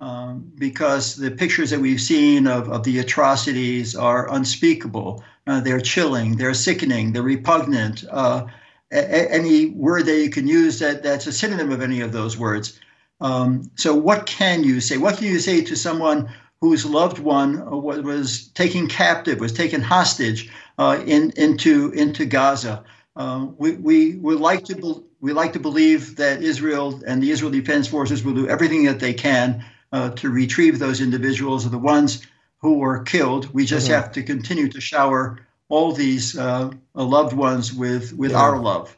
um, 0.01 0.51
because 0.55 1.15
the 1.15 1.31
pictures 1.31 1.69
that 1.69 1.79
we've 1.79 2.01
seen 2.01 2.47
of, 2.47 2.69
of 2.69 2.83
the 2.83 2.99
atrocities 2.99 3.95
are 3.95 4.33
unspeakable. 4.33 5.23
Uh, 5.47 5.61
they're 5.61 5.79
chilling, 5.79 6.35
they're 6.35 6.53
sickening, 6.55 7.13
they're 7.13 7.21
repugnant. 7.21 8.03
Uh, 8.09 8.45
a- 8.91 9.31
any 9.31 9.67
word 9.67 10.07
that 10.07 10.17
you 10.17 10.29
can 10.29 10.47
use 10.47 10.79
that, 10.79 11.03
that's 11.03 11.27
a 11.27 11.31
synonym 11.31 11.71
of 11.71 11.81
any 11.81 12.01
of 12.01 12.11
those 12.11 12.37
words. 12.37 12.79
Um, 13.21 13.69
so, 13.75 13.95
what 13.95 14.25
can 14.25 14.63
you 14.63 14.81
say? 14.81 14.97
What 14.97 15.17
can 15.17 15.27
you 15.27 15.39
say 15.39 15.61
to 15.61 15.75
someone 15.75 16.31
whose 16.61 16.85
loved 16.85 17.17
one 17.19 17.69
was 17.69 18.47
taken 18.49 18.87
captive, 18.87 19.39
was 19.39 19.51
taken 19.51 19.81
hostage 19.81 20.49
uh, 20.77 21.01
in, 21.05 21.31
into, 21.35 21.91
into 21.91 22.25
Gaza? 22.25 22.83
Um, 23.15 23.55
we, 23.57 23.73
we 23.73 24.15
would 24.15 24.39
like 24.39 24.63
to 24.65 24.75
be, 24.75 24.93
we 25.19 25.33
like 25.33 25.53
to 25.53 25.59
believe 25.59 26.15
that 26.15 26.41
Israel 26.41 27.01
and 27.05 27.21
the 27.21 27.31
Israel 27.31 27.51
Defense 27.51 27.87
Forces 27.87 28.23
will 28.23 28.33
do 28.33 28.47
everything 28.47 28.85
that 28.85 28.99
they 28.99 29.13
can 29.13 29.65
uh, 29.91 30.11
to 30.11 30.29
retrieve 30.29 30.79
those 30.79 31.01
individuals 31.01 31.65
are 31.65 31.69
the 31.69 31.77
ones 31.77 32.25
who 32.59 32.77
were 32.77 33.01
killed. 33.03 33.51
We 33.53 33.65
just 33.65 33.87
mm-hmm. 33.87 33.95
have 33.95 34.11
to 34.13 34.23
continue 34.23 34.69
to 34.69 34.79
shower 34.79 35.39
all 35.67 35.91
these 35.91 36.37
uh, 36.37 36.71
loved 36.93 37.33
ones 37.33 37.73
with, 37.73 38.13
with 38.13 38.31
yeah. 38.31 38.37
our 38.37 38.59
love. 38.59 38.95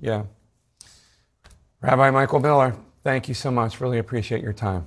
Yeah. 0.00 0.24
Rabbi 1.82 2.10
Michael 2.10 2.40
Miller, 2.40 2.74
thank 3.04 3.28
you 3.28 3.34
so 3.34 3.50
much. 3.50 3.80
Really 3.80 3.98
appreciate 3.98 4.42
your 4.42 4.52
time. 4.52 4.86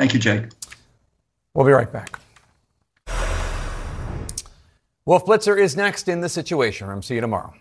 Thank 0.00 0.14
you, 0.14 0.18
Jake. 0.18 0.44
We'll 1.52 1.66
be 1.66 1.72
right 1.72 1.92
back. 1.92 2.18
Wolf 5.04 5.26
Blitzer 5.26 5.60
is 5.60 5.76
next 5.76 6.08
in 6.08 6.22
the 6.22 6.30
Situation 6.30 6.86
Room. 6.86 7.02
See 7.02 7.16
you 7.16 7.20
tomorrow. 7.20 7.52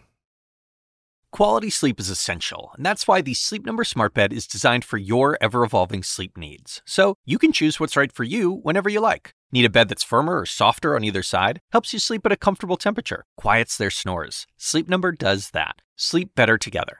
Quality 1.34 1.70
sleep 1.70 2.00
is 2.00 2.10
essential, 2.10 2.72
and 2.78 2.86
that's 2.86 3.06
why 3.06 3.20
the 3.20 3.34
Sleep 3.34 3.66
Number 3.66 3.84
Smart 3.84 4.14
Bed 4.14 4.32
is 4.32 4.48
designed 4.48 4.86
for 4.86 4.98
your 4.98 5.38
ever 5.42 5.66
evolving 5.66 6.02
sleep 6.02 6.38
needs. 6.38 6.82
So 6.86 7.16
you 7.26 7.38
can 7.40 7.52
choose 7.52 7.78
what's 7.78 7.98
right 7.98 8.14
for 8.14 8.24
you 8.24 8.62
whenever 8.64 8.88
you 8.88 9.02
like. 9.02 9.34
Need 9.52 9.66
a 9.66 9.70
bed 9.70 9.90
that's 9.90 10.06
firmer 10.06 10.40
or 10.40 10.46
softer 10.46 10.96
on 10.96 11.04
either 11.04 11.24
side? 11.24 11.60
Helps 11.74 11.92
you 11.92 12.00
sleep 12.00 12.26
at 12.26 12.32
a 12.32 12.38
comfortable 12.38 12.78
temperature, 12.78 13.26
quiets 13.36 13.76
their 13.76 13.92
snores. 13.92 14.48
Sleep 14.58 14.88
Number 14.88 15.12
does 15.12 15.50
that. 15.50 15.82
Sleep 15.98 16.36
better 16.36 16.58
together. 16.58 17.00